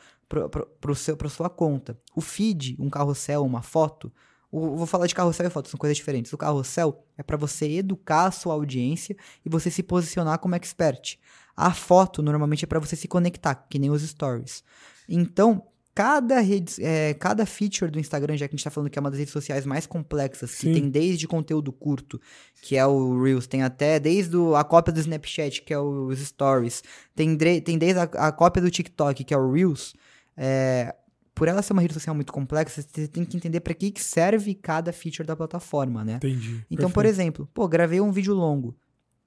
pra 1.18 1.28
sua 1.28 1.50
conta. 1.50 1.98
O 2.16 2.20
feed, 2.22 2.76
um 2.78 2.88
carrossel, 2.88 3.44
uma 3.44 3.60
foto, 3.60 4.10
o- 4.52 4.76
vou 4.76 4.86
falar 4.86 5.06
de 5.06 5.14
carrossel 5.14 5.46
e 5.46 5.50
foto, 5.50 5.68
são 5.68 5.78
coisas 5.78 5.96
diferentes. 5.96 6.32
O 6.32 6.38
carrossel 6.38 7.04
é 7.18 7.22
para 7.22 7.36
você 7.36 7.68
educar 7.70 8.26
a 8.26 8.30
sua 8.30 8.52
audiência 8.54 9.16
e 9.44 9.48
você 9.48 9.70
se 9.70 9.82
posicionar 9.82 10.38
como 10.38 10.54
expert. 10.54 11.18
A 11.56 11.72
foto 11.72 12.22
normalmente 12.22 12.64
é 12.64 12.68
para 12.68 12.78
você 12.78 12.94
se 12.94 13.08
conectar, 13.08 13.54
que 13.54 13.78
nem 13.78 13.90
os 13.90 14.02
stories. 14.02 14.62
Então, 15.08 15.66
cada 15.94 16.40
rede, 16.40 16.82
é, 16.82 17.12
cada 17.14 17.44
feature 17.44 17.90
do 17.90 17.98
Instagram, 17.98 18.36
já 18.36 18.48
que 18.48 18.54
a 18.54 18.56
gente 18.56 18.64
tá 18.64 18.70
falando 18.70 18.88
que 18.88 18.98
é 18.98 19.00
uma 19.00 19.10
das 19.10 19.18
redes 19.18 19.32
sociais 19.32 19.66
mais 19.66 19.86
complexas, 19.86 20.52
que 20.54 20.62
Sim. 20.62 20.72
tem 20.72 20.88
desde 20.88 21.28
conteúdo 21.28 21.70
curto, 21.70 22.18
que 22.62 22.76
é 22.76 22.86
o 22.86 23.22
Reels, 23.22 23.46
tem 23.46 23.62
até 23.62 24.00
desde 24.00 24.36
a 24.56 24.64
cópia 24.64 24.92
do 24.92 25.00
Snapchat, 25.00 25.62
que 25.62 25.74
é 25.74 25.78
os 25.78 26.18
Stories, 26.18 26.82
tem, 27.14 27.36
tem 27.36 27.76
desde 27.76 28.00
a, 28.00 28.04
a 28.04 28.32
cópia 28.32 28.62
do 28.62 28.70
TikTok, 28.70 29.22
que 29.24 29.34
é 29.34 29.36
o 29.36 29.52
Reels. 29.52 29.94
É, 30.34 30.94
por 31.34 31.48
ela 31.48 31.62
ser 31.62 31.72
uma 31.72 31.82
rede 31.82 31.94
social 31.94 32.14
muito 32.14 32.32
complexa, 32.32 32.82
você 32.82 33.08
tem 33.08 33.24
que 33.24 33.36
entender 33.36 33.60
para 33.60 33.74
que, 33.74 33.90
que 33.90 34.02
serve 34.02 34.54
cada 34.54 34.92
feature 34.92 35.26
da 35.26 35.34
plataforma, 35.36 36.04
né? 36.04 36.16
Entendi. 36.16 36.64
Então, 36.70 36.90
por 36.90 37.02
Perfeito. 37.04 37.20
exemplo, 37.22 37.48
pô, 37.54 37.66
gravei 37.68 38.00
um 38.00 38.12
vídeo 38.12 38.34
longo. 38.34 38.76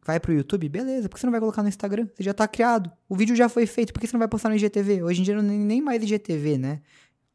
Vai 0.05 0.19
pro 0.19 0.31
YouTube? 0.31 0.69
Beleza. 0.69 1.09
Por 1.09 1.15
que 1.15 1.21
você 1.21 1.25
não 1.25 1.31
vai 1.31 1.39
colocar 1.39 1.63
no 1.63 1.69
Instagram? 1.69 2.07
Você 2.15 2.21
já 2.21 2.31
tá 2.33 2.47
criado. 2.47 2.91
O 3.09 3.15
vídeo 3.15 3.35
já 3.35 3.49
foi 3.49 3.65
feito. 3.65 3.91
Por 3.91 3.99
que 3.99 4.05
você 4.05 4.13
não 4.13 4.19
vai 4.19 4.27
postar 4.27 4.49
no 4.49 4.55
IGTV? 4.55 5.01
Hoje 5.01 5.21
em 5.21 5.23
dia 5.23 5.35
não 5.35 5.41
nem 5.41 5.57
nem 5.59 5.81
mais 5.81 6.03
IGTV, 6.03 6.59
né? 6.59 6.81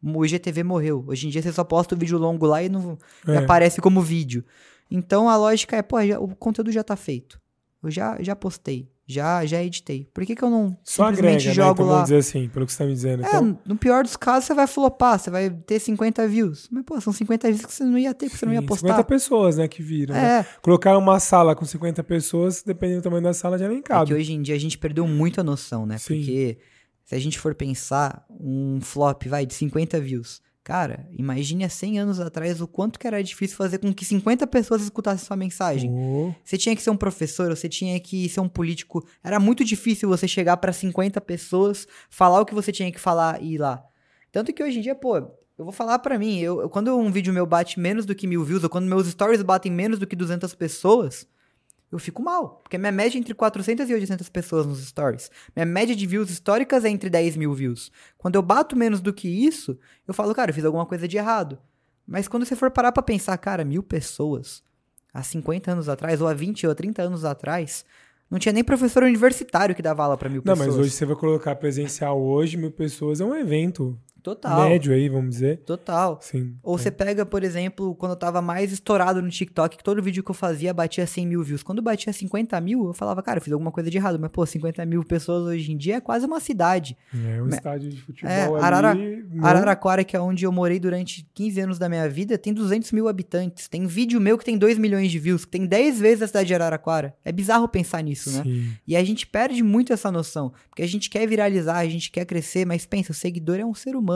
O 0.01 0.25
IGTV 0.25 0.63
morreu. 0.63 1.05
Hoje 1.09 1.27
em 1.27 1.31
dia 1.31 1.43
você 1.43 1.53
só 1.53 1.65
posta 1.65 1.97
o 1.97 1.99
vídeo 1.99 2.17
longo 2.17 2.47
lá 2.47 2.63
e 2.63 2.69
não 2.69 2.97
e 3.27 3.33
É. 3.33 3.39
aparece 3.39 3.81
como 3.81 4.01
vídeo. 4.01 4.45
Então 4.89 5.29
a 5.29 5.37
lógica 5.37 5.77
é, 5.77 5.83
pô, 5.83 6.01
já- 6.07 6.21
o 6.21 6.29
conteúdo 6.37 6.71
já 6.71 6.85
tá 6.85 6.95
feito. 6.95 7.41
Eu 7.83 7.91
já, 7.91 8.17
já 8.23 8.37
postei. 8.37 8.89
Já, 9.11 9.45
já 9.45 9.63
editei. 9.63 10.09
Por 10.15 10.25
que, 10.25 10.35
que 10.37 10.43
eu 10.43 10.51
não 10.51 10.77
Só 10.85 11.09
simplesmente 11.09 11.49
agrega, 11.49 11.49
né? 11.49 11.55
jogo 11.55 11.73
Então, 11.73 11.87
lá? 11.87 11.93
vamos 11.95 12.05
dizer 12.11 12.19
assim, 12.19 12.49
pelo 12.49 12.65
que 12.67 12.73
você 12.73 12.79
tá 12.79 12.85
me 12.85 12.93
dizendo. 12.93 13.25
É, 13.25 13.27
Então, 13.29 13.59
no 13.67 13.77
pior 13.77 14.03
dos 14.05 14.17
casos, 14.17 14.45
você 14.47 14.55
vai 14.55 14.67
flopar, 14.67 15.19
você 15.19 15.31
vai 15.31 15.51
ter 15.51 15.79
50 15.81 16.27
views. 16.29 16.69
Mas, 16.71 16.85
pô, 16.85 17.01
são 17.01 17.13
50 17.13 17.49
views 17.49 17.67
que 17.67 17.73
você 17.73 17.85
não 17.85 17.99
ia 17.99 18.15
ter, 18.15 18.27
porque 18.27 18.39
você 18.39 18.47
não 18.47 18.53
ia 18.53 18.63
postar. 18.63 18.89
50 18.89 19.05
pessoas, 19.05 19.57
né, 19.57 19.67
que 19.69 19.83
viram. 19.83 20.15
né? 20.15 20.41
É, 20.41 20.47
Colocar 20.63 20.97
uma 20.97 21.19
sala 21.21 21.55
com 21.57 21.65
50 21.65 22.03
pessoas, 22.05 22.63
dependendo 22.63 23.01
do 23.01 23.05
tamanho 23.05 23.23
da 23.23 23.35
sala, 23.35 23.59
já 23.59 23.69
nem 23.69 23.79
é 23.79 23.83
cabe. 23.83 24.07
que 24.07 24.15
hoje 24.15 24.33
em 24.33 24.43
dia 24.43 24.55
a 24.55 24.59
gente 24.61 24.79
perdeu 24.79 25.07
muito 25.07 25.41
a 25.41 25.45
noção, 25.45 25.85
né? 25.87 25.99
Sim. 25.99 26.17
Porque 26.19 26.59
se 27.05 27.15
a 27.15 27.19
gente 27.19 27.39
for 27.39 27.55
pensar, 27.55 28.25
um 28.31 28.79
flop, 28.81 29.25
vai, 29.27 29.45
de 29.45 29.55
50 29.55 29.99
views. 30.01 30.41
Cara, 30.63 31.09
imagine 31.13 31.65
há 31.65 31.69
100 31.71 31.99
anos 31.99 32.21
atrás 32.21 32.61
o 32.61 32.69
quanto 32.69 32.99
que 32.99 33.07
era 33.07 33.23
difícil 33.25 33.57
fazer 33.57 33.79
com 33.79 33.93
que 33.95 34.05
50 34.05 34.47
pessoas 34.47 34.83
escutassem 34.83 35.27
sua 35.27 35.37
mensagem. 35.37 35.91
Oh, 35.91 36.33
Você 36.45 36.59
tinha 36.59 36.77
que 36.77 36.83
ser 36.83 36.91
um 36.91 36.97
professor, 36.97 37.49
você 37.55 37.69
tinha 37.69 37.99
que 37.99 38.29
ser 38.29 38.41
um 38.41 38.49
político. 38.49 39.05
Era 39.25 39.41
muito 39.41 39.65
difícil 39.65 40.09
você 40.09 40.29
chegar 40.29 40.59
pra 40.59 40.73
50 40.73 41.21
pessoas, 41.21 41.87
falar 42.11 42.41
o 42.41 42.45
que 42.47 42.55
você 42.55 42.71
tinha 42.71 42.93
que 42.93 43.01
falar 43.01 43.43
e 43.43 43.55
ir 43.55 43.59
lá. 43.59 43.83
Tanto 44.31 44.53
que 44.53 44.63
hoje 44.63 44.79
em 44.79 44.83
dia, 44.83 44.95
pô, 44.95 45.17
eu 45.17 45.31
vou 45.59 45.73
falar 45.73 45.99
pra 45.99 46.19
mim, 46.19 46.39
eu, 46.39 46.61
eu- 46.61 46.69
quando 46.69 46.95
um 46.97 47.11
vídeo 47.11 47.33
meu 47.33 47.47
bate 47.47 47.81
menos 47.81 48.05
do 48.05 48.15
que 48.15 48.27
mil 48.27 48.45
views, 48.45 48.63
ou 48.63 48.71
quando 48.71 48.85
meus 48.87 49.07
stories 49.09 49.43
batem 49.43 49.73
menos 49.73 49.99
do 49.99 50.07
que 50.07 50.15
200 50.15 50.55
pessoas, 50.55 51.27
eu 51.91 51.99
fico 51.99 52.23
mal. 52.23 52.61
Porque 52.63 52.79
minha 52.79 52.93
média 52.93 53.19
é 53.19 53.21
entre 53.21 53.35
400 53.35 53.89
e 53.89 53.95
800 53.95 54.29
pessoas 54.29 54.67
nos 54.67 54.85
stories. 54.87 55.31
Minha 55.55 55.67
média 55.67 55.95
de 55.95 56.07
views 56.07 56.31
históricas 56.31 56.85
é 56.85 56.89
entre 56.89 57.11
10 57.11 57.37
mil 57.37 57.53
views. 57.53 57.91
Quando 58.17 58.37
eu 58.37 58.43
bato 58.43 58.77
menos 58.77 59.01
do 59.01 59.13
que 59.13 59.29
isso, 59.29 59.79
eu 60.07 60.15
falo, 60.15 60.35
cara, 60.35 60.51
eu 60.51 60.55
fiz 60.55 60.65
alguma 60.65 60.87
coisa 60.87 61.09
de 61.09 61.17
errado. 61.17 61.59
Mas 62.07 62.27
quando 62.29 62.45
você 62.45 62.57
for 62.57 62.71
parar 62.71 62.93
pra 62.93 63.03
pensar, 63.03 63.37
cara, 63.39 63.65
mil 63.65 63.83
pessoas, 63.83 64.63
há 65.13 65.23
50 65.23 65.73
anos 65.73 65.89
atrás, 65.89 66.21
ou 66.21 66.29
há 66.29 66.35
20 66.35 66.67
ou 66.67 66.75
30 66.75 67.03
anos 67.03 67.25
atrás, 67.25 67.85
não 68.31 68.39
tinha 68.39 68.53
nem 68.53 68.63
professor 68.63 69.03
universitário 69.03 69.75
que 69.75 69.83
dava 69.83 70.05
aula 70.05 70.17
pra 70.17 70.29
mil 70.29 70.43
Não, 70.45 70.55
pessoas. 70.55 70.69
mas 70.77 70.79
hoje 70.79 70.91
você 70.91 71.05
vai 71.05 71.17
colocar 71.17 71.55
presencial 71.57 72.21
hoje, 72.21 72.57
mil 72.57 72.71
pessoas, 72.71 73.21
é 73.21 73.25
um 73.25 73.35
evento. 73.35 73.99
Total. 74.23 74.69
médio 74.69 74.93
aí, 74.93 75.09
vamos 75.09 75.31
dizer. 75.31 75.59
Total. 75.65 76.19
Sim. 76.23 76.55
Ou 76.63 76.77
é. 76.77 76.79
você 76.79 76.91
pega, 76.91 77.25
por 77.27 77.43
exemplo, 77.43 77.95
quando 77.95 78.13
eu 78.13 78.17
tava 78.17 78.41
mais 78.43 78.73
estourado 78.73 79.21
no 79.23 79.29
TikTok, 79.31 79.77
que 79.79 79.85
todo 79.85 80.03
vídeo 80.03 80.23
que 80.23 80.31
eu 80.31 80.35
fazia 80.35 80.73
batia 80.75 81.07
100 81.07 81.27
mil 81.27 81.43
views. 81.43 81.63
Quando 81.63 81.81
batia 81.83 82.13
50 82.13 82.61
mil, 82.61 82.87
eu 82.87 82.93
falava, 82.93 83.23
cara, 83.23 83.39
eu 83.39 83.43
fiz 83.43 83.53
alguma 83.53 83.71
coisa 83.73 83.91
de 83.91 83.97
errado. 83.97 84.19
Mas, 84.19 84.31
pô, 84.31 84.45
50 84.45 84.85
mil 84.87 85.03
pessoas 85.05 85.45
hoje 85.45 85.73
em 85.73 85.77
dia 85.77 85.97
é 85.97 86.01
quase 86.01 86.27
uma 86.27 86.41
cidade. 86.41 86.97
É 87.15 87.41
um 87.43 87.47
Me- 87.47 87.55
estádio 87.55 87.89
de 87.91 88.01
futebol 88.01 88.31
É, 88.31 88.45
ali. 88.45 88.57
Arara- 88.65 88.95
não- 88.95 89.47
Araraquara, 89.47 90.05
que 90.05 90.17
é 90.17 90.21
onde 90.21 90.45
eu 90.45 90.53
morei 90.53 90.79
durante 90.79 91.27
15 91.35 91.61
anos 91.61 91.79
da 91.79 91.89
minha 91.89 92.09
vida, 92.09 92.37
tem 92.37 92.53
200 92.53 92.93
mil 92.93 93.09
habitantes. 93.09 93.69
Tem 93.69 93.87
vídeo 93.87 94.21
meu 94.21 94.37
que 94.37 94.45
tem 94.45 94.59
2 94.59 94.77
milhões 94.79 95.11
de 95.11 95.19
views, 95.19 95.45
que 95.45 95.51
tem 95.51 95.67
10 95.67 95.99
vezes 95.99 96.23
a 96.23 96.27
cidade 96.27 96.49
de 96.49 96.55
Araraquara. 96.55 97.15
É 97.25 97.33
bizarro 97.33 97.69
pensar 97.69 98.03
nisso, 98.03 98.31
né? 98.31 98.43
Sim. 98.43 98.73
E 98.87 98.97
a 98.97 99.03
gente 99.05 99.27
perde 99.27 99.63
muito 99.63 99.93
essa 99.93 100.11
noção. 100.11 100.53
Porque 100.69 100.83
a 100.83 100.87
gente 100.89 101.09
quer 101.09 101.27
viralizar, 101.27 101.79
a 101.79 101.89
gente 101.89 102.11
quer 102.11 102.25
crescer, 102.25 102.67
mas 102.67 102.85
pensa, 102.85 103.13
o 103.13 103.15
seguidor 103.15 103.59
é 103.59 103.65
um 103.65 103.75
ser 103.75 103.97
humano. 103.97 104.10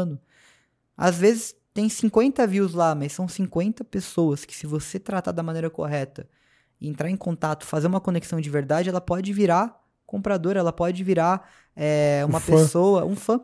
Às 0.97 1.17
vezes 1.17 1.55
tem 1.73 1.89
50 1.89 2.47
views 2.47 2.73
lá, 2.73 2.95
mas 2.95 3.13
são 3.13 3.27
50 3.27 3.83
pessoas 3.85 4.45
que, 4.45 4.55
se 4.55 4.67
você 4.67 4.99
tratar 4.99 5.33
da 5.33 5.43
maneira 5.43 5.69
correta, 5.69 6.29
entrar 6.81 7.11
em 7.11 7.17
contato, 7.17 7.67
fazer 7.67 7.87
uma 7.87 8.01
conexão 8.01 8.41
de 8.41 8.49
verdade, 8.49 8.89
ela 8.89 9.01
pode 9.01 9.33
virar 9.33 9.81
compradora, 10.07 10.61
ela 10.61 10.73
pode 10.73 11.03
virar 11.03 11.51
é, 11.75 12.23
Um 12.25 12.29
uma 12.29 12.41
fã. 12.41 12.53
pessoa, 12.53 13.05
um 13.05 13.17
fã. 13.17 13.41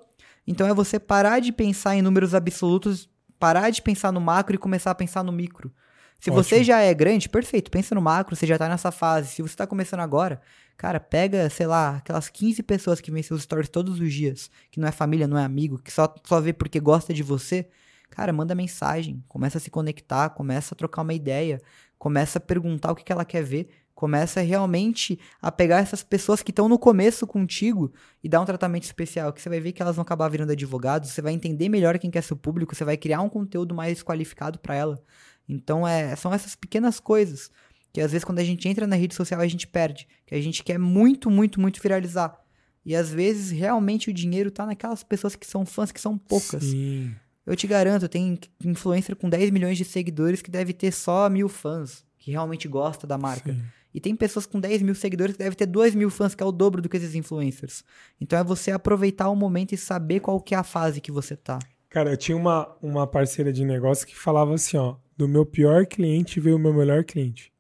Então 0.46 0.66
é 0.66 0.74
você 0.74 0.98
parar 0.98 1.40
de 1.40 1.52
pensar 1.52 1.96
em 1.96 2.02
números 2.02 2.34
absolutos, 2.34 3.08
parar 3.38 3.70
de 3.70 3.82
pensar 3.82 4.12
no 4.12 4.20
macro 4.20 4.54
e 4.54 4.58
começar 4.58 4.90
a 4.90 4.94
pensar 4.94 5.22
no 5.24 5.32
micro. 5.32 5.72
Se 6.20 6.30
você 6.30 6.56
Ótimo. 6.56 6.64
já 6.66 6.80
é 6.80 6.92
grande, 6.92 7.28
perfeito, 7.28 7.70
pensa 7.70 7.94
no 7.94 8.00
macro, 8.02 8.36
você 8.36 8.46
já 8.46 8.58
tá 8.58 8.68
nessa 8.68 8.92
fase. 8.92 9.28
Se 9.28 9.42
você 9.42 9.56
tá 9.56 9.66
começando 9.66 10.00
agora, 10.00 10.40
cara, 10.80 10.98
pega, 10.98 11.50
sei 11.50 11.66
lá, 11.66 11.98
aquelas 11.98 12.30
15 12.30 12.62
pessoas 12.62 13.02
que 13.02 13.10
veem 13.10 13.22
seus 13.22 13.42
stories 13.42 13.68
todos 13.68 14.00
os 14.00 14.10
dias, 14.14 14.50
que 14.70 14.80
não 14.80 14.88
é 14.88 14.90
família, 14.90 15.28
não 15.28 15.36
é 15.36 15.44
amigo, 15.44 15.78
que 15.78 15.92
só, 15.92 16.10
só 16.24 16.40
vê 16.40 16.54
porque 16.54 16.80
gosta 16.80 17.12
de 17.12 17.22
você. 17.22 17.68
Cara, 18.08 18.32
manda 18.32 18.54
mensagem, 18.54 19.22
começa 19.28 19.58
a 19.58 19.60
se 19.60 19.70
conectar, 19.70 20.30
começa 20.30 20.74
a 20.74 20.78
trocar 20.78 21.02
uma 21.02 21.12
ideia, 21.12 21.60
começa 21.98 22.38
a 22.38 22.40
perguntar 22.40 22.92
o 22.92 22.96
que, 22.96 23.04
que 23.04 23.12
ela 23.12 23.26
quer 23.26 23.44
ver, 23.44 23.68
começa 23.94 24.40
realmente 24.40 25.20
a 25.42 25.52
pegar 25.52 25.80
essas 25.80 26.02
pessoas 26.02 26.42
que 26.42 26.50
estão 26.50 26.66
no 26.66 26.78
começo 26.78 27.26
contigo 27.26 27.92
e 28.24 28.28
dar 28.28 28.40
um 28.40 28.46
tratamento 28.46 28.84
especial, 28.84 29.34
que 29.34 29.42
você 29.42 29.50
vai 29.50 29.60
ver 29.60 29.72
que 29.72 29.82
elas 29.82 29.96
vão 29.96 30.02
acabar 30.02 30.30
virando 30.30 30.52
advogados, 30.52 31.10
você 31.10 31.20
vai 31.20 31.34
entender 31.34 31.68
melhor 31.68 31.98
quem 31.98 32.10
quer 32.10 32.22
ser 32.22 32.32
o 32.32 32.38
público, 32.38 32.74
você 32.74 32.86
vai 32.86 32.96
criar 32.96 33.20
um 33.20 33.28
conteúdo 33.28 33.74
mais 33.74 34.02
qualificado 34.02 34.58
para 34.58 34.76
ela. 34.76 35.02
Então, 35.46 35.86
é, 35.86 36.16
são 36.16 36.32
essas 36.32 36.56
pequenas 36.56 36.98
coisas 36.98 37.50
que 37.92 38.00
às 38.00 38.12
vezes 38.12 38.24
quando 38.24 38.38
a 38.38 38.44
gente 38.44 38.68
entra 38.68 38.86
na 38.86 38.96
rede 38.96 39.14
social 39.14 39.40
a 39.40 39.46
gente 39.46 39.66
perde, 39.66 40.06
que 40.26 40.34
a 40.34 40.40
gente 40.40 40.62
quer 40.62 40.78
muito, 40.78 41.30
muito, 41.30 41.60
muito 41.60 41.80
viralizar. 41.80 42.38
E 42.84 42.94
às 42.94 43.10
vezes 43.10 43.50
realmente 43.50 44.10
o 44.10 44.12
dinheiro 44.12 44.50
tá 44.50 44.64
naquelas 44.64 45.02
pessoas 45.02 45.36
que 45.36 45.46
são 45.46 45.66
fãs, 45.66 45.92
que 45.92 46.00
são 46.00 46.16
poucas. 46.16 46.64
Sim. 46.64 47.14
Eu 47.46 47.56
te 47.56 47.66
garanto, 47.66 48.08
tem 48.08 48.38
influencer 48.64 49.16
com 49.16 49.28
10 49.28 49.50
milhões 49.50 49.76
de 49.76 49.84
seguidores 49.84 50.40
que 50.40 50.50
deve 50.50 50.72
ter 50.72 50.92
só 50.92 51.28
mil 51.28 51.48
fãs, 51.48 52.04
que 52.18 52.30
realmente 52.30 52.68
gosta 52.68 53.06
da 53.06 53.18
marca. 53.18 53.52
sim. 53.52 53.62
E 53.92 54.00
tem 54.00 54.14
pessoas 54.14 54.46
com 54.46 54.60
10 54.60 54.82
mil 54.82 54.94
seguidores 54.94 55.36
que 55.36 55.42
deve 55.42 55.56
ter 55.56 55.66
2 55.66 55.94
mil 55.94 56.10
fãs, 56.10 56.34
que 56.34 56.42
é 56.42 56.46
o 56.46 56.52
dobro 56.52 56.80
do 56.80 56.88
que 56.88 56.96
esses 56.96 57.14
influencers. 57.14 57.82
Então 58.20 58.38
é 58.38 58.44
você 58.44 58.70
aproveitar 58.70 59.28
o 59.28 59.36
momento 59.36 59.72
e 59.72 59.76
saber 59.76 60.20
qual 60.20 60.40
que 60.40 60.54
é 60.54 60.58
a 60.58 60.62
fase 60.62 61.00
que 61.00 61.10
você 61.10 61.36
tá. 61.36 61.58
Cara, 61.88 62.12
eu 62.12 62.16
tinha 62.16 62.36
uma, 62.36 62.76
uma 62.80 63.06
parceira 63.06 63.52
de 63.52 63.64
negócio 63.64 64.06
que 64.06 64.16
falava 64.16 64.54
assim, 64.54 64.76
ó, 64.76 64.94
do 65.16 65.26
meu 65.26 65.44
pior 65.44 65.86
cliente 65.86 66.38
veio 66.38 66.54
o 66.54 66.58
meu 66.58 66.72
melhor 66.72 67.02
cliente. 67.02 67.52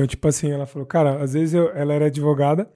Então, 0.00 0.06
tipo 0.08 0.26
assim, 0.26 0.50
ela 0.50 0.64
falou, 0.64 0.86
cara, 0.86 1.22
às 1.22 1.34
vezes 1.34 1.52
eu- 1.52 1.68
ela 1.72 1.92
era 1.92 2.06
advogada 2.06 2.70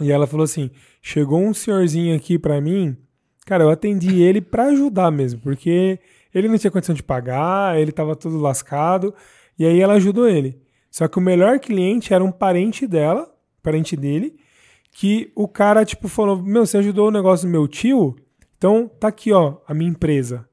e 0.00 0.10
ela 0.10 0.26
falou 0.26 0.44
assim, 0.44 0.70
chegou 1.02 1.38
um 1.38 1.52
senhorzinho 1.52 2.16
aqui 2.16 2.38
pra 2.38 2.58
mim, 2.58 2.96
cara, 3.44 3.64
eu 3.64 3.68
atendi 3.68 4.22
ele 4.22 4.40
pra 4.40 4.68
ajudar 4.68 5.10
mesmo, 5.10 5.40
porque 5.42 6.00
ele 6.34 6.48
não 6.48 6.56
tinha 6.56 6.70
condição 6.70 6.94
de 6.94 7.02
pagar, 7.02 7.78
ele 7.78 7.92
tava 7.92 8.16
tudo 8.16 8.38
lascado, 8.38 9.14
e 9.58 9.66
aí 9.66 9.78
ela 9.78 9.92
ajudou 9.94 10.26
ele. 10.26 10.58
Só 10.90 11.06
que 11.06 11.18
o 11.18 11.20
melhor 11.20 11.60
cliente 11.60 12.14
era 12.14 12.24
um 12.24 12.32
parente 12.32 12.86
dela, 12.86 13.30
parente 13.62 13.94
dele, 13.94 14.34
que 14.90 15.30
o 15.36 15.46
cara, 15.46 15.84
tipo, 15.84 16.08
falou, 16.08 16.42
meu, 16.42 16.64
você 16.64 16.78
ajudou 16.78 17.08
o 17.08 17.12
negócio 17.12 17.46
do 17.46 17.52
meu 17.52 17.68
tio? 17.68 18.16
Então, 18.56 18.88
tá 18.88 19.08
aqui, 19.08 19.32
ó, 19.32 19.58
a 19.68 19.74
minha 19.74 19.90
empresa. 19.90 20.48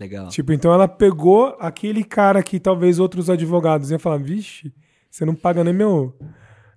Legal. 0.00 0.28
Tipo, 0.28 0.54
então 0.54 0.72
ela 0.72 0.88
pegou 0.88 1.54
aquele 1.60 2.02
cara 2.02 2.42
que 2.42 2.58
talvez 2.58 2.98
outros 2.98 3.28
advogados 3.28 3.90
iam 3.90 3.98
falar, 3.98 4.16
vixe, 4.16 4.72
você 5.10 5.24
não 5.24 5.34
paga 5.34 5.64
nem 5.64 5.74
meu, 5.74 6.16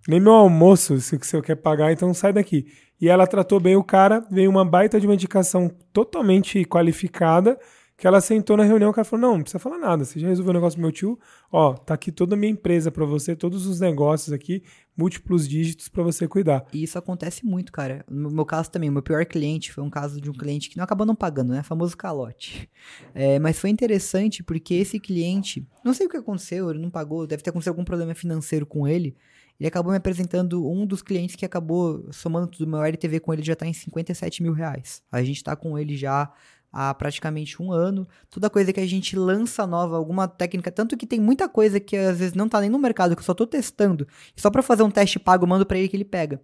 nem 0.07 0.19
meu 0.19 0.33
almoço 0.33 0.99
se 0.99 1.17
você 1.17 1.41
quer 1.41 1.55
pagar, 1.55 1.91
então 1.91 2.13
sai 2.13 2.33
daqui. 2.33 2.65
E 2.99 3.09
ela 3.09 3.25
tratou 3.25 3.59
bem 3.59 3.75
o 3.75 3.83
cara, 3.83 4.23
veio 4.29 4.49
uma 4.49 4.63
baita 4.63 4.99
de 4.99 5.07
uma 5.07 5.15
indicação 5.15 5.69
totalmente 5.91 6.63
qualificada, 6.65 7.57
que 8.01 8.07
ela 8.07 8.19
sentou 8.19 8.57
na 8.57 8.63
reunião, 8.63 8.89
o 8.89 8.93
cara 8.93 9.05
falou, 9.05 9.29
não, 9.29 9.35
não 9.35 9.43
precisa 9.43 9.59
falar 9.59 9.77
nada, 9.77 10.03
você 10.03 10.19
já 10.19 10.27
resolveu 10.27 10.49
o 10.49 10.53
negócio 10.55 10.75
do 10.75 10.81
meu 10.81 10.91
tio, 10.91 11.19
ó, 11.51 11.75
tá 11.75 11.93
aqui 11.93 12.11
toda 12.11 12.33
a 12.33 12.37
minha 12.37 12.51
empresa 12.51 12.89
pra 12.89 13.05
você, 13.05 13.35
todos 13.35 13.67
os 13.67 13.79
negócios 13.79 14.33
aqui, 14.33 14.63
múltiplos 14.97 15.47
dígitos 15.47 15.87
pra 15.87 16.01
você 16.01 16.27
cuidar. 16.27 16.65
E 16.73 16.81
isso 16.81 16.97
acontece 16.97 17.45
muito, 17.45 17.71
cara. 17.71 18.03
No 18.09 18.31
meu 18.31 18.43
caso 18.43 18.71
também, 18.71 18.89
o 18.89 18.91
meu 18.93 19.03
pior 19.03 19.23
cliente 19.27 19.71
foi 19.71 19.83
um 19.83 19.89
caso 19.89 20.19
de 20.19 20.31
um 20.31 20.33
cliente 20.33 20.67
que 20.67 20.77
não 20.77 20.83
acabou 20.83 21.05
não 21.05 21.13
pagando, 21.13 21.53
né? 21.53 21.61
Famoso 21.61 21.95
calote. 21.95 22.67
É, 23.13 23.37
mas 23.37 23.59
foi 23.59 23.69
interessante 23.69 24.41
porque 24.41 24.73
esse 24.73 24.99
cliente, 24.99 25.63
não 25.85 25.93
sei 25.93 26.07
o 26.07 26.09
que 26.09 26.17
aconteceu, 26.17 26.71
ele 26.71 26.79
não 26.79 26.89
pagou, 26.89 27.27
deve 27.27 27.43
ter 27.43 27.51
acontecido 27.51 27.69
algum 27.69 27.85
problema 27.85 28.15
financeiro 28.15 28.65
com 28.65 28.87
ele. 28.87 29.15
Ele 29.59 29.67
acabou 29.67 29.91
me 29.91 29.97
apresentando 29.97 30.67
um 30.67 30.87
dos 30.87 31.03
clientes 31.03 31.35
que 31.35 31.45
acabou 31.45 32.11
somando 32.11 32.47
tudo. 32.47 32.65
Meu 32.67 32.81
LTV 32.83 33.19
com 33.19 33.31
ele 33.31 33.43
já 33.43 33.55
tá 33.55 33.67
em 33.67 33.73
57 33.73 34.41
mil 34.41 34.53
reais. 34.53 35.03
A 35.11 35.21
gente 35.21 35.43
tá 35.43 35.55
com 35.55 35.77
ele 35.77 35.95
já 35.95 36.33
há 36.71 36.93
praticamente 36.93 37.61
um 37.61 37.71
ano. 37.71 38.07
Toda 38.29 38.49
coisa 38.49 38.71
que 38.71 38.79
a 38.79 38.87
gente 38.87 39.15
lança 39.15 39.67
nova, 39.67 39.97
alguma 39.97 40.27
técnica, 40.27 40.71
tanto 40.71 40.95
que 40.95 41.05
tem 41.05 41.19
muita 41.19 41.49
coisa 41.49 41.79
que 41.79 41.97
às 41.97 42.19
vezes 42.19 42.33
não 42.33 42.47
tá 42.47 42.61
nem 42.61 42.69
no 42.69 42.79
mercado, 42.79 43.15
que 43.15 43.21
eu 43.21 43.25
só 43.25 43.33
tô 43.33 43.45
testando. 43.45 44.07
Só 44.35 44.49
pra 44.49 44.61
fazer 44.61 44.83
um 44.83 44.91
teste 44.91 45.19
pago, 45.19 45.43
eu 45.43 45.49
mando 45.49 45.65
pra 45.65 45.77
ele 45.77 45.87
que 45.87 45.97
ele 45.97 46.05
pega. 46.05 46.41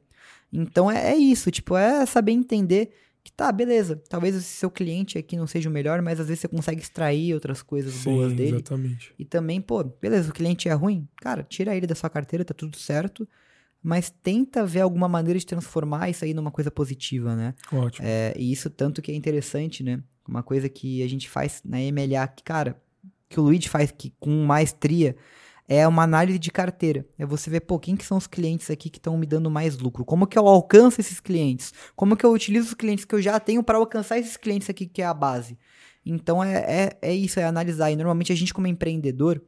Então 0.51 0.89
é, 0.89 1.11
é 1.11 1.15
isso, 1.15 1.51
tipo, 1.51 1.75
é 1.75 2.05
saber 2.05 2.32
entender 2.32 2.91
que 3.23 3.32
tá, 3.32 3.51
beleza. 3.51 4.01
Talvez 4.09 4.36
esse 4.36 4.47
seu 4.47 4.71
cliente 4.71 5.17
aqui 5.17 5.36
não 5.36 5.45
seja 5.45 5.69
o 5.69 5.71
melhor, 5.71 6.01
mas 6.01 6.19
às 6.19 6.28
vezes 6.28 6.41
você 6.41 6.47
consegue 6.47 6.82
extrair 6.82 7.34
outras 7.34 7.61
coisas 7.61 8.03
boas 8.03 8.32
Sim, 8.32 8.38
dele. 8.38 8.55
exatamente. 8.55 9.13
E 9.19 9.25
também, 9.25 9.59
pô, 9.59 9.84
beleza, 9.84 10.30
o 10.30 10.34
cliente 10.34 10.69
é 10.69 10.73
ruim, 10.73 11.07
cara, 11.17 11.43
tira 11.43 11.75
ele 11.75 11.86
da 11.86 11.95
sua 11.95 12.09
carteira, 12.09 12.45
tá 12.45 12.53
tudo 12.53 12.78
certo. 12.78 13.28
Mas 13.84 14.09
tenta 14.09 14.65
ver 14.65 14.82
alguma 14.82 15.07
maneira 15.07 15.38
de 15.38 15.45
transformar 15.45 16.09
isso 16.09 16.25
aí 16.25 16.34
numa 16.34 16.51
coisa 16.51 16.71
positiva, 16.71 17.36
né? 17.36 17.53
Ótimo. 17.71 18.07
É, 18.07 18.34
e 18.36 18.51
isso 18.51 18.69
tanto 18.69 19.01
que 19.01 19.11
é 19.11 19.15
interessante, 19.15 19.84
né? 19.84 20.01
Uma 20.28 20.43
coisa 20.43 20.67
que 20.67 21.01
a 21.03 21.07
gente 21.07 21.30
faz 21.30 21.61
na 21.63 21.78
MLA, 21.78 22.28
que, 22.28 22.43
cara, 22.43 22.82
que 23.30 23.39
o 23.39 23.43
Luigi 23.43 23.69
faz 23.69 23.91
que, 23.91 24.13
com 24.19 24.45
maestria, 24.45 25.15
é 25.67 25.88
uma 25.88 26.03
análise 26.03 26.39
de 26.39 26.49
carteira. 26.49 27.05
É 27.17 27.25
você 27.25 27.49
ver, 27.49 27.61
pô, 27.61 27.78
quem 27.78 27.95
que 27.95 28.05
são 28.05 28.17
os 28.17 28.28
clientes 28.28 28.69
aqui 28.69 28.89
que 28.89 28.97
estão 28.97 29.17
me 29.17 29.25
dando 29.25 29.51
mais 29.51 29.78
lucro? 29.78 30.05
Como 30.05 30.25
que 30.25 30.38
eu 30.38 30.47
alcanço 30.47 31.01
esses 31.01 31.19
clientes? 31.19 31.73
Como 31.95 32.15
que 32.15 32.25
eu 32.25 32.32
utilizo 32.32 32.67
os 32.69 32.73
clientes 32.73 33.03
que 33.03 33.13
eu 33.13 33.21
já 33.21 33.39
tenho 33.39 33.61
para 33.61 33.78
alcançar 33.78 34.17
esses 34.17 34.38
clientes 34.38 34.69
aqui, 34.69 34.88
que 34.88 35.01
é 35.01 35.05
a 35.05 35.13
base? 35.13 35.57
Então 36.05 36.41
é, 36.41 36.55
é, 36.55 36.97
é 37.01 37.13
isso, 37.13 37.39
é 37.39 37.43
analisar. 37.43 37.91
E 37.91 37.95
normalmente 37.95 38.32
a 38.32 38.36
gente, 38.36 38.53
como 38.53 38.67
empreendedor, 38.67 39.41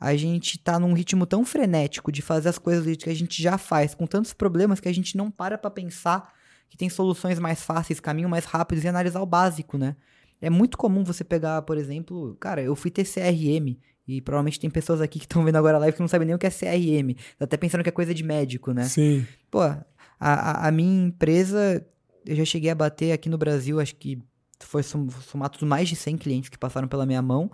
a 0.00 0.16
gente 0.16 0.58
tá 0.58 0.78
num 0.78 0.94
ritmo 0.94 1.26
tão 1.26 1.44
frenético 1.44 2.10
de 2.10 2.22
fazer 2.22 2.48
as 2.48 2.58
coisas 2.58 2.96
que 2.96 3.10
a 3.10 3.14
gente 3.14 3.42
já 3.42 3.58
faz, 3.58 3.94
com 3.94 4.06
tantos 4.06 4.32
problemas 4.32 4.80
que 4.80 4.88
a 4.88 4.94
gente 4.94 5.16
não 5.16 5.30
para 5.30 5.58
pra 5.58 5.70
pensar 5.70 6.32
que 6.70 6.76
tem 6.76 6.88
soluções 6.88 7.38
mais 7.38 7.62
fáceis, 7.62 8.00
caminhos 8.00 8.30
mais 8.30 8.44
rápidos 8.44 8.84
e 8.84 8.88
analisar 8.88 9.20
o 9.20 9.26
básico, 9.26 9.76
né? 9.76 9.96
É 10.40 10.48
muito 10.50 10.76
comum 10.78 11.02
você 11.04 11.24
pegar, 11.24 11.62
por 11.62 11.76
exemplo, 11.76 12.36
cara, 12.40 12.62
eu 12.62 12.74
fui 12.76 12.90
ter 12.90 13.04
CRM 13.04 13.78
e 14.06 14.20
provavelmente 14.20 14.58
tem 14.60 14.70
pessoas 14.70 15.00
aqui 15.00 15.18
que 15.18 15.24
estão 15.26 15.44
vendo 15.44 15.56
agora 15.56 15.76
a 15.76 15.80
live 15.80 15.94
que 15.96 16.00
não 16.00 16.08
sabem 16.08 16.26
nem 16.26 16.34
o 16.34 16.38
que 16.38 16.46
é 16.46 16.50
CRM, 16.50 17.14
tá 17.38 17.44
até 17.44 17.56
pensando 17.56 17.82
que 17.82 17.88
é 17.88 17.92
coisa 17.92 18.14
de 18.14 18.22
médico, 18.22 18.72
né? 18.72 18.84
Sim. 18.84 19.26
Pô, 19.50 19.60
a, 19.60 19.78
a, 20.20 20.68
a 20.68 20.70
minha 20.72 21.06
empresa, 21.08 21.84
eu 22.24 22.36
já 22.36 22.44
cheguei 22.44 22.70
a 22.70 22.74
bater 22.74 23.12
aqui 23.12 23.28
no 23.28 23.36
Brasil, 23.38 23.80
acho 23.80 23.96
que 23.96 24.18
foi 24.60 24.82
sum- 24.82 25.10
somar 25.10 25.50
tudo 25.50 25.66
mais 25.66 25.88
de 25.88 25.96
100 25.96 26.16
clientes 26.16 26.48
que 26.48 26.58
passaram 26.58 26.88
pela 26.88 27.04
minha 27.06 27.22
mão. 27.22 27.50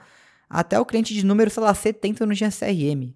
Até 0.49 0.79
o 0.79 0.85
cliente 0.85 1.13
de 1.15 1.25
número, 1.25 1.51
sei 1.51 1.63
lá, 1.63 1.75
70 1.75 2.23
eu 2.23 2.27
não 2.27 2.35
tinha 2.35 2.51
CRM. 2.51 3.15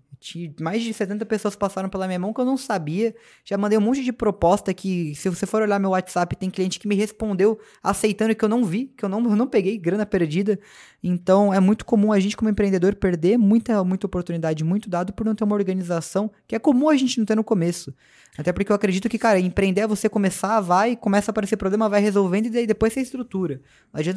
Mais 0.61 0.83
de 0.83 0.93
70 0.93 1.25
pessoas 1.27 1.55
passaram 1.55 1.89
pela 1.89 2.05
minha 2.09 2.19
mão 2.19 2.33
que 2.33 2.41
eu 2.41 2.45
não 2.45 2.57
sabia. 2.57 3.15
Já 3.45 3.57
mandei 3.57 3.79
um 3.79 3.81
monte 3.81 4.03
de 4.03 4.13
proposta 4.13 4.75
que, 4.75 5.15
se 5.15 5.29
você 5.29 5.47
for 5.47 5.63
olhar 5.63 5.79
meu 5.79 5.91
WhatsApp, 5.91 6.35
tem 6.35 6.51
cliente 6.51 6.81
que 6.81 6.89
me 6.89 6.97
respondeu 6.97 7.57
aceitando 7.81 8.35
que 8.35 8.45
eu 8.45 8.49
não 8.49 8.65
vi, 8.65 8.87
que 8.97 9.05
eu 9.05 9.09
não, 9.09 9.23
eu 9.23 9.37
não 9.37 9.47
peguei, 9.47 9.79
grana 9.79 10.05
perdida. 10.05 10.59
Então 11.05 11.55
é 11.55 11.61
muito 11.61 11.85
comum 11.85 12.11
a 12.13 12.19
gente, 12.19 12.37
como 12.37 12.51
empreendedor, 12.51 12.97
perder 12.97 13.39
muita, 13.39 13.85
muita 13.85 14.07
oportunidade, 14.07 14.65
muito 14.65 14.91
dado 14.91 15.13
por 15.13 15.25
não 15.25 15.37
ter 15.37 15.45
uma 15.45 15.55
organização 15.55 16.29
que 16.49 16.57
é 16.57 16.59
comum 16.59 16.89
a 16.89 16.97
gente 16.97 17.17
não 17.19 17.25
ter 17.25 17.37
no 17.37 17.45
começo. 17.45 17.95
Até 18.37 18.53
porque 18.53 18.73
eu 18.73 18.77
acredito 18.77 19.09
que, 19.09 19.19
cara, 19.19 19.39
empreender 19.39 19.83
é 19.83 19.87
você 19.87 20.09
começar, 20.09 20.61
vai, 20.61 20.97
começa 20.97 21.31
a 21.31 21.33
aparecer 21.33 21.57
problema, 21.57 21.89
vai 21.89 22.01
resolvendo 22.01 22.47
e 22.47 22.51
daí 22.51 22.67
depois 22.67 22.93
você 22.93 23.01
estrutura. 23.01 23.61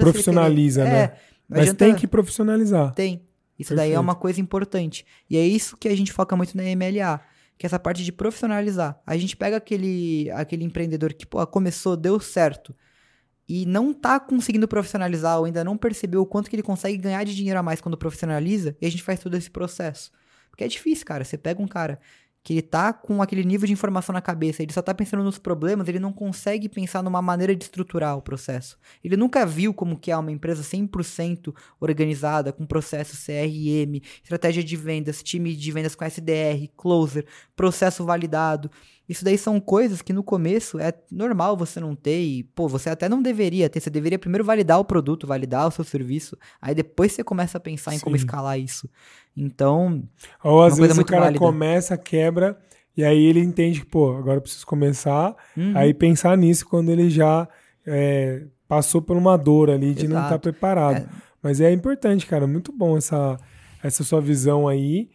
Profissionaliza, 0.03 0.83
querer- 0.83 0.93
né? 0.93 1.03
É, 1.03 1.17
não 1.51 1.57
Mas 1.59 1.69
adianta- 1.69 1.85
tem 1.85 1.95
que 1.95 2.07
profissionalizar. 2.07 2.93
tem. 2.93 3.21
Isso 3.59 3.75
daí 3.75 3.89
é 3.89 3.91
Perfeito. 3.91 4.01
uma 4.01 4.15
coisa 4.15 4.41
importante. 4.41 5.05
E 5.29 5.37
é 5.37 5.45
isso 5.45 5.77
que 5.77 5.87
a 5.87 5.95
gente 5.95 6.11
foca 6.11 6.35
muito 6.35 6.57
na 6.57 6.63
MLA, 6.63 7.19
que 7.59 7.65
é 7.65 7.67
essa 7.67 7.77
parte 7.77 8.03
de 8.03 8.11
profissionalizar. 8.11 8.99
A 9.05 9.15
gente 9.17 9.37
pega 9.37 9.57
aquele, 9.57 10.31
aquele 10.31 10.63
empreendedor 10.63 11.13
que, 11.13 11.27
pô, 11.27 11.45
começou, 11.45 11.95
deu 11.95 12.19
certo. 12.19 12.75
e 13.49 13.65
não 13.65 13.93
tá 13.93 14.17
conseguindo 14.17 14.65
profissionalizar 14.67 15.37
ou 15.37 15.43
ainda 15.45 15.61
não 15.63 15.75
percebeu 15.77 16.21
o 16.21 16.25
quanto 16.25 16.49
que 16.49 16.55
ele 16.55 16.63
consegue 16.63 16.95
ganhar 16.97 17.21
de 17.25 17.35
dinheiro 17.35 17.59
a 17.59 17.63
mais 17.63 17.81
quando 17.81 17.97
profissionaliza, 17.97 18.77
e 18.81 18.85
a 18.85 18.89
gente 18.89 19.03
faz 19.03 19.19
todo 19.19 19.35
esse 19.35 19.51
processo. 19.51 20.09
Porque 20.49 20.63
é 20.63 20.67
difícil, 20.69 21.05
cara. 21.05 21.25
Você 21.25 21.37
pega 21.37 21.61
um 21.61 21.67
cara 21.67 21.99
que 22.43 22.53
ele 22.53 22.61
tá 22.61 22.91
com 22.91 23.21
aquele 23.21 23.43
nível 23.43 23.67
de 23.67 23.73
informação 23.73 24.13
na 24.13 24.21
cabeça, 24.21 24.63
ele 24.63 24.73
só 24.73 24.81
tá 24.81 24.93
pensando 24.93 25.23
nos 25.23 25.37
problemas, 25.37 25.87
ele 25.87 25.99
não 25.99 26.11
consegue 26.11 26.67
pensar 26.67 27.03
numa 27.03 27.21
maneira 27.21 27.55
de 27.55 27.63
estruturar 27.63 28.17
o 28.17 28.21
processo. 28.21 28.77
Ele 29.03 29.15
nunca 29.15 29.45
viu 29.45 29.73
como 29.73 29.97
que 29.97 30.11
é 30.11 30.17
uma 30.17 30.31
empresa 30.31 30.63
100% 30.63 31.53
organizada, 31.79 32.51
com 32.51 32.65
processo 32.65 33.15
CRM, 33.15 34.01
estratégia 34.23 34.63
de 34.63 34.75
vendas, 34.75 35.21
time 35.21 35.55
de 35.55 35.71
vendas 35.71 35.93
com 35.93 36.03
SDR, 36.03 36.67
closer, 36.75 37.25
processo 37.55 38.03
validado. 38.03 38.71
Isso 39.11 39.25
daí 39.25 39.37
são 39.37 39.59
coisas 39.59 40.01
que 40.01 40.13
no 40.13 40.23
começo 40.23 40.79
é 40.79 40.93
normal 41.11 41.57
você 41.57 41.81
não 41.81 41.93
ter 41.93 42.21
e, 42.21 42.45
pô, 42.55 42.69
você 42.69 42.89
até 42.89 43.09
não 43.09 43.21
deveria 43.21 43.69
ter. 43.69 43.81
Você 43.81 43.89
deveria 43.89 44.17
primeiro 44.17 44.45
validar 44.45 44.79
o 44.79 44.85
produto, 44.85 45.27
validar 45.27 45.67
o 45.67 45.71
seu 45.71 45.83
serviço. 45.83 46.37
Aí 46.61 46.73
depois 46.73 47.11
você 47.11 47.21
começa 47.21 47.57
a 47.57 47.61
pensar 47.61 47.93
em 47.93 47.99
como 47.99 48.15
escalar 48.15 48.57
isso. 48.57 48.89
Então. 49.35 50.01
Ou 50.41 50.63
às 50.63 50.77
vezes 50.77 50.97
o 50.97 51.03
cara 51.03 51.25
válida. 51.25 51.39
começa, 51.39 51.97
quebra, 51.97 52.57
e 52.95 53.03
aí 53.03 53.21
ele 53.21 53.41
entende 53.41 53.81
que, 53.81 53.85
pô, 53.85 54.15
agora 54.15 54.37
eu 54.37 54.41
preciso 54.41 54.65
começar. 54.65 55.35
Uhum. 55.57 55.73
Aí 55.75 55.93
pensar 55.93 56.37
nisso 56.37 56.65
quando 56.65 56.89
ele 56.89 57.09
já 57.09 57.49
é, 57.85 58.45
passou 58.65 59.01
por 59.01 59.17
uma 59.17 59.35
dor 59.35 59.69
ali 59.69 59.93
de 59.93 60.05
Exato. 60.05 60.13
não 60.13 60.23
estar 60.23 60.35
tá 60.35 60.39
preparado. 60.39 60.99
É. 60.99 61.05
Mas 61.43 61.59
é 61.59 61.69
importante, 61.69 62.25
cara. 62.25 62.47
Muito 62.47 62.71
bom 62.71 62.97
essa, 62.97 63.37
essa 63.83 64.05
sua 64.05 64.21
visão 64.21 64.69
aí. 64.69 65.09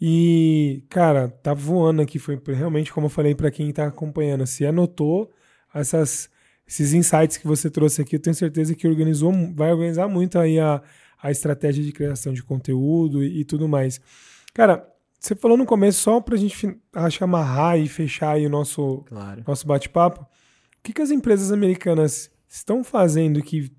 E, 0.00 0.82
cara, 0.88 1.28
tá 1.28 1.52
voando 1.52 2.00
aqui. 2.00 2.18
Foi 2.18 2.40
realmente, 2.48 2.92
como 2.92 3.06
eu 3.06 3.10
falei 3.10 3.34
para 3.34 3.50
quem 3.50 3.70
tá 3.72 3.86
acompanhando, 3.86 4.46
se 4.46 4.64
anotou 4.64 5.30
essas, 5.74 6.30
esses 6.66 6.94
insights 6.94 7.36
que 7.36 7.46
você 7.46 7.68
trouxe 7.68 8.00
aqui, 8.00 8.16
eu 8.16 8.20
tenho 8.20 8.34
certeza 8.34 8.74
que 8.74 8.88
organizou, 8.88 9.32
vai 9.54 9.70
organizar 9.70 10.08
muito 10.08 10.38
aí 10.38 10.58
a, 10.58 10.82
a 11.22 11.30
estratégia 11.30 11.84
de 11.84 11.92
criação 11.92 12.32
de 12.32 12.42
conteúdo 12.42 13.22
e, 13.22 13.40
e 13.40 13.44
tudo 13.44 13.68
mais. 13.68 14.00
Cara, 14.54 14.88
você 15.18 15.34
falou 15.34 15.56
no 15.56 15.66
começo, 15.66 16.00
só 16.00 16.18
pra 16.18 16.36
gente 16.36 16.78
acho, 16.94 17.22
amarrar 17.22 17.78
e 17.78 17.86
fechar 17.86 18.32
aí 18.32 18.46
o 18.46 18.50
nosso, 18.50 19.04
claro. 19.06 19.44
nosso 19.46 19.66
bate-papo. 19.66 20.22
O 20.22 20.26
que, 20.82 20.94
que 20.94 21.02
as 21.02 21.10
empresas 21.10 21.52
americanas 21.52 22.30
estão 22.48 22.82
fazendo 22.82 23.42
que 23.42 23.70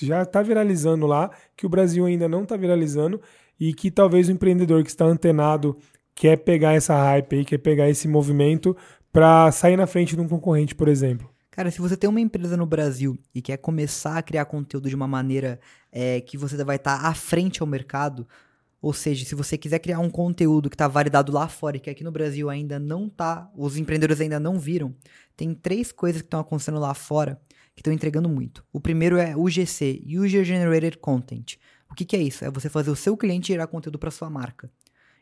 já 0.00 0.22
está 0.22 0.40
viralizando 0.42 1.06
lá, 1.06 1.30
que 1.56 1.66
o 1.66 1.68
Brasil 1.68 2.06
ainda 2.06 2.28
não 2.28 2.44
está 2.44 2.56
viralizando 2.56 3.20
e 3.58 3.72
que 3.74 3.90
talvez 3.90 4.28
o 4.28 4.32
empreendedor 4.32 4.82
que 4.82 4.90
está 4.90 5.04
antenado 5.04 5.76
quer 6.14 6.36
pegar 6.38 6.74
essa 6.74 6.96
hype 6.96 7.36
aí, 7.36 7.44
quer 7.44 7.58
pegar 7.58 7.88
esse 7.88 8.08
movimento 8.08 8.76
para 9.12 9.50
sair 9.52 9.76
na 9.76 9.86
frente 9.86 10.14
de 10.14 10.20
um 10.20 10.28
concorrente, 10.28 10.74
por 10.74 10.88
exemplo? 10.88 11.28
Cara, 11.50 11.70
se 11.70 11.80
você 11.80 11.96
tem 11.96 12.08
uma 12.08 12.20
empresa 12.20 12.56
no 12.56 12.66
Brasil 12.66 13.18
e 13.34 13.40
quer 13.40 13.56
começar 13.56 14.18
a 14.18 14.22
criar 14.22 14.44
conteúdo 14.44 14.90
de 14.90 14.94
uma 14.94 15.08
maneira 15.08 15.58
é, 15.90 16.20
que 16.20 16.36
você 16.36 16.62
vai 16.62 16.76
estar 16.76 17.00
tá 17.00 17.08
à 17.08 17.14
frente 17.14 17.62
ao 17.62 17.66
mercado, 17.66 18.26
ou 18.80 18.92
seja, 18.92 19.24
se 19.24 19.34
você 19.34 19.56
quiser 19.56 19.78
criar 19.78 19.98
um 20.00 20.10
conteúdo 20.10 20.68
que 20.68 20.74
está 20.74 20.86
validado 20.86 21.32
lá 21.32 21.48
fora 21.48 21.78
e 21.78 21.80
que 21.80 21.88
aqui 21.88 22.04
no 22.04 22.12
Brasil 22.12 22.50
ainda 22.50 22.78
não 22.78 23.08
tá, 23.08 23.50
os 23.56 23.78
empreendedores 23.78 24.20
ainda 24.20 24.38
não 24.38 24.58
viram, 24.58 24.94
tem 25.34 25.54
três 25.54 25.90
coisas 25.90 26.20
que 26.20 26.26
estão 26.26 26.40
acontecendo 26.40 26.78
lá 26.78 26.92
fora 26.92 27.40
que 27.74 27.80
estão 27.80 27.92
entregando 27.92 28.28
muito. 28.28 28.64
O 28.72 28.80
primeiro 28.80 29.16
é 29.16 29.36
UGC, 29.36 30.04
User 30.06 30.44
Generated 30.44 30.98
Content. 30.98 31.56
Que, 31.96 32.04
que 32.04 32.16
é 32.16 32.20
isso? 32.20 32.44
É 32.44 32.50
você 32.50 32.68
fazer 32.68 32.90
o 32.90 32.96
seu 32.96 33.16
cliente 33.16 33.48
gerar 33.48 33.66
conteúdo 33.66 33.98
para 33.98 34.10
sua 34.10 34.30
marca. 34.30 34.70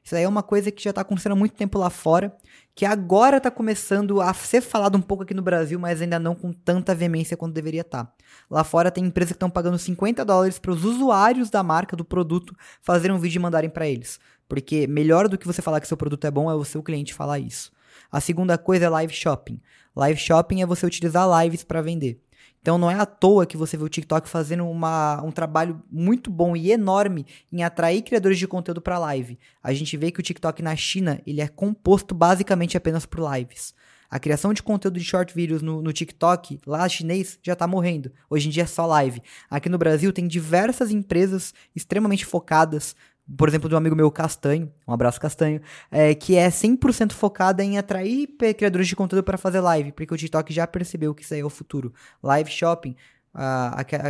Isso 0.05 0.15
aí 0.15 0.23
é 0.23 0.29
uma 0.29 0.43
coisa 0.43 0.71
que 0.71 0.83
já 0.83 0.91
está 0.91 1.01
acontecendo 1.01 1.33
há 1.33 1.37
muito 1.37 1.55
tempo 1.55 1.79
lá 1.79 1.89
fora, 1.89 2.37
que 2.75 2.85
agora 2.85 3.39
está 3.39 3.51
começando 3.51 4.21
a 4.21 4.35
ser 4.35 4.61
falado 4.61 4.99
um 4.99 5.01
pouco 5.01 5.23
aqui 5.23 5.33
no 5.33 5.41
Brasil, 5.41 5.79
mas 5.79 6.03
ainda 6.03 6.19
não 6.19 6.35
com 6.35 6.53
tanta 6.53 6.95
veemência 6.95 7.39
quanto 7.39 7.55
deveria 7.55 7.81
estar. 7.81 8.05
Tá. 8.05 8.13
Lá 8.51 8.63
fora 8.63 8.91
tem 8.91 9.07
empresas 9.07 9.33
que 9.33 9.37
estão 9.37 9.49
pagando 9.49 9.79
50 9.79 10.23
dólares 10.23 10.59
para 10.59 10.73
os 10.73 10.85
usuários 10.85 11.49
da 11.49 11.63
marca, 11.63 11.97
do 11.97 12.05
produto, 12.05 12.55
fazerem 12.83 13.17
um 13.17 13.19
vídeo 13.19 13.39
e 13.39 13.43
mandarem 13.43 13.71
para 13.71 13.89
eles. 13.89 14.21
Porque 14.47 14.87
melhor 14.87 15.27
do 15.27 15.39
que 15.39 15.47
você 15.47 15.63
falar 15.63 15.81
que 15.81 15.89
seu 15.89 15.97
produto 15.97 16.27
é 16.27 16.31
bom 16.31 16.51
é 16.51 16.55
o 16.55 16.65
seu 16.65 16.83
cliente 16.83 17.15
falar 17.15 17.39
isso. 17.39 17.73
A 18.13 18.21
segunda 18.21 18.59
coisa 18.59 18.85
é 18.85 18.89
live 18.91 19.15
shopping. 19.15 19.59
Live 19.97 20.21
shopping 20.21 20.61
é 20.61 20.67
você 20.67 20.85
utilizar 20.85 21.27
lives 21.41 21.65
para 21.65 21.81
vender. 21.81 22.21
Então 22.65 22.79
não 22.79 22.91
é 22.91 22.95
à 22.95 23.05
toa 23.05 23.45
que 23.45 23.59
você 23.59 23.77
vê 23.77 23.85
o 23.85 23.91
TikTok 23.91 24.27
fazendo 24.27 24.67
uma, 24.67 25.23
um 25.23 25.31
trabalho 25.31 25.83
muito 25.93 26.31
bom 26.31 26.57
e 26.57 26.73
enorme 26.73 27.27
em 27.53 27.63
atrair 27.63 28.01
criadores 28.01 28.39
de 28.39 28.49
conteúdo 28.49 28.81
para 28.81 28.99
live. 28.99 29.39
A 29.63 29.75
gente 29.75 29.95
vê 29.99 30.11
que 30.11 30.19
o 30.19 30.23
TikTok 30.23 30.63
na 30.63 30.75
China 30.75 31.21
ele 31.27 31.43
é 31.43 31.47
composto 31.47 32.15
basicamente 32.15 32.75
apenas 32.75 33.05
por 33.05 33.21
lives. 33.21 33.75
A 34.09 34.19
criação 34.19 34.55
de 34.55 34.63
conteúdo 34.63 34.99
de 34.99 35.05
short 35.05 35.35
videos 35.35 35.61
no, 35.61 35.83
no 35.83 35.93
TikTok, 35.93 36.59
lá 36.67 36.89
chinês, 36.89 37.39
já 37.43 37.53
está 37.53 37.67
morrendo. 37.67 38.11
Hoje 38.31 38.49
em 38.49 38.51
dia 38.51 38.63
é 38.63 38.67
só 38.67 38.87
live. 38.87 39.21
Aqui 39.51 39.69
no 39.69 39.77
Brasil 39.77 40.11
tem 40.11 40.27
diversas 40.27 40.91
empresas 40.91 41.53
extremamente 41.77 42.25
focadas 42.25 42.97
por 43.37 43.49
exemplo, 43.49 43.69
de 43.69 43.75
um 43.75 43.79
amigo 43.79 43.97
meu, 43.97 44.11
Castanho, 44.11 44.71
um 44.87 44.93
abraço 44.93 45.21
Castanho, 45.21 45.61
é, 45.91 46.15
que 46.15 46.37
é 46.37 46.49
100% 46.49 47.13
focada 47.13 47.65
em 47.65 47.79
atrair 47.79 48.29
criadores 48.57 48.87
de 48.87 48.95
conteúdo 48.95 49.25
para 49.25 49.39
fazer 49.39 49.61
live, 49.61 49.93
porque 49.93 50.13
o 50.13 50.17
TikTok 50.17 50.53
já 50.53 50.67
percebeu 50.67 51.15
que 51.15 51.23
isso 51.23 51.35
aí 51.35 51.41
é 51.41 51.45
o 51.45 51.51
futuro. 51.51 51.93
Live 52.23 52.51
shopping, 52.51 52.95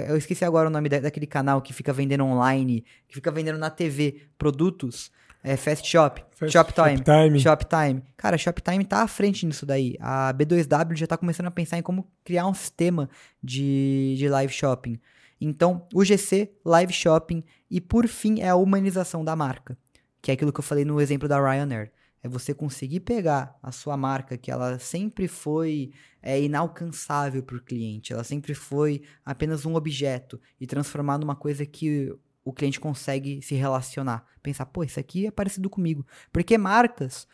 eu 0.09 0.17
esqueci 0.17 0.45
agora 0.45 0.69
o 0.69 0.71
nome 0.71 0.89
da, 0.89 1.01
daquele 1.01 1.27
canal 1.27 1.63
que 1.63 1.73
fica 1.73 1.93
vendendo 1.93 2.25
online, 2.25 2.85
que 3.09 3.15
fica 3.15 3.31
vendendo 3.31 3.59
na 3.59 3.71
TV 3.71 4.23
produtos, 4.37 5.11
é 5.43 5.57
Fast 5.57 5.87
Shop, 5.87 6.25
Fast 6.31 6.53
Shoptime, 6.53 6.97
Shoptime. 6.97 7.41
Shoptime. 7.41 8.03
Cara, 8.17 8.39
Shoptime 8.39 8.85
tá 8.85 9.03
à 9.03 9.07
frente 9.07 9.45
nisso 9.45 9.67
daí. 9.67 9.95
A 10.01 10.33
B2W 10.33 10.97
já 10.97 11.07
tá 11.07 11.19
começando 11.19 11.47
a 11.47 11.51
pensar 11.51 11.77
em 11.77 11.83
como 11.83 12.11
criar 12.25 12.47
um 12.47 12.55
sistema 12.55 13.11
de, 13.43 14.15
de 14.17 14.27
live 14.27 14.53
shopping. 14.53 14.99
Então, 15.41 15.87
o 15.93 16.05
GC, 16.05 16.53
live 16.65 16.93
shopping 16.93 17.45
e 17.71 17.81
por 17.81 18.07
fim 18.07 18.41
é 18.41 18.49
a 18.49 18.57
humanização 18.57 19.25
da 19.25 19.35
marca, 19.35 19.77
que 20.23 20.31
é 20.31 20.35
aquilo 20.35 20.53
que 20.53 20.61
eu 20.61 20.65
falei 20.65 20.85
no 20.85 21.01
exemplo 21.01 21.29
da 21.29 21.39
Ryanair. 21.39 21.93
É 22.23 22.29
você 22.29 22.55
conseguir 22.55 23.01
pegar 23.01 23.55
a 23.63 23.71
sua 23.71 23.97
marca, 23.97 24.39
que 24.39 24.51
ela 24.51 24.79
sempre 24.79 25.29
foi 25.29 25.93
é, 26.23 26.41
inalcançável 26.41 27.43
para 27.43 27.57
o 27.57 27.63
cliente, 27.63 28.15
ela 28.15 28.25
sempre 28.25 28.55
foi 28.55 29.03
apenas 29.23 29.67
um 29.67 29.75
objeto, 29.75 30.41
e 30.59 30.67
transformar 30.67 31.19
numa 31.19 31.37
coisa 31.37 31.67
que 31.67 32.11
o 32.45 32.53
cliente 32.53 32.79
consegue 32.79 33.41
se 33.43 33.55
relacionar. 33.55 34.25
Pensar, 34.43 34.67
pô, 34.67 34.85
isso 34.85 35.01
aqui 35.01 35.27
é 35.27 35.31
parecido 35.31 35.71
comigo. 35.71 36.07
Porque 36.31 36.59
marcas, 36.59 37.27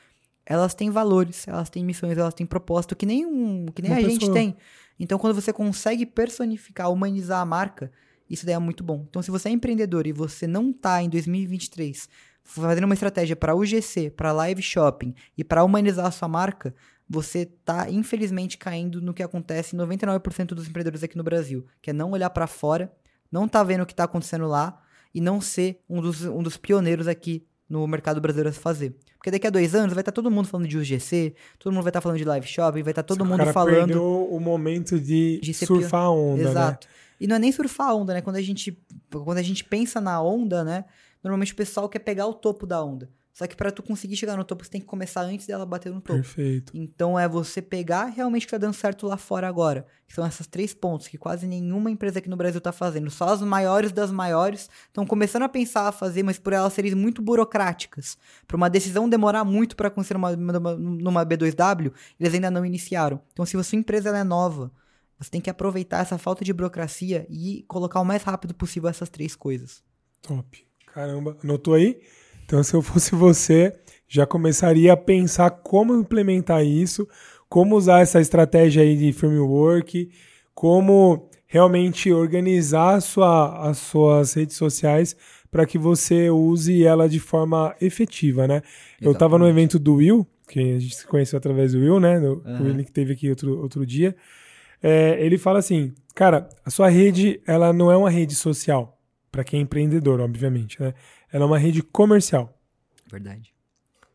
elas 0.44 0.74
têm 0.74 0.90
valores, 0.90 1.46
elas 1.46 1.70
têm 1.70 1.84
missões, 1.84 2.16
elas 2.16 2.34
têm 2.34 2.46
propósito 2.46 2.96
que 2.96 3.06
nem, 3.06 3.24
um, 3.24 3.66
que 3.66 3.82
nem 3.82 3.92
a 3.92 3.96
pessoa. 3.96 4.12
gente 4.12 4.32
tem. 4.32 4.56
Então, 4.98 5.18
quando 5.18 5.34
você 5.34 5.52
consegue 5.52 6.04
personificar, 6.04 6.90
humanizar 6.90 7.40
a 7.40 7.44
marca, 7.44 7.90
isso 8.28 8.44
daí 8.44 8.54
é 8.54 8.58
muito 8.58 8.84
bom. 8.84 9.06
Então, 9.08 9.22
se 9.22 9.30
você 9.30 9.48
é 9.48 9.52
empreendedor 9.52 10.06
e 10.06 10.12
você 10.12 10.46
não 10.46 10.70
está 10.70 11.02
em 11.02 11.08
2023 11.08 12.08
fazendo 12.42 12.84
uma 12.84 12.94
estratégia 12.94 13.36
para 13.36 13.54
UGC, 13.54 14.10
para 14.10 14.32
live 14.32 14.62
shopping 14.62 15.14
e 15.36 15.44
para 15.44 15.62
humanizar 15.62 16.06
a 16.06 16.10
sua 16.10 16.28
marca, 16.28 16.74
você 17.08 17.40
está 17.40 17.90
infelizmente 17.90 18.56
caindo 18.56 19.00
no 19.00 19.12
que 19.12 19.22
acontece 19.22 19.74
em 19.74 19.78
99% 19.78 20.46
dos 20.46 20.68
empreendedores 20.68 21.02
aqui 21.02 21.16
no 21.16 21.24
Brasil, 21.24 21.66
que 21.82 21.90
é 21.90 21.92
não 21.92 22.12
olhar 22.12 22.30
para 22.30 22.46
fora, 22.46 22.92
não 23.30 23.48
tá 23.48 23.62
vendo 23.62 23.82
o 23.82 23.86
que 23.86 23.92
está 23.92 24.04
acontecendo 24.04 24.46
lá 24.46 24.80
e 25.14 25.20
não 25.20 25.40
ser 25.40 25.82
um 25.88 26.00
dos, 26.00 26.24
um 26.24 26.42
dos 26.42 26.56
pioneiros 26.56 27.08
aqui 27.08 27.46
no 27.70 27.86
mercado 27.86 28.20
brasileiro 28.20 28.50
a 28.50 28.52
se 28.52 28.58
fazer. 28.58 28.96
Porque 29.16 29.30
daqui 29.30 29.46
a 29.46 29.50
dois 29.50 29.74
anos 29.76 29.94
vai 29.94 30.02
estar 30.02 30.10
tá 30.10 30.16
todo 30.16 30.28
mundo 30.30 30.48
falando 30.48 30.66
de 30.66 30.76
UGC, 30.76 31.34
todo 31.56 31.72
mundo 31.72 31.84
vai 31.84 31.90
estar 31.90 32.00
tá 32.00 32.02
falando 32.02 32.18
de 32.18 32.24
live 32.24 32.46
shopping, 32.46 32.82
vai 32.82 32.90
estar 32.90 33.04
tá 33.04 33.06
todo 33.06 33.24
mundo 33.24 33.38
cara 33.38 33.52
falando. 33.52 33.86
Perdeu 33.86 34.28
o 34.28 34.40
momento 34.40 34.98
de, 34.98 35.38
de 35.40 35.54
surfar 35.54 36.02
a 36.02 36.10
onda, 36.10 36.42
né? 36.42 36.50
Exato. 36.50 36.88
Né? 36.88 36.94
E 37.20 37.26
não 37.28 37.36
é 37.36 37.38
nem 37.38 37.52
surfar 37.52 37.90
a 37.90 37.94
onda, 37.94 38.12
né? 38.12 38.20
Quando 38.20 38.36
a 38.36 38.42
gente, 38.42 38.76
quando 39.10 39.38
a 39.38 39.42
gente 39.42 39.62
pensa 39.62 40.00
na 40.00 40.20
onda, 40.20 40.64
né? 40.64 40.84
Normalmente 41.22 41.52
o 41.52 41.56
pessoal 41.56 41.88
quer 41.88 42.00
pegar 42.00 42.26
o 42.26 42.34
topo 42.34 42.66
da 42.66 42.82
onda. 42.82 43.08
Só 43.40 43.46
que 43.46 43.56
para 43.56 43.72
tu 43.72 43.82
conseguir 43.82 44.16
chegar 44.16 44.36
no 44.36 44.44
topo, 44.44 44.62
você 44.62 44.70
tem 44.70 44.82
que 44.82 44.86
começar 44.86 45.22
antes 45.22 45.46
dela 45.46 45.64
bater 45.64 45.90
no 45.90 46.02
topo. 46.02 46.18
Perfeito. 46.20 46.76
Então 46.76 47.18
é 47.18 47.26
você 47.26 47.62
pegar 47.62 48.04
realmente 48.04 48.42
o 48.42 48.46
que 48.46 48.50
tá 48.50 48.58
dando 48.58 48.74
certo 48.74 49.06
lá 49.06 49.16
fora 49.16 49.48
agora. 49.48 49.86
Que 50.06 50.12
são 50.12 50.26
essas 50.26 50.46
três 50.46 50.74
pontos 50.74 51.08
que 51.08 51.16
quase 51.16 51.46
nenhuma 51.46 51.90
empresa 51.90 52.18
aqui 52.18 52.28
no 52.28 52.36
Brasil 52.36 52.60
tá 52.60 52.70
fazendo. 52.70 53.10
Só 53.10 53.30
as 53.30 53.40
maiores 53.40 53.92
das 53.92 54.12
maiores 54.12 54.68
estão 54.88 55.06
começando 55.06 55.44
a 55.44 55.48
pensar 55.48 55.88
a 55.88 55.92
fazer, 55.92 56.22
mas 56.22 56.38
por 56.38 56.52
elas 56.52 56.70
serem 56.74 56.94
muito 56.94 57.22
burocráticas. 57.22 58.18
Para 58.46 58.58
uma 58.58 58.68
decisão 58.68 59.08
demorar 59.08 59.42
muito 59.42 59.74
para 59.74 59.88
acontecer 59.88 60.12
numa, 60.12 60.36
numa, 60.36 60.76
numa, 60.76 61.24
B2W, 61.24 61.94
eles 62.20 62.34
ainda 62.34 62.50
não 62.50 62.66
iniciaram. 62.66 63.22
Então 63.32 63.46
se 63.46 63.56
a 63.56 63.62
sua 63.62 63.78
empresa 63.78 64.10
é 64.14 64.22
nova, 64.22 64.70
você 65.18 65.30
tem 65.30 65.40
que 65.40 65.48
aproveitar 65.48 66.00
essa 66.02 66.18
falta 66.18 66.44
de 66.44 66.52
burocracia 66.52 67.26
e 67.30 67.64
colocar 67.66 68.00
o 68.00 68.04
mais 68.04 68.22
rápido 68.22 68.52
possível 68.52 68.90
essas 68.90 69.08
três 69.08 69.34
coisas. 69.34 69.82
Top. 70.20 70.62
Caramba, 70.92 71.38
anotou 71.42 71.72
aí? 71.72 72.02
Então, 72.50 72.64
se 72.64 72.74
eu 72.74 72.82
fosse 72.82 73.14
você, 73.14 73.72
já 74.08 74.26
começaria 74.26 74.92
a 74.92 74.96
pensar 74.96 75.50
como 75.50 75.94
implementar 75.94 76.66
isso, 76.66 77.06
como 77.48 77.76
usar 77.76 78.00
essa 78.00 78.20
estratégia 78.20 78.82
aí 78.82 78.96
de 78.96 79.12
framework, 79.12 80.10
como 80.52 81.30
realmente 81.46 82.12
organizar 82.12 83.00
sua, 83.02 83.68
as 83.70 83.78
suas 83.78 84.34
redes 84.34 84.56
sociais 84.56 85.14
para 85.48 85.64
que 85.64 85.78
você 85.78 86.28
use 86.28 86.84
ela 86.84 87.08
de 87.08 87.20
forma 87.20 87.72
efetiva, 87.80 88.48
né? 88.48 88.56
Exatamente. 88.56 89.04
Eu 89.04 89.12
estava 89.12 89.38
no 89.38 89.48
evento 89.48 89.78
do 89.78 89.94
Will, 89.94 90.26
que 90.48 90.58
a 90.58 90.78
gente 90.80 90.96
se 90.96 91.06
conheceu 91.06 91.36
através 91.36 91.72
do 91.72 91.78
Will, 91.78 92.00
né? 92.00 92.18
Do, 92.18 92.42
uhum. 92.44 92.62
O 92.62 92.64
Will 92.64 92.84
que 92.84 92.90
teve 92.90 93.12
aqui 93.12 93.30
outro, 93.30 93.60
outro 93.60 93.86
dia. 93.86 94.16
é, 94.82 95.24
ele 95.24 95.38
fala 95.38 95.60
assim, 95.60 95.94
cara, 96.16 96.48
a 96.64 96.70
sua 96.70 96.88
rede, 96.88 97.40
ela 97.46 97.72
não 97.72 97.92
é 97.92 97.96
uma 97.96 98.10
rede 98.10 98.34
social, 98.34 99.00
para 99.30 99.44
quem 99.44 99.60
é 99.60 99.62
empreendedor, 99.62 100.20
obviamente, 100.20 100.82
né? 100.82 100.92
Ela 101.32 101.44
é 101.44 101.46
uma 101.46 101.58
rede 101.58 101.82
comercial. 101.82 102.58
Verdade. 103.10 103.54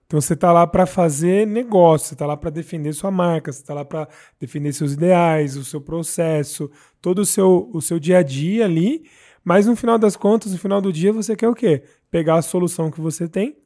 Então 0.06 0.22
você 0.22 0.34
está 0.34 0.52
lá 0.52 0.68
para 0.68 0.86
fazer 0.86 1.48
negócio, 1.48 2.08
você 2.08 2.14
está 2.14 2.26
lá 2.26 2.38
para 2.38 2.52
defender 2.52 2.94
sua 2.94 3.10
marca, 3.10 3.52
você 3.52 3.62
está 3.62 3.74
lá 3.74 3.84
para 3.84 4.08
defender 4.40 4.72
seus 4.72 4.94
ideais, 4.94 5.58
o 5.58 5.66
seu 5.66 5.82
processo, 5.82 6.70
todo 7.02 7.20
o 7.20 7.26
seu, 7.26 7.70
o 7.74 7.82
seu 7.82 8.00
dia 8.00 8.20
a 8.20 8.24
dia 8.24 8.66
ali. 8.66 9.10
Mas 9.44 9.66
no 9.66 9.76
final 9.76 9.98
das 9.98 10.16
contas, 10.16 10.52
no 10.52 10.58
final 10.58 10.80
do 10.80 10.94
dia, 10.94 11.12
você 11.12 11.36
quer 11.36 11.48
o 11.48 11.56
quê? 11.56 11.84
Pegar 12.12 12.36
a 12.36 12.42
solução 12.42 12.92
que 12.92 13.02
você 13.02 13.28
tem 13.28 13.58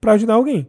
para 0.00 0.12
ajudar 0.12 0.34
alguém. 0.34 0.68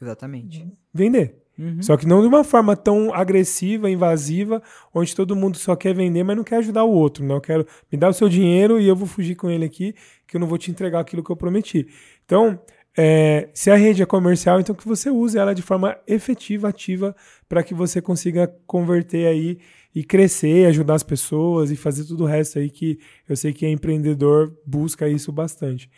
Exatamente. 0.00 0.66
Vender. 0.92 1.41
Uhum. 1.58 1.82
Só 1.82 1.96
que 1.96 2.06
não 2.06 2.22
de 2.22 2.26
uma 2.26 2.42
forma 2.42 2.74
tão 2.76 3.12
agressiva, 3.12 3.90
invasiva, 3.90 4.62
onde 4.94 5.14
todo 5.14 5.36
mundo 5.36 5.56
só 5.56 5.76
quer 5.76 5.94
vender, 5.94 6.22
mas 6.22 6.36
não 6.36 6.44
quer 6.44 6.56
ajudar 6.56 6.84
o 6.84 6.90
outro. 6.90 7.24
Né? 7.24 7.34
Eu 7.34 7.40
quero 7.40 7.66
me 7.90 7.98
dar 7.98 8.08
o 8.08 8.12
seu 8.12 8.28
dinheiro 8.28 8.80
e 8.80 8.88
eu 8.88 8.96
vou 8.96 9.06
fugir 9.06 9.34
com 9.34 9.50
ele 9.50 9.64
aqui, 9.64 9.94
que 10.26 10.36
eu 10.36 10.40
não 10.40 10.46
vou 10.46 10.58
te 10.58 10.70
entregar 10.70 11.00
aquilo 11.00 11.22
que 11.22 11.30
eu 11.30 11.36
prometi. 11.36 11.86
Então, 12.24 12.58
é, 12.96 13.48
se 13.54 13.70
a 13.70 13.76
rede 13.76 14.02
é 14.02 14.06
comercial, 14.06 14.60
então 14.60 14.74
que 14.74 14.86
você 14.86 15.10
use 15.10 15.38
ela 15.38 15.54
de 15.54 15.62
forma 15.62 15.96
efetiva, 16.06 16.68
ativa, 16.68 17.14
para 17.48 17.62
que 17.62 17.74
você 17.74 18.00
consiga 18.00 18.52
converter 18.66 19.26
aí 19.26 19.58
e 19.94 20.02
crescer, 20.02 20.66
ajudar 20.66 20.94
as 20.94 21.02
pessoas 21.02 21.70
e 21.70 21.76
fazer 21.76 22.04
tudo 22.04 22.24
o 22.24 22.26
resto 22.26 22.58
aí 22.58 22.70
que 22.70 22.98
eu 23.28 23.36
sei 23.36 23.52
que 23.52 23.66
é 23.66 23.70
empreendedor 23.70 24.52
busca 24.66 25.08
isso 25.08 25.30
bastante. 25.30 25.90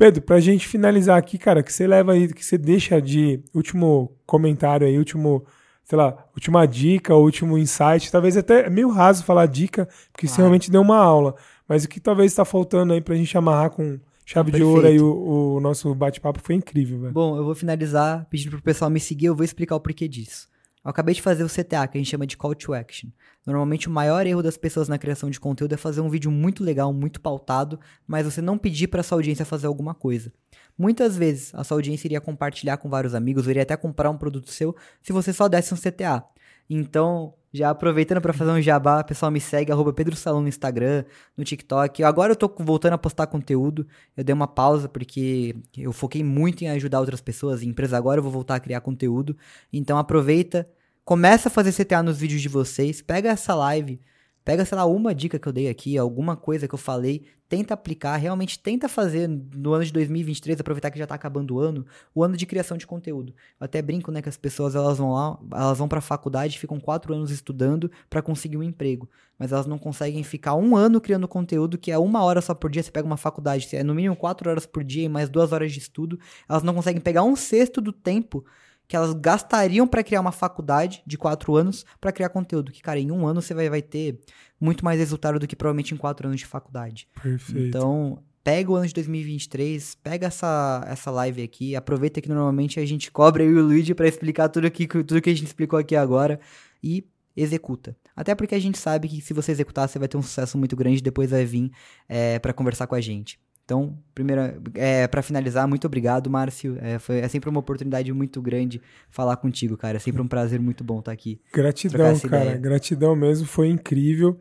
Pedro, 0.00 0.22
para 0.22 0.36
a 0.36 0.40
gente 0.40 0.66
finalizar 0.66 1.18
aqui, 1.18 1.36
cara, 1.36 1.62
que 1.62 1.70
você 1.70 1.86
leva 1.86 2.12
aí, 2.12 2.32
que 2.32 2.42
você 2.42 2.56
deixa 2.56 3.02
de 3.02 3.44
último 3.52 4.16
comentário 4.24 4.86
aí, 4.86 4.96
último, 4.96 5.44
sei 5.84 5.98
lá, 5.98 6.24
última 6.34 6.64
dica, 6.64 7.14
último 7.14 7.58
insight, 7.58 8.10
talvez 8.10 8.34
até 8.34 8.64
é 8.64 8.70
meio 8.70 8.88
raso 8.88 9.22
falar 9.22 9.44
dica, 9.44 9.86
porque 10.10 10.26
você 10.26 10.38
realmente 10.38 10.70
deu 10.70 10.80
uma 10.80 10.96
aula, 10.96 11.34
mas 11.68 11.84
o 11.84 11.88
que 11.88 12.00
talvez 12.00 12.32
está 12.32 12.46
faltando 12.46 12.94
aí 12.94 13.02
para 13.02 13.12
a 13.12 13.16
gente 13.18 13.36
amarrar 13.36 13.68
com 13.68 14.00
chave 14.24 14.50
de 14.50 14.62
ouro 14.62 14.86
aí 14.86 14.98
o, 14.98 15.56
o 15.56 15.60
nosso 15.60 15.94
bate-papo 15.94 16.40
foi 16.42 16.54
incrível, 16.54 16.98
velho. 16.98 17.12
Bom, 17.12 17.36
eu 17.36 17.44
vou 17.44 17.54
finalizar 17.54 18.26
pedindo 18.30 18.52
pro 18.52 18.62
pessoal 18.62 18.90
me 18.90 18.98
seguir, 18.98 19.26
eu 19.26 19.36
vou 19.36 19.44
explicar 19.44 19.76
o 19.76 19.80
porquê 19.80 20.08
disso. 20.08 20.48
Eu 20.82 20.90
acabei 20.90 21.14
de 21.14 21.20
fazer 21.20 21.44
o 21.44 21.48
CTA, 21.48 21.86
que 21.86 21.98
a 21.98 22.00
gente 22.00 22.08
chama 22.08 22.26
de 22.26 22.38
Call 22.38 22.54
to 22.54 22.72
Action. 22.72 23.10
Normalmente 23.46 23.86
o 23.86 23.90
maior 23.90 24.26
erro 24.26 24.42
das 24.42 24.56
pessoas 24.56 24.88
na 24.88 24.98
criação 24.98 25.28
de 25.28 25.38
conteúdo 25.38 25.74
é 25.74 25.76
fazer 25.76 26.00
um 26.00 26.08
vídeo 26.08 26.30
muito 26.30 26.64
legal, 26.64 26.90
muito 26.90 27.20
pautado, 27.20 27.78
mas 28.06 28.24
você 28.24 28.40
não 28.40 28.56
pedir 28.56 28.88
para 28.88 29.02
sua 29.02 29.18
audiência 29.18 29.44
fazer 29.44 29.66
alguma 29.66 29.94
coisa. 29.94 30.32
Muitas 30.78 31.18
vezes 31.18 31.54
a 31.54 31.62
sua 31.62 31.76
audiência 31.76 32.06
iria 32.06 32.20
compartilhar 32.20 32.78
com 32.78 32.88
vários 32.88 33.14
amigos, 33.14 33.46
iria 33.46 33.62
até 33.62 33.76
comprar 33.76 34.08
um 34.08 34.16
produto 34.16 34.50
seu 34.50 34.74
se 35.02 35.12
você 35.12 35.34
só 35.34 35.48
desse 35.48 35.74
um 35.74 35.76
CTA. 35.76 36.24
Então, 36.72 37.34
já 37.52 37.70
aproveitando 37.70 38.20
para 38.20 38.32
fazer 38.32 38.52
um 38.52 38.62
jabá, 38.62 39.02
pessoal 39.02 39.32
me 39.32 39.40
segue, 39.40 39.72
arroba 39.72 39.92
Pedro 39.92 40.14
Salão 40.14 40.40
no 40.40 40.48
Instagram, 40.48 41.04
no 41.36 41.42
TikTok. 41.42 42.04
Agora 42.04 42.32
eu 42.32 42.36
tô 42.36 42.48
voltando 42.60 42.92
a 42.92 42.98
postar 42.98 43.26
conteúdo. 43.26 43.84
Eu 44.16 44.22
dei 44.22 44.32
uma 44.32 44.46
pausa 44.46 44.88
porque 44.88 45.56
eu 45.76 45.92
foquei 45.92 46.22
muito 46.22 46.62
em 46.62 46.68
ajudar 46.68 47.00
outras 47.00 47.20
pessoas. 47.20 47.62
Em 47.62 47.70
empresa 47.70 47.96
agora 47.96 48.20
eu 48.20 48.22
vou 48.22 48.30
voltar 48.30 48.54
a 48.54 48.60
criar 48.60 48.80
conteúdo. 48.80 49.36
Então 49.72 49.98
aproveita, 49.98 50.68
começa 51.04 51.48
a 51.48 51.50
fazer 51.50 51.72
CTA 51.72 52.04
nos 52.04 52.18
vídeos 52.18 52.40
de 52.40 52.48
vocês, 52.48 53.02
pega 53.02 53.30
essa 53.30 53.52
live, 53.52 54.00
Pega, 54.44 54.64
sei 54.64 54.76
lá, 54.76 54.86
uma 54.86 55.14
dica 55.14 55.38
que 55.38 55.46
eu 55.46 55.52
dei 55.52 55.68
aqui, 55.68 55.98
alguma 55.98 56.34
coisa 56.34 56.66
que 56.66 56.74
eu 56.74 56.78
falei, 56.78 57.24
tenta 57.46 57.74
aplicar, 57.74 58.16
realmente 58.16 58.58
tenta 58.58 58.88
fazer 58.88 59.28
no 59.28 59.74
ano 59.74 59.84
de 59.84 59.92
2023, 59.92 60.60
aproveitar 60.60 60.90
que 60.90 60.98
já 60.98 61.06
tá 61.06 61.14
acabando 61.14 61.56
o 61.56 61.58
ano, 61.58 61.84
o 62.14 62.24
ano 62.24 62.36
de 62.36 62.46
criação 62.46 62.76
de 62.76 62.86
conteúdo. 62.86 63.34
Eu 63.60 63.64
até 63.64 63.82
brinco, 63.82 64.10
né, 64.10 64.22
que 64.22 64.28
as 64.28 64.36
pessoas 64.36 64.74
elas 64.74 64.98
vão 64.98 65.12
lá, 65.12 65.38
elas 65.52 65.76
vão 65.76 65.88
pra 65.88 66.00
faculdade, 66.00 66.58
ficam 66.58 66.80
quatro 66.80 67.12
anos 67.12 67.30
estudando 67.30 67.90
para 68.08 68.22
conseguir 68.22 68.56
um 68.56 68.62
emprego, 68.62 69.10
mas 69.38 69.52
elas 69.52 69.66
não 69.66 69.78
conseguem 69.78 70.22
ficar 70.22 70.54
um 70.54 70.76
ano 70.76 71.00
criando 71.00 71.28
conteúdo, 71.28 71.76
que 71.76 71.90
é 71.90 71.98
uma 71.98 72.22
hora 72.22 72.40
só 72.40 72.54
por 72.54 72.70
dia, 72.70 72.82
você 72.82 72.90
pega 72.90 73.06
uma 73.06 73.16
faculdade, 73.16 73.68
é 73.76 73.82
no 73.82 73.94
mínimo 73.94 74.16
quatro 74.16 74.48
horas 74.48 74.64
por 74.64 74.82
dia 74.82 75.04
e 75.04 75.08
mais 75.08 75.28
duas 75.28 75.52
horas 75.52 75.72
de 75.72 75.80
estudo, 75.80 76.18
elas 76.48 76.62
não 76.62 76.72
conseguem 76.72 77.00
pegar 77.00 77.24
um 77.24 77.36
sexto 77.36 77.80
do 77.80 77.92
tempo 77.92 78.44
que 78.90 78.96
elas 78.96 79.12
gastariam 79.12 79.86
para 79.86 80.02
criar 80.02 80.20
uma 80.20 80.32
faculdade 80.32 81.00
de 81.06 81.16
quatro 81.16 81.54
anos 81.54 81.86
para 82.00 82.10
criar 82.10 82.28
conteúdo. 82.28 82.72
Que, 82.72 82.82
cara, 82.82 82.98
em 82.98 83.12
um 83.12 83.24
ano 83.24 83.40
você 83.40 83.54
vai, 83.54 83.70
vai 83.70 83.80
ter 83.80 84.18
muito 84.60 84.84
mais 84.84 84.98
resultado 84.98 85.38
do 85.38 85.46
que 85.46 85.54
provavelmente 85.54 85.94
em 85.94 85.96
quatro 85.96 86.26
anos 86.26 86.40
de 86.40 86.44
faculdade. 86.44 87.06
Perfeito. 87.22 87.68
Então, 87.68 88.20
pega 88.42 88.68
o 88.68 88.74
ano 88.74 88.88
de 88.88 88.94
2023, 88.94 89.94
pega 90.02 90.26
essa, 90.26 90.84
essa 90.88 91.08
live 91.12 91.40
aqui, 91.40 91.76
aproveita 91.76 92.20
que 92.20 92.28
normalmente 92.28 92.80
a 92.80 92.84
gente 92.84 93.12
cobra 93.12 93.44
eu 93.44 93.52
e 93.52 93.60
o 93.60 93.62
Luigi 93.62 93.94
para 93.94 94.08
explicar 94.08 94.48
tudo, 94.48 94.66
aqui, 94.66 94.88
tudo 94.88 95.22
que 95.22 95.30
a 95.30 95.34
gente 95.34 95.46
explicou 95.46 95.78
aqui 95.78 95.94
agora 95.94 96.40
e 96.82 97.06
executa. 97.36 97.96
Até 98.16 98.34
porque 98.34 98.56
a 98.56 98.60
gente 98.60 98.76
sabe 98.76 99.06
que 99.06 99.20
se 99.20 99.32
você 99.32 99.52
executar, 99.52 99.88
você 99.88 100.00
vai 100.00 100.08
ter 100.08 100.16
um 100.16 100.22
sucesso 100.22 100.58
muito 100.58 100.74
grande 100.74 100.98
e 100.98 101.02
depois 101.02 101.30
vai 101.30 101.44
vir 101.44 101.70
é, 102.08 102.40
para 102.40 102.52
conversar 102.52 102.88
com 102.88 102.96
a 102.96 103.00
gente. 103.00 103.38
Então, 103.70 103.96
primeira, 104.12 104.60
é, 104.74 105.06
para 105.06 105.22
finalizar, 105.22 105.68
muito 105.68 105.86
obrigado, 105.86 106.28
Márcio. 106.28 106.76
É, 106.82 106.98
foi, 106.98 107.18
é 107.18 107.28
sempre 107.28 107.48
uma 107.48 107.60
oportunidade 107.60 108.12
muito 108.12 108.42
grande 108.42 108.82
falar 109.08 109.36
contigo, 109.36 109.76
cara. 109.76 109.96
É 109.96 110.00
sempre 110.00 110.20
um 110.20 110.26
prazer 110.26 110.58
muito 110.58 110.82
bom 110.82 110.98
estar 110.98 111.12
aqui. 111.12 111.40
Gratidão, 111.54 112.18
cara. 112.18 112.44
Ideia. 112.46 112.58
Gratidão 112.58 113.14
mesmo, 113.14 113.46
foi 113.46 113.68
incrível. 113.68 114.36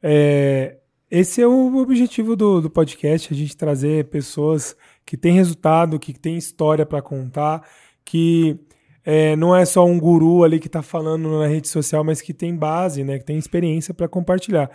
É, 0.00 0.76
esse 1.10 1.42
é 1.42 1.46
o 1.48 1.76
objetivo 1.76 2.36
do, 2.36 2.60
do 2.60 2.70
podcast, 2.70 3.34
a 3.34 3.36
gente 3.36 3.56
trazer 3.56 4.04
pessoas 4.10 4.76
que 5.04 5.16
têm 5.16 5.34
resultado, 5.34 5.98
que 5.98 6.12
têm 6.12 6.38
história 6.38 6.86
para 6.86 7.02
contar, 7.02 7.68
que 8.04 8.60
é, 9.04 9.34
não 9.34 9.56
é 9.56 9.64
só 9.64 9.84
um 9.84 9.98
guru 9.98 10.44
ali 10.44 10.60
que 10.60 10.68
está 10.68 10.82
falando 10.82 11.36
na 11.36 11.48
rede 11.48 11.66
social, 11.66 12.04
mas 12.04 12.20
que 12.20 12.32
tem 12.32 12.54
base, 12.54 13.02
né, 13.02 13.18
que 13.18 13.24
tem 13.24 13.38
experiência 13.38 13.92
para 13.92 14.06
compartilhar 14.06 14.70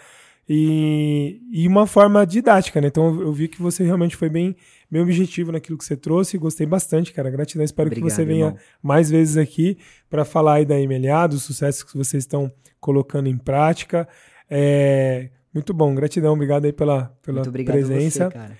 e, 0.47 1.41
e 1.51 1.67
uma 1.67 1.87
forma 1.87 2.25
didática, 2.25 2.81
né? 2.81 2.87
Então 2.87 3.21
eu 3.21 3.31
vi 3.31 3.47
que 3.47 3.61
você 3.61 3.83
realmente 3.83 4.15
foi 4.15 4.29
bem, 4.29 4.55
bem 4.91 5.01
objetivo 5.01 5.51
naquilo 5.51 5.77
que 5.77 5.85
você 5.85 5.95
trouxe, 5.95 6.37
gostei 6.37 6.67
bastante, 6.67 7.13
cara. 7.13 7.29
Gratidão, 7.29 7.63
espero 7.63 7.87
Obrigado, 7.87 8.09
que 8.09 8.13
você 8.13 8.25
venha 8.25 8.47
irmão. 8.47 8.59
mais 8.81 9.09
vezes 9.09 9.37
aqui 9.37 9.77
para 10.09 10.25
falar 10.25 10.55
aí 10.55 10.65
da 10.65 10.75
MLA, 10.75 11.27
dos 11.27 11.43
sucessos 11.43 11.83
que 11.83 11.97
vocês 11.97 12.23
estão 12.23 12.51
colocando 12.79 13.27
em 13.27 13.37
prática. 13.37 14.07
É, 14.49 15.29
muito 15.53 15.73
bom, 15.73 15.95
gratidão, 15.95 16.33
obrigado 16.33 16.65
aí 16.65 16.73
pela, 16.73 17.15
pela 17.21 17.41
presença. 17.49 18.29
Você, 18.29 18.53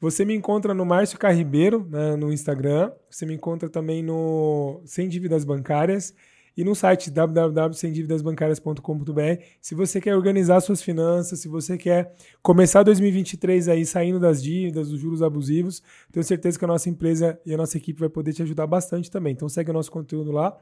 você, 0.00 0.24
me 0.24 0.34
encontra 0.34 0.74
no 0.74 0.84
Márcio 0.84 1.18
Carribeiro, 1.18 1.86
né, 1.88 2.16
no 2.16 2.30
Instagram. 2.30 2.92
Você 3.10 3.24
me 3.24 3.34
encontra 3.34 3.68
também 3.68 4.02
no 4.02 4.82
Sem 4.84 5.08
Dívidas 5.08 5.44
Bancárias 5.44 6.14
e 6.56 6.64
no 6.64 6.74
site 6.74 7.10
www.semdividasbancarias.com.br. 7.10 9.42
Se 9.60 9.74
você 9.74 10.00
quer 10.00 10.16
organizar 10.16 10.60
suas 10.60 10.82
finanças, 10.82 11.40
se 11.40 11.48
você 11.48 11.76
quer 11.76 12.14
começar 12.42 12.82
2023 12.82 13.68
aí 13.68 13.84
saindo 13.86 14.18
das 14.18 14.42
dívidas, 14.42 14.88
dos 14.88 15.00
juros 15.00 15.22
abusivos, 15.22 15.82
tenho 16.12 16.24
certeza 16.24 16.58
que 16.58 16.64
a 16.64 16.68
nossa 16.68 16.88
empresa 16.88 17.38
e 17.44 17.54
a 17.54 17.56
nossa 17.56 17.76
equipe 17.76 18.00
vai 18.00 18.08
poder 18.08 18.32
te 18.32 18.42
ajudar 18.42 18.66
bastante 18.66 19.10
também. 19.10 19.32
Então 19.32 19.48
segue 19.48 19.70
o 19.70 19.74
nosso 19.74 19.90
conteúdo 19.90 20.32
lá. 20.32 20.56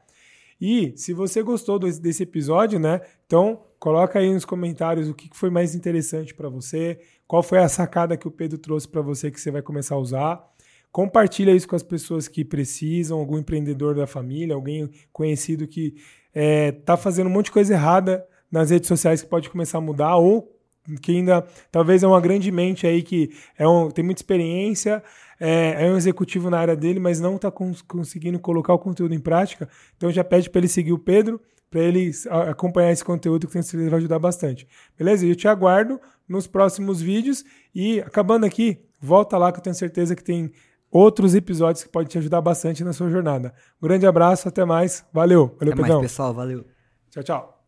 E 0.61 0.93
se 0.97 1.13
você 1.13 1.41
gostou 1.41 1.79
desse 1.79 2.23
episódio, 2.23 2.79
né? 2.79 2.99
Então 3.25 3.63
coloca 3.79 4.19
aí 4.19 4.33
nos 4.33 4.43
comentários 4.43 5.07
o 5.07 5.13
que 5.13 5.29
foi 5.31 5.49
mais 5.49 5.73
interessante 5.73 6.35
para 6.35 6.49
você, 6.49 6.99
qual 7.25 7.41
foi 7.41 7.59
a 7.59 7.69
sacada 7.69 8.17
que 8.17 8.27
o 8.27 8.31
Pedro 8.31 8.57
trouxe 8.57 8.87
para 8.87 9.01
você 9.01 9.31
que 9.31 9.39
você 9.39 9.51
vai 9.51 9.61
começar 9.61 9.95
a 9.95 9.99
usar. 9.99 10.49
Compartilha 10.91 11.51
isso 11.51 11.67
com 11.67 11.75
as 11.75 11.83
pessoas 11.83 12.27
que 12.27 12.43
precisam, 12.43 13.19
algum 13.19 13.37
empreendedor 13.37 13.95
da 13.95 14.07
família, 14.07 14.55
alguém 14.55 14.89
conhecido 15.11 15.67
que 15.67 15.93
está 15.95 16.01
é, 16.33 16.71
tá 16.71 16.97
fazendo 16.97 17.27
um 17.27 17.31
monte 17.31 17.45
de 17.45 17.51
coisa 17.51 17.73
errada 17.73 18.25
nas 18.51 18.71
redes 18.71 18.87
sociais 18.87 19.21
que 19.21 19.29
pode 19.29 19.49
começar 19.49 19.77
a 19.77 19.81
mudar, 19.81 20.15
ou 20.15 20.55
que 21.01 21.11
ainda 21.11 21.45
talvez 21.71 22.01
é 22.01 22.07
uma 22.07 22.19
grande 22.19 22.51
mente 22.51 22.87
aí 22.87 23.03
que 23.03 23.31
é 23.57 23.67
um, 23.67 23.91
tem 23.91 24.03
muita 24.03 24.21
experiência, 24.21 25.03
é, 25.39 25.85
é, 25.85 25.91
um 25.91 25.95
executivo 25.95 26.49
na 26.49 26.57
área 26.59 26.75
dele, 26.75 26.99
mas 26.99 27.19
não 27.19 27.35
está 27.35 27.51
cons 27.51 27.81
conseguindo 27.81 28.39
colocar 28.39 28.73
o 28.73 28.79
conteúdo 28.79 29.13
em 29.13 29.19
prática. 29.19 29.69
Então 29.95 30.11
já 30.11 30.23
pede 30.23 30.49
para 30.49 30.59
ele 30.59 30.67
seguir 30.67 30.93
o 30.93 30.99
Pedro, 30.99 31.39
para 31.69 31.81
ele 31.81 32.11
acompanhar 32.49 32.91
esse 32.91 33.05
conteúdo 33.05 33.45
que 33.45 33.53
tenho 33.53 33.63
certeza 33.63 33.91
vai 33.91 33.99
ajudar 33.99 34.17
bastante. 34.17 34.67
Beleza? 34.97 35.25
Eu 35.25 35.35
te 35.35 35.47
aguardo 35.47 36.01
nos 36.27 36.47
próximos 36.47 36.99
vídeos 36.99 37.45
e 37.73 37.99
acabando 38.01 38.45
aqui, 38.45 38.79
volta 38.99 39.37
lá 39.37 39.51
que 39.51 39.59
eu 39.59 39.63
tenho 39.63 39.75
certeza 39.75 40.15
que 40.15 40.23
tem 40.23 40.51
outros 40.91 41.35
episódios 41.35 41.83
que 41.83 41.89
podem 41.89 42.07
te 42.07 42.17
ajudar 42.17 42.41
bastante 42.41 42.83
na 42.83 42.93
sua 42.93 43.09
jornada. 43.09 43.53
Um 43.81 43.87
grande 43.87 44.05
abraço, 44.05 44.47
até 44.47 44.65
mais. 44.65 45.05
Valeu. 45.13 45.55
Valeu, 45.59 45.73
até 45.73 45.81
Pedrão. 45.81 45.99
mais, 45.99 46.11
pessoal. 46.11 46.33
Valeu. 46.33 46.65
Tchau, 47.11 47.23
tchau. 47.23 47.58